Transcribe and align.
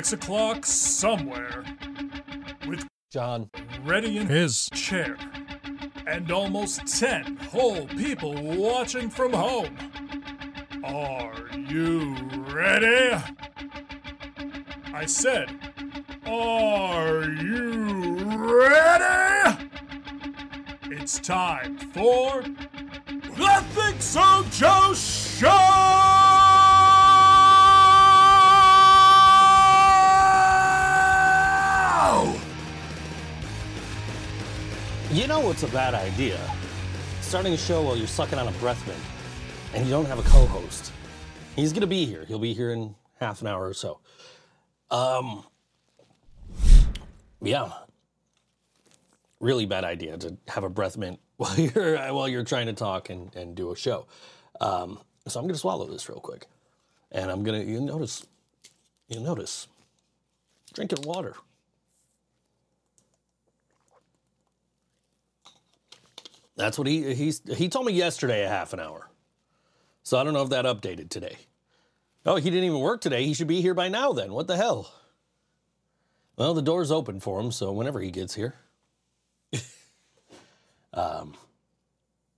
six 0.00 0.14
o'clock 0.14 0.64
somewhere. 0.64 1.62
With 2.66 2.86
John, 3.12 3.50
ready 3.84 4.16
in 4.16 4.28
his 4.28 4.70
chair. 4.72 5.18
And 6.06 6.30
almost 6.30 6.86
ten 6.86 7.36
whole 7.36 7.86
people 7.86 8.34
watching 8.56 9.10
from 9.10 9.34
home. 9.34 9.76
Are 10.82 11.50
you 11.68 12.16
ready? 12.48 13.22
I 14.94 15.04
said, 15.04 15.50
Are 16.24 17.24
you 17.24 18.14
ready? 18.58 19.68
It's 20.84 21.20
time 21.20 21.76
for 21.76 22.40
the 22.40 23.64
Think 23.74 24.00
So 24.00 24.46
Joe 24.50 24.94
Show! 24.94 26.19
You 35.12 35.26
know 35.26 35.40
what's 35.40 35.64
a 35.64 35.68
bad 35.68 35.92
idea? 35.92 36.40
Starting 37.20 37.52
a 37.52 37.58
show 37.58 37.82
while 37.82 37.94
you're 37.94 38.06
sucking 38.06 38.38
on 38.38 38.48
a 38.48 38.52
breath 38.52 38.86
mint 38.86 38.98
and 39.74 39.84
you 39.84 39.90
don't 39.90 40.06
have 40.06 40.18
a 40.18 40.22
co 40.22 40.46
host. 40.46 40.92
He's 41.56 41.74
going 41.74 41.82
to 41.82 41.86
be 41.86 42.06
here. 42.06 42.24
He'll 42.24 42.38
be 42.38 42.54
here 42.54 42.72
in 42.72 42.94
half 43.20 43.42
an 43.42 43.48
hour 43.48 43.68
or 43.68 43.74
so. 43.74 44.00
Um, 44.90 45.44
yeah. 47.42 47.70
Really 49.38 49.66
bad 49.66 49.84
idea 49.84 50.16
to 50.16 50.38
have 50.48 50.64
a 50.64 50.70
breath 50.70 50.96
mint 50.96 51.20
while 51.36 51.60
you're 51.60 51.98
while 52.14 52.28
you're 52.28 52.44
trying 52.44 52.66
to 52.66 52.72
talk 52.72 53.10
and, 53.10 53.34
and 53.36 53.54
do 53.54 53.72
a 53.72 53.76
show. 53.76 54.06
Um, 54.58 55.00
so 55.28 55.38
I'm 55.38 55.44
to 55.52 55.58
swallow 55.58 55.84
this 55.84 56.08
real 56.08 56.20
quick, 56.20 56.46
and 57.12 57.30
I'm 57.30 57.44
to 57.62 57.70
you 57.70 57.78
notice 57.78 58.26
you 59.08 59.20
notice 59.20 59.68
drinking 60.72 61.02
water. 61.02 61.34
That's 66.60 66.78
what 66.78 66.86
he 66.86 67.14
he's 67.14 67.40
he 67.56 67.68
told 67.68 67.86
me 67.86 67.92
yesterday 67.92 68.44
a 68.44 68.48
half 68.48 68.72
an 68.74 68.80
hour. 68.80 69.08
So 70.02 70.18
I 70.18 70.24
don't 70.24 70.34
know 70.34 70.42
if 70.42 70.50
that 70.50 70.66
updated 70.66 71.08
today. 71.08 71.36
Oh, 72.26 72.36
he 72.36 72.50
didn't 72.50 72.64
even 72.64 72.80
work 72.80 73.00
today. 73.00 73.24
He 73.24 73.32
should 73.32 73.46
be 73.46 73.62
here 73.62 73.72
by 73.72 73.88
now 73.88 74.12
then. 74.12 74.32
What 74.32 74.46
the 74.46 74.56
hell? 74.56 74.92
Well, 76.36 76.52
the 76.52 76.62
door's 76.62 76.90
open 76.90 77.18
for 77.18 77.40
him, 77.40 77.50
so 77.50 77.72
whenever 77.72 78.00
he 78.00 78.10
gets 78.10 78.34
here. 78.34 78.54
um 80.94 81.34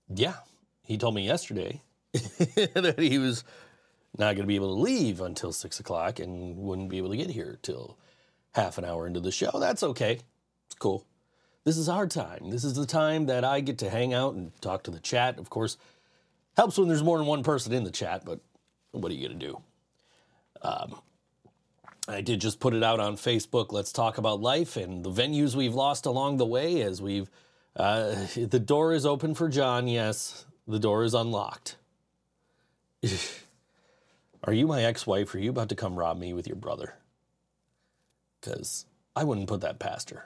yeah, 0.07 0.35
he 0.83 0.97
told 0.97 1.15
me 1.15 1.25
yesterday 1.25 1.81
that 2.13 2.95
he 2.97 3.17
was 3.17 3.43
not 4.17 4.35
going 4.35 4.43
to 4.43 4.47
be 4.47 4.55
able 4.55 4.75
to 4.75 4.81
leave 4.81 5.21
until 5.21 5.51
six 5.51 5.79
o'clock 5.79 6.19
and 6.19 6.55
wouldn't 6.57 6.89
be 6.89 6.97
able 6.97 7.09
to 7.09 7.17
get 7.17 7.29
here 7.29 7.57
till 7.61 7.97
half 8.53 8.77
an 8.77 8.85
hour 8.85 9.07
into 9.07 9.19
the 9.19 9.31
show. 9.31 9.51
That's 9.59 9.83
okay. 9.83 10.19
It's 10.67 10.75
cool. 10.77 11.05
This 11.63 11.77
is 11.77 11.87
our 11.87 12.07
time. 12.07 12.49
This 12.49 12.63
is 12.63 12.73
the 12.73 12.85
time 12.85 13.27
that 13.27 13.45
I 13.45 13.61
get 13.61 13.77
to 13.79 13.89
hang 13.89 14.13
out 14.13 14.33
and 14.33 14.51
talk 14.61 14.83
to 14.83 14.91
the 14.91 14.99
chat. 14.99 15.39
Of 15.39 15.49
course, 15.49 15.77
helps 16.57 16.77
when 16.77 16.87
there's 16.87 17.03
more 17.03 17.17
than 17.17 17.27
one 17.27 17.43
person 17.43 17.73
in 17.73 17.83
the 17.83 17.91
chat, 17.91 18.25
but 18.25 18.39
what 18.91 19.11
are 19.11 19.15
you 19.15 19.27
going 19.27 19.39
to 19.39 19.47
do? 19.47 19.61
Um, 20.61 20.95
I 22.07 22.21
did 22.21 22.41
just 22.41 22.59
put 22.59 22.73
it 22.73 22.83
out 22.83 22.99
on 22.99 23.15
Facebook. 23.15 23.71
Let's 23.71 23.93
talk 23.93 24.17
about 24.17 24.41
life 24.41 24.75
and 24.75 25.03
the 25.05 25.09
venues 25.09 25.55
we've 25.55 25.73
lost 25.73 26.05
along 26.05 26.37
the 26.37 26.45
way 26.45 26.81
as 26.81 27.01
we've. 27.01 27.29
Uh, 27.75 28.15
the 28.35 28.59
door 28.59 28.93
is 28.93 29.05
open 29.05 29.33
for 29.33 29.47
John. 29.47 29.87
Yes, 29.87 30.45
the 30.67 30.79
door 30.79 31.03
is 31.03 31.13
unlocked. 31.13 31.77
Are 34.43 34.53
you 34.53 34.67
my 34.67 34.83
ex 34.83 35.07
wife? 35.07 35.33
Are 35.33 35.39
you 35.39 35.49
about 35.49 35.69
to 35.69 35.75
come 35.75 35.95
rob 35.95 36.17
me 36.17 36.33
with 36.33 36.45
your 36.45 36.57
brother? 36.57 36.95
Because 38.39 38.85
I 39.15 39.23
wouldn't 39.23 39.47
put 39.47 39.61
that 39.61 39.79
past 39.79 40.09
her. 40.09 40.25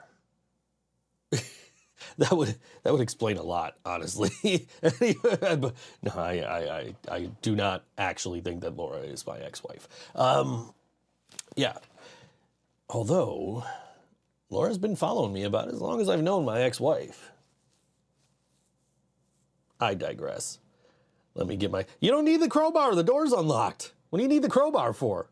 that 2.18 2.32
would 2.32 2.54
that 2.82 2.92
would 2.92 3.02
explain 3.02 3.36
a 3.36 3.42
lot, 3.42 3.76
honestly. 3.84 4.66
But 4.80 5.00
no, 6.02 6.12
I, 6.14 6.38
I, 6.40 6.78
I 6.78 6.94
I 7.10 7.30
do 7.42 7.54
not 7.54 7.84
actually 7.96 8.40
think 8.40 8.60
that 8.62 8.76
Laura 8.76 9.00
is 9.00 9.26
my 9.26 9.38
ex-wife. 9.38 9.88
Um, 10.14 10.72
yeah, 11.56 11.78
although 12.88 13.64
Laura's 14.50 14.78
been 14.78 14.96
following 14.96 15.32
me 15.32 15.44
about 15.44 15.68
as 15.68 15.80
long 15.80 16.00
as 16.00 16.08
I've 16.08 16.22
known 16.22 16.44
my 16.44 16.60
ex-wife. 16.62 17.32
I 19.80 19.94
digress. 19.94 20.58
Let 21.34 21.46
me 21.46 21.56
get 21.56 21.70
my. 21.70 21.86
You 22.00 22.10
don't 22.10 22.24
need 22.24 22.40
the 22.40 22.48
crowbar. 22.48 22.94
The 22.94 23.04
door's 23.04 23.32
unlocked. 23.32 23.92
What 24.10 24.18
do 24.18 24.22
you 24.22 24.28
need 24.28 24.42
the 24.42 24.48
crowbar 24.48 24.92
for? 24.92 25.30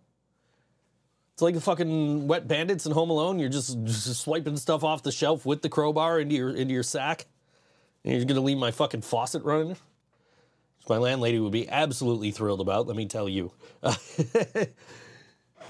It's 1.37 1.43
like 1.43 1.55
the 1.55 1.61
fucking 1.61 2.29
wet 2.29 2.49
bandits 2.49 2.87
in 2.87 2.93
Home 2.93 3.11
Alone. 3.11 3.39
You're 3.39 3.51
just, 3.51 3.85
just 3.85 4.23
swiping 4.23 4.57
stuff 4.57 4.83
off 4.83 5.03
the 5.03 5.13
shelf 5.13 5.45
with 5.45 5.61
the 5.61 5.69
crowbar 5.69 6.19
into 6.19 6.35
your 6.35 6.49
into 6.49 6.73
your 6.73 6.83
sack. 6.83 7.27
And 8.07 8.15
you're 8.15 8.25
gonna 8.25 8.41
leave 8.41 8.57
my 8.57 8.71
fucking 8.71 9.03
faucet 9.03 9.45
running. 9.45 9.69
Which 9.69 10.89
my 10.89 10.97
landlady 10.97 11.39
would 11.39 11.53
be 11.53 11.69
absolutely 11.69 12.31
thrilled 12.31 12.63
about. 12.63 12.87
Let 12.87 12.97
me 12.97 13.05
tell 13.05 13.29
you. 13.29 13.53
that, 13.83 14.73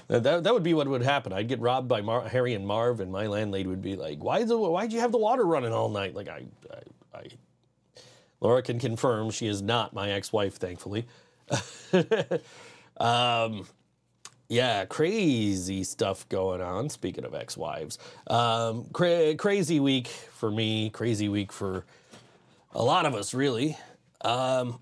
that 0.07 0.53
would 0.53 0.63
be 0.63 0.73
what 0.73 0.87
would 0.87 1.01
happen. 1.01 1.33
I'd 1.33 1.49
get 1.49 1.59
robbed 1.59 1.89
by 1.89 1.99
Mar- 1.99 2.29
Harry 2.29 2.53
and 2.53 2.65
Marv, 2.65 3.01
and 3.01 3.11
my 3.11 3.27
landlady 3.27 3.67
would 3.67 3.81
be 3.81 3.97
like, 3.97 4.23
"Why 4.23 4.45
the 4.45 4.57
Why'd 4.57 4.93
you 4.93 5.01
have 5.01 5.11
the 5.11 5.17
water 5.17 5.43
running 5.43 5.73
all 5.73 5.89
night?" 5.89 6.15
Like 6.15 6.29
I, 6.29 6.45
I, 6.71 7.17
I 7.17 7.27
Laura 8.39 8.61
can 8.61 8.79
confirm 8.79 9.31
she 9.31 9.47
is 9.47 9.61
not 9.61 9.93
my 9.93 10.11
ex-wife, 10.11 10.55
thankfully. 10.55 11.07
um, 12.95 13.67
yeah, 14.49 14.85
crazy 14.85 15.83
stuff 15.83 16.27
going 16.29 16.61
on. 16.61 16.89
Speaking 16.89 17.25
of 17.25 17.35
ex-wives, 17.35 17.99
um, 18.27 18.85
cra- 18.93 19.35
crazy 19.35 19.79
week 19.79 20.07
for 20.07 20.49
me. 20.49 20.89
Crazy 20.89 21.27
week 21.27 21.51
for 21.51 21.85
a 22.71 22.83
lot 22.83 23.05
of 23.05 23.13
us, 23.13 23.33
really. 23.33 23.77
Um, 24.21 24.79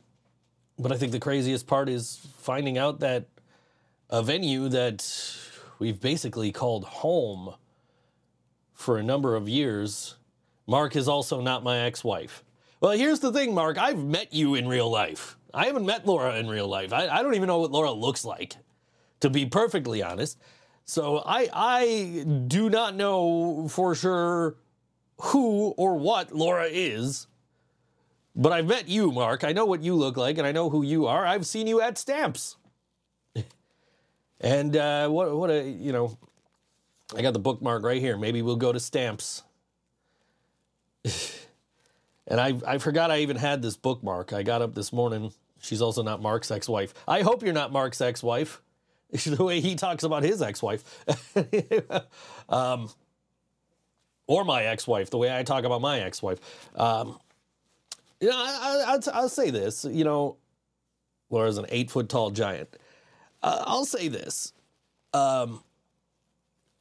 but 0.77 0.91
I 0.91 0.97
think 0.97 1.11
the 1.11 1.19
craziest 1.19 1.65
part 1.65 1.89
is 1.89 2.27
finding 2.37 2.77
out 2.77 2.99
that 2.99 3.27
a 4.09 4.21
venue 4.21 4.69
that 4.69 5.35
we've 5.79 5.99
basically 5.99 6.51
called 6.51 6.85
home 6.85 7.55
for 8.73 8.97
a 8.97 9.03
number 9.03 9.35
of 9.35 9.49
years, 9.49 10.15
Mark 10.67 10.95
is 10.95 11.07
also 11.07 11.41
not 11.41 11.63
my 11.63 11.79
ex-wife. 11.79 12.43
Well, 12.81 12.91
here's 12.91 13.19
the 13.19 13.31
thing, 13.31 13.55
Mark. 13.55 13.77
I've 13.77 14.03
met 14.03 14.33
you 14.33 14.53
in 14.55 14.67
real 14.67 14.89
life. 14.89 15.37
I 15.53 15.65
haven't 15.65 15.85
met 15.85 16.05
Laura 16.05 16.37
in 16.37 16.47
real 16.47 16.67
life. 16.67 16.93
I, 16.93 17.07
I 17.07 17.23
don't 17.23 17.33
even 17.33 17.47
know 17.47 17.59
what 17.59 17.71
Laura 17.71 17.91
looks 17.91 18.25
like 18.25 18.57
to 19.19 19.29
be 19.29 19.45
perfectly 19.45 20.03
honest. 20.03 20.37
So 20.85 21.23
I 21.25 21.49
I 21.53 22.25
do 22.47 22.69
not 22.69 22.95
know 22.95 23.67
for 23.67 23.95
sure 23.95 24.55
who 25.17 25.73
or 25.77 25.97
what 25.97 26.31
Laura 26.31 26.67
is. 26.69 27.27
But 28.35 28.51
I've 28.51 28.67
met 28.67 28.89
you, 28.89 29.11
Mark. 29.11 29.45
I 29.45 29.53
know 29.53 29.65
what 29.65 29.81
you 29.81 29.95
look 29.95 30.17
like 30.17 30.37
and 30.37 30.45
I 30.45 30.51
know 30.51 30.69
who 30.69 30.83
you 30.83 31.07
are. 31.07 31.25
I've 31.25 31.45
seen 31.45 31.67
you 31.67 31.81
at 31.81 31.97
stamps. 31.97 32.57
and 34.41 34.75
uh, 34.75 35.07
what 35.07 35.35
what 35.35 35.49
a 35.49 35.63
you 35.63 35.91
know 35.91 36.17
I 37.15 37.21
got 37.21 37.33
the 37.33 37.39
bookmark 37.39 37.83
right 37.83 38.01
here. 38.01 38.17
Maybe 38.17 38.41
we'll 38.41 38.55
go 38.55 38.71
to 38.71 38.79
stamps. 38.79 39.43
and 42.27 42.39
I 42.39 42.59
I 42.67 42.77
forgot 42.77 43.09
I 43.09 43.19
even 43.19 43.37
had 43.37 43.61
this 43.61 43.77
bookmark. 43.77 44.33
I 44.33 44.43
got 44.43 44.61
up 44.61 44.75
this 44.75 44.91
morning. 44.91 45.31
She's 45.61 45.81
also 45.81 46.03
not 46.03 46.21
Mark's 46.21 46.51
ex-wife. 46.51 46.93
I 47.07 47.21
hope 47.21 47.41
you're 47.41 47.53
not 47.53 47.71
Mark's 47.71 48.01
ex-wife. 48.01 48.61
The 49.11 49.43
way 49.43 49.61
he 49.61 49.75
talks 49.75 50.03
about 50.03 50.23
his 50.23 50.41
ex-wife, 50.41 50.83
um, 52.49 52.89
or 54.27 54.43
my 54.43 54.63
ex-wife, 54.63 55.09
the 55.09 55.17
way 55.17 55.35
I 55.35 55.43
talk 55.43 55.63
about 55.63 55.81
my 55.81 55.99
ex-wife. 55.99 56.39
Um, 56.75 57.19
you 58.19 58.29
know, 58.29 58.35
I, 58.37 58.97
will 59.21 59.29
say 59.29 59.49
this. 59.49 59.85
You 59.85 60.03
know, 60.03 60.37
Laura's 61.29 61.57
an 61.57 61.65
eight-foot-tall 61.69 62.31
giant. 62.31 62.69
Uh, 63.43 63.63
I'll 63.67 63.85
say 63.85 64.07
this. 64.07 64.53
Um, 65.13 65.63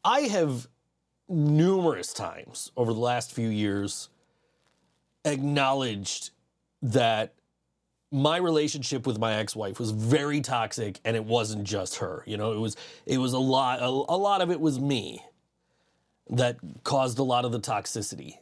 I 0.05 0.21
have 0.21 0.69
numerous 1.29 2.13
times 2.13 2.71
over 2.77 2.93
the 2.93 3.01
last 3.01 3.33
few 3.33 3.49
years 3.49 4.09
acknowledged 5.25 6.31
that 6.83 7.35
my 8.15 8.37
relationship 8.37 9.07
with 9.07 9.19
my 9.19 9.35
ex-wife 9.35 9.79
was 9.81 9.91
very 9.91 10.41
toxic 10.41 11.01
and 11.05 11.17
it 11.17 11.25
wasn't 11.25 11.65
just 11.65 11.97
her 11.97 12.23
you 12.27 12.37
know 12.37 12.53
it 12.53 12.59
was 12.59 12.77
it 13.07 13.19
was 13.19 13.33
a 13.33 13.39
lot 13.39 13.81
a, 13.81 13.87
a, 13.87 14.17
lot 14.17 14.41
of 14.41 14.51
it 14.51 14.61
was 14.61 14.79
me 14.79 15.21
that 16.31 16.57
caused 16.85 17.19
a 17.19 17.23
lot 17.23 17.45
of 17.45 17.53
the 17.53 17.61
toxicity 17.61 18.39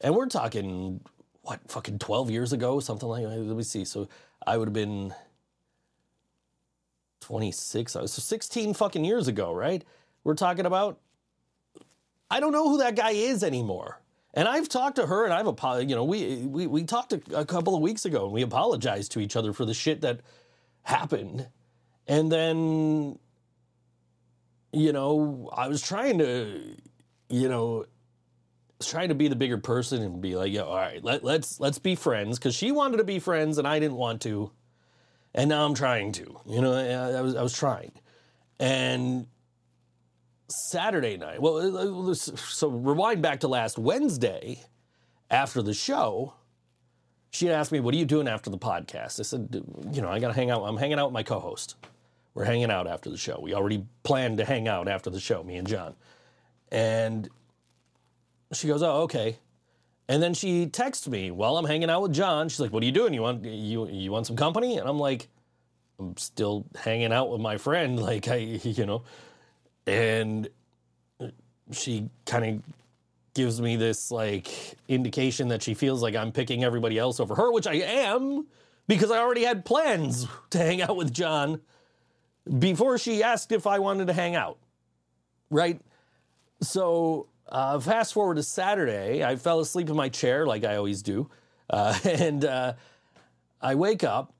and 0.00 0.14
we're 0.14 0.26
talking 0.26 1.00
what 1.42 1.60
fucking 1.68 1.98
12 1.98 2.30
years 2.30 2.52
ago 2.52 2.80
something 2.80 3.08
like 3.08 3.22
that 3.22 3.38
let 3.38 3.56
me 3.56 3.62
see 3.62 3.84
so 3.84 4.08
i 4.46 4.56
would 4.56 4.68
have 4.68 4.74
been 4.74 5.14
26, 7.22 7.96
uh, 7.96 8.06
so 8.06 8.20
16 8.20 8.74
fucking 8.74 9.04
years 9.04 9.28
ago, 9.28 9.54
right? 9.54 9.84
We're 10.24 10.34
talking 10.34 10.66
about. 10.66 10.98
I 12.30 12.40
don't 12.40 12.52
know 12.52 12.68
who 12.68 12.78
that 12.78 12.96
guy 12.96 13.10
is 13.10 13.44
anymore. 13.44 14.00
And 14.34 14.48
I've 14.48 14.68
talked 14.68 14.96
to 14.96 15.06
her 15.06 15.24
and 15.24 15.32
I've 15.32 15.46
apologized. 15.46 15.90
You 15.90 15.96
know, 15.96 16.04
we, 16.04 16.36
we, 16.46 16.66
we 16.66 16.84
talked 16.84 17.12
a, 17.12 17.20
a 17.34 17.44
couple 17.44 17.74
of 17.74 17.82
weeks 17.82 18.04
ago 18.04 18.24
and 18.24 18.32
we 18.32 18.42
apologized 18.42 19.12
to 19.12 19.20
each 19.20 19.36
other 19.36 19.52
for 19.52 19.64
the 19.64 19.74
shit 19.74 20.00
that 20.00 20.20
happened. 20.82 21.48
And 22.08 22.32
then, 22.32 23.18
you 24.72 24.92
know, 24.92 25.50
I 25.52 25.68
was 25.68 25.82
trying 25.82 26.18
to, 26.18 26.76
you 27.28 27.48
know, 27.48 27.84
trying 28.80 29.08
to 29.08 29.14
be 29.14 29.28
the 29.28 29.36
bigger 29.36 29.58
person 29.58 30.02
and 30.02 30.20
be 30.20 30.34
like, 30.34 30.52
yeah, 30.52 30.62
all 30.62 30.76
right, 30.76 31.02
let, 31.04 31.22
let's 31.22 31.60
let's 31.60 31.78
be 31.78 31.94
friends 31.94 32.38
because 32.38 32.54
she 32.54 32.72
wanted 32.72 32.96
to 32.98 33.04
be 33.04 33.18
friends 33.18 33.58
and 33.58 33.66
I 33.66 33.78
didn't 33.78 33.96
want 33.96 34.22
to, 34.22 34.50
and 35.34 35.48
now 35.48 35.64
I'm 35.64 35.74
trying 35.74 36.12
to. 36.12 36.40
You 36.46 36.60
know, 36.60 36.72
I, 36.72 37.18
I 37.18 37.20
was 37.20 37.36
I 37.36 37.42
was 37.42 37.56
trying, 37.56 37.92
and 38.58 39.26
Saturday 40.52 41.16
night. 41.16 41.40
Well, 41.40 41.56
uh, 41.56 42.10
uh, 42.10 42.14
so 42.14 42.68
rewind 42.68 43.22
back 43.22 43.40
to 43.40 43.48
last 43.48 43.78
Wednesday 43.78 44.62
after 45.30 45.62
the 45.62 45.74
show. 45.74 46.34
She 47.30 47.50
asked 47.50 47.72
me, 47.72 47.80
"What 47.80 47.94
are 47.94 47.96
you 47.96 48.04
doing 48.04 48.28
after 48.28 48.50
the 48.50 48.58
podcast?" 48.58 49.18
I 49.18 49.22
said, 49.22 49.62
"You 49.92 50.02
know, 50.02 50.08
I 50.08 50.18
got 50.18 50.28
to 50.28 50.34
hang 50.34 50.50
out. 50.50 50.62
I'm 50.64 50.76
hanging 50.76 50.98
out 50.98 51.06
with 51.06 51.14
my 51.14 51.22
co-host. 51.22 51.76
We're 52.34 52.44
hanging 52.44 52.70
out 52.70 52.86
after 52.86 53.10
the 53.10 53.16
show. 53.16 53.38
We 53.40 53.54
already 53.54 53.86
planned 54.02 54.38
to 54.38 54.44
hang 54.44 54.68
out 54.68 54.88
after 54.88 55.10
the 55.10 55.20
show, 55.20 55.42
me 55.42 55.56
and 55.56 55.66
John." 55.66 55.94
And 56.70 57.28
she 58.52 58.68
goes, 58.68 58.82
"Oh, 58.82 59.02
okay." 59.02 59.38
And 60.08 60.22
then 60.22 60.34
she 60.34 60.66
texts 60.66 61.08
me 61.08 61.30
while 61.30 61.56
I'm 61.56 61.64
hanging 61.64 61.88
out 61.88 62.02
with 62.02 62.12
John. 62.12 62.48
She's 62.48 62.60
like, 62.60 62.72
"What 62.72 62.82
are 62.82 62.86
you 62.86 62.92
doing? 62.92 63.14
You 63.14 63.22
want 63.22 63.44
you 63.44 63.88
you 63.88 64.12
want 64.12 64.26
some 64.26 64.36
company?" 64.36 64.76
And 64.76 64.86
I'm 64.88 64.98
like, 64.98 65.28
"I'm 65.98 66.16
still 66.18 66.66
hanging 66.76 67.12
out 67.12 67.30
with 67.30 67.40
my 67.40 67.56
friend. 67.56 67.98
Like 68.02 68.28
I, 68.28 68.36
you 68.36 68.84
know." 68.86 69.04
And 69.86 70.48
she 71.72 72.08
kind 72.26 72.44
of 72.44 72.62
gives 73.34 73.60
me 73.60 73.76
this 73.76 74.10
like 74.10 74.76
indication 74.88 75.48
that 75.48 75.62
she 75.62 75.74
feels 75.74 76.02
like 76.02 76.14
I'm 76.14 76.32
picking 76.32 76.64
everybody 76.64 76.98
else 76.98 77.20
over 77.20 77.34
her, 77.34 77.50
which 77.50 77.66
I 77.66 77.74
am 77.74 78.46
because 78.86 79.10
I 79.10 79.18
already 79.18 79.44
had 79.44 79.64
plans 79.64 80.26
to 80.50 80.58
hang 80.58 80.82
out 80.82 80.96
with 80.96 81.12
John 81.12 81.60
before 82.58 82.98
she 82.98 83.22
asked 83.22 83.52
if 83.52 83.66
I 83.66 83.78
wanted 83.78 84.08
to 84.08 84.12
hang 84.12 84.34
out. 84.34 84.58
Right? 85.50 85.80
So, 86.60 87.28
uh, 87.48 87.78
fast 87.80 88.14
forward 88.14 88.36
to 88.36 88.42
Saturday, 88.42 89.24
I 89.24 89.36
fell 89.36 89.60
asleep 89.60 89.90
in 89.90 89.96
my 89.96 90.08
chair 90.08 90.46
like 90.46 90.64
I 90.64 90.76
always 90.76 91.02
do. 91.02 91.28
Uh, 91.68 91.98
and 92.04 92.44
uh, 92.44 92.74
I 93.60 93.74
wake 93.74 94.04
up. 94.04 94.32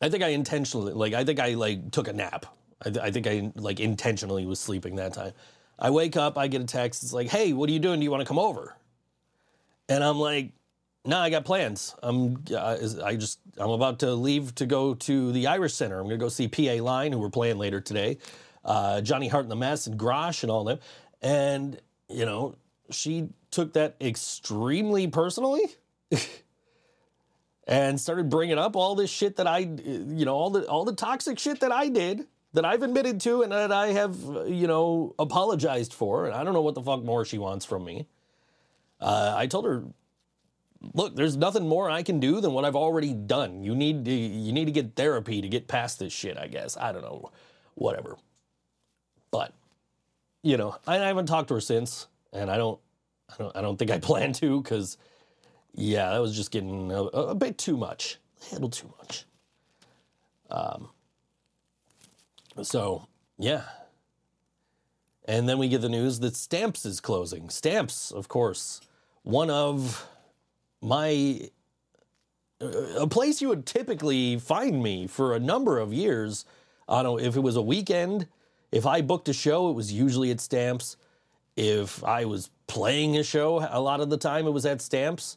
I 0.00 0.08
think 0.08 0.22
I 0.24 0.28
intentionally, 0.28 0.92
like, 0.92 1.12
I 1.12 1.24
think 1.24 1.38
I 1.38 1.54
like 1.54 1.92
took 1.92 2.08
a 2.08 2.12
nap. 2.12 2.46
I, 2.84 3.06
I 3.06 3.10
think 3.10 3.26
I 3.26 3.52
like 3.56 3.80
intentionally 3.80 4.46
was 4.46 4.60
sleeping 4.60 4.96
that 4.96 5.14
time. 5.14 5.32
I 5.78 5.90
wake 5.90 6.16
up, 6.16 6.38
I 6.38 6.48
get 6.48 6.60
a 6.60 6.64
text. 6.64 7.02
It's 7.02 7.12
like, 7.12 7.28
"Hey, 7.28 7.52
what 7.52 7.68
are 7.68 7.72
you 7.72 7.78
doing? 7.78 8.00
Do 8.00 8.04
you 8.04 8.10
want 8.10 8.20
to 8.20 8.26
come 8.26 8.38
over?" 8.38 8.76
And 9.88 10.04
I'm 10.04 10.18
like, 10.18 10.52
"No, 11.04 11.18
nah, 11.18 11.22
I 11.22 11.30
got 11.30 11.44
plans. 11.44 11.94
I'm 12.02 12.44
uh, 12.54 12.76
I 13.04 13.16
just 13.16 13.40
I'm 13.58 13.70
about 13.70 14.00
to 14.00 14.12
leave 14.14 14.54
to 14.56 14.66
go 14.66 14.94
to 14.94 15.32
the 15.32 15.46
Irish 15.48 15.74
Center. 15.74 16.00
I'm 16.00 16.08
to 16.08 16.16
go 16.16 16.28
see 16.28 16.48
PA 16.48 16.82
Line, 16.82 17.12
who 17.12 17.18
we're 17.18 17.30
playing 17.30 17.58
later 17.58 17.80
today. 17.80 18.18
Uh, 18.64 19.00
Johnny 19.00 19.28
Hart 19.28 19.44
and 19.44 19.50
the 19.50 19.56
Mess 19.56 19.86
and 19.86 19.98
Grosh 19.98 20.42
and 20.42 20.52
all 20.52 20.64
them. 20.64 20.78
And 21.20 21.80
you 22.08 22.26
know, 22.26 22.56
she 22.90 23.28
took 23.50 23.72
that 23.74 23.96
extremely 24.00 25.06
personally." 25.06 25.62
and 27.66 28.00
started 28.00 28.28
bringing 28.28 28.58
up 28.58 28.74
all 28.76 28.94
this 28.94 29.10
shit 29.10 29.36
that 29.36 29.46
I, 29.46 29.58
you 29.58 30.24
know, 30.24 30.34
all 30.34 30.50
the 30.50 30.66
all 30.66 30.84
the 30.84 30.94
toxic 30.94 31.38
shit 31.38 31.60
that 31.60 31.72
I 31.72 31.88
did 31.88 32.26
that 32.54 32.64
I've 32.64 32.82
admitted 32.82 33.20
to 33.22 33.42
and 33.42 33.52
that 33.52 33.72
I 33.72 33.88
have, 33.88 34.16
you 34.46 34.66
know, 34.66 35.14
apologized 35.18 35.94
for. 35.94 36.26
And 36.26 36.34
I 36.34 36.44
don't 36.44 36.52
know 36.52 36.62
what 36.62 36.74
the 36.74 36.82
fuck 36.82 37.02
more 37.02 37.24
she 37.24 37.38
wants 37.38 37.64
from 37.64 37.84
me. 37.84 38.06
Uh, 39.00 39.34
I 39.36 39.46
told 39.46 39.64
her, 39.64 39.84
look, 40.94 41.16
there's 41.16 41.36
nothing 41.36 41.68
more 41.68 41.90
I 41.90 42.02
can 42.02 42.20
do 42.20 42.40
than 42.40 42.52
what 42.52 42.64
I've 42.64 42.76
already 42.76 43.14
done. 43.14 43.62
You 43.62 43.74
need 43.74 44.04
to, 44.04 44.12
you 44.12 44.52
need 44.52 44.66
to 44.66 44.72
get 44.72 44.94
therapy 44.96 45.40
to 45.40 45.48
get 45.48 45.66
past 45.66 45.98
this 45.98 46.12
shit. 46.12 46.36
I 46.36 46.46
guess 46.46 46.76
I 46.76 46.92
don't 46.92 47.02
know, 47.02 47.30
whatever. 47.74 48.16
But 49.30 49.54
you 50.42 50.56
know, 50.56 50.76
I, 50.86 50.96
I 50.96 51.06
haven't 51.06 51.26
talked 51.26 51.48
to 51.48 51.54
her 51.54 51.60
since, 51.60 52.08
and 52.32 52.50
I 52.50 52.56
don't, 52.56 52.78
I 53.30 53.34
don't, 53.38 53.56
I 53.56 53.62
don't 53.62 53.78
think 53.78 53.90
I 53.90 53.98
plan 54.00 54.32
to 54.34 54.60
because, 54.60 54.98
yeah, 55.74 56.10
that 56.10 56.18
was 56.18 56.36
just 56.36 56.50
getting 56.50 56.92
a, 56.92 57.02
a 57.02 57.34
bit 57.34 57.58
too 57.58 57.76
much, 57.76 58.18
a 58.50 58.54
little 58.54 58.68
too 58.68 58.92
much. 58.98 59.24
Um, 60.50 60.90
so, 62.62 63.06
yeah. 63.38 63.62
And 65.24 65.48
then 65.48 65.58
we 65.58 65.68
get 65.68 65.80
the 65.80 65.88
news 65.88 66.20
that 66.20 66.36
Stamps 66.36 66.84
is 66.84 67.00
closing. 67.00 67.48
Stamps, 67.48 68.10
of 68.10 68.28
course, 68.28 68.80
one 69.22 69.50
of 69.50 70.06
my 70.80 71.50
a 72.60 73.06
place 73.08 73.40
you 73.42 73.48
would 73.48 73.66
typically 73.66 74.38
find 74.38 74.82
me 74.82 75.06
for 75.06 75.34
a 75.34 75.40
number 75.40 75.78
of 75.78 75.92
years. 75.92 76.44
I 76.88 77.02
don't 77.02 77.20
know 77.20 77.24
if 77.24 77.36
it 77.36 77.40
was 77.40 77.56
a 77.56 77.62
weekend, 77.62 78.28
if 78.72 78.86
I 78.86 79.02
booked 79.02 79.28
a 79.28 79.34
show, 79.34 79.68
it 79.68 79.74
was 79.74 79.92
usually 79.92 80.30
at 80.30 80.40
Stamps. 80.40 80.96
If 81.56 82.02
I 82.02 82.24
was 82.24 82.48
playing 82.66 83.18
a 83.18 83.22
show, 83.22 83.68
a 83.70 83.80
lot 83.80 84.00
of 84.00 84.08
the 84.08 84.16
time 84.16 84.46
it 84.46 84.50
was 84.50 84.64
at 84.64 84.80
Stamps. 84.80 85.36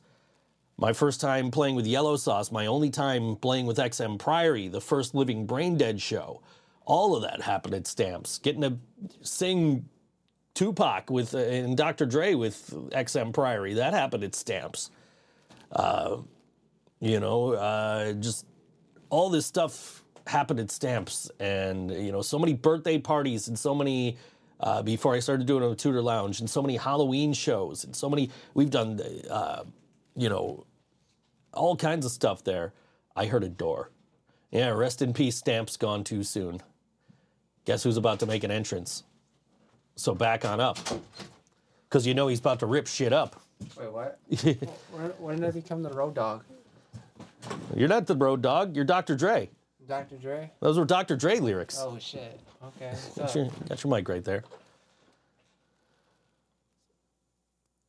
My 0.78 0.94
first 0.94 1.20
time 1.20 1.52
playing 1.52 1.76
with 1.76 1.86
Yellow 1.86 2.16
Sauce, 2.16 2.52
my 2.52 2.66
only 2.66 2.90
time 2.90 3.36
playing 3.36 3.66
with 3.66 3.78
XM 3.78 4.18
Priory, 4.18 4.70
the 4.70 4.82
first 4.82 5.14
Living 5.14 5.46
Brain 5.46 5.78
Dead 5.78 6.02
show. 6.02 6.42
All 6.86 7.16
of 7.16 7.24
that 7.24 7.42
happened 7.42 7.74
at 7.74 7.88
Stamps. 7.88 8.38
Getting 8.40 8.62
to 8.62 8.78
sing 9.22 9.90
Tupac 10.54 11.10
with 11.10 11.36
uh, 11.36 11.40
and 11.40 11.76
Dr. 11.78 12.06
Dre 12.06 12.34
with 12.34 12.72
XM 12.92 13.34
Priory, 13.34 13.76
that 13.76 13.94
happened 13.94 14.24
at 14.24 14.34
Stamps. 14.34 14.90
Uh, 15.72 16.18
you 17.00 17.20
know, 17.20 17.54
uh, 17.54 18.14
just 18.14 18.46
all 19.10 19.30
this 19.30 19.46
stuff 19.46 20.04
happened 20.26 20.60
at 20.60 20.72
Stamps, 20.72 21.30
and 21.40 21.92
you 21.92 22.12
know, 22.12 22.22
so 22.22 22.40
many 22.40 22.54
birthday 22.54 22.98
parties 22.98 23.48
and 23.48 23.60
so 23.60 23.76
many. 23.76 24.18
Uh, 24.58 24.82
before 24.82 25.14
I 25.14 25.20
started 25.20 25.46
doing 25.48 25.70
a 25.70 25.76
Tudor 25.76 26.02
Lounge, 26.02 26.40
and 26.40 26.50
so 26.50 26.62
many 26.62 26.78
Halloween 26.78 27.34
shows, 27.34 27.84
and 27.84 27.94
so 27.94 28.10
many 28.10 28.30
we've 28.54 28.70
done, 28.70 29.02
uh, 29.30 29.64
you 30.16 30.30
know, 30.30 30.66
all 31.54 31.76
kinds 31.76 32.06
of 32.06 32.12
stuff 32.14 32.46
there. 32.46 32.74
I 33.18 33.26
heard 33.26 33.44
a 33.44 33.50
door. 33.50 33.92
Yeah, 34.52 34.70
rest 34.70 35.02
in 35.02 35.12
peace. 35.12 35.36
Stamps 35.36 35.76
gone 35.76 36.06
too 36.06 36.24
soon. 36.24 36.62
Guess 37.66 37.84
who's 37.84 37.98
about 37.98 38.20
to 38.20 38.26
make 38.26 38.44
an 38.44 38.52
entrance? 38.52 39.04
So 39.96 40.14
back 40.14 40.46
on 40.46 40.60
up, 40.60 40.78
because 41.90 42.06
you 42.06 42.14
know 42.14 42.28
he's 42.28 42.40
about 42.40 42.60
to 42.60 42.66
rip 42.66 42.88
shit 42.88 43.14
up. 43.14 43.42
Wait, 43.80 43.92
what? 43.92 44.20
when, 44.92 45.10
when 45.18 45.36
did 45.38 45.46
I 45.46 45.52
become 45.52 45.82
the 45.82 45.90
road 45.90 46.14
dog? 46.14 46.44
You're 47.76 47.88
not 47.88 48.06
the 48.06 48.16
road 48.16 48.42
dog. 48.42 48.76
You're 48.76 48.86
Dr. 48.86 49.16
Dre. 49.16 49.50
Dr. 49.88 50.18
Dre? 50.18 50.52
Those 50.60 50.78
were 50.78 50.86
Dr. 50.86 51.16
Dre 51.16 51.38
lyrics. 51.40 51.78
Oh 51.80 51.98
shit. 52.00 52.40
Okay. 52.64 52.94
Got 53.16 53.36
your, 53.36 53.50
got 53.70 53.84
your 53.84 53.96
mic 53.96 54.10
right 54.10 54.24
there. 54.24 54.44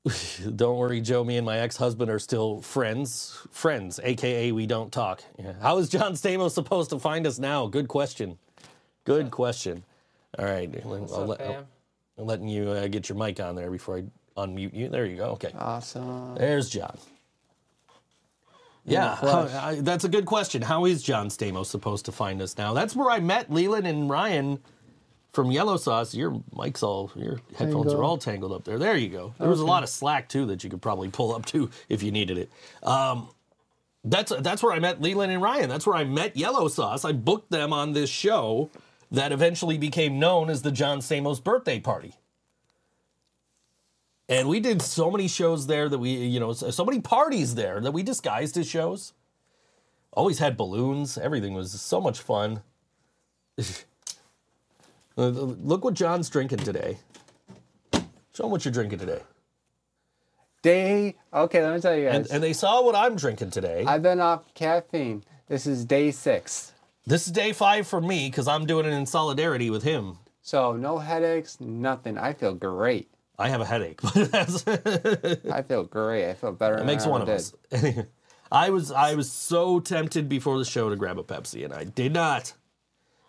don't 0.57 0.77
worry, 0.77 1.01
Joe. 1.01 1.25
Me 1.25 1.37
and 1.37 1.47
my 1.47 1.59
ex-husband 1.59 2.11
are 2.11 2.19
still 2.19 2.61
friends. 2.61 3.39
Friends, 3.51 3.99
aka 4.03 4.53
we 4.53 4.67
don't 4.67 4.93
talk. 4.93 5.23
Yeah. 5.39 5.55
How 5.61 5.79
is 5.79 5.89
John 5.89 6.13
Stamos 6.13 6.53
supposed 6.53 6.91
to 6.91 6.99
find 6.99 7.27
us 7.27 7.39
now? 7.39 7.67
Good 7.67 7.89
question. 7.89 8.39
Good 9.07 9.31
question. 9.31 9.85
All 10.39 10.45
right, 10.45 10.85
What's 10.85 11.13
I'll 11.13 11.33
up, 11.33 11.41
let-? 11.41 11.67
I'm 12.19 12.27
letting 12.27 12.49
you 12.49 12.71
uh, 12.71 12.87
get 12.89 13.09
your 13.09 13.17
mic 13.17 13.41
on 13.41 13.55
there 13.57 13.71
before 13.71 13.99
I 13.99 14.05
unmute 14.37 14.75
you. 14.75 14.89
There 14.89 15.07
you 15.07 15.17
go. 15.17 15.31
Okay. 15.33 15.53
Awesome. 15.59 16.35
There's 16.35 16.69
John. 16.69 16.99
Yeah, 18.85 19.17
how- 19.17 19.49
I- 19.69 19.81
that's 19.81 20.05
a 20.05 20.09
good 20.09 20.27
question. 20.27 20.63
How 20.63 20.85
is 20.85 21.03
John 21.03 21.29
Stamos 21.29 21.67
supposed 21.67 22.05
to 22.07 22.13
find 22.13 22.41
us 22.43 22.57
now? 22.57 22.73
That's 22.75 22.95
where 22.95 23.11
I 23.11 23.19
met 23.21 23.51
Leland 23.53 23.87
and 23.87 24.09
Ryan 24.09 24.61
from 25.33 25.51
Yellow 25.51 25.77
Sauce. 25.77 26.15
Your 26.15 26.41
mic's 26.57 26.83
all, 26.83 27.11
your 27.17 27.41
headphones 27.57 27.93
are 27.93 28.03
all 28.03 28.17
tangled 28.17 28.53
up 28.53 28.65
there. 28.65 28.79
There 28.79 28.97
you 28.97 29.09
go. 29.09 29.35
There 29.39 29.49
was 29.49 29.61
a 29.61 29.67
lot 29.67 29.83
of 29.83 29.89
slack 29.89 30.29
too 30.29 30.47
that 30.47 30.63
you 30.65 30.71
could 30.71 30.83
probably 30.83 31.09
pull 31.09 31.35
up 31.35 31.47
to 31.47 31.69
if 31.89 32.03
you 32.03 32.13
needed 32.13 32.39
it. 32.39 32.51
Um, 32.83 33.29
that's 34.05 34.33
that's 34.39 34.63
where 34.63 34.73
I 34.73 34.79
met 34.79 35.03
Leland 35.03 35.33
and 35.33 35.43
Ryan. 35.43 35.69
That's 35.69 35.85
where 35.85 35.97
I 35.97 36.05
met 36.05 36.37
Yellow 36.37 36.69
Sauce. 36.69 37.05
I 37.05 37.11
booked 37.11 37.51
them 37.51 37.73
on 37.73 37.93
this 37.93 38.09
show 38.09 38.71
that 39.11 39.33
eventually 39.33 39.79
became 39.79 40.19
known 40.19 40.51
as 40.51 40.63
the 40.63 40.73
John 40.73 40.99
Stamos 40.99 41.43
birthday 41.43 41.81
party. 41.81 42.15
And 44.29 44.49
we 44.49 44.59
did 44.59 44.83
so 44.83 45.11
many 45.11 45.29
shows 45.29 45.67
there 45.69 45.89
that 45.89 45.99
we, 45.99 46.11
you 46.11 46.41
know, 46.41 46.53
so 46.53 46.85
many 46.85 47.01
parties 47.01 47.55
there 47.55 47.81
that 47.81 47.93
we 47.93 48.03
disguised 48.03 48.59
as 48.59 48.69
shows. 48.69 49.13
Always 50.13 50.39
had 50.39 50.57
balloons. 50.57 51.17
Everything 51.17 51.55
was 51.55 51.71
so 51.81 52.01
much 52.01 52.21
fun. 52.21 52.63
Look 55.17 55.85
what 55.85 55.95
John's 55.95 56.29
drinking 56.29 56.59
today. 56.59 56.99
Show 58.35 58.45
him 58.45 58.51
what 58.51 58.65
you're 58.65 58.73
drinking 58.73 58.99
today. 58.99 59.21
Day. 60.63 61.15
Okay, 61.33 61.63
let 61.63 61.75
me 61.75 61.81
tell 61.81 61.95
you 61.95 62.07
guys. 62.07 62.17
And, 62.17 62.27
and 62.33 62.43
they 62.43 62.53
saw 62.53 62.83
what 62.83 62.97
I'm 62.97 63.15
drinking 63.15 63.51
today. 63.51 63.85
I've 63.87 64.03
been 64.03 64.21
off 64.21 64.53
caffeine. 64.55 65.23
This 65.49 65.67
is 65.67 65.85
day 65.85 66.11
six. 66.11 66.73
This 67.09 67.27
is 67.27 67.33
day 67.33 67.53
five 67.53 67.87
for 67.87 68.01
me 68.01 68.29
because 68.29 68.49
I'm 68.49 68.67
doing 68.67 68.85
it 68.85 68.91
in 68.91 69.07
solidarity 69.07 69.71
with 69.71 69.85
him. 69.85 70.19
So 70.43 70.73
no 70.73 70.99
headaches, 70.99 71.61
nothing. 71.61 72.19
I 72.19 72.33
feel 72.33 72.53
great. 72.53 73.09
I 73.39 73.49
have 73.49 73.61
a 73.61 73.65
headache, 73.65 74.01
but 74.03 74.33
that's 74.33 74.67
I 75.53 75.63
feel 75.63 75.85
great. 75.85 76.29
I 76.29 76.35
feel 76.35 76.51
better. 76.51 76.75
It 76.75 76.79
than 76.79 76.87
makes 76.89 77.07
I 77.07 77.09
one 77.09 77.23
of 77.23 77.29
ever 77.29 77.37
us. 77.37 77.55
I 78.51 78.71
was 78.71 78.91
I 78.91 79.15
was 79.15 79.31
so 79.31 79.79
tempted 79.79 80.29
before 80.29 80.59
the 80.59 80.65
show 80.65 80.91
to 80.91 80.97
grab 80.97 81.17
a 81.17 81.23
Pepsi, 81.23 81.65
and 81.65 81.73
I 81.73 81.85
did 81.85 82.13
not, 82.13 82.53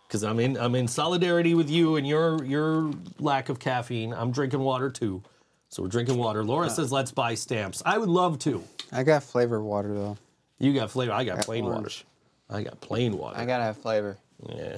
because 0.08 0.24
I'm 0.24 0.40
in 0.40 0.58
I'm 0.58 0.74
in 0.74 0.88
solidarity 0.88 1.54
with 1.54 1.70
you 1.70 1.98
and 1.98 2.08
your 2.08 2.44
your 2.44 2.92
lack 3.20 3.50
of 3.50 3.60
caffeine. 3.60 4.12
I'm 4.12 4.32
drinking 4.32 4.62
water 4.62 4.90
too, 4.90 5.22
so 5.70 5.84
we're 5.84 5.90
drinking 5.90 6.18
water. 6.18 6.44
Laura 6.44 6.66
uh. 6.66 6.70
says 6.70 6.92
let's 6.92 7.12
buy 7.12 7.36
stamps. 7.36 7.84
I 7.86 8.00
would 8.00 8.10
love 8.10 8.40
to. 8.40 8.64
I 8.92 9.04
got 9.04 9.22
flavored 9.22 9.62
water 9.62 9.94
though. 9.94 10.18
You 10.58 10.74
got 10.74 10.90
flavor. 10.90 11.12
I 11.12 11.26
got 11.26 11.42
plain 11.42 11.66
orange. 11.66 12.07
Water. 12.50 12.60
I 12.60 12.64
got 12.64 12.80
plain 12.82 13.18
water. 13.18 13.38
I 13.38 13.46
gotta 13.46 13.64
have 13.64 13.78
flavor. 13.78 14.18
yeah. 14.48 14.78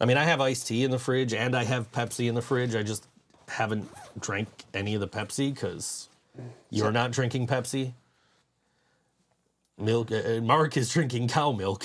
I 0.00 0.04
mean, 0.04 0.16
I 0.16 0.24
have 0.24 0.40
iced 0.40 0.66
tea 0.66 0.82
in 0.82 0.90
the 0.90 0.98
fridge, 0.98 1.32
and 1.32 1.54
I 1.56 1.62
have 1.62 1.90
Pepsi 1.92 2.28
in 2.28 2.34
the 2.34 2.42
fridge. 2.42 2.74
I 2.74 2.82
just 2.82 3.06
haven't 3.48 3.88
drank 4.20 4.48
any 4.74 4.94
of 4.94 5.00
the 5.00 5.06
Pepsi 5.08 5.54
because 5.54 6.08
you're 6.70 6.90
not 6.90 7.12
drinking 7.12 7.46
Pepsi. 7.46 7.92
Milk. 9.78 10.10
Uh, 10.12 10.40
Mark 10.42 10.76
is 10.76 10.92
drinking 10.92 11.28
cow 11.28 11.52
milk. 11.52 11.84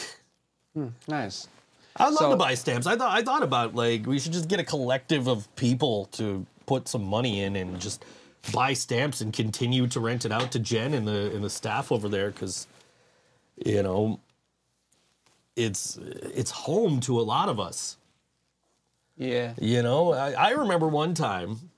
Nice. 1.07 1.47
I'd 1.95 2.05
love 2.09 2.17
So- 2.17 2.29
to 2.31 2.35
buy 2.37 2.53
stamps. 2.53 2.85
I 2.85 2.95
thought 2.95 3.11
I 3.17 3.23
thought 3.23 3.43
about 3.43 3.73
like 3.75 4.05
we 4.05 4.19
should 4.19 4.33
just 4.33 4.47
get 4.47 4.59
a 4.59 4.63
collective 4.63 5.27
of 5.27 5.53
people 5.55 6.05
to 6.13 6.45
put 6.65 6.87
some 6.87 7.03
money 7.03 7.41
in 7.41 7.55
and 7.55 7.79
just 7.79 8.03
buy 8.51 8.73
stamps 8.73 9.21
and 9.21 9.33
continue 9.33 9.87
to 9.87 9.99
rent 9.99 10.25
it 10.25 10.31
out 10.31 10.51
to 10.51 10.59
Jen 10.59 10.93
and 10.93 11.07
the 11.07 11.33
and 11.35 11.43
the 11.43 11.49
staff 11.49 11.91
over 11.91 12.07
there 12.09 12.29
because 12.29 12.67
you 13.65 13.81
know 13.81 14.19
it's 15.57 15.97
it's 15.97 16.51
home 16.51 16.99
to 17.01 17.19
a 17.19 17.23
lot 17.23 17.49
of 17.49 17.59
us. 17.59 17.97
Yeah. 19.17 19.53
You 19.59 19.81
know, 19.81 20.13
I, 20.13 20.31
I 20.33 20.49
remember 20.51 20.87
one 20.87 21.13
time. 21.15 21.71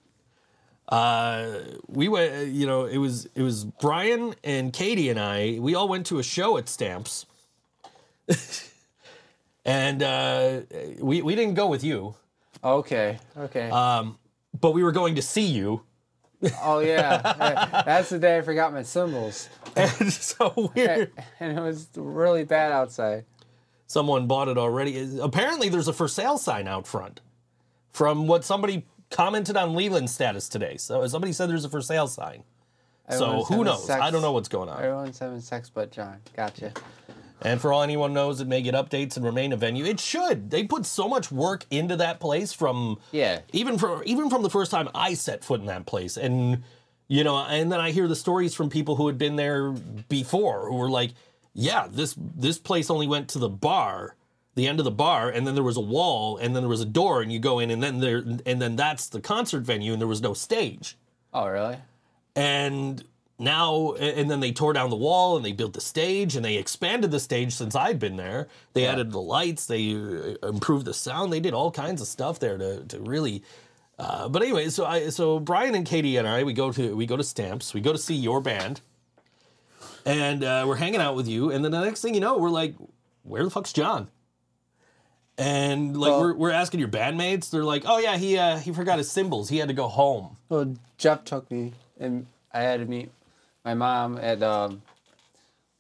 Uh, 0.89 1.59
we 1.87 2.07
went. 2.09 2.49
You 2.49 2.67
know, 2.67 2.85
it 2.85 2.97
was 2.97 3.27
it 3.35 3.41
was 3.41 3.63
Brian 3.65 4.35
and 4.43 4.73
Katie 4.73 5.09
and 5.09 5.19
I. 5.19 5.57
We 5.59 5.73
all 5.75 5.87
went 5.87 6.05
to 6.07 6.19
a 6.19 6.23
show 6.23 6.57
at 6.57 6.67
Stamps, 6.67 7.25
and 9.65 10.01
uh, 10.03 10.61
we 10.99 11.21
we 11.21 11.35
didn't 11.35 11.53
go 11.55 11.67
with 11.67 11.83
you, 11.83 12.15
Okay. 12.63 13.19
Okay. 13.37 13.69
but 14.59 14.71
we 14.73 14.83
were 14.83 14.91
going 14.91 15.15
to 15.15 15.21
see 15.21 15.45
you. 15.45 15.81
oh 16.63 16.79
yeah. 16.79 17.83
That's 17.85 18.09
the 18.09 18.17
day 18.19 18.37
I 18.37 18.41
forgot 18.41 18.73
my 18.73 18.83
cymbals, 18.83 19.49
And 19.75 20.11
so 20.11 20.71
weird. 20.75 21.11
and 21.39 21.57
it 21.57 21.61
was 21.61 21.87
really 21.95 22.45
bad 22.45 22.71
outside. 22.71 23.25
Someone 23.89 24.27
bought 24.27 24.47
it 24.47 24.57
already. 24.57 25.17
Apparently, 25.19 25.67
there's 25.67 25.87
a 25.87 25.93
for 25.93 26.07
sale 26.07 26.37
sign 26.37 26.67
out 26.67 26.85
front. 26.85 27.21
From 27.91 28.27
what 28.27 28.45
somebody 28.45 28.85
commented 29.09 29.57
on 29.57 29.73
Leland's 29.73 30.13
status 30.13 30.47
today, 30.47 30.77
so 30.77 31.05
somebody 31.07 31.33
said 31.33 31.49
there's 31.49 31.65
a 31.65 31.69
for 31.69 31.81
sale 31.81 32.05
sign. 32.07 32.43
So 33.09 33.43
who 33.45 33.63
knows? 33.63 33.87
sex- 33.87 33.99
I 33.99 34.11
don't 34.11 34.21
know 34.21 34.31
what's 34.31 34.47
going 34.47 34.69
on. 34.69 34.77
Everyone's 34.77 35.17
having 35.17 35.41
sex 35.41 35.71
but 35.73 35.91
John. 35.91 36.17
Gotcha. 36.37 36.71
And 37.41 37.59
for 37.59 37.73
all 37.73 37.81
anyone 37.81 38.13
knows, 38.13 38.41
it 38.41 38.47
may 38.47 38.61
get 38.61 38.75
updates 38.75 39.15
and 39.17 39.25
remain 39.25 39.53
a 39.53 39.57
venue. 39.57 39.85
It 39.85 39.99
should. 39.99 40.51
They 40.51 40.65
put 40.65 40.85
so 40.85 41.07
much 41.07 41.31
work 41.31 41.65
into 41.71 41.95
that 41.95 42.19
place 42.19 42.53
from 42.53 42.99
Yeah. 43.11 43.39
even 43.53 43.79
from 43.79 44.03
even 44.05 44.29
from 44.29 44.43
the 44.43 44.51
first 44.51 44.69
time 44.69 44.87
I 44.93 45.15
set 45.15 45.43
foot 45.43 45.61
in 45.61 45.65
that 45.65 45.87
place. 45.87 46.15
And 46.15 46.61
you 47.07 47.23
know, 47.23 47.37
and 47.37 47.71
then 47.71 47.79
I 47.79 47.89
hear 47.89 48.07
the 48.07 48.15
stories 48.15 48.53
from 48.53 48.69
people 48.69 48.97
who 48.97 49.07
had 49.07 49.17
been 49.17 49.35
there 49.35 49.71
before 49.71 50.69
who 50.69 50.75
were 50.75 50.91
like, 50.91 51.11
"Yeah, 51.53 51.87
this 51.89 52.15
this 52.17 52.57
place 52.57 52.89
only 52.89 53.07
went 53.07 53.29
to 53.29 53.39
the 53.39 53.49
bar, 53.49 54.15
the 54.55 54.67
end 54.67 54.79
of 54.79 54.85
the 54.85 54.91
bar, 54.91 55.29
and 55.29 55.45
then 55.45 55.55
there 55.55 55.63
was 55.63 55.77
a 55.77 55.81
wall, 55.81 56.37
and 56.37 56.55
then 56.55 56.63
there 56.63 56.69
was 56.69 56.81
a 56.81 56.85
door, 56.85 57.21
and 57.21 57.31
you 57.31 57.39
go 57.39 57.59
in, 57.59 57.71
and 57.71 57.81
then 57.81 57.99
there, 57.99 58.17
and 58.45 58.61
then 58.61 58.75
that's 58.75 59.07
the 59.07 59.21
concert 59.21 59.61
venue, 59.63 59.91
and 59.93 60.01
there 60.01 60.07
was 60.07 60.21
no 60.21 60.33
stage." 60.33 60.97
Oh 61.33 61.47
really? 61.47 61.77
and 62.35 63.03
now 63.37 63.93
and 63.93 64.29
then 64.29 64.39
they 64.39 64.51
tore 64.51 64.73
down 64.73 64.89
the 64.89 64.95
wall 64.95 65.35
and 65.35 65.45
they 65.45 65.51
built 65.51 65.73
the 65.73 65.81
stage 65.81 66.35
and 66.35 66.43
they 66.43 66.55
expanded 66.55 67.11
the 67.11 67.19
stage 67.19 67.53
since 67.53 67.75
I'd 67.75 67.99
been 67.99 68.17
there. 68.17 68.47
They 68.73 68.85
added 68.85 69.11
the 69.11 69.21
lights, 69.21 69.65
they 69.65 69.93
uh, 69.95 70.47
improved 70.47 70.85
the 70.85 70.93
sound, 70.93 71.31
they 71.31 71.39
did 71.39 71.53
all 71.53 71.71
kinds 71.71 72.01
of 72.01 72.07
stuff 72.07 72.39
there 72.39 72.57
to 72.57 72.83
to 72.85 72.99
really. 72.99 73.43
Uh, 73.97 74.29
but 74.29 74.41
anyway, 74.41 74.69
so 74.69 74.85
I 74.85 75.09
so 75.09 75.39
Brian 75.39 75.75
and 75.75 75.85
Katie 75.85 76.17
and 76.17 76.27
I 76.27 76.43
we 76.43 76.53
go 76.53 76.71
to 76.71 76.95
we 76.95 77.05
go 77.05 77.17
to 77.17 77.23
Stamps, 77.23 77.73
we 77.73 77.81
go 77.81 77.91
to 77.91 77.97
see 77.97 78.15
your 78.15 78.41
band, 78.41 78.81
and 80.09 80.43
uh, 80.43 80.63
we're 80.67 80.75
hanging 80.75 81.01
out 81.01 81.15
with 81.15 81.27
you, 81.27 81.51
and 81.51 81.63
then 81.63 81.71
the 81.71 81.83
next 81.83 82.01
thing 82.01 82.13
you 82.13 82.19
know, 82.19 82.37
we're 82.37 82.49
like, 82.49 82.75
where 83.23 83.43
the 83.43 83.49
fuck's 83.49 83.73
John? 83.73 84.09
And 85.37 85.95
like 85.95 86.09
Well- 86.11 86.19
we're, 86.21 86.33
we're 86.35 86.51
asking 86.51 86.79
your 86.79 86.89
bandmates, 86.89 87.49
they're 87.49 87.63
like, 87.63 87.83
oh 87.85 87.97
yeah, 87.99 88.17
he 88.17 88.37
uh, 88.37 88.57
he 88.57 88.73
forgot 88.73 88.97
his 88.97 89.09
cymbals, 89.09 89.49
he 89.49 89.57
had 89.57 89.67
to 89.69 89.73
go 89.73 89.87
home. 89.87 90.35
Well, 90.49 90.75
Jeff 90.97 91.23
took 91.23 91.49
me, 91.49 91.73
and 91.99 92.25
I 92.53 92.61
had 92.61 92.79
to 92.81 92.85
meet 92.85 93.09
my 93.63 93.73
mom 93.73 94.17
at 94.17 94.43
um, 94.43 94.81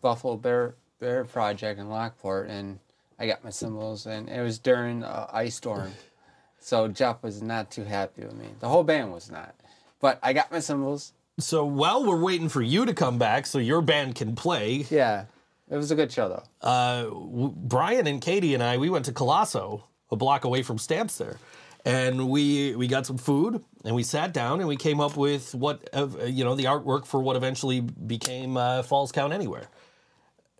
Buffalo 0.01 0.37
Bear 0.37 0.75
Bear 0.99 1.25
Project 1.25 1.79
in 1.79 1.89
Lockport, 1.89 2.49
and 2.49 2.79
I 3.17 3.27
got 3.27 3.43
my 3.43 3.49
cymbals, 3.49 4.05
and 4.05 4.29
it 4.29 4.41
was 4.41 4.59
during 4.59 5.03
uh, 5.03 5.27
ice 5.33 5.55
storm, 5.55 5.91
so 6.59 6.87
Jeff 6.87 7.21
was 7.21 7.41
not 7.41 7.69
too 7.71 7.83
happy 7.83 8.23
with 8.23 8.35
me. 8.35 8.47
The 8.61 8.69
whole 8.69 8.83
band 8.83 9.11
was 9.11 9.29
not, 9.29 9.55
but 9.99 10.19
I 10.23 10.31
got 10.33 10.51
my 10.51 10.59
cymbals. 10.59 11.13
So 11.39 11.65
while 11.65 12.05
we're 12.05 12.21
waiting 12.21 12.49
for 12.49 12.61
you 12.61 12.85
to 12.85 12.93
come 12.93 13.17
back 13.17 13.45
so 13.45 13.57
your 13.59 13.81
band 13.81 14.15
can 14.15 14.35
play, 14.35 14.85
Yeah, 14.89 15.25
it 15.69 15.75
was 15.77 15.89
a 15.91 15.95
good 15.95 16.11
show 16.11 16.27
though. 16.29 16.43
uh, 16.67 17.03
w- 17.03 17.53
Brian 17.55 18.07
and 18.07 18.21
Katie 18.21 18.53
and 18.53 18.61
I, 18.63 18.77
we 18.77 18.89
went 18.89 19.05
to 19.05 19.11
Colosso, 19.13 19.83
a 20.11 20.15
block 20.15 20.43
away 20.43 20.63
from 20.63 20.77
Stamps 20.77 21.17
there. 21.17 21.37
And 21.85 22.29
we 22.29 22.75
we 22.75 22.87
got 22.87 23.05
some 23.05 23.17
food 23.17 23.63
and 23.85 23.95
we 23.95 24.03
sat 24.03 24.33
down 24.33 24.59
and 24.59 24.67
we 24.67 24.75
came 24.75 24.99
up 24.99 25.15
with 25.15 25.55
what 25.55 25.89
uh, 25.93 26.07
you 26.25 26.43
know 26.43 26.53
the 26.55 26.65
artwork 26.65 27.05
for 27.05 27.21
what 27.21 27.37
eventually 27.37 27.79
became 27.79 28.57
uh, 28.57 28.83
Falls 28.83 29.13
Count 29.13 29.31
Anywhere. 29.31 29.63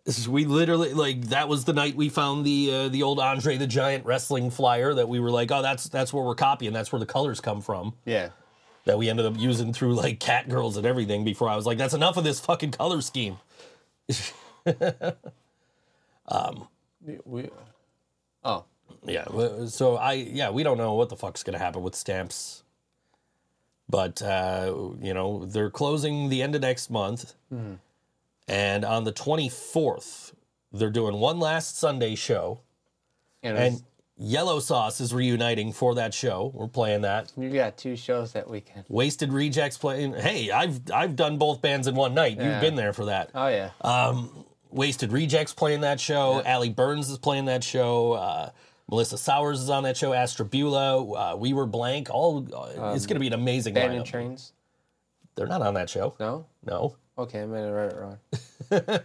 This 0.06 0.18
is- 0.18 0.30
We 0.30 0.46
literally 0.46 0.94
like 0.94 1.26
that 1.28 1.50
was 1.50 1.66
the 1.66 1.74
night 1.74 1.96
we 1.98 2.08
found 2.08 2.46
the 2.46 2.72
uh, 2.74 2.88
the 2.88 3.04
old 3.04 3.20
Andre 3.20 3.58
the 3.58 3.68
Giant 3.68 4.06
wrestling 4.06 4.50
flyer 4.50 4.94
that 4.94 5.10
we 5.10 5.20
were 5.20 5.30
like, 5.30 5.52
oh, 5.52 5.62
that's 5.62 5.90
that's 5.90 6.14
where 6.14 6.24
we're 6.24 6.36
copying. 6.36 6.72
That's 6.72 6.92
where 6.94 7.00
the 7.02 7.06
colors 7.06 7.42
come 7.42 7.60
from. 7.60 7.96
Yeah, 8.06 8.30
that 8.90 8.98
we 8.98 9.08
ended 9.08 9.28
up 9.28 9.38
using 9.38 9.72
through 9.72 9.94
like 9.94 10.20
cat 10.20 10.50
girls 10.50 10.76
and 10.76 10.84
everything 10.84 11.24
before 11.24 11.48
I 11.48 11.56
was 11.56 11.68
like, 11.68 11.78
that's 11.78 11.94
enough 11.94 12.18
of 12.18 12.24
this 12.24 12.40
fucking 12.40 12.72
color 12.72 13.02
scheme. 13.02 13.38
we. 17.06 17.20
we 17.24 17.50
oh, 18.44 18.66
Yeah. 19.06 19.26
So 19.68 19.96
I, 19.96 20.14
yeah, 20.14 20.50
we 20.50 20.64
don't 20.64 20.80
know 20.80 20.96
what 20.96 21.10
the 21.10 21.16
fuck's 21.16 21.44
going 21.44 21.54
to 21.54 21.64
happen 21.64 21.84
with 21.84 21.94
stamps. 21.94 22.64
But, 23.88 24.24
uh, 24.24 24.74
you 25.00 25.14
know, 25.14 25.46
they're 25.46 25.70
closing 25.70 26.30
the 26.30 26.42
end 26.42 26.56
of 26.56 26.62
next 26.62 26.90
month. 26.90 27.36
And 28.48 28.84
on 28.84 29.04
the 29.04 29.14
24th, 29.14 30.34
they're 30.72 30.90
doing 30.90 31.20
one 31.20 31.40
last 31.40 31.78
Sunday 31.78 32.16
show. 32.16 32.62
and, 33.52 33.58
And 33.76 33.84
Yellow 34.22 34.60
Sauce 34.60 35.00
is 35.00 35.14
reuniting 35.14 35.72
for 35.72 35.96
that 35.96 36.14
show. 36.14 36.52
We're 36.54 36.68
playing 36.68 37.02
that. 37.02 37.32
you 37.38 37.50
got 37.50 37.78
two 37.78 37.96
shows 37.96 38.34
that 38.34 38.50
weekend. 38.50 38.84
Wasted 38.90 39.32
Rejects 39.32 39.78
playing. 39.78 40.14
Hey, 40.14 40.52
I've 40.52 40.82
I've 40.94 41.16
done 41.16 41.38
both 41.38 41.62
bands 41.62 41.88
in 41.88 41.96
one 41.96 42.14
night. 42.14 42.38
You've 42.38 42.60
been 42.62 42.76
there 42.76 42.92
for 42.92 43.06
that. 43.06 43.32
Oh 43.34 43.48
yeah. 43.48 43.70
Um, 43.82 44.46
Wasted 44.72 45.14
Rejects 45.14 45.54
playing 45.54 45.82
that 45.82 46.00
show. 46.02 46.42
Allie 46.44 46.70
Burns 46.70 47.10
is 47.10 47.18
playing 47.18 47.46
that 47.46 47.64
show. 47.64 48.12
Uh, 48.14 48.50
Melissa 48.90 49.18
Sowers 49.18 49.62
is 49.62 49.70
on 49.70 49.84
that 49.84 49.96
show. 49.96 50.12
Astrabula. 50.12 51.34
Uh, 51.34 51.38
we 51.38 51.54
were 51.54 51.66
blank. 51.66 52.10
All 52.12 52.46
uh, 52.54 52.94
it's 52.94 53.06
going 53.06 53.16
to 53.16 53.20
be 53.22 53.28
an 53.28 53.34
amazing 53.34 53.74
Band 53.74 53.94
and 53.94 54.04
lineup. 54.04 54.08
Trains. 54.08 54.52
They're 55.36 55.48
not 55.48 55.62
on 55.62 55.76
that 55.76 55.90
show. 55.90 56.16
No. 56.20 56.46
No, 56.66 56.96
Okay, 57.18 57.42
I 57.42 57.46
might 57.46 57.60
have 57.60 57.72
read 57.74 57.92
it 57.94 57.98
wrong. 57.98 58.18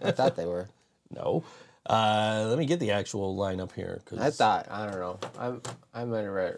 I 0.05 0.11
thought 0.11 0.37
they 0.37 0.47
were. 0.47 0.69
no. 1.11 1.45
Uh, 1.87 2.47
let 2.49 2.59
me 2.59 2.65
get 2.67 2.81
the 2.81 2.91
actual 2.93 3.37
lineup 3.37 3.73
here. 3.73 4.01
'cause 4.07 4.19
I 4.19 4.31
thought 4.31 4.67
I 4.71 4.87
don't 4.91 4.99
know. 5.01 5.19
I'm 5.39 5.63
I 5.93 6.05
might 6.05 6.25
have 6.25 6.33
read. 6.33 6.57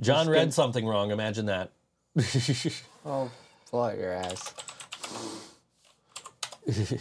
John 0.00 0.26
Just 0.26 0.30
read 0.30 0.44
get- 0.46 0.54
something 0.54 0.86
wrong. 0.86 1.10
Imagine 1.10 1.46
that. 1.46 1.70
Oh, 3.06 3.30
pull 3.70 3.82
out 3.84 3.96
your 3.96 4.12
ass. 4.12 4.52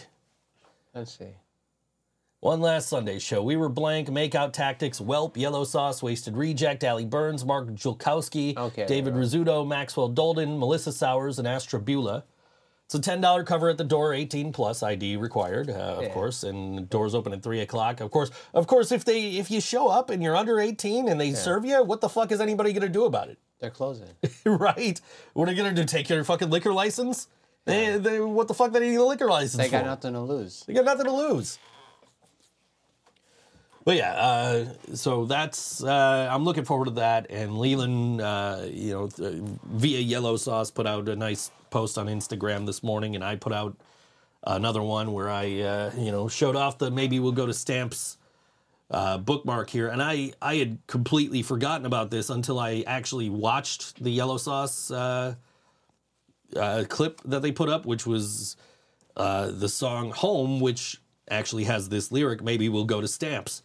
Let's 0.96 1.18
see. 1.18 1.36
One 2.40 2.62
last 2.62 2.88
Sunday 2.88 3.20
show. 3.20 3.42
We 3.44 3.56
were 3.58 3.68
blank. 3.68 4.08
Makeout 4.10 4.54
Tactics, 4.54 5.00
Whelp, 5.00 5.36
Yellow 5.36 5.64
Sauce, 5.64 6.02
Wasted 6.04 6.38
Reject, 6.38 6.84
Ali 6.84 7.04
Burns, 7.06 7.44
Mark 7.44 7.68
Julkowski, 7.70 8.56
Okay, 8.56 8.86
David 8.86 9.16
right. 9.16 9.24
Rizzuto, 9.24 9.68
Maxwell 9.68 10.10
Dolden, 10.10 10.58
Melissa 10.60 10.92
Sowers, 10.94 11.40
and 11.40 11.48
Astrabula. 11.48 12.24
It's 12.88 12.96
a 12.96 13.02
ten 13.02 13.20
dollar 13.20 13.44
cover 13.44 13.68
at 13.68 13.78
the 13.78 13.84
door, 13.84 14.14
eighteen 14.14 14.54
plus 14.54 14.82
ID 14.82 15.18
required, 15.18 15.70
uh, 15.70 15.74
of 15.74 16.04
Yeah. 16.04 16.14
course, 16.14 16.44
and 16.44 16.90
doors 16.90 17.14
open 17.14 17.34
at 17.34 17.44
three 17.44 17.60
o'clock. 17.60 18.00
Of 18.00 18.12
course, 18.12 18.32
of 18.54 18.66
course, 18.66 18.94
if 18.94 19.04
they 19.04 19.32
if 19.32 19.52
you 19.52 19.60
show 19.60 19.90
up 19.90 20.10
and 20.10 20.24
you're 20.24 20.38
under 20.38 20.58
eighteen 20.62 21.10
and 21.10 21.20
they 21.20 21.34
serve 21.34 21.66
you, 21.66 21.84
what 21.84 22.00
the 22.00 22.08
fuck 22.08 22.32
is 22.32 22.40
anybody 22.40 22.72
gonna 22.72 22.88
do 22.88 23.04
about 23.04 23.28
it? 23.28 23.40
They're 23.60 23.72
closing. 23.72 24.08
right? 24.46 25.02
What 25.34 25.50
are 25.50 25.52
they 25.52 25.58
gonna 25.58 25.74
do? 25.74 25.84
Take 25.84 26.08
your 26.08 26.24
fucking 26.24 26.50
liquor 26.50 26.72
license? 26.72 27.28
They, 27.66 27.98
they, 27.98 28.22
what 28.22 28.48
the 28.48 28.54
fuck? 28.54 28.72
They 28.72 28.80
need 28.80 28.96
a 28.96 29.04
liquor 29.04 29.28
license 29.28 29.58
They 29.62 29.68
got 29.68 29.82
for? 29.82 29.88
nothing 29.88 30.14
to 30.14 30.22
lose. 30.22 30.64
They 30.66 30.74
got 30.74 30.86
nothing 30.86 31.08
to 31.08 31.12
lose. 31.12 31.60
But 33.88 33.96
yeah, 33.96 34.12
uh, 34.16 34.66
so 34.96 35.24
that's 35.24 35.82
uh, 35.82 36.28
I'm 36.30 36.44
looking 36.44 36.66
forward 36.66 36.86
to 36.88 36.92
that. 36.96 37.28
And 37.30 37.58
Leland, 37.58 38.20
uh, 38.20 38.64
you 38.70 38.92
know, 38.92 39.08
th- 39.08 39.42
via 39.64 40.00
Yellow 40.02 40.36
Sauce 40.36 40.70
put 40.70 40.86
out 40.86 41.08
a 41.08 41.16
nice 41.16 41.52
post 41.70 41.98
on 41.98 42.08
Instagram 42.08 42.66
this 42.66 42.84
morning, 42.84 43.16
and 43.16 43.24
I 43.24 43.38
put 43.38 43.54
out 43.54 43.78
another 44.44 44.84
one 44.84 45.14
where 45.14 45.30
I, 45.30 45.62
uh, 45.62 45.92
you 45.98 46.12
know, 46.12 46.28
showed 46.28 46.58
off 46.58 46.80
the 46.80 46.92
maybe 46.92 47.22
we'll 47.22 47.32
go 47.32 47.46
to 47.46 47.54
Stamps 47.54 48.18
uh, 48.92 49.20
bookmark 49.20 49.70
here, 49.70 49.88
and 49.88 50.04
I 50.04 50.34
I 50.42 50.56
had 50.56 50.80
completely 50.88 51.42
forgotten 51.42 51.86
about 51.86 52.12
this 52.12 52.30
until 52.30 52.60
I 52.60 52.84
actually 52.86 53.30
watched 53.30 54.04
the 54.04 54.12
Yellow 54.12 54.36
Sauce 54.36 54.92
uh, 54.92 55.36
uh, 56.58 56.84
clip 56.90 57.22
that 57.24 57.42
they 57.42 57.54
put 57.54 57.70
up, 57.70 57.86
which 57.86 58.06
was 58.06 58.58
uh, 59.16 59.50
the 59.50 59.70
song 59.70 60.12
"Home," 60.12 60.60
which 60.60 61.00
actually 61.32 61.64
has 61.64 61.88
this 61.88 62.12
lyric, 62.12 62.44
"Maybe 62.44 62.68
we'll 62.68 62.84
go 62.84 63.00
to 63.00 63.08
Stamps." 63.08 63.64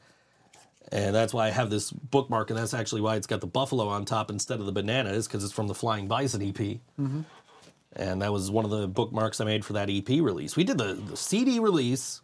And 0.93 1.15
that's 1.15 1.33
why 1.33 1.47
I 1.47 1.51
have 1.51 1.71
this 1.71 1.91
bookmark, 1.91 2.51
and 2.51 2.59
that's 2.59 2.75
actually 2.75 3.01
why 3.01 3.17
it's 3.17 3.27
got 3.27 3.41
the 3.41 3.47
buffalo 3.47 3.89
on 3.89 4.05
top 4.05 4.31
instead 4.31 4.61
of 4.61 4.67
the 4.67 4.73
bananas, 4.73 5.27
because 5.27 5.43
it's 5.43 5.53
from 5.53 5.67
the 5.67 5.75
Flying 5.75 6.07
Bison 6.07 6.43
EP. 6.43 6.55
Mm-hmm. 6.55 7.23
And 7.97 8.23
that 8.23 8.31
was 8.31 8.51
one 8.51 8.67
of 8.67 8.71
the 8.71 8.87
bookmarks 8.87 9.41
I 9.41 9.45
made 9.45 9.65
for 9.65 9.73
that 9.73 9.89
EP 9.89 10.09
release. 10.09 10.55
We 10.55 10.65
did 10.65 10.77
the, 10.77 10.95
the 10.95 11.17
CD 11.17 11.61
release 11.61 12.21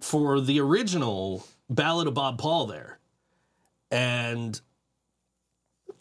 for 0.00 0.40
the 0.40 0.60
original 0.60 1.44
Ballad 1.70 2.06
of 2.06 2.14
Bob 2.14 2.38
Paul 2.38 2.66
there. 2.66 2.98
And 3.90 4.60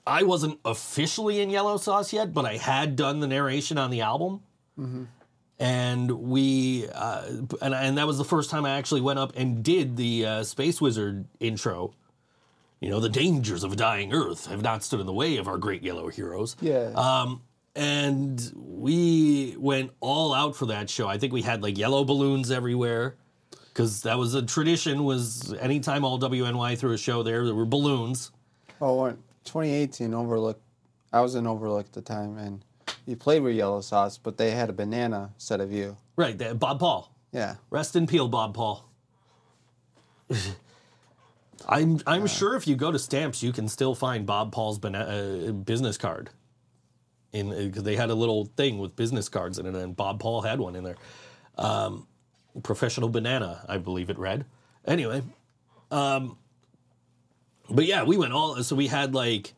I 0.06 0.24
wasn't 0.24 0.60
officially 0.66 1.40
in 1.40 1.50
Yellow 1.50 1.78
Sauce 1.78 2.12
yet, 2.12 2.34
but 2.34 2.46
I 2.46 2.58
had 2.58 2.96
done 2.96 3.22
the 3.22 3.28
narration 3.28 3.78
on 3.78 3.90
the 3.90 4.02
album. 4.02 4.42
Mm-hmm. 4.78 5.04
And 5.60 6.12
we, 6.12 6.88
uh, 6.90 7.24
and, 7.62 7.74
and 7.74 7.98
that 7.98 8.06
was 8.06 8.18
the 8.18 8.26
first 8.26 8.50
time 8.50 8.66
I 8.66 8.78
actually 8.78 9.02
went 9.02 9.18
up 9.18 9.34
and 9.36 9.64
did 9.64 9.98
the 9.98 10.26
uh, 10.26 10.44
Space 10.44 10.80
Wizard 10.80 11.26
intro. 11.40 11.94
You 12.80 12.90
know, 12.90 13.00
the 13.00 13.10
dangers 13.10 13.64
of 13.64 13.74
a 13.74 13.76
dying 13.76 14.14
Earth 14.14 14.46
have 14.48 14.62
not 14.62 14.84
stood 14.84 15.00
in 15.00 15.08
the 15.08 15.14
way 15.14 15.38
of 15.38 15.48
our 15.48 15.58
great 15.58 15.82
yellow 15.82 16.10
heroes. 16.10 16.56
Yeah. 16.62 16.92
Um, 16.96 17.42
and 17.76 18.52
we 18.56 19.56
went 19.58 19.92
all 20.00 20.34
out 20.34 20.56
for 20.56 20.68
that 20.68 20.90
show. 20.90 21.08
I 21.08 21.18
think 21.18 21.34
we 21.34 21.44
had 21.44 21.64
like 21.64 21.78
yellow 21.78 22.04
balloons 22.04 22.52
everywhere 22.52 23.16
because 23.78 24.02
that 24.02 24.18
was 24.18 24.34
a 24.34 24.42
tradition. 24.42 25.04
Was 25.04 25.54
anytime 25.60 26.04
all 26.04 26.20
WNY 26.20 26.78
threw 26.78 26.94
a 26.94 26.98
show 26.98 27.22
there, 27.22 27.46
there 27.46 27.54
were 27.54 27.66
balloons. 27.66 28.32
oh, 28.82 29.10
2018 29.44 30.14
Overlook, 30.14 30.60
I 31.14 31.22
was 31.22 31.36
in 31.36 31.46
Overlook 31.46 31.86
at 31.86 31.94
the 31.94 32.02
time, 32.02 32.38
and 32.38 32.66
you 33.08 33.16
played 33.16 33.42
with 33.42 33.56
Yellow 33.56 33.82
Sauce, 33.82 34.18
but 34.18 34.38
they 34.38 34.52
had 34.52 34.70
a 34.70 34.74
banana 34.74 35.32
instead 35.36 35.62
of 35.62 35.72
you. 35.72 35.98
Right, 36.16 36.38
that- 36.38 36.60
Bob 36.60 36.80
Paul. 36.80 37.12
Yeah. 37.32 37.56
Rest 37.72 37.96
in 37.96 38.06
peel, 38.06 38.28
Bob 38.28 38.54
Paul. 38.54 38.88
I'm 41.68 42.00
I'm 42.06 42.28
sure 42.28 42.56
if 42.56 42.68
you 42.68 42.76
go 42.76 42.92
to 42.92 43.00
Stamps, 43.00 43.42
you 43.42 43.52
can 43.52 43.68
still 43.68 43.96
find 43.96 44.26
Bob 44.26 44.52
Paul's 44.52 44.78
bana- 44.78 45.48
uh, 45.48 45.52
business 45.52 45.98
card. 45.98 46.30
In 47.34 47.50
because 47.50 47.84
they 47.84 47.96
had 47.96 48.10
a 48.10 48.16
little 48.16 48.46
thing 48.56 48.78
with 48.78 48.96
business 48.96 49.28
cards 49.28 49.58
in 49.60 49.66
it, 49.66 49.76
and 49.76 49.96
Bob 49.96 50.20
Paul 50.20 50.42
had 50.42 50.60
one 50.60 50.76
in 50.76 50.84
there. 50.84 50.96
Um, 51.58 52.08
professional 52.64 53.10
banana, 53.10 53.66
I 53.68 53.78
believe 53.80 54.10
it 54.10 54.18
read. 54.18 54.46
Anyway, 54.86 55.24
um, 55.92 56.38
but 57.70 57.86
yeah, 57.86 58.04
we 58.04 58.18
went 58.18 58.34
all. 58.34 58.62
So 58.64 58.76
we 58.76 58.88
had 58.88 59.14
like 59.16 59.54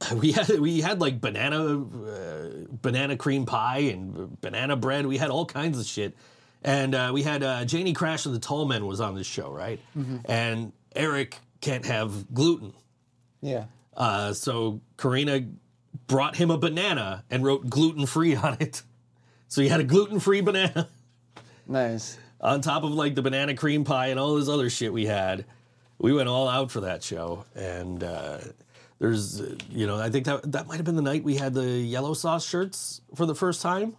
we 0.14 0.32
had 0.32 0.48
we 0.60 0.80
had 0.80 1.00
like 1.00 1.20
banana 1.20 1.80
uh, 1.82 2.48
banana 2.70 3.16
cream 3.16 3.46
pie 3.46 3.78
and 3.92 4.40
banana 4.40 4.76
bread. 4.76 5.06
We 5.06 5.16
had 5.18 5.30
all 5.30 5.44
kinds 5.46 5.78
of 5.78 5.86
shit, 5.86 6.16
and 6.62 6.94
uh, 6.94 7.10
we 7.12 7.22
had 7.22 7.42
uh, 7.42 7.64
Janie 7.64 7.92
Crash 7.94 8.24
of 8.26 8.32
the 8.32 8.38
Tall 8.38 8.64
Men 8.66 8.86
was 8.86 9.00
on 9.00 9.14
this 9.14 9.26
show, 9.26 9.50
right? 9.50 9.80
And 10.26 10.72
Eric 10.94 11.38
can't 11.60 11.84
have 11.86 12.32
gluten, 12.32 12.72
Yeah. 13.42 13.64
uh, 13.96 14.32
so 14.32 14.80
Karina 14.96 15.46
brought 16.06 16.36
him 16.36 16.50
a 16.52 16.58
banana 16.58 17.24
and 17.30 17.44
wrote 17.44 17.68
gluten 17.68 18.06
free 18.06 18.36
on 18.36 18.56
it. 18.60 18.82
So 19.48 19.60
he 19.62 19.68
had 19.68 19.80
a 19.80 19.84
gluten 19.84 20.20
free 20.20 20.40
banana 20.42 20.88
Nice. 21.66 22.16
on 22.40 22.60
top 22.60 22.84
of 22.84 22.92
like 22.92 23.14
the 23.16 23.22
banana 23.22 23.54
cream 23.54 23.82
pie 23.84 24.06
and 24.08 24.20
all 24.20 24.36
this 24.36 24.48
other 24.48 24.70
shit 24.70 24.92
we 24.92 25.06
had. 25.06 25.44
We 25.98 26.12
went 26.12 26.28
all 26.28 26.48
out 26.48 26.70
for 26.70 26.82
that 26.82 27.02
show, 27.02 27.44
and 27.56 28.04
uh, 28.04 28.38
there's, 28.98 29.40
you 29.70 29.86
know, 29.86 29.96
I 29.96 30.10
think 30.10 30.24
that 30.26 30.50
that 30.52 30.66
might 30.66 30.76
have 30.76 30.84
been 30.84 30.96
the 30.96 31.02
night 31.02 31.22
we 31.22 31.36
had 31.36 31.54
the 31.54 31.66
yellow 31.66 32.14
sauce 32.14 32.46
shirts 32.46 33.00
for 33.14 33.26
the 33.26 33.34
first 33.34 33.62
time, 33.62 33.96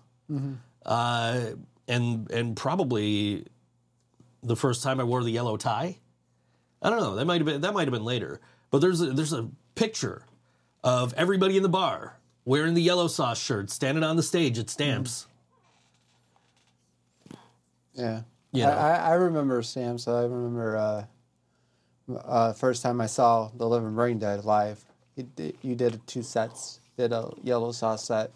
uh, 0.86 1.42
and 1.88 2.30
and 2.32 2.56
probably 2.58 3.46
the 4.44 4.56
first 4.56 4.84
time 4.84 5.00
I 5.00 5.04
wore 5.04 5.24
the 5.24 5.32
yellow 5.32 5.58
tie. 5.58 5.98
I 6.82 6.90
don't 6.90 7.00
know. 7.00 7.16
That 7.16 7.26
might 7.26 7.42
have 7.42 7.46
been 7.46 7.62
that 7.62 7.74
might 7.74 7.88
have 7.88 7.94
been 7.94 8.06
later, 8.06 8.42
but 8.72 8.80
there's 8.80 9.02
a, 9.02 9.08
there's 9.08 9.34
a 9.34 9.50
picture 9.76 10.24
of 10.84 11.14
everybody 11.16 11.56
in 11.56 11.64
the 11.64 11.70
bar 11.70 12.18
wearing 12.46 12.74
the 12.74 12.82
yellow 12.82 13.08
sauce 13.08 13.40
shirt, 13.40 13.70
standing 13.70 14.04
on 14.04 14.16
the 14.16 14.24
stage 14.24 14.58
at 14.58 14.70
Stamps. 14.70 15.28
Yeah. 18.52 18.68
Know. 18.68 18.72
I, 18.72 18.96
I 18.96 19.14
remember 19.14 19.62
Stamps. 19.62 20.08
I 20.08 20.24
remember 20.24 20.78
uh, 20.78 21.06
uh, 22.16 22.54
first 22.54 22.82
time 22.82 23.02
I 23.02 23.06
saw 23.06 23.50
the 23.56 23.68
Living 23.68 23.94
Brain 23.94 24.20
Dead 24.20 24.46
live. 24.46 24.84
You 25.20 25.28
did, 25.36 25.58
you 25.62 25.76
did 25.76 26.08
two 26.08 26.24
sets. 26.24 26.80
Did 26.98 27.12
a 27.12 27.30
yellow 27.44 27.72
sauce 27.74 28.06
set 28.06 28.32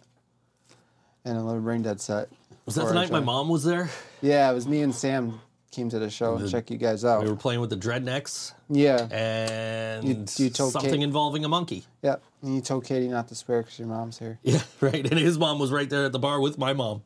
and 1.23 1.37
a 1.37 1.41
Living 1.41 1.63
Brain 1.63 1.81
Dead 1.81 2.01
set. 2.01 2.27
Was 2.65 2.75
that 2.75 2.87
the 2.87 2.93
night 2.93 3.09
my 3.09 3.19
mom 3.21 3.47
was 3.47 3.63
there? 3.63 3.89
Yeah, 4.21 4.51
it 4.51 4.53
was 4.53 4.67
me 4.67 4.81
and 4.81 4.93
Sam 4.93 5.39
came 5.71 5.89
to 5.89 5.97
the 5.99 6.09
show 6.09 6.35
and 6.35 6.49
check 6.51 6.69
you 6.69 6.77
guys 6.77 7.03
out. 7.05 7.23
We 7.23 7.29
were 7.29 7.35
playing 7.37 7.61
with 7.61 7.69
the 7.69 7.77
Dreadnecks 7.77 8.53
yeah. 8.69 9.07
and 9.11 10.07
You- 10.07 10.25
you 10.45 10.49
told 10.49 10.73
something 10.73 10.91
Kate- 10.91 11.01
involving 11.03 11.45
a 11.45 11.49
monkey. 11.49 11.85
Yep. 12.03 12.21
And 12.41 12.55
you 12.55 12.61
told 12.61 12.83
Katie 12.85 13.07
not 13.07 13.27
to 13.29 13.35
swear 13.35 13.61
because 13.63 13.79
your 13.79 13.87
mom's 13.87 14.19
here. 14.19 14.39
Yeah, 14.43 14.61
right. 14.81 15.09
And 15.09 15.17
his 15.19 15.37
mom 15.39 15.59
was 15.59 15.71
right 15.71 15.89
there 15.89 16.03
at 16.05 16.11
the 16.11 16.19
bar 16.19 16.41
with 16.41 16.57
my 16.57 16.73
mom. 16.73 17.03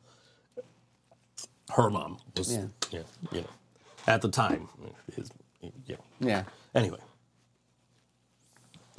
Her 1.69 1.89
mom 1.91 2.17
was, 2.35 2.51
yeah, 2.51 2.65
Yeah. 2.91 3.01
you 3.31 3.41
know, 3.41 3.47
at 4.07 4.21
the 4.21 4.29
time. 4.29 4.69
His, 5.15 5.29
yeah. 5.85 5.95
Yeah. 6.19 6.43
Anyway. 6.73 6.99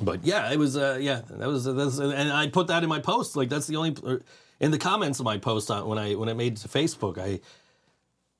But 0.00 0.24
yeah, 0.24 0.52
it 0.52 0.58
was, 0.58 0.76
uh, 0.76 0.98
yeah, 1.00 1.22
that 1.28 1.48
was, 1.48 1.64
that 1.64 1.74
was, 1.74 1.98
and 1.98 2.32
I 2.32 2.48
put 2.48 2.68
that 2.68 2.82
in 2.82 2.88
my 2.88 3.00
post. 3.00 3.36
Like, 3.36 3.48
that's 3.48 3.66
the 3.66 3.76
only, 3.76 3.96
in 4.60 4.70
the 4.70 4.78
comments 4.78 5.18
of 5.18 5.24
my 5.24 5.38
post 5.38 5.70
on, 5.70 5.86
when 5.88 5.98
I, 5.98 6.14
when 6.14 6.28
I 6.28 6.34
made 6.34 6.52
it 6.54 6.58
to 6.60 6.68
Facebook, 6.68 7.18
I, 7.18 7.40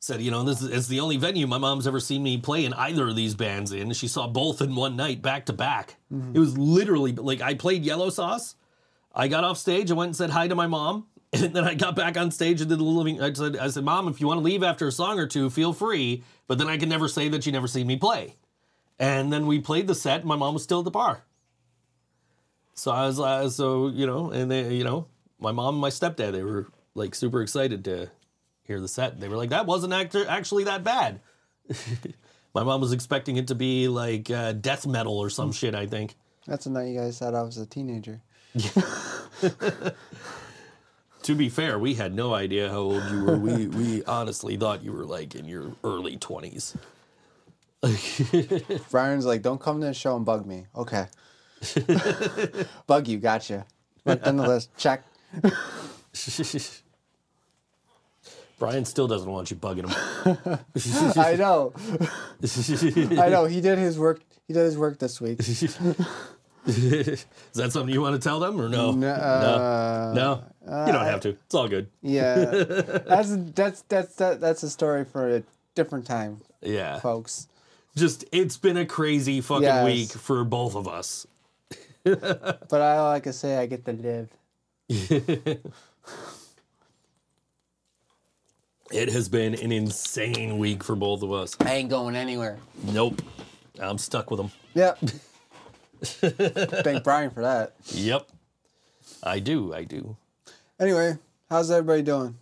said, 0.00 0.22
you 0.22 0.30
know, 0.30 0.44
this 0.44 0.62
is 0.62 0.70
it's 0.70 0.86
the 0.86 1.00
only 1.00 1.16
venue 1.16 1.46
my 1.46 1.58
mom's 1.58 1.86
ever 1.86 2.00
seen 2.00 2.22
me 2.22 2.38
play 2.38 2.64
in 2.64 2.72
either 2.74 3.08
of 3.08 3.16
these 3.16 3.34
bands 3.34 3.72
in. 3.72 3.92
She 3.92 4.08
saw 4.08 4.28
both 4.28 4.62
in 4.62 4.74
one 4.74 4.96
night, 4.96 5.22
back 5.22 5.46
to 5.46 5.52
back. 5.52 5.96
It 6.34 6.38
was 6.38 6.56
literally 6.56 7.12
like 7.12 7.40
I 7.40 7.54
played 7.54 7.84
Yellow 7.84 8.10
Sauce. 8.10 8.54
I 9.14 9.26
got 9.26 9.42
off 9.44 9.58
stage, 9.58 9.90
I 9.90 9.94
went 9.94 10.10
and 10.10 10.16
said 10.16 10.30
hi 10.30 10.46
to 10.46 10.54
my 10.54 10.68
mom, 10.68 11.06
and 11.32 11.52
then 11.52 11.64
I 11.64 11.74
got 11.74 11.96
back 11.96 12.16
on 12.16 12.30
stage 12.30 12.60
and 12.60 12.70
did 12.70 12.78
the 12.78 12.84
living. 12.84 13.20
I 13.20 13.32
said, 13.32 13.56
I 13.56 13.68
said, 13.68 13.84
Mom, 13.84 14.08
if 14.08 14.20
you 14.20 14.26
want 14.26 14.38
to 14.38 14.44
leave 14.44 14.62
after 14.62 14.86
a 14.86 14.92
song 14.92 15.18
or 15.18 15.26
two, 15.26 15.50
feel 15.50 15.72
free. 15.72 16.22
But 16.46 16.58
then 16.58 16.68
I 16.68 16.78
can 16.78 16.88
never 16.88 17.08
say 17.08 17.28
that 17.28 17.44
you 17.44 17.52
never 17.52 17.66
seen 17.66 17.86
me 17.86 17.96
play. 17.96 18.36
And 18.98 19.32
then 19.32 19.46
we 19.46 19.60
played 19.60 19.86
the 19.86 19.94
set. 19.94 20.20
And 20.20 20.28
my 20.28 20.36
mom 20.36 20.54
was 20.54 20.62
still 20.62 20.78
at 20.78 20.84
the 20.84 20.90
bar. 20.90 21.24
So 22.78 22.92
I 22.92 23.06
was, 23.06 23.18
uh, 23.18 23.50
so 23.50 23.88
you 23.88 24.06
know, 24.06 24.30
and 24.30 24.50
they, 24.50 24.72
you 24.74 24.84
know, 24.84 25.06
my 25.40 25.50
mom 25.50 25.74
and 25.74 25.80
my 25.80 25.90
stepdad, 25.90 26.32
they 26.32 26.44
were 26.44 26.68
like 26.94 27.14
super 27.14 27.42
excited 27.42 27.84
to 27.86 28.10
hear 28.62 28.80
the 28.80 28.86
set. 28.86 29.18
They 29.18 29.28
were 29.28 29.36
like, 29.36 29.50
that 29.50 29.66
wasn't 29.66 29.92
act- 29.92 30.14
actually 30.14 30.64
that 30.64 30.84
bad. 30.84 31.20
My 32.54 32.62
mom 32.64 32.80
was 32.80 32.92
expecting 32.92 33.36
it 33.36 33.48
to 33.48 33.54
be 33.54 33.88
like 33.88 34.30
uh, 34.30 34.52
death 34.52 34.86
metal 34.86 35.18
or 35.18 35.28
some 35.28 35.52
shit, 35.52 35.74
I 35.74 35.86
think. 35.86 36.14
That's 36.46 36.64
the 36.64 36.70
night 36.70 36.88
you 36.88 36.98
guys 36.98 37.18
said 37.18 37.34
I 37.34 37.42
was 37.42 37.58
a 37.58 37.66
teenager. 37.66 38.22
To 41.24 41.34
be 41.34 41.50
fair, 41.50 41.78
we 41.78 41.92
had 41.94 42.14
no 42.14 42.32
idea 42.32 42.70
how 42.70 42.78
old 42.78 43.02
you 43.10 43.22
were. 43.22 43.36
We, 43.36 43.66
we 43.66 44.04
honestly 44.06 44.56
thought 44.56 44.82
you 44.82 44.92
were 44.92 45.04
like 45.04 45.34
in 45.34 45.44
your 45.44 45.72
early 45.84 46.16
20s. 46.16 46.74
Brian's 48.90 49.26
like, 49.26 49.42
don't 49.42 49.60
come 49.60 49.80
to 49.80 49.88
the 49.88 49.92
show 49.92 50.16
and 50.16 50.24
bug 50.24 50.46
me. 50.46 50.66
Okay. 50.74 51.06
bug 52.86 53.08
you, 53.08 53.18
gotcha. 53.18 53.66
The 54.04 54.32
list. 54.32 54.70
Check. 54.76 55.04
Brian 58.58 58.84
still 58.84 59.06
doesn't 59.06 59.30
want 59.30 59.50
you 59.50 59.56
bugging 59.56 59.88
him. 59.88 60.58
I 61.16 61.36
know. 61.36 61.72
I 63.22 63.28
know. 63.28 63.44
He 63.44 63.60
did 63.60 63.78
his 63.78 63.98
work. 63.98 64.20
He 64.48 64.52
did 64.54 64.64
his 64.64 64.76
work 64.76 64.98
this 64.98 65.20
week. 65.20 65.38
Is 65.40 65.76
that 67.54 67.70
something 67.72 67.88
you 67.94 68.00
want 68.00 68.20
to 68.20 68.28
tell 68.28 68.40
them 68.40 68.60
or 68.60 68.68
no? 68.68 68.90
No, 68.92 69.08
uh, 69.08 70.12
No? 70.14 70.42
You 70.86 70.92
don't 70.92 71.04
have 71.04 71.20
to. 71.20 71.30
It's 71.30 71.54
all 71.54 71.68
good. 71.68 71.88
Yeah, 72.02 72.34
that's 73.06 73.34
that's 73.54 73.82
that's 73.82 74.14
that, 74.16 74.40
that's 74.40 74.62
a 74.62 74.70
story 74.70 75.04
for 75.04 75.28
a 75.36 75.42
different 75.74 76.06
time, 76.06 76.40
Yeah. 76.60 76.98
folks. 76.98 77.46
Just, 77.96 78.24
it's 78.32 78.56
been 78.56 78.76
a 78.76 78.84
crazy 78.86 79.40
fucking 79.40 79.62
Yes. 79.62 79.84
week 79.84 80.10
for 80.10 80.44
both 80.44 80.74
of 80.76 80.86
us. 80.86 81.26
But 82.68 82.80
I 82.80 83.00
like 83.08 83.24
to 83.24 83.32
say 83.32 83.56
I 83.56 83.66
get 83.66 83.84
to 83.84 83.92
live. 83.92 84.28
It 88.90 89.10
has 89.10 89.28
been 89.28 89.54
an 89.54 89.70
insane 89.70 90.56
week 90.58 90.82
for 90.82 90.96
both 90.96 91.22
of 91.22 91.30
us. 91.30 91.56
I 91.60 91.74
ain't 91.74 91.90
going 91.90 92.16
anywhere. 92.16 92.58
Nope. 92.84 93.20
I'm 93.78 93.98
stuck 93.98 94.30
with 94.30 94.38
them. 94.38 94.50
Yep. 94.74 94.98
Thank 96.02 97.04
Brian 97.04 97.30
for 97.30 97.42
that. 97.42 97.74
Yep. 97.88 98.28
I 99.22 99.40
do. 99.40 99.74
I 99.74 99.84
do. 99.84 100.16
Anyway, 100.80 101.18
how's 101.50 101.70
everybody 101.70 102.00
doing? 102.02 102.36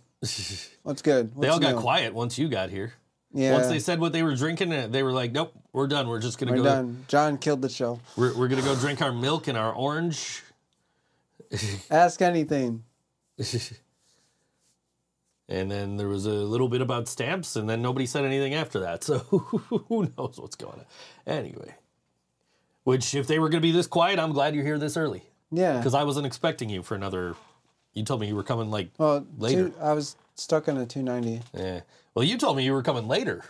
What's 0.83 1.01
good? 1.01 1.31
They 1.33 1.39
What's 1.39 1.53
all 1.53 1.59
got 1.59 1.75
new? 1.75 1.81
quiet 1.81 2.13
once 2.13 2.39
you 2.39 2.47
got 2.47 2.69
here. 2.69 2.93
Yeah. 3.33 3.53
Once 3.53 3.67
they 3.67 3.79
said 3.79 3.99
what 3.99 4.13
they 4.13 4.23
were 4.23 4.35
drinking, 4.35 4.71
uh, 4.73 4.87
they 4.87 5.03
were 5.03 5.11
like, 5.11 5.31
"Nope, 5.31 5.53
we're 5.73 5.87
done. 5.87 6.07
We're 6.07 6.19
just 6.19 6.37
gonna 6.39 6.51
We're 6.53 6.57
go. 6.59 6.63
done. 6.63 7.05
John 7.07 7.37
killed 7.37 7.61
the 7.61 7.69
show. 7.69 7.99
We're, 8.15 8.33
we're 8.35 8.47
gonna 8.47 8.61
go 8.61 8.75
drink 8.75 9.01
our 9.01 9.11
milk 9.11 9.47
and 9.47 9.57
our 9.57 9.73
orange." 9.73 10.43
Ask 11.91 12.21
anything. 12.21 12.83
And 15.49 15.71
then 15.71 15.95
there 15.95 16.09
was 16.09 16.25
a 16.25 16.29
little 16.33 16.67
bit 16.67 16.81
about 16.81 17.07
stamps, 17.07 17.55
and 17.55 17.69
then 17.69 17.81
nobody 17.81 18.05
said 18.05 18.25
anything 18.25 18.53
after 18.53 18.79
that. 18.81 19.01
So 19.07 19.19
who 19.19 20.11
knows 20.17 20.37
what's 20.39 20.57
going 20.57 20.79
on? 20.79 20.85
Anyway, 21.25 21.73
which 22.83 23.15
if 23.15 23.27
they 23.27 23.39
were 23.39 23.47
gonna 23.47 23.61
be 23.61 23.71
this 23.71 23.87
quiet, 23.87 24.19
I'm 24.19 24.33
glad 24.33 24.55
you're 24.55 24.65
here 24.65 24.77
this 24.77 24.97
early 24.97 25.23
Yeah. 25.51 25.77
because 25.77 25.93
I 25.93 26.03
wasn't 26.03 26.25
expecting 26.25 26.69
you 26.69 26.83
for 26.83 26.95
another. 26.95 27.35
You 27.93 28.03
told 28.03 28.19
me 28.19 28.27
you 28.27 28.35
were 28.35 28.43
coming 28.43 28.69
like 28.69 28.89
well, 28.97 29.25
later. 29.37 29.69
two- 29.69 29.75
I 29.81 29.93
was 29.93 30.17
stuck 30.37 30.67
on 30.69 30.77
a 30.77 30.85
290. 30.85 31.43
Yeah. 31.53 31.81
Well, 32.13 32.23
you 32.25 32.37
told 32.37 32.57
me 32.57 32.63
you 32.63 32.73
were 32.73 32.83
coming 32.83 33.07
later. 33.07 33.43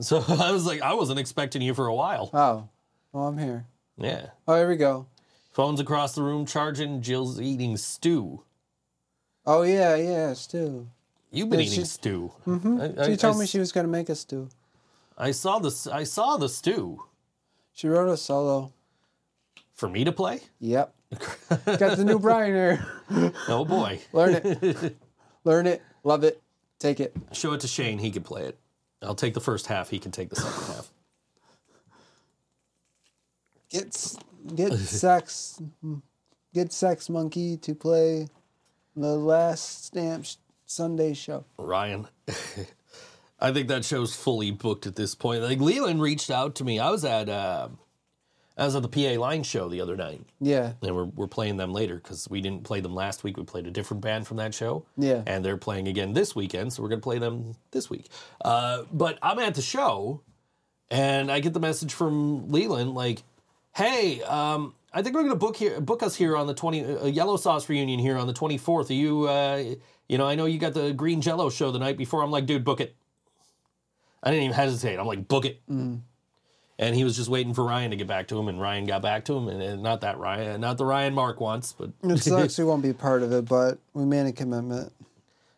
So 0.00 0.24
I 0.28 0.52
was 0.52 0.66
like, 0.66 0.82
I 0.82 0.94
wasn't 0.94 1.18
expecting 1.18 1.62
you 1.62 1.74
for 1.74 1.86
a 1.86 1.94
while. 1.94 2.30
Oh. 2.32 2.68
Well, 3.12 3.26
I'm 3.26 3.38
here. 3.38 3.66
Yeah. 3.98 4.26
Oh, 4.46 4.56
here 4.56 4.68
we 4.68 4.76
go. 4.76 5.06
Phones 5.52 5.80
across 5.80 6.14
the 6.14 6.22
room 6.22 6.46
charging. 6.46 7.02
Jill's 7.02 7.40
eating 7.40 7.76
stew. 7.76 8.42
Oh, 9.46 9.62
yeah, 9.62 9.96
yeah, 9.96 10.32
stew. 10.34 10.88
You've 11.32 11.50
been 11.50 11.60
Yeah, 11.60 11.66
eating 11.66 11.80
she- 11.80 11.84
stew. 11.86 12.32
Mm-hmm. 12.46 12.80
I, 13.00 13.06
She 13.06 13.12
I- 13.12 13.16
told 13.16 13.36
I 13.36 13.40
me 13.40 13.46
she 13.46 13.58
was 13.58 13.72
going 13.72 13.86
to 13.86 13.90
make 13.90 14.08
a 14.08 14.14
stew. 14.14 14.48
I 15.18 15.32
saw 15.32 15.58
the. 15.58 15.90
I 15.92 16.04
saw 16.04 16.38
the 16.38 16.48
stew 16.48 17.02
She 17.74 17.88
wrote 17.88 18.08
a 18.08 18.16
solo. 18.16 18.72
for 19.74 19.86
me 19.88 20.02
to 20.04 20.12
play. 20.12 20.40
Yep. 20.60 20.94
Got 21.66 21.96
the 21.98 22.04
new 22.04 22.18
Brian 22.18 22.54
here. 22.54 23.32
Oh 23.48 23.64
boy! 23.66 24.00
Learn 24.14 24.34
it. 24.42 24.96
Learn 25.44 25.66
it. 25.66 25.82
Love 26.04 26.24
it. 26.24 26.40
Take 26.78 27.00
it. 27.00 27.14
Show 27.32 27.52
it 27.52 27.60
to 27.60 27.68
Shane. 27.68 27.98
He 27.98 28.10
can 28.10 28.22
play 28.22 28.42
it. 28.44 28.58
I'll 29.02 29.14
take 29.14 29.34
the 29.34 29.40
first 29.40 29.66
half. 29.66 29.90
He 29.90 29.98
can 29.98 30.10
take 30.10 30.30
the 30.30 30.36
second 30.36 30.74
half. 30.74 30.90
Get 33.70 34.16
get 34.54 34.72
sex 34.78 35.60
get 36.52 36.72
sex 36.72 37.08
monkey 37.08 37.56
to 37.58 37.74
play 37.74 38.28
the 38.96 39.16
last 39.16 39.84
stamp 39.86 40.26
Sunday 40.66 41.14
show. 41.14 41.44
Ryan. 41.58 42.08
I 43.40 43.52
think 43.52 43.68
that 43.68 43.84
show's 43.84 44.14
fully 44.14 44.50
booked 44.50 44.86
at 44.86 44.96
this 44.96 45.14
point. 45.14 45.42
Like 45.42 45.60
Leland 45.60 46.02
reached 46.02 46.30
out 46.30 46.54
to 46.56 46.64
me. 46.64 46.78
I 46.78 46.90
was 46.90 47.04
at 47.04 47.28
uh, 47.28 47.68
I 48.60 48.64
was 48.66 48.76
at 48.76 48.82
the 48.82 48.88
PA 48.88 49.18
Line 49.18 49.42
show 49.42 49.70
the 49.70 49.80
other 49.80 49.96
night. 49.96 50.20
Yeah. 50.38 50.74
and 50.82 50.94
we're, 50.94 51.04
we're 51.04 51.26
playing 51.26 51.56
them 51.56 51.72
later 51.72 51.94
because 51.96 52.28
we 52.28 52.42
didn't 52.42 52.62
play 52.62 52.80
them 52.80 52.94
last 52.94 53.24
week. 53.24 53.38
We 53.38 53.44
played 53.44 53.66
a 53.66 53.70
different 53.70 54.02
band 54.02 54.26
from 54.26 54.36
that 54.36 54.54
show. 54.54 54.84
Yeah. 54.98 55.22
And 55.26 55.42
they're 55.42 55.56
playing 55.56 55.88
again 55.88 56.12
this 56.12 56.36
weekend, 56.36 56.74
so 56.74 56.82
we're 56.82 56.90
going 56.90 57.00
to 57.00 57.04
play 57.04 57.18
them 57.18 57.54
this 57.70 57.88
week. 57.88 58.08
Uh, 58.44 58.82
but 58.92 59.18
I'm 59.22 59.38
at 59.38 59.54
the 59.54 59.62
show, 59.62 60.20
and 60.90 61.32
I 61.32 61.40
get 61.40 61.54
the 61.54 61.60
message 61.60 61.94
from 61.94 62.50
Leland 62.50 62.94
like, 62.94 63.22
hey, 63.74 64.22
um, 64.24 64.74
I 64.92 65.00
think 65.00 65.14
we're 65.14 65.22
going 65.22 65.32
to 65.32 65.38
book 65.38 65.56
here, 65.56 65.80
book 65.80 66.02
us 66.02 66.14
here 66.14 66.36
on 66.36 66.46
the 66.46 66.54
20, 66.54 66.80
a 66.80 67.08
Yellow 67.08 67.38
Sauce 67.38 67.66
reunion 67.70 67.98
here 67.98 68.18
on 68.18 68.26
the 68.26 68.34
24th. 68.34 68.90
Are 68.90 68.92
you, 68.92 69.24
uh, 69.26 69.64
you 70.06 70.18
know, 70.18 70.26
I 70.26 70.34
know 70.34 70.44
you 70.44 70.58
got 70.58 70.74
the 70.74 70.92
Green 70.92 71.22
Jello 71.22 71.48
show 71.48 71.70
the 71.70 71.78
night 71.78 71.96
before. 71.96 72.22
I'm 72.22 72.30
like, 72.30 72.44
dude, 72.44 72.64
book 72.64 72.80
it. 72.82 72.94
I 74.22 74.30
didn't 74.30 74.44
even 74.44 74.54
hesitate. 74.54 74.98
I'm 74.98 75.06
like, 75.06 75.28
book 75.28 75.46
it. 75.46 75.62
And 76.80 76.96
he 76.96 77.04
was 77.04 77.14
just 77.14 77.28
waiting 77.28 77.52
for 77.52 77.62
Ryan 77.62 77.90
to 77.90 77.96
get 77.98 78.06
back 78.06 78.28
to 78.28 78.38
him, 78.38 78.48
and 78.48 78.58
Ryan 78.58 78.86
got 78.86 79.02
back 79.02 79.26
to 79.26 79.36
him, 79.36 79.48
and, 79.48 79.60
and 79.60 79.82
not 79.82 80.00
that 80.00 80.16
Ryan, 80.16 80.62
not 80.62 80.78
the 80.78 80.86
Ryan 80.86 81.12
Mark 81.12 81.38
wants, 81.38 81.74
but 81.74 81.90
It 82.02 82.16
sucks 82.20 82.56
we 82.58 82.64
won't 82.64 82.82
be 82.82 82.94
part 82.94 83.22
of 83.22 83.32
it, 83.32 83.44
but 83.44 83.78
we 83.92 84.06
made 84.06 84.24
a 84.26 84.32
commitment. 84.32 84.90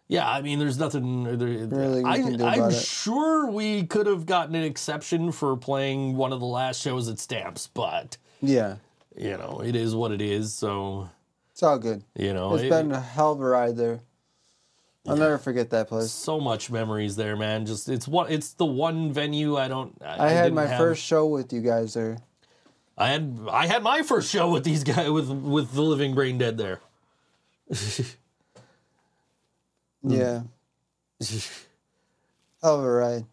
yeah, 0.09 0.29
I 0.29 0.43
mean, 0.43 0.59
there's 0.59 0.79
nothing. 0.81 1.23
There, 1.23 1.49
Really 1.69 2.03
we 2.03 2.11
I, 2.11 2.19
can 2.19 2.37
do 2.39 2.45
I'm 2.45 2.59
about 2.59 2.73
it. 2.73 2.83
sure 2.83 3.49
we 3.49 3.85
could 3.87 4.09
have 4.09 4.27
gotten 4.27 4.57
an 4.57 4.65
exception 4.65 5.31
for 5.31 5.57
playing 5.57 6.17
one 6.17 6.33
of 6.33 6.41
the 6.41 6.47
last 6.47 6.81
shows 6.83 7.09
at 7.09 7.21
Stamps, 7.21 7.69
but 7.73 8.17
Yeah. 8.41 8.79
you 9.17 9.37
know, 9.37 9.63
it 9.65 9.77
is 9.77 9.95
what 9.95 10.11
it 10.11 10.21
is. 10.21 10.53
So 10.53 11.09
It's 11.53 11.63
all 11.63 11.79
good. 11.79 12.03
you 12.19 12.35
know, 12.35 12.55
It's 12.57 12.65
it- 12.65 12.71
been 12.71 12.91
a 12.91 13.01
hell 13.01 13.31
of 13.31 13.41
a 13.41 13.45
ride 13.45 13.77
there. 13.77 14.01
I'll 15.07 15.17
never 15.17 15.37
forget 15.38 15.71
that 15.71 15.88
place. 15.88 16.11
so 16.12 16.38
much 16.38 16.71
memories 16.71 17.17
there, 17.17 17.37
man. 17.37 17.67
Just 17.67 17.88
it's 17.88 18.07
what 18.07 18.31
it's 18.31 18.53
the 18.53 18.65
one 18.67 19.12
venue 19.12 19.57
I 19.57 19.67
don't. 19.69 19.97
I 20.05 20.31
had 20.31 20.53
my 20.53 20.67
have- 20.67 20.79
first 20.79 21.03
show 21.03 21.27
with 21.27 21.53
you 21.53 21.61
guys 21.61 21.95
there. 21.95 22.19
I 22.97 23.09
had 23.09 23.38
I 23.51 23.67
had 23.67 23.83
my 23.83 24.03
first 24.03 24.31
show 24.31 24.51
with 24.53 24.62
these 24.65 24.85
guys 24.85 25.11
with 25.11 25.29
with 25.29 25.73
the 25.73 25.83
Living 25.83 26.15
Brain 26.15 26.38
Dead 26.38 26.57
there. 26.59 26.81
Yeah. 30.05 30.43
Hell 32.61 32.79
of 32.81 32.85
a 32.85 32.91
ride. 32.91 33.25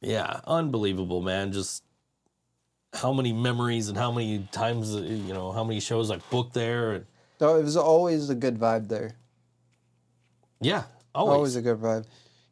Yeah, 0.00 0.40
unbelievable, 0.46 1.20
man. 1.20 1.52
Just 1.52 1.82
how 2.94 3.12
many 3.12 3.32
memories 3.32 3.88
and 3.88 3.98
how 3.98 4.10
many 4.10 4.48
times, 4.52 4.94
uh, 4.94 5.00
you 5.00 5.34
know, 5.34 5.52
how 5.52 5.62
many 5.64 5.80
shows 5.80 6.10
I 6.10 6.16
booked 6.30 6.54
there. 6.54 6.92
And 6.92 7.06
So 7.38 7.56
it 7.56 7.62
was 7.62 7.76
always 7.76 8.30
a 8.30 8.34
good 8.34 8.58
vibe 8.58 8.88
there. 8.88 9.12
yeah, 10.60 10.84
always. 11.16 11.34
Always 11.36 11.56
a 11.56 11.62
good 11.62 11.78
vibe. 11.78 12.04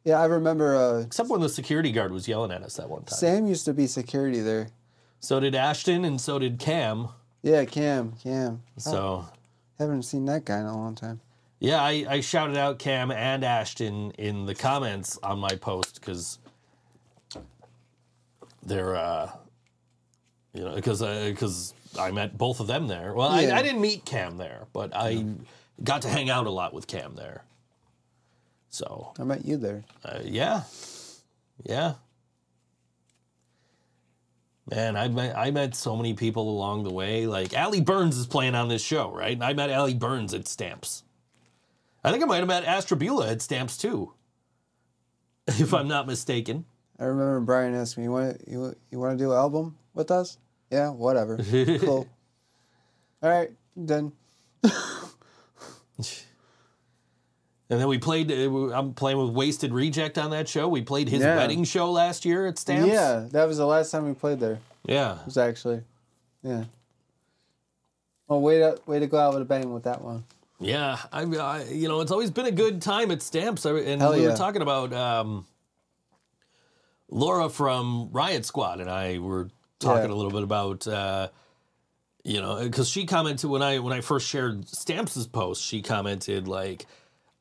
Yeah, 0.03 0.19
I 0.21 0.25
remember 0.25 0.75
uh, 0.75 0.99
Except 0.99 1.29
when 1.29 1.41
the 1.41 1.49
security 1.49 1.91
guard 1.91 2.11
was 2.11 2.27
yelling 2.27 2.51
at 2.51 2.61
us 2.61 2.75
that 2.75 2.89
one 2.89 3.03
time. 3.03 3.17
Sam 3.17 3.47
used 3.47 3.65
to 3.65 3.73
be 3.73 3.87
security 3.87 4.39
there. 4.41 4.67
So 5.19 5.39
did 5.39 5.55
Ashton 5.55 6.05
and 6.05 6.19
so 6.21 6.37
did 6.37 6.59
Cam. 6.59 7.07
Yeah, 7.41 7.65
Cam, 7.65 8.13
Cam. 8.23 8.61
So 8.77 9.25
Haven't 9.79 10.03
seen 10.03 10.25
that 10.25 10.45
guy 10.45 10.59
in 10.59 10.65
a 10.65 10.75
long 10.77 10.93
time. 10.95 11.21
yeah, 11.59 11.81
I, 11.81 12.05
I 12.07 12.19
shouted 12.21 12.57
out 12.57 12.77
Cam 12.79 13.09
and 13.11 13.43
Ashton 13.43 14.11
in 14.11 14.45
the 14.45 14.53
comments 14.55 15.17
on 15.23 15.39
my 15.39 15.55
post 15.55 15.99
because 16.01 16.37
they're, 18.63 18.95
uh, 18.95 19.31
you 20.53 20.63
know, 20.63 20.75
because 20.75 21.01
because 21.01 21.73
I 21.99 22.11
met 22.11 22.37
both 22.37 22.59
of 22.59 22.67
them 22.67 22.87
there. 22.87 23.13
Well, 23.13 23.41
Yeah. 23.41 23.55
I, 23.55 23.59
I 23.59 23.61
didn't 23.63 23.81
meet 23.81 24.05
Cam 24.05 24.37
there, 24.37 24.67
but 24.73 24.95
I 24.95 25.25
got 25.83 26.01
to 26.03 26.09
hang 26.09 26.29
out 26.29 26.45
a 26.47 26.51
lot 26.51 26.73
with 26.73 26.87
Cam 26.87 27.15
there. 27.15 27.43
So 28.75 29.13
I 29.17 29.23
met 29.23 29.45
you 29.45 29.55
there. 29.55 29.85
Uh, 30.03 30.19
yeah, 30.21 30.63
yeah. 31.63 31.93
Man, 34.69 34.97
I 34.97 35.07
met 35.07 35.37
I 35.37 35.51
met 35.51 35.75
so 35.75 35.95
many 35.95 36.13
people 36.13 36.49
along 36.49 36.83
the 36.83 36.91
way. 36.91 37.25
Like 37.25 37.53
Allie 37.53 37.79
Burns 37.79 38.17
is 38.17 38.27
playing 38.27 38.53
on 38.53 38.67
this 38.67 38.81
show, 38.83 39.15
right? 39.15 39.31
And 39.31 39.43
I 39.45 39.53
met 39.53 39.69
Allie 39.69 39.93
Burns 39.93 40.33
at 40.33 40.45
Stamps. 40.49 41.03
I 42.03 42.11
think 42.11 42.21
I 42.21 42.25
might 42.25 42.39
have 42.39 42.47
met 42.49 42.65
Astrabula 42.65 43.31
at 43.31 43.41
Stamps 43.41 43.77
too, 43.77 44.11
if 45.47 45.73
I'm 45.73 45.87
not 45.87 46.05
mistaken. 46.05 46.65
I 46.99 47.05
remember 47.05 47.39
Brian 47.39 47.75
asked 47.75 47.97
me, 47.97 48.03
"You 48.03 48.11
want 48.11 48.41
you 48.45 48.75
you 48.91 48.99
want 48.99 49.17
to 49.17 49.23
do 49.23 49.31
an 49.31 49.37
album 49.37 49.77
with 49.93 50.11
us?" 50.11 50.37
Yeah, 50.69 50.89
whatever. 50.89 51.37
cool. 51.79 52.09
All 53.23 53.29
right, 53.29 53.51
done. 53.85 54.11
And 57.69 57.79
then 57.79 57.87
we 57.87 57.97
played. 57.97 58.31
uh, 58.31 58.71
I'm 58.77 58.93
playing 58.93 59.17
with 59.17 59.31
Wasted 59.31 59.73
Reject 59.73 60.17
on 60.19 60.29
that 60.31 60.47
show. 60.47 60.67
We 60.67 60.81
played 60.83 61.09
his 61.09 61.21
Yeah. 61.21 61.35
wedding 61.37 61.63
show 61.63 61.91
last 61.91 62.23
year 62.23 62.45
at 62.45 62.59
Stamps. 62.59 62.87
Yeah, 62.89 63.25
that 63.31 63.47
was 63.47 63.57
the 63.57 63.65
last 63.65 63.89
time 63.91 64.05
we 64.07 64.13
played 64.13 64.39
there. 64.39 64.59
yeah. 64.85 65.19
it 65.21 65.25
Was 65.25 65.37
actually, 65.37 65.81
yeah. 66.43 66.65
Well, 68.27 68.41
way 68.41 68.59
to 68.59 68.79
way 68.85 68.99
to 68.99 69.07
go 69.07 69.17
out 69.17 69.33
with 69.33 69.41
a 69.41 69.45
bang 69.45 69.73
with 69.73 69.83
that 69.83 70.01
one. 70.01 70.23
Yeah, 70.59 70.97
I, 71.11 71.23
I 71.23 71.63
you 71.65 71.87
know 71.87 72.01
it's 72.01 72.11
always 72.11 72.29
been 72.31 72.45
a 72.45 72.51
good 72.51 72.81
time 72.81 73.09
at 73.11 73.21
Stamps, 73.21 73.65
and 73.65 73.99
Hell 74.01 74.13
we 74.13 74.21
yeah. 74.23 74.29
were 74.29 74.35
talking 74.37 74.61
about 74.61 74.93
um, 74.93 75.45
Laura 77.09 77.49
from 77.49 78.09
Riot 78.11 78.45
Squad, 78.45 78.79
and 78.79 78.89
I 78.89 79.19
were 79.19 79.49
talking 79.79 80.09
Yeah. 80.09 80.15
a 80.15 80.17
little 80.17 80.31
bit 80.31 80.43
about 80.43 80.87
uh, 80.87 81.29
you 82.23 82.41
know 82.41 82.59
because 82.63 82.89
she 82.89 83.05
commented 83.05 83.49
when 83.49 83.61
I 83.61 83.79
when 83.79 83.93
I 83.93 84.01
first 84.01 84.27
shared 84.27 84.67
Stamps' 84.67 85.25
post, 85.27 85.63
she 85.63 85.81
commented 85.81 86.47
like. 86.47 86.85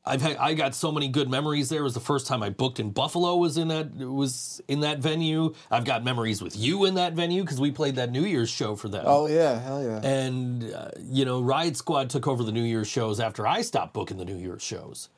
I've 0.07 0.21
had 0.21 0.37
I 0.37 0.53
got 0.53 0.75
so 0.75 0.93
many 0.93 1.09
good 1.09 1.31
memories 1.31 1.71
there. 1.71 1.81
It 1.81 1.85
was 1.85 1.95
the 1.95 2.01
first 2.01 2.27
time 2.27 2.43
I 2.43 2.51
booked 2.51 2.79
in 2.79 2.91
Buffalo 2.91 3.37
was 3.37 3.57
in 3.57 3.69
that 3.69 3.95
was 3.97 4.61
in 4.69 4.81
that 4.81 4.99
venue. 4.99 5.55
I've 5.71 5.87
got 5.87 6.05
memories 6.05 6.43
with 6.43 6.57
you 6.57 6.85
in 6.85 6.95
that 6.95 7.15
venue 7.15 7.43
because 7.43 7.59
we 7.59 7.71
played 7.71 7.97
that 7.97 8.11
New 8.11 8.25
Year's 8.25 8.51
show 8.51 8.77
for 8.77 8.89
them. 8.89 9.05
Oh 9.07 9.27
yeah, 9.27 9.59
hell 9.61 9.83
yeah. 9.83 10.01
And, 10.03 10.73
uh, 10.73 10.91
you 11.01 11.25
know, 11.25 11.41
Riot 11.41 11.77
Squad 11.77 12.11
took 12.11 12.29
over 12.29 12.43
the 12.43 12.53
New 12.53 12.63
Year's 12.63 12.89
shows 12.89 13.19
after 13.19 13.47
I 13.47 13.63
stopped 13.63 13.95
booking 13.95 14.19
the 14.19 14.25
New 14.27 14.37
Year's 14.37 14.63
shows. 14.63 15.09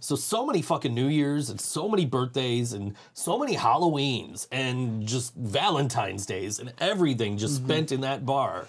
So, 0.00 0.16
so 0.16 0.44
many 0.44 0.62
fucking 0.62 0.92
New 0.92 1.06
Year's 1.06 1.48
and 1.48 1.60
so 1.60 1.88
many 1.88 2.04
birthdays 2.04 2.72
and 2.72 2.96
so 3.12 3.38
many 3.38 3.54
Halloweens 3.54 4.48
and 4.50 5.06
just 5.06 5.32
Valentine's 5.36 6.26
Days 6.26 6.58
and 6.58 6.72
everything 6.78 7.38
just 7.38 7.54
spent 7.56 7.92
in 7.92 8.00
that 8.00 8.26
bar, 8.26 8.66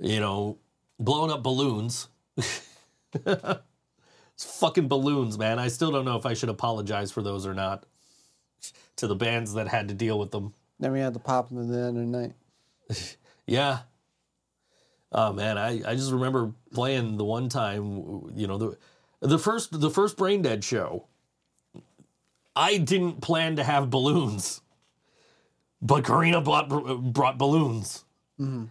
you 0.00 0.18
know, 0.18 0.58
blowing 0.98 1.30
up 1.30 1.44
balloons. 1.44 2.08
it's 4.36 4.44
fucking 4.44 4.86
balloons, 4.86 5.38
man. 5.38 5.58
I 5.58 5.68
still 5.68 5.90
don't 5.90 6.04
know 6.04 6.16
if 6.16 6.26
I 6.26 6.34
should 6.34 6.50
apologize 6.50 7.10
for 7.10 7.22
those 7.22 7.46
or 7.46 7.54
not 7.54 7.86
to 8.96 9.06
the 9.06 9.16
bands 9.16 9.54
that 9.54 9.66
had 9.66 9.88
to 9.88 9.94
deal 9.94 10.18
with 10.18 10.30
them. 10.30 10.52
Then 10.78 10.92
we 10.92 11.00
had 11.00 11.14
to 11.14 11.18
pop 11.18 11.48
them 11.48 11.58
in 11.58 11.72
the 11.72 11.78
end 11.78 11.98
of 11.98 12.10
the 12.10 12.18
night. 12.18 13.16
Yeah. 13.48 13.78
Oh 15.12 15.32
man, 15.32 15.56
I, 15.56 15.80
I 15.88 15.94
just 15.94 16.10
remember 16.10 16.52
playing 16.74 17.16
the 17.16 17.24
one 17.24 17.48
time, 17.48 18.32
you 18.34 18.48
know, 18.48 18.58
the 18.58 18.78
the 19.20 19.38
first 19.38 19.80
the 19.80 19.88
first 19.88 20.16
Brain 20.16 20.42
Dead 20.42 20.64
show. 20.64 21.06
I 22.56 22.78
didn't 22.78 23.20
plan 23.20 23.54
to 23.54 23.62
have 23.62 23.88
balloons, 23.88 24.62
but 25.80 26.04
Karina 26.04 26.40
brought 26.40 26.68
brought 27.12 27.38
balloons, 27.38 28.04
mm-hmm. 28.40 28.64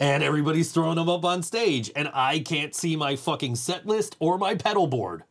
And 0.00 0.22
everybody's 0.22 0.70
throwing 0.72 0.96
them 0.96 1.08
up 1.08 1.24
on 1.24 1.42
stage, 1.42 1.90
and 1.96 2.08
I 2.14 2.38
can't 2.40 2.74
see 2.74 2.96
my 2.96 3.16
fucking 3.16 3.56
set 3.56 3.86
list 3.86 4.16
or 4.20 4.38
my 4.38 4.54
pedal 4.54 4.86
board. 4.86 5.24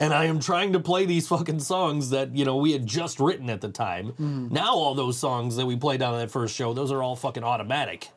And 0.00 0.12
I 0.12 0.24
am 0.24 0.40
trying 0.40 0.72
to 0.72 0.80
play 0.80 1.04
these 1.04 1.28
fucking 1.28 1.60
songs 1.60 2.10
that, 2.10 2.34
you 2.34 2.44
know, 2.44 2.56
we 2.56 2.72
had 2.72 2.86
just 2.86 3.20
written 3.20 3.48
at 3.48 3.60
the 3.60 3.68
time. 3.68 4.08
Hmm. 4.10 4.48
Now 4.50 4.74
all 4.74 4.94
those 4.96 5.16
songs 5.16 5.54
that 5.56 5.66
we 5.66 5.76
played 5.76 6.02
on 6.02 6.18
that 6.18 6.30
first 6.30 6.56
show, 6.56 6.72
those 6.74 6.90
are 6.90 7.02
all 7.02 7.14
fucking 7.14 7.44
automatic. 7.44 8.08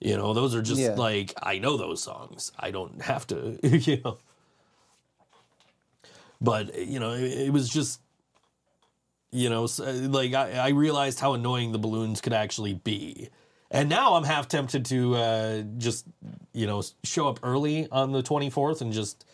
You 0.00 0.16
know, 0.16 0.32
those 0.32 0.54
are 0.54 0.62
just 0.62 0.80
Yeah. 0.80 0.94
like 0.94 1.34
I 1.42 1.58
know 1.58 1.76
those 1.76 2.02
songs. 2.02 2.52
I 2.58 2.70
don't 2.70 3.02
have 3.02 3.26
to, 3.26 3.58
you 3.68 4.00
know. 4.02 4.18
But 6.40 6.78
you 6.78 7.00
know, 7.00 7.12
it, 7.12 7.32
it 7.48 7.52
was 7.52 7.68
just, 7.68 8.00
you 9.30 9.50
know, 9.50 9.66
like 9.78 10.32
I, 10.34 10.52
I 10.52 10.68
realized 10.68 11.20
how 11.20 11.34
annoying 11.34 11.72
the 11.72 11.78
balloons 11.78 12.20
could 12.20 12.32
actually 12.32 12.74
be, 12.74 13.28
and 13.74 13.88
now 13.88 14.14
I'm 14.14 14.24
half 14.24 14.48
tempted 14.48 14.84
to 14.86 15.16
uh, 15.16 15.62
just, 15.78 16.06
you 16.52 16.66
know, 16.66 16.82
show 17.02 17.28
up 17.28 17.40
early 17.42 17.88
on 17.90 18.12
the 18.12 18.22
24th 18.22 18.80
and 18.80 18.92
just 18.92 19.24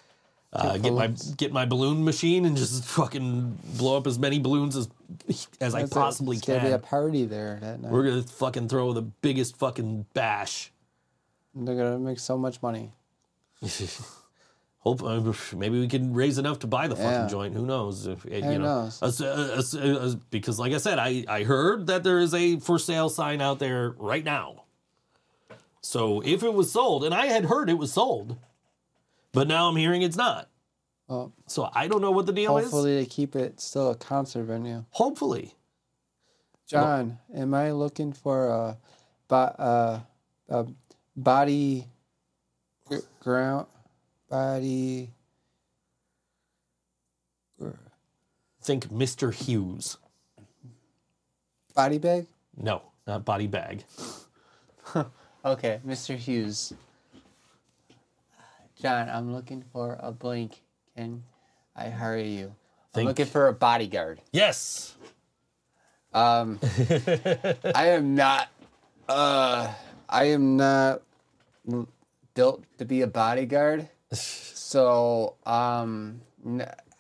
uh, 0.53 0.79
get 0.79 0.93
my 0.93 1.09
get 1.37 1.53
my 1.53 1.65
balloon 1.67 2.05
machine 2.05 2.45
and 2.47 2.57
just 2.57 2.85
fucking 2.97 3.59
blow 3.77 3.97
up 3.99 4.07
as 4.07 4.19
many 4.19 4.39
balloons 4.39 4.77
as 4.77 4.89
as 5.61 5.75
I 5.75 5.81
That's 5.83 5.93
it. 5.93 5.95
possibly 5.95 6.37
it's 6.39 6.47
can. 6.47 6.57
gonna 6.57 6.69
be 6.71 6.73
a 6.75 6.79
party 6.79 7.27
there 7.27 7.59
that 7.61 7.81
night. 7.81 7.93
We're 7.93 8.05
gonna 8.05 8.23
fucking 8.23 8.69
throw 8.69 8.93
the 8.93 9.03
biggest 9.03 9.57
fucking 9.59 10.07
bash. 10.15 10.73
They're 11.55 11.77
gonna 11.77 11.99
make 11.99 12.19
so 12.19 12.37
much 12.39 12.63
money. 12.63 12.93
Hope 14.81 15.03
uh, 15.03 15.21
maybe 15.55 15.79
we 15.79 15.89
can 15.89 16.15
raise 16.15 16.39
enough 16.39 16.61
to 16.61 16.67
buy 16.67 16.89
the 16.89 16.97
fucking 16.97 17.11
Yeah. 17.11 17.27
joint. 17.29 17.55
Who 17.55 17.67
knows? 17.67 18.07
If, 18.07 18.23
Who 18.23 18.35
you 18.35 18.41
know, 18.59 18.89
knows? 18.89 19.21
Uh, 19.23 19.63
uh, 19.79 20.15
because 20.31 20.59
like 20.59 20.73
I 20.73 20.79
said, 20.79 20.99
I 20.99 21.25
I 21.29 21.43
heard 21.45 21.87
that 21.89 22.03
there 22.03 22.19
is 22.19 22.33
a 22.33 22.59
for 22.61 22.79
sale 22.79 23.11
sign 23.11 23.43
out 23.43 23.59
there 23.59 23.91
right 23.99 24.25
now. 24.25 24.65
So 25.83 26.23
if 26.25 26.43
it 26.43 26.55
was 26.55 26.73
sold, 26.73 27.05
and 27.05 27.15
I 27.15 27.27
had 27.27 27.45
heard 27.45 27.69
it 27.69 27.75
was 27.79 27.93
sold, 27.93 28.39
but 29.33 29.47
now 29.49 29.69
I'm 29.69 29.77
hearing 29.77 30.01
it's 30.03 30.17
not. 30.17 30.49
Well, 31.09 31.33
So 31.47 31.69
I 31.75 31.87
don't 31.89 32.01
know 32.01 32.11
what 32.13 32.25
the 32.27 32.33
deal 32.33 32.57
is. 32.57 32.65
hopefully 32.65 32.97
they 32.97 33.07
keep 33.07 33.35
it 33.37 33.61
still 33.61 33.91
a 33.91 33.95
concert 33.97 34.45
venue. 34.45 34.85
Hopefully, 34.93 35.55
John, 36.67 37.19
am 37.35 37.53
I 37.53 37.73
looking 37.73 38.13
for 38.13 38.49
a, 38.49 38.77
bo- 39.29 39.37
uh, 39.37 40.01
a 40.49 40.67
body 41.17 41.87
ground 43.21 43.67
body? 44.31 45.11
think 48.63 48.89
Mr. 48.89 49.33
Hughes. 49.35 49.97
Body 51.75 51.99
bag? 51.99 52.27
No, 52.57 52.83
not 53.07 53.25
body 53.25 53.47
bag. 53.47 53.85
Okay, 55.43 55.81
Mr. 55.87 56.17
Hughes. 56.19 56.75
John, 58.83 59.09
I'm 59.09 59.33
looking 59.33 59.65
for 59.73 59.97
a 60.01 60.13
blank. 60.13 60.61
Can 60.95 61.23
I 61.75 61.89
hire 61.89 62.19
you? 62.19 62.49
I'm 62.49 62.53
Think- 62.93 63.09
looking 63.09 63.25
for 63.25 63.49
a 63.49 63.53
bodyguard. 63.55 64.21
Yes. 64.33 64.95
Um, 66.13 66.59
I 67.75 67.87
am 67.89 68.15
not. 68.15 68.49
Uh, 69.09 69.73
I 70.11 70.25
am 70.25 70.59
not 70.59 71.01
built 72.35 72.63
to 72.77 72.85
be 72.85 73.01
a 73.01 73.07
bodyguard. 73.07 73.89
So, 74.13 75.35
um, 75.47 76.21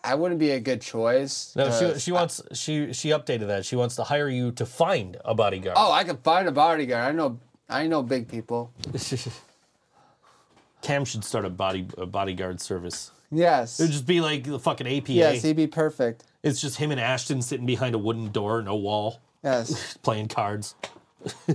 I 0.02 0.14
wouldn't 0.14 0.40
be 0.40 0.50
a 0.52 0.60
good 0.60 0.80
choice. 0.80 1.54
No, 1.56 1.70
she 1.70 1.98
she 1.98 2.12
wants 2.12 2.40
she 2.52 2.92
she 2.92 3.10
updated 3.10 3.48
that. 3.48 3.64
She 3.66 3.76
wants 3.76 3.96
to 3.96 4.04
hire 4.04 4.28
you 4.28 4.52
to 4.52 4.64
find 4.66 5.16
a 5.24 5.34
bodyguard. 5.34 5.76
Oh, 5.78 5.92
I 5.92 6.04
can 6.04 6.16
find 6.18 6.48
a 6.48 6.52
bodyguard. 6.52 7.04
I 7.04 7.12
know. 7.12 7.38
I 7.68 7.86
know 7.86 8.02
big 8.02 8.28
people. 8.28 8.72
Cam 10.82 11.04
should 11.04 11.24
start 11.24 11.44
a 11.44 11.50
body 11.50 11.86
a 11.98 12.06
bodyguard 12.06 12.60
service. 12.60 13.10
Yes. 13.30 13.78
It 13.78 13.84
would 13.84 13.92
just 13.92 14.06
be 14.06 14.20
like 14.20 14.44
the 14.44 14.58
fucking 14.58 14.86
APA. 14.88 15.12
Yes, 15.12 15.42
he'd 15.42 15.56
be 15.56 15.66
perfect. 15.66 16.24
It's 16.42 16.60
just 16.60 16.76
him 16.78 16.90
and 16.90 16.98
Ashton 17.00 17.42
sitting 17.42 17.66
behind 17.66 17.94
a 17.94 17.98
wooden 17.98 18.32
door, 18.32 18.62
no 18.62 18.74
wall, 18.74 19.20
Yes. 19.44 19.96
playing 20.02 20.28
cards. 20.28 20.74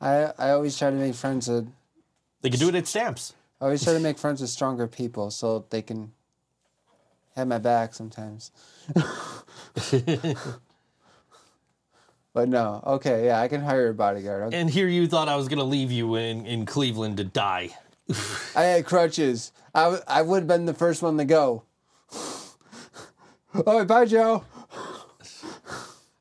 I 0.00 0.32
I 0.38 0.50
always 0.50 0.76
try 0.78 0.90
to 0.90 0.96
make 0.96 1.14
friends 1.14 1.48
with. 1.48 1.70
They 2.40 2.50
could 2.50 2.58
do 2.58 2.68
it 2.70 2.74
at 2.74 2.86
stamps. 2.86 3.34
I 3.62 3.66
always 3.66 3.84
try 3.84 3.92
to 3.92 4.00
make 4.00 4.18
friends 4.18 4.40
with 4.40 4.50
stronger 4.50 4.88
people 4.88 5.30
so 5.30 5.64
they 5.70 5.82
can 5.82 6.10
have 7.36 7.46
my 7.46 7.58
back 7.58 7.94
sometimes. 7.94 8.50
but 12.34 12.48
no, 12.48 12.82
okay, 12.84 13.26
yeah, 13.26 13.40
I 13.40 13.46
can 13.46 13.60
hire 13.60 13.90
a 13.90 13.94
bodyguard. 13.94 14.48
Okay. 14.48 14.56
And 14.60 14.68
here 14.68 14.88
you 14.88 15.06
thought 15.06 15.28
I 15.28 15.36
was 15.36 15.46
gonna 15.46 15.62
leave 15.62 15.92
you 15.92 16.16
in, 16.16 16.44
in 16.44 16.66
Cleveland 16.66 17.18
to 17.18 17.24
die. 17.24 17.70
I 18.56 18.62
had 18.64 18.84
crutches. 18.84 19.52
I, 19.72 19.84
w- 19.84 20.02
I 20.08 20.22
would 20.22 20.40
have 20.40 20.48
been 20.48 20.66
the 20.66 20.74
first 20.74 21.00
one 21.00 21.16
to 21.18 21.24
go. 21.24 21.62
Oh, 23.66 23.84
bye, 23.84 24.06
Joe. 24.06 24.44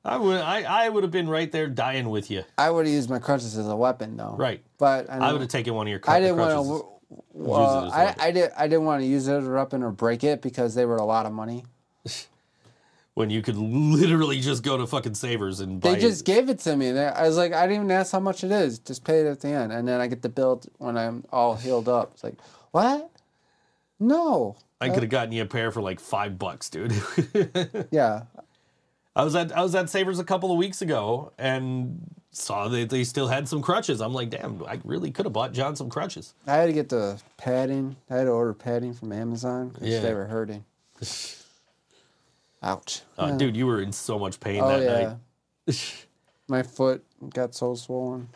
I 0.04 0.18
would 0.18 0.42
I, 0.42 0.64
I 0.64 0.90
would 0.90 1.04
have 1.04 1.14
been 1.14 1.30
right 1.30 1.50
there 1.50 1.68
dying 1.68 2.10
with 2.10 2.30
you. 2.30 2.44
I 2.58 2.70
would 2.70 2.86
have 2.86 2.94
used 2.94 3.10
my 3.10 3.20
crutches 3.20 3.58
as 3.58 3.70
a 3.70 3.76
weapon, 3.76 4.18
though. 4.18 4.36
Right. 4.38 4.62
But 4.78 5.10
I, 5.10 5.30
I 5.30 5.32
would 5.32 5.40
have 5.40 5.50
taken 5.50 5.74
one 5.74 5.88
of 5.88 5.92
your 5.92 6.00
cr- 6.00 6.12
I 6.12 6.20
didn't 6.20 6.36
crutches. 6.36 6.68
want 6.68 6.84
to. 6.84 7.01
Well, 7.34 7.86
it 7.86 7.90
I. 7.92 8.16
I 8.20 8.32
did. 8.32 8.52
I 8.58 8.68
didn't 8.68 8.86
want 8.86 9.02
to 9.02 9.08
use 9.08 9.28
it 9.28 9.36
as 9.36 9.48
a 9.48 9.52
weapon 9.52 9.84
or 9.84 9.92
break 9.92 10.24
it 10.24 10.42
because 10.42 10.76
they 10.76 10.86
were 10.86 10.98
a 10.98 11.06
lot 11.06 11.26
of 11.26 11.32
money. 11.32 11.66
when 13.14 13.30
you 13.30 13.42
could 13.42 13.58
literally 13.58 14.40
just 14.40 14.64
go 14.64 14.78
to 14.78 14.88
fucking 14.88 15.16
Savers 15.16 15.60
and 15.60 15.82
buy 15.82 15.94
They 15.94 16.00
just 16.00 16.26
gave 16.26 16.50
it 16.50 16.60
to 16.60 16.76
me. 16.76 16.98
I 16.98 17.24
was 17.28 17.38
like, 17.38 17.54
I 17.54 17.68
didn't 17.68 17.84
even 17.84 17.92
ask 17.92 18.12
how 18.12 18.20
much 18.20 18.44
it 18.44 18.52
is. 18.52 18.80
Just 18.80 19.04
pay 19.04 19.20
it 19.22 19.28
at 19.28 19.42
the 19.42 19.50
end, 19.50 19.72
and 19.72 19.88
then 19.88 20.00
I 20.00 20.08
get 20.08 20.22
the 20.22 20.30
bill 20.30 20.62
when 20.78 20.98
I'm 20.98 21.26
all 21.32 21.56
healed 21.56 21.90
up. 21.90 22.12
It's 22.14 22.24
like, 22.24 22.36
what? 22.72 23.10
No. 24.00 24.56
I 24.80 24.90
could 24.90 25.04
have 25.04 25.12
gotten 25.12 25.32
you 25.32 25.44
a 25.44 25.46
pair 25.46 25.72
for 25.72 25.82
like 25.82 26.00
five 26.00 26.40
bucks, 26.40 26.70
dude. 26.70 26.94
Yeah. 27.92 28.24
I 29.16 29.24
was 29.26 29.36
at 29.36 29.56
I 29.56 29.62
was 29.62 29.76
at 29.76 29.90
Savers 29.90 30.20
a 30.20 30.24
couple 30.24 30.52
of 30.52 30.58
weeks 30.58 30.82
ago 30.82 31.34
and 31.38 32.02
saw 32.32 32.68
that 32.70 32.90
they 32.90 33.04
still 33.04 33.28
had 33.28 33.48
some 33.48 33.62
crutches. 33.62 34.02
I'm 34.02 34.14
like, 34.14 34.30
damn, 34.30 34.64
I 34.66 34.80
really 34.86 35.12
could 35.12 35.26
have 35.26 35.34
bought 35.34 35.52
John 35.54 35.76
some 35.76 35.90
crutches. 35.90 36.34
I 36.48 36.54
had 36.56 36.66
to 36.68 36.74
get 36.74 36.90
the 36.90 37.22
padding. 37.38 37.96
I 38.10 38.16
had 38.18 38.24
to 38.26 38.30
order 38.32 38.54
padding 38.54 38.94
from 38.94 39.12
Amazon 39.12 39.70
because 39.70 39.88
Yeah. 39.90 40.00
they 40.00 40.14
were 40.14 40.26
hurting. 40.26 40.64
Ouch. 42.64 43.02
Uh, 43.18 43.32
Dude, 43.38 43.56
you 43.58 43.66
were 43.66 43.82
in 43.82 43.92
so 43.92 44.18
much 44.20 44.40
pain 44.40 44.62
Oh 44.64 44.68
that 44.68 44.82
yeah. 44.84 45.08
night. 45.68 45.96
My 46.48 46.64
foot 46.64 47.04
got 47.34 47.56
so 47.56 47.76
swollen. 47.76 48.30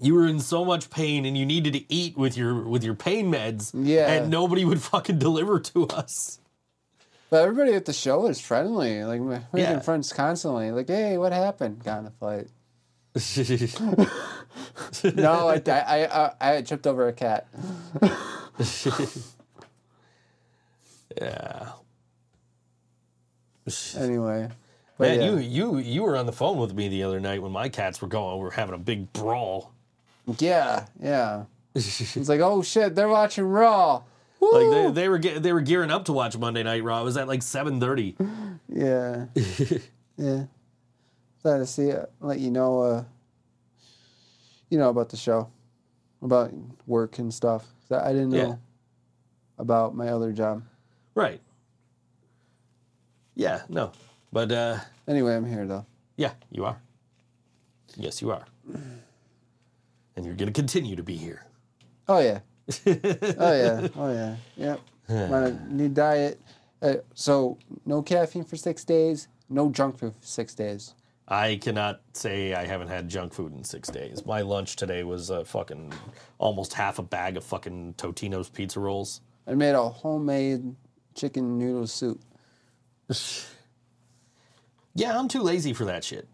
You 0.00 0.14
were 0.14 0.26
in 0.26 0.40
so 0.40 0.64
much 0.64 0.90
pain 0.90 1.24
and 1.24 1.36
you 1.36 1.44
needed 1.44 1.72
to 1.72 1.92
eat 1.92 2.16
with 2.16 2.36
your 2.36 2.62
with 2.66 2.84
your 2.84 2.94
pain 2.94 3.30
meds. 3.32 3.72
Yeah. 3.74 4.10
And 4.12 4.30
nobody 4.30 4.64
would 4.64 4.80
fucking 4.80 5.18
deliver 5.18 5.58
to 5.60 5.86
us. 5.88 6.38
But 7.30 7.42
everybody 7.42 7.74
at 7.74 7.84
the 7.84 7.92
show 7.92 8.26
is 8.26 8.40
friendly. 8.40 9.02
Like 9.04 9.20
making 9.20 9.48
Yeah. 9.54 9.80
friends 9.80 10.12
constantly. 10.12 10.70
Like, 10.70 10.86
hey, 10.88 11.18
what 11.18 11.32
happened? 11.32 11.82
Got 11.84 12.00
in 12.00 12.06
a 12.06 12.10
fight. 12.10 12.48
No, 15.14 15.48
I, 15.48 15.60
I, 15.66 16.06
I, 16.06 16.32
I 16.40 16.62
tripped 16.62 16.86
over 16.86 17.08
a 17.08 17.12
cat. 17.12 17.46
yeah. 21.20 21.72
Anyway. 23.96 24.48
Man, 24.98 25.20
yeah. 25.20 25.26
you 25.26 25.38
you 25.38 25.78
you 25.78 26.02
were 26.02 26.16
on 26.16 26.26
the 26.26 26.32
phone 26.32 26.58
with 26.58 26.74
me 26.74 26.88
the 26.88 27.04
other 27.04 27.20
night 27.20 27.40
when 27.42 27.52
my 27.52 27.68
cats 27.68 28.02
were 28.02 28.08
going. 28.08 28.38
We 28.38 28.44
were 28.44 28.50
having 28.50 28.74
a 28.74 28.78
big 28.78 29.12
brawl. 29.12 29.72
Yeah, 30.38 30.86
yeah. 31.00 31.44
It's 31.74 32.28
like, 32.28 32.40
oh 32.40 32.62
shit, 32.62 32.94
they're 32.96 33.08
watching 33.08 33.44
Raw. 33.44 34.02
Like 34.40 34.70
they, 34.70 34.90
they 34.90 35.08
were 35.08 35.18
ge- 35.18 35.38
they 35.40 35.52
were 35.52 35.60
gearing 35.60 35.90
up 35.90 36.04
to 36.06 36.12
watch 36.12 36.36
Monday 36.36 36.62
Night 36.62 36.82
Raw. 36.82 37.00
It 37.00 37.04
was 37.04 37.16
at 37.16 37.28
like 37.28 37.42
seven 37.42 37.80
thirty. 37.80 38.16
Yeah. 38.68 39.26
yeah. 40.16 40.44
Glad 41.42 41.58
to 41.58 41.66
see. 41.66 41.92
Let 42.20 42.38
you 42.40 42.50
know, 42.50 42.80
uh, 42.80 43.04
you 44.70 44.78
know 44.78 44.88
about 44.90 45.08
the 45.08 45.16
show, 45.16 45.48
about 46.22 46.52
work 46.86 47.18
and 47.18 47.32
stuff. 47.32 47.66
I 47.90 48.12
didn't 48.12 48.30
know 48.30 48.36
Yeah. 48.36 48.54
about 49.58 49.94
my 49.94 50.08
other 50.08 50.32
job. 50.32 50.62
Right. 51.14 51.40
Yeah. 53.34 53.62
No. 53.68 53.92
But 54.32 54.52
uh, 54.52 54.78
Anyway, 55.06 55.34
I'm 55.34 55.46
here 55.46 55.66
though. 55.66 55.86
yeah, 56.16 56.32
you 56.50 56.64
are. 56.64 56.80
Yes, 57.96 58.20
you 58.20 58.30
are. 58.30 58.44
And 60.16 60.26
you're 60.26 60.34
gonna 60.34 60.52
continue 60.52 60.96
to 60.96 61.02
be 61.02 61.16
here. 61.16 61.46
Oh 62.08 62.18
yeah. 62.18 62.40
oh 62.86 62.92
yeah. 63.52 63.88
Oh 63.96 64.12
yeah. 64.12 64.36
Yep. 64.56 64.80
A 65.08 65.50
new 65.70 65.88
diet. 65.88 66.40
Uh, 66.82 66.94
so 67.14 67.56
no 67.86 68.02
caffeine 68.02 68.44
for 68.44 68.56
six 68.56 68.84
days. 68.84 69.28
No 69.48 69.70
junk 69.70 69.98
food 69.98 70.14
for 70.14 70.26
six 70.26 70.54
days. 70.54 70.94
I 71.30 71.56
cannot 71.56 72.00
say 72.14 72.54
I 72.54 72.66
haven't 72.66 72.88
had 72.88 73.08
junk 73.08 73.34
food 73.34 73.52
in 73.52 73.62
six 73.62 73.88
days. 73.90 74.24
My 74.24 74.40
lunch 74.40 74.76
today 74.76 75.02
was 75.04 75.28
a 75.28 75.44
fucking 75.44 75.92
almost 76.38 76.72
half 76.72 76.98
a 76.98 77.02
bag 77.02 77.36
of 77.36 77.44
fucking 77.44 77.94
Totino's 77.98 78.48
pizza 78.48 78.80
rolls. 78.80 79.20
I 79.46 79.54
made 79.54 79.74
a 79.74 79.88
homemade 79.88 80.74
chicken 81.14 81.58
noodle 81.58 81.86
soup 81.86 82.20
Yeah, 84.94 85.18
I'm 85.18 85.28
too 85.28 85.42
lazy 85.42 85.72
for 85.74 85.84
that 85.84 86.02
shit. 86.02 86.26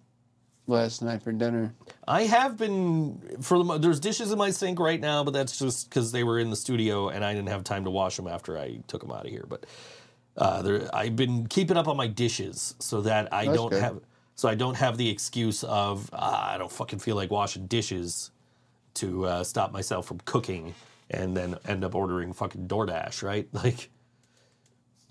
last 0.67 1.03
night 1.03 1.23
for 1.23 1.33
dinner. 1.33 1.75
I 2.09 2.23
have 2.23 2.57
been 2.57 3.39
for 3.43 3.63
the 3.63 3.79
there's 3.79 4.01
dishes 4.01 4.31
in 4.33 4.39
my 4.39 4.51
sink 4.51 4.79
right 4.79 5.01
now, 5.01 5.25
but 5.25 5.33
that's 5.33 5.59
just 5.59 5.89
because 5.91 6.13
they 6.13 6.25
were 6.25 6.39
in 6.39 6.51
the 6.51 6.57
studio 6.57 7.09
and 7.09 7.25
I 7.25 7.35
didn't 7.35 7.49
have 7.49 7.65
time 7.65 7.85
to 7.85 7.91
wash 7.91 8.17
them 8.17 8.27
after 8.29 8.57
I 8.59 8.79
took 8.87 9.03
them 9.03 9.11
out 9.11 9.25
of 9.27 9.31
here. 9.31 9.45
But 9.49 9.67
uh, 10.37 10.63
there, 10.63 10.89
I've 10.95 11.17
been 11.17 11.47
keeping 11.47 11.77
up 11.77 11.89
on 11.89 11.97
my 11.97 12.07
dishes 12.07 12.75
so 12.79 13.03
that 13.03 13.33
I 13.33 13.47
That's 13.47 13.57
don't 13.59 13.71
good. 13.71 13.83
have 13.83 14.01
so 14.35 14.49
I 14.49 14.55
don't 14.55 14.77
have 14.77 14.97
the 14.97 15.09
excuse 15.09 15.65
of 15.65 16.11
ah, 16.13 16.53
I 16.53 16.59
don't 16.59 16.73
fucking 16.73 16.99
feel 16.99 17.17
like 17.17 17.31
washing 17.31 17.67
dishes 17.67 18.31
to 18.95 19.27
uh, 19.27 19.45
stop 19.45 19.73
myself 19.73 20.07
from 20.07 20.21
cooking 20.25 20.75
and 21.11 21.37
then 21.37 21.57
end 21.67 21.85
up 21.85 21.95
ordering 21.95 22.33
fucking 22.33 22.69
DoorDash, 22.69 23.23
right? 23.23 23.49
Like, 23.65 23.91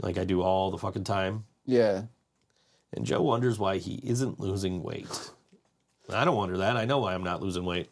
like 0.01 0.17
I 0.17 0.25
do 0.25 0.41
all 0.41 0.71
the 0.71 0.77
fucking 0.77 1.03
time. 1.03 1.45
Yeah. 1.65 2.03
And 2.93 3.05
Joe 3.05 3.21
wonders 3.21 3.59
why 3.59 3.77
he 3.77 3.99
isn't 4.03 4.39
losing 4.39 4.81
weight. 4.83 5.31
I 6.11 6.25
don't 6.25 6.35
wonder 6.35 6.57
that. 6.57 6.77
I 6.77 6.85
know 6.85 6.99
why 6.99 7.13
I'm 7.13 7.23
not 7.23 7.41
losing 7.41 7.63
weight. 7.63 7.89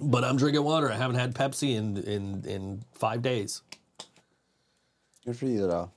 But 0.00 0.24
I'm 0.24 0.36
drinking 0.36 0.64
water. 0.64 0.90
I 0.90 0.96
haven't 0.96 1.16
had 1.16 1.34
Pepsi 1.34 1.76
in 1.76 1.96
in 1.98 2.44
in 2.44 2.82
five 2.92 3.22
days 3.22 3.62
Good 5.24 5.36
for 5.36 5.46
you 5.46 5.66
though. 5.66 5.90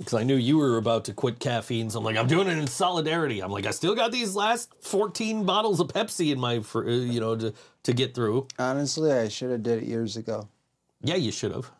Because 0.00 0.14
I 0.14 0.24
knew 0.24 0.34
you 0.36 0.56
were 0.56 0.78
about 0.78 1.04
to 1.04 1.12
quit 1.12 1.38
caffeine. 1.38 1.90
So 1.90 1.98
I'm 1.98 2.04
like, 2.04 2.16
I'm 2.16 2.26
doing 2.26 2.48
it 2.48 2.56
in 2.56 2.66
solidarity. 2.66 3.40
I'm 3.42 3.52
like, 3.52 3.66
I 3.66 3.70
still 3.70 3.94
got 3.94 4.10
these 4.10 4.34
last 4.34 4.72
14 4.80 5.44
bottles 5.44 5.78
of 5.78 5.88
Pepsi 5.88 6.32
in 6.32 6.40
my, 6.40 6.60
fr- 6.60 6.88
uh, 6.88 6.90
you 6.90 7.20
know, 7.20 7.36
to 7.36 7.52
to 7.82 7.92
get 7.92 8.14
through. 8.14 8.48
Honestly, 8.58 9.12
I 9.12 9.28
should 9.28 9.50
have 9.50 9.62
did 9.62 9.82
it 9.82 9.86
years 9.86 10.16
ago. 10.16 10.48
Yeah, 11.02 11.16
you 11.16 11.30
should 11.30 11.52
have. 11.52 11.70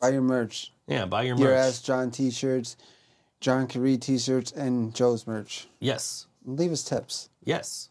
Buy 0.00 0.08
your 0.10 0.22
merch. 0.22 0.72
Yeah, 0.88 1.06
buy 1.06 1.22
your 1.22 1.36
merch. 1.36 1.56
Ass 1.56 1.80
John 1.82 2.10
t-shirts, 2.10 2.76
John 3.40 3.68
Carey 3.68 3.96
t-shirts, 3.96 4.50
and 4.50 4.92
Joe's 4.92 5.26
merch. 5.26 5.68
Yes, 5.78 6.26
Leave 6.44 6.72
us 6.72 6.82
tips. 6.82 7.28
yes. 7.44 7.88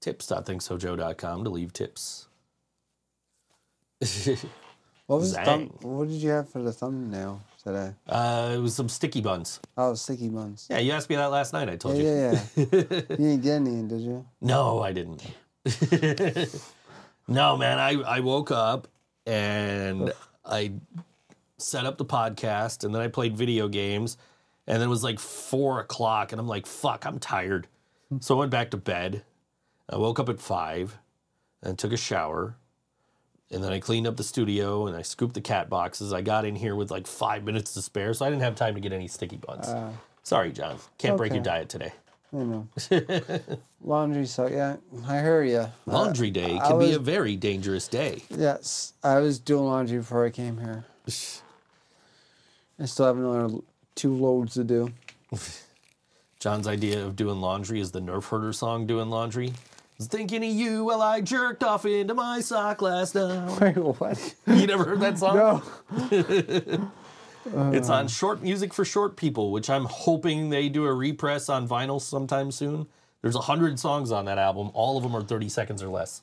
Tips.thinksojoe.com 0.00 1.44
to 1.44 1.50
leave 1.50 1.72
tips. 1.72 2.28
What 5.06 5.20
was 5.20 5.34
thumb, 5.34 5.68
What 5.80 6.08
did 6.08 6.16
you 6.20 6.30
have 6.30 6.48
for 6.48 6.62
the 6.62 6.72
thumbnail 6.72 7.40
today? 7.66 7.92
uh, 8.08 8.52
it 8.54 8.58
was 8.58 8.74
some 8.74 8.88
sticky 8.88 9.20
buns. 9.20 9.60
Oh, 9.76 9.94
sticky 9.94 10.28
buns. 10.28 10.66
Yeah, 10.70 10.78
you 10.78 10.92
asked 10.92 11.08
me 11.10 11.16
that 11.16 11.26
last 11.30 11.52
night. 11.52 11.68
I 11.68 11.76
told 11.76 11.96
Yeah, 11.96 12.02
you. 12.02 12.08
yeah, 12.56 12.64
yeah. 12.72 13.00
you 13.10 13.16
didn't 13.16 13.40
get 13.42 13.52
any, 13.56 13.82
did 13.88 14.00
you? 14.00 14.24
No, 14.40 14.82
I 14.82 14.92
didn't. 14.92 15.22
no, 17.28 17.56
man. 17.56 17.78
I, 17.78 18.00
I 18.02 18.20
woke 18.20 18.50
up 18.50 18.88
and 19.26 20.12
I 20.44 20.72
set 21.58 21.86
up 21.86 21.96
the 21.98 22.04
podcast 22.04 22.84
and 22.84 22.94
then 22.94 23.00
I 23.02 23.08
played 23.08 23.36
video 23.36 23.68
games 23.68 24.16
and 24.66 24.80
then 24.80 24.88
it 24.88 24.90
was 24.90 25.02
like 25.04 25.18
four 25.18 25.80
o'clock 25.80 26.32
and 26.32 26.40
I'm 26.40 26.48
like, 26.48 26.66
fuck, 26.66 27.06
I'm 27.06 27.18
tired. 27.18 27.66
So 28.20 28.36
I 28.36 28.38
went 28.40 28.50
back 28.50 28.70
to 28.72 28.76
bed. 28.76 29.22
I 29.88 29.96
woke 29.96 30.18
up 30.20 30.28
at 30.28 30.40
five 30.40 30.98
and 31.62 31.78
took 31.78 31.92
a 31.92 31.96
shower. 31.96 32.56
And 33.54 33.62
then 33.62 33.72
I 33.72 33.78
cleaned 33.78 34.06
up 34.06 34.16
the 34.16 34.24
studio 34.24 34.88
and 34.88 34.96
I 34.96 35.02
scooped 35.02 35.34
the 35.34 35.40
cat 35.40 35.70
boxes. 35.70 36.12
I 36.12 36.22
got 36.22 36.44
in 36.44 36.56
here 36.56 36.74
with 36.74 36.90
like 36.90 37.06
five 37.06 37.44
minutes 37.48 37.74
to 37.74 37.82
spare, 37.82 38.12
so 38.12 38.26
I 38.26 38.30
didn't 38.30 38.42
have 38.42 38.56
time 38.56 38.74
to 38.74 38.80
get 38.80 38.92
any 38.92 39.08
sticky 39.08 39.36
buns. 39.36 39.68
Uh, 39.68 39.92
Sorry, 40.24 40.52
John. 40.52 40.78
Can't 40.98 41.16
break 41.16 41.32
your 41.32 41.42
diet 41.42 41.68
today. 41.68 41.92
I 42.32 42.38
know. 42.38 42.66
Laundry 43.84 44.26
so 44.26 44.48
yeah, 44.48 44.76
I 45.06 45.20
hear 45.20 45.44
you. 45.44 45.66
Laundry 45.86 46.30
day 46.30 46.58
I 46.58 46.66
can 46.68 46.78
be 46.78 46.92
a 46.92 46.98
very 46.98 47.36
dangerous 47.36 47.86
day. 47.86 48.22
Yes, 48.30 48.94
I 49.04 49.18
was 49.18 49.38
doing 49.38 49.66
laundry 49.66 49.98
before 49.98 50.24
I 50.24 50.30
came 50.30 50.58
here. 50.58 50.84
I 51.06 52.86
still 52.86 53.06
have 53.06 53.18
another 53.18 53.58
two 53.94 54.14
loads 54.14 54.54
to 54.54 54.64
do. 54.64 54.90
John's 56.40 56.66
idea 56.66 57.04
of 57.04 57.14
doing 57.14 57.40
laundry 57.40 57.78
is 57.78 57.92
the 57.92 58.00
Nerf 58.00 58.28
Herder 58.30 58.52
song 58.52 58.86
"Doing 58.86 59.10
Laundry." 59.10 59.52
Was 59.98 60.08
thinking 60.08 60.42
of 60.44 60.50
you 60.50 60.84
while 60.84 61.00
I 61.02 61.20
jerked 61.20 61.62
off 61.62 61.86
into 61.86 62.14
my 62.14 62.40
sock 62.40 62.82
last 62.82 63.14
night. 63.14 63.60
Wait, 63.60 63.76
what? 63.76 64.34
You 64.46 64.66
never 64.66 64.84
heard 64.84 65.00
that 65.00 65.18
song? 65.18 65.36
No. 65.90 66.90
It's 67.46 67.90
on 67.90 68.08
Short 68.08 68.42
Music 68.42 68.72
for 68.72 68.86
Short 68.86 69.16
People, 69.16 69.52
which 69.52 69.68
I'm 69.68 69.84
hoping 69.84 70.48
they 70.48 70.70
do 70.70 70.86
a 70.86 70.94
repress 70.94 71.50
on 71.50 71.68
vinyl 71.68 72.00
sometime 72.00 72.50
soon. 72.50 72.86
There's 73.20 73.34
a 73.36 73.40
hundred 73.42 73.78
songs 73.78 74.10
on 74.10 74.24
that 74.24 74.38
album. 74.38 74.70
All 74.72 74.96
of 74.96 75.02
them 75.02 75.14
are 75.14 75.22
30 75.22 75.50
seconds 75.50 75.82
or 75.82 75.88
less. 75.88 76.22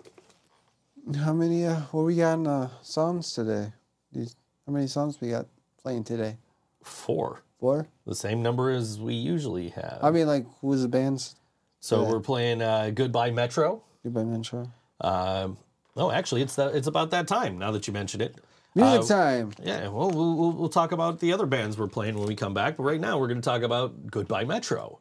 How 1.16 1.32
many? 1.34 1.66
Uh, 1.66 1.82
what 1.92 2.06
we 2.06 2.16
got 2.16 2.34
in 2.40 2.48
uh, 2.48 2.70
songs 2.82 3.34
today? 3.34 3.72
These, 4.12 4.36
how 4.66 4.74
many 4.74 4.88
songs 4.88 5.22
we 5.22 5.30
got 5.30 5.46
playing 5.84 6.06
today? 6.06 6.38
Four, 6.84 7.44
Four. 7.60 7.88
the 8.08 8.16
same 8.16 8.42
number 8.42 8.72
as 8.72 9.00
we 9.00 9.14
usually 9.14 9.70
have. 9.70 10.00
I 10.02 10.10
mean, 10.10 10.26
like, 10.26 10.48
who's 10.62 10.82
the 10.82 10.88
bands? 10.88 11.36
So 11.82 12.04
we're 12.04 12.22
playing 12.22 12.62
uh, 12.62 12.92
"Goodbye 12.94 13.32
Metro." 13.32 13.84
Goodbye, 14.04 14.24
Metro. 14.24 14.72
Um, 15.02 15.58
oh, 15.98 16.10
actually, 16.12 16.42
it's 16.42 16.56
that. 16.56 16.74
It's 16.74 16.88
about 16.88 17.12
that 17.12 17.28
time 17.28 17.58
now 17.58 17.72
that 17.72 17.86
you 17.88 17.94
mention 17.94 18.22
it. 18.22 18.36
Music 18.74 19.02
Uh, 19.02 19.06
time. 19.06 19.52
Yeah, 19.62 19.90
well, 19.90 20.10
we'll, 20.10 20.36
we'll, 20.38 20.52
we'll 20.54 20.70
talk 20.70 20.94
about 20.94 21.20
the 21.20 21.34
other 21.34 21.46
bands 21.46 21.78
we're 21.78 21.88
playing 21.88 22.18
when 22.18 22.26
we 22.28 22.36
come 22.36 22.54
back. 22.54 22.78
But 22.78 22.84
right 22.84 23.02
now, 23.02 23.20
we're 23.20 23.28
going 23.28 23.42
to 23.42 23.46
talk 23.50 23.64
about 23.64 24.08
Goodbye 24.10 24.46
Metro. 24.46 25.00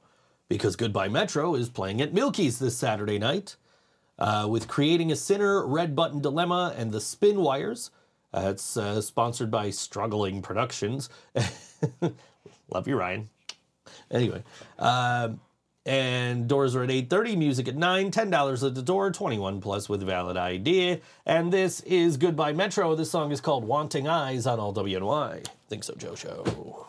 Because 0.49 0.75
Goodbye 0.75 1.07
Metro 1.09 1.55
is 1.55 1.69
playing 1.69 2.01
at 2.01 2.13
Milky's 2.13 2.59
this 2.59 2.77
Saturday 2.77 3.21
night 3.21 3.55
uh, 4.19 4.49
with 4.51 4.67
Creating 4.67 5.13
a 5.13 5.17
Sinner, 5.17 5.65
Red 5.65 5.95
Button 5.95 6.21
Dilemma, 6.21 6.75
and 6.77 6.91
The 6.91 7.01
Spin 7.01 7.41
Wires. 7.41 7.93
Uh, 8.35 8.49
it's 8.51 8.77
uh, 8.77 9.01
sponsored 9.01 9.53
by 9.53 9.71
Struggling 9.71 10.43
Productions. 10.43 11.09
Love 12.73 12.89
you, 12.89 12.97
Ryan. 12.97 13.29
Anyway, 14.11 14.43
uh, 14.81 15.31
and 15.87 16.49
doors 16.49 16.77
are 16.77 16.83
at 16.83 16.91
8.30, 16.91 17.37
music 17.37 17.69
at 17.69 17.77
9, 17.77 18.11
$10 18.11 18.67
at 18.67 18.75
the 18.75 18.83
door, 18.83 19.11
21 19.11 19.61
plus 19.61 19.89
with 19.89 20.03
valid 20.03 20.37
ID. 20.37 21.01
And 21.25 21.53
this 21.53 21.81
is 21.81 22.17
Goodbye 22.17 22.53
Metro. 22.53 22.95
This 22.95 23.11
song 23.11 23.33
is 23.33 23.41
called 23.41 23.65
Wanting 23.65 24.07
Eyes 24.07 24.47
on 24.47 24.61
All 24.61 24.75
WNY. 24.75 25.47
Think 25.69 25.85
so, 25.85 25.95
Joe 25.95 26.15
Show. 26.15 26.87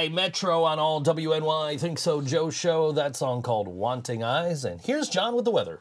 Goodbye, 0.00 0.14
Metro, 0.14 0.64
on 0.64 0.78
all 0.78 1.02
WNY 1.02 1.78
Think 1.78 1.98
So 1.98 2.22
Joe 2.22 2.48
show. 2.48 2.90
That 2.90 3.16
song 3.16 3.42
called 3.42 3.68
Wanting 3.68 4.22
Eyes. 4.24 4.64
And 4.64 4.80
here's 4.80 5.10
John 5.10 5.34
with 5.34 5.44
the 5.44 5.50
weather. 5.50 5.80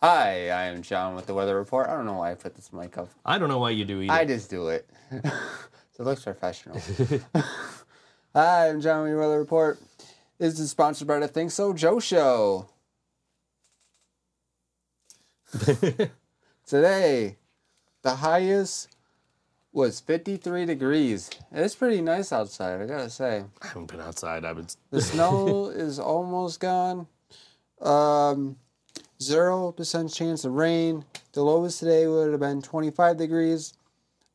Hi, 0.00 0.50
I 0.50 0.66
am 0.66 0.82
John 0.82 1.16
with 1.16 1.26
the 1.26 1.34
weather 1.34 1.56
report. 1.56 1.88
I 1.88 1.96
don't 1.96 2.06
know 2.06 2.18
why 2.18 2.30
I 2.30 2.34
put 2.36 2.54
this 2.54 2.72
mic 2.72 2.98
up. 2.98 3.08
I 3.24 3.38
don't 3.38 3.48
know 3.48 3.58
why 3.58 3.70
you 3.70 3.84
do 3.84 4.00
either. 4.00 4.12
I 4.12 4.24
just 4.24 4.48
do 4.48 4.68
it. 4.68 4.88
so 5.10 5.18
it 5.98 6.02
looks 6.04 6.22
professional. 6.22 6.80
Hi, 8.32 8.68
I'm 8.68 8.80
John 8.80 9.02
with 9.02 9.10
your 9.10 9.18
weather 9.18 9.40
report. 9.40 9.80
This 10.38 10.60
is 10.60 10.70
sponsored 10.70 11.08
by 11.08 11.18
the 11.18 11.26
Think 11.26 11.50
So 11.50 11.72
Joe 11.72 11.98
Show. 11.98 12.68
Today, 16.64 17.38
the 18.02 18.14
highest 18.14 18.95
was 19.76 20.00
53 20.00 20.64
degrees. 20.64 21.28
It's 21.52 21.74
pretty 21.74 22.00
nice 22.00 22.32
outside, 22.32 22.80
I 22.80 22.86
gotta 22.86 23.10
say. 23.10 23.44
I 23.60 23.66
haven't 23.66 23.90
been 23.90 24.00
outside. 24.00 24.46
I've 24.46 24.56
been. 24.56 24.68
The 24.90 25.02
snow 25.02 25.66
is 25.74 25.98
almost 25.98 26.60
gone. 26.60 27.06
Um, 27.82 28.56
zero 29.20 29.72
percent 29.72 30.14
chance 30.14 30.46
of 30.46 30.54
rain. 30.54 31.04
The 31.32 31.42
lowest 31.42 31.80
today 31.80 32.06
would 32.06 32.30
have 32.30 32.40
been 32.40 32.62
25 32.62 33.18
degrees. 33.18 33.74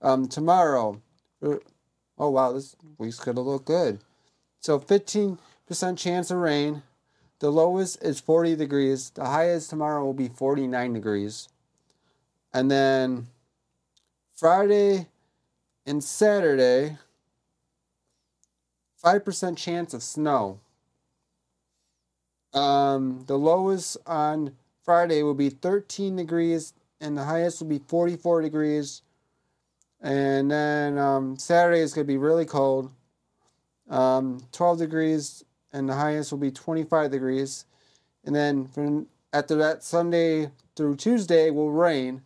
Um, 0.03 0.27
tomorrow, 0.27 1.01
uh, 1.43 1.55
oh 2.19 2.29
wow, 2.29 2.51
this 2.51 2.75
week's 2.99 3.19
gonna 3.19 3.41
look 3.41 3.65
good. 3.65 3.97
So 4.59 4.77
15 4.77 5.39
percent 5.65 5.97
chance 5.97 6.29
of 6.29 6.37
rain. 6.37 6.83
The 7.39 7.49
lowest 7.49 8.03
is 8.03 8.19
40 8.19 8.55
degrees. 8.57 9.09
The 9.09 9.25
highest 9.25 9.71
tomorrow 9.71 10.05
will 10.05 10.13
be 10.13 10.27
49 10.27 10.93
degrees. 10.93 11.49
And 12.53 12.69
then 12.69 13.25
Friday 14.35 15.07
and 15.85 16.03
Saturday, 16.03 16.97
5% 19.03 19.57
chance 19.57 19.93
of 19.93 20.03
snow. 20.03 20.59
Um, 22.53 23.23
the 23.27 23.37
lowest 23.37 23.97
on 24.05 24.53
Friday 24.83 25.23
will 25.23 25.33
be 25.33 25.49
13 25.49 26.15
degrees, 26.15 26.73
and 26.99 27.17
the 27.17 27.23
highest 27.23 27.61
will 27.61 27.67
be 27.67 27.79
44 27.79 28.41
degrees. 28.41 29.01
And 30.01 30.49
then 30.51 30.97
um, 30.97 31.37
Saturday 31.37 31.79
is 31.79 31.93
going 31.93 32.05
to 32.05 32.11
be 32.11 32.17
really 32.17 32.45
cold, 32.45 32.91
um, 33.89 34.41
12 34.51 34.79
degrees, 34.79 35.43
and 35.71 35.87
the 35.87 35.95
highest 35.95 36.31
will 36.31 36.39
be 36.39 36.51
25 36.51 37.11
degrees. 37.11 37.65
And 38.25 38.35
then 38.35 38.67
from 38.67 39.07
after 39.33 39.55
that, 39.55 39.83
Sunday 39.83 40.51
through 40.75 40.95
Tuesday 40.95 41.49
will 41.51 41.71
rain, 41.71 42.21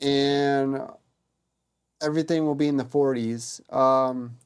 and 0.00 0.80
everything 2.02 2.44
will 2.46 2.54
be 2.54 2.68
in 2.68 2.76
the 2.76 2.84
40s. 2.84 3.60
Um, 3.74 4.36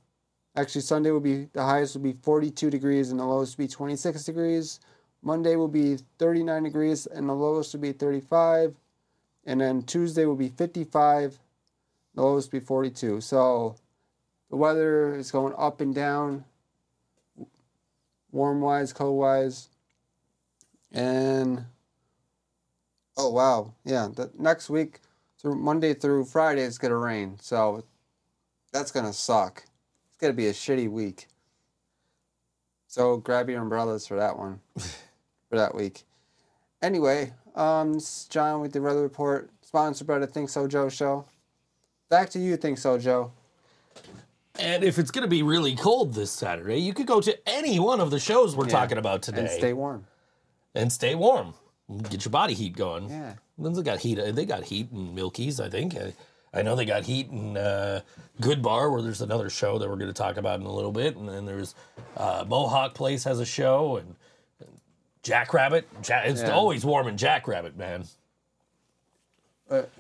Actually, 0.57 0.83
Sunday 0.83 1.11
will 1.11 1.21
be 1.21 1.49
the 1.53 1.63
highest 1.63 1.97
will 1.97 2.03
be 2.03 2.13
42 2.23 2.71
degrees 2.71 3.11
and 3.11 3.19
the 3.19 3.25
lowest 3.25 3.59
will 3.59 3.65
be 3.65 3.69
26 3.69 4.23
degrees. 4.25 4.81
Monday 5.21 5.57
will 5.57 5.69
be 5.69 5.99
39 6.19 6.63
degrees 6.63 7.07
and 7.07 7.29
the 7.29 7.33
lowest 7.33 7.75
will 7.75 7.81
be 7.81 7.93
35. 7.93 8.75
And 9.47 9.61
then 9.61 9.83
Tuesday 9.83 10.27
will 10.27 10.37
be 10.37 10.49
55, 10.51 11.39
the 12.15 12.23
lowest 12.23 12.53
will 12.53 12.61
be 12.61 12.65
42. 12.65 13.21
So 13.21 13.75
the 14.49 14.57
weather 14.57 15.17
is 15.17 15.31
going 15.33 15.55
up 15.59 15.81
and 15.81 15.95
down, 15.95 16.45
warm 18.31 18.61
wise, 18.61 18.93
cold 18.93 19.19
wise. 19.19 19.69
And 20.93 21.65
oh, 23.17 23.31
wow. 23.31 23.75
Yeah, 23.85 24.09
the 24.15 24.31
next 24.39 24.71
week, 24.71 25.01
through 25.45 25.55
Monday 25.57 25.93
through 25.93 26.25
Friday, 26.25 26.63
it's 26.63 26.79
going 26.79 26.91
to 26.91 26.97
rain. 26.97 27.37
So 27.41 27.85
that's 28.73 28.91
going 28.91 29.05
to 29.07 29.13
suck. 29.13 29.63
It's 30.09 30.19
gonna 30.19 30.33
be 30.33 30.47
a 30.47 30.53
shitty 30.53 30.91
week. 30.91 31.27
So 32.87 33.17
grab 33.19 33.51
your 33.51 33.61
umbrellas 33.61 34.07
for 34.07 34.17
that 34.17 34.39
one, 34.39 34.61
for 34.79 35.57
that 35.57 35.75
week. 35.75 36.05
Anyway, 36.81 37.33
um, 37.57 37.95
this 37.95 38.21
is 38.21 38.25
John 38.29 38.61
with 38.61 38.73
the 38.73 38.81
Weather 38.81 39.03
Report, 39.03 39.51
sponsored 39.63 40.07
by 40.07 40.19
the 40.19 40.27
Think 40.27 40.49
So 40.49 40.67
Joe 40.69 40.89
show. 40.89 41.25
Back 42.09 42.31
to 42.31 42.39
you, 42.39 42.57
Think 42.57 42.79
So 42.79 42.97
Joe. 42.97 43.33
And 44.59 44.85
if 44.85 44.99
it's 44.99 45.11
going 45.11 45.25
to 45.25 45.29
be 45.29 45.43
really 45.43 45.75
cold 45.75 46.15
this 46.15 46.31
Saturday, 46.31 46.79
you 46.79 46.95
could 46.95 47.07
go 47.09 47.21
to 47.21 47.37
any 47.49 47.79
one 47.81 48.01
of 48.01 48.11
the 48.13 48.21
shows 48.21 48.55
we're 48.55 48.67
Yeah. 48.67 48.71
talking 48.71 48.99
about 48.99 49.23
today 49.23 49.41
And 49.41 49.51
stay 49.51 49.73
warm. 49.73 50.07
and 50.75 50.93
stay 50.93 51.15
warm. 51.17 51.55
Get 52.09 52.25
your 52.25 52.31
body 52.31 52.55
heat 52.55 52.77
going. 52.77 53.11
Yeah. 53.11 53.35
They 53.59 53.83
got 53.83 54.01
heat. 54.01 54.19
They 54.35 54.45
got 54.45 54.65
heat 54.65 54.89
in 54.93 55.15
Milky's, 55.15 55.61
I 55.61 55.69
think. 55.69 55.97
I, 55.97 56.13
I 56.53 56.63
know 56.63 56.75
they 56.77 56.85
got 56.85 57.05
heat 57.05 57.29
in 57.31 57.57
uh, 57.57 58.01
Good 58.41 58.63
Bar, 58.63 58.91
where 58.91 59.03
there's 59.03 59.21
another 59.23 59.49
show 59.51 59.79
that 59.79 59.89
we're 59.89 59.97
going 59.97 60.09
to 60.09 60.13
talk 60.13 60.37
about 60.37 60.61
in 60.61 60.67
a 60.67 60.73
little 60.73 60.93
bit. 60.93 61.17
And 61.17 61.29
then 61.29 61.45
there's 61.47 61.75
uh, 62.17 62.45
Mohawk 62.49 62.95
Place 62.95 63.25
has 63.25 63.41
a 63.41 63.45
show, 63.47 63.97
and, 63.97 64.15
and 64.61 64.69
Jackrabbit. 65.23 65.89
Ja- 66.09 66.23
it's 66.25 66.43
Yeah. 66.43 66.51
always 66.53 66.85
warm 66.85 67.07
in 67.09 67.17
Jackrabbit, 67.17 67.77
man. 67.77 68.05
But 69.69 69.91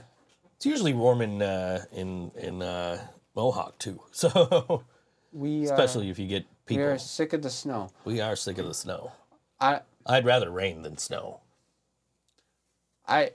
It's 0.56 0.66
usually 0.66 0.92
warm 0.94 1.20
in 1.22 1.40
uh, 1.42 1.84
in 1.92 2.30
in 2.36 2.62
uh, 2.62 3.06
Mohawk 3.34 3.78
too. 3.78 4.00
So 4.12 4.84
we, 5.32 5.60
uh, 5.68 5.72
especially 5.72 6.10
if 6.10 6.18
you 6.18 6.26
get 6.28 6.44
we 6.68 6.76
people, 6.76 6.84
are 6.84 6.98
sick 6.98 7.32
of 7.32 7.42
the 7.42 7.50
snow. 7.50 7.90
we 8.04 8.20
are 8.20 8.36
sick 8.36 8.58
of 8.58 8.66
the 8.66 8.74
snow. 8.74 9.12
I, 9.60 9.80
I'd 10.06 10.24
rather 10.24 10.50
rain 10.50 10.82
than 10.82 10.98
snow. 10.98 11.40
I, 13.06 13.32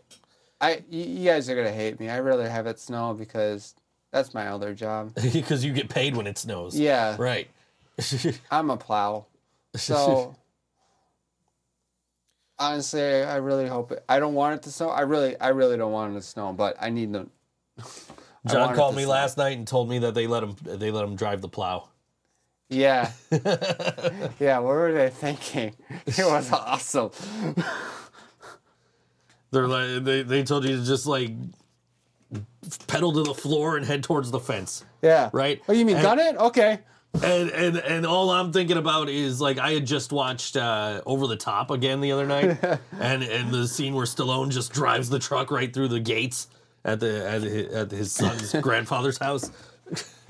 I, 0.60 0.84
you 0.90 1.26
guys 1.26 1.50
are 1.50 1.56
gonna 1.56 1.72
hate 1.72 2.00
me. 2.00 2.10
I 2.10 2.20
rather 2.20 2.50
have 2.50 2.68
it 2.68 2.80
snow 2.80 3.14
because 3.14 3.76
that's 4.12 4.34
my 4.34 4.48
other 4.48 4.74
job. 4.74 5.14
because 5.34 5.64
you 5.64 5.72
get 5.74 5.90
paid 5.90 6.16
when 6.16 6.28
it 6.28 6.38
snows. 6.38 6.78
Yeah, 6.78 7.16
Right. 7.18 7.48
I'm 8.52 8.70
a 8.70 8.78
plow. 8.78 9.26
So 9.76 10.36
honestly, 12.58 13.02
I 13.02 13.38
really 13.38 13.68
hope 13.68 13.92
it. 13.92 14.04
I 14.08 14.20
don't 14.20 14.34
want 14.34 14.56
it 14.56 14.64
to 14.64 14.72
snow. 14.72 14.90
I 14.90 15.02
really, 15.02 15.40
I 15.40 15.50
really 15.50 15.78
don't 15.78 15.92
want 15.92 16.14
it 16.14 16.20
to 16.20 16.26
snow, 16.26 16.54
but 16.54 16.76
I 16.80 16.90
need 16.90 17.14
them. 17.14 17.32
I 17.80 17.84
John 18.52 18.76
called 18.76 18.96
me 18.96 19.04
snow. 19.04 19.12
last 19.12 19.38
night 19.38 19.58
and 19.58 19.68
told 19.68 19.90
me 19.90 20.00
that 20.00 20.14
they 20.14 20.28
let 20.28 20.44
him 20.44 20.56
they 20.64 20.92
let 20.92 21.04
him 21.04 21.16
drive 21.16 21.42
the 21.42 21.50
plow. 21.50 21.90
Yeah, 22.70 23.12
yeah. 23.32 24.60
What 24.60 24.76
were 24.76 24.94
they 24.94 25.10
thinking? 25.10 25.76
It 26.06 26.26
was 26.26 26.52
awesome. 26.52 27.12
They're 29.52 29.68
like 29.68 30.04
they, 30.04 30.22
they 30.24 30.44
told 30.44 30.66
you 30.66 30.78
to 30.78 30.84
just 30.86 31.06
like 31.08 31.32
pedal 32.88 33.12
to 33.14 33.24
the 33.24 33.34
floor 33.34 33.78
and 33.78 33.86
head 33.86 34.04
towards 34.04 34.32
the 34.32 34.40
fence. 34.40 34.84
Yeah. 35.02 35.30
Right. 35.34 35.62
Oh, 35.68 35.74
you 35.74 35.86
mean 35.86 35.96
And- 35.98 36.04
done 36.04 36.20
it? 36.20 36.36
Okay. 36.38 36.80
And 37.24 37.50
and 37.50 37.78
and 37.78 38.06
all 38.06 38.30
I'm 38.30 38.54
thinking 38.54 38.78
about 38.78 39.10
is 39.10 39.42
like 39.42 39.58
I 39.58 39.72
had 39.72 39.88
just 39.88 40.12
watched 40.12 40.56
uh, 40.56 41.02
Over 41.08 41.26
the 41.26 41.36
Top 41.38 41.72
again 41.72 42.02
the 42.02 42.12
other 42.12 42.28
night, 42.28 42.60
and 43.00 43.24
and 43.24 43.52
the 43.52 43.68
scene 43.68 43.96
where 43.96 44.06
Stallone 44.06 44.50
just 44.52 44.72
drives 44.72 45.10
the 45.10 45.18
truck 45.18 45.50
right 45.50 45.74
through 45.74 45.88
the 45.88 46.00
gates 46.00 46.48
at 46.86 47.00
the 47.00 47.28
at 47.28 47.42
his, 47.42 47.74
at 47.74 47.90
his 47.90 48.12
son's 48.12 48.54
grandfather's 48.62 49.18
house. 49.18 49.50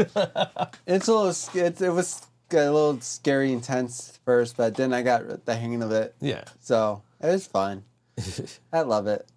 It's 0.88 1.08
a 1.10 1.14
little. 1.14 1.30
It, 1.54 1.82
it 1.82 1.90
was 1.90 2.22
a 2.52 2.56
little 2.56 3.02
scary, 3.02 3.52
intense 3.52 4.18
first, 4.24 4.56
but 4.56 4.76
then 4.76 4.94
I 4.94 5.02
got 5.02 5.46
the 5.46 5.56
hang 5.58 5.82
of 5.84 5.92
it. 5.92 6.16
Yeah. 6.22 6.46
So 6.62 7.02
it 7.22 7.28
was 7.28 7.46
fun. 7.46 7.84
I 8.74 8.82
love 8.82 9.08
it. 9.08 9.28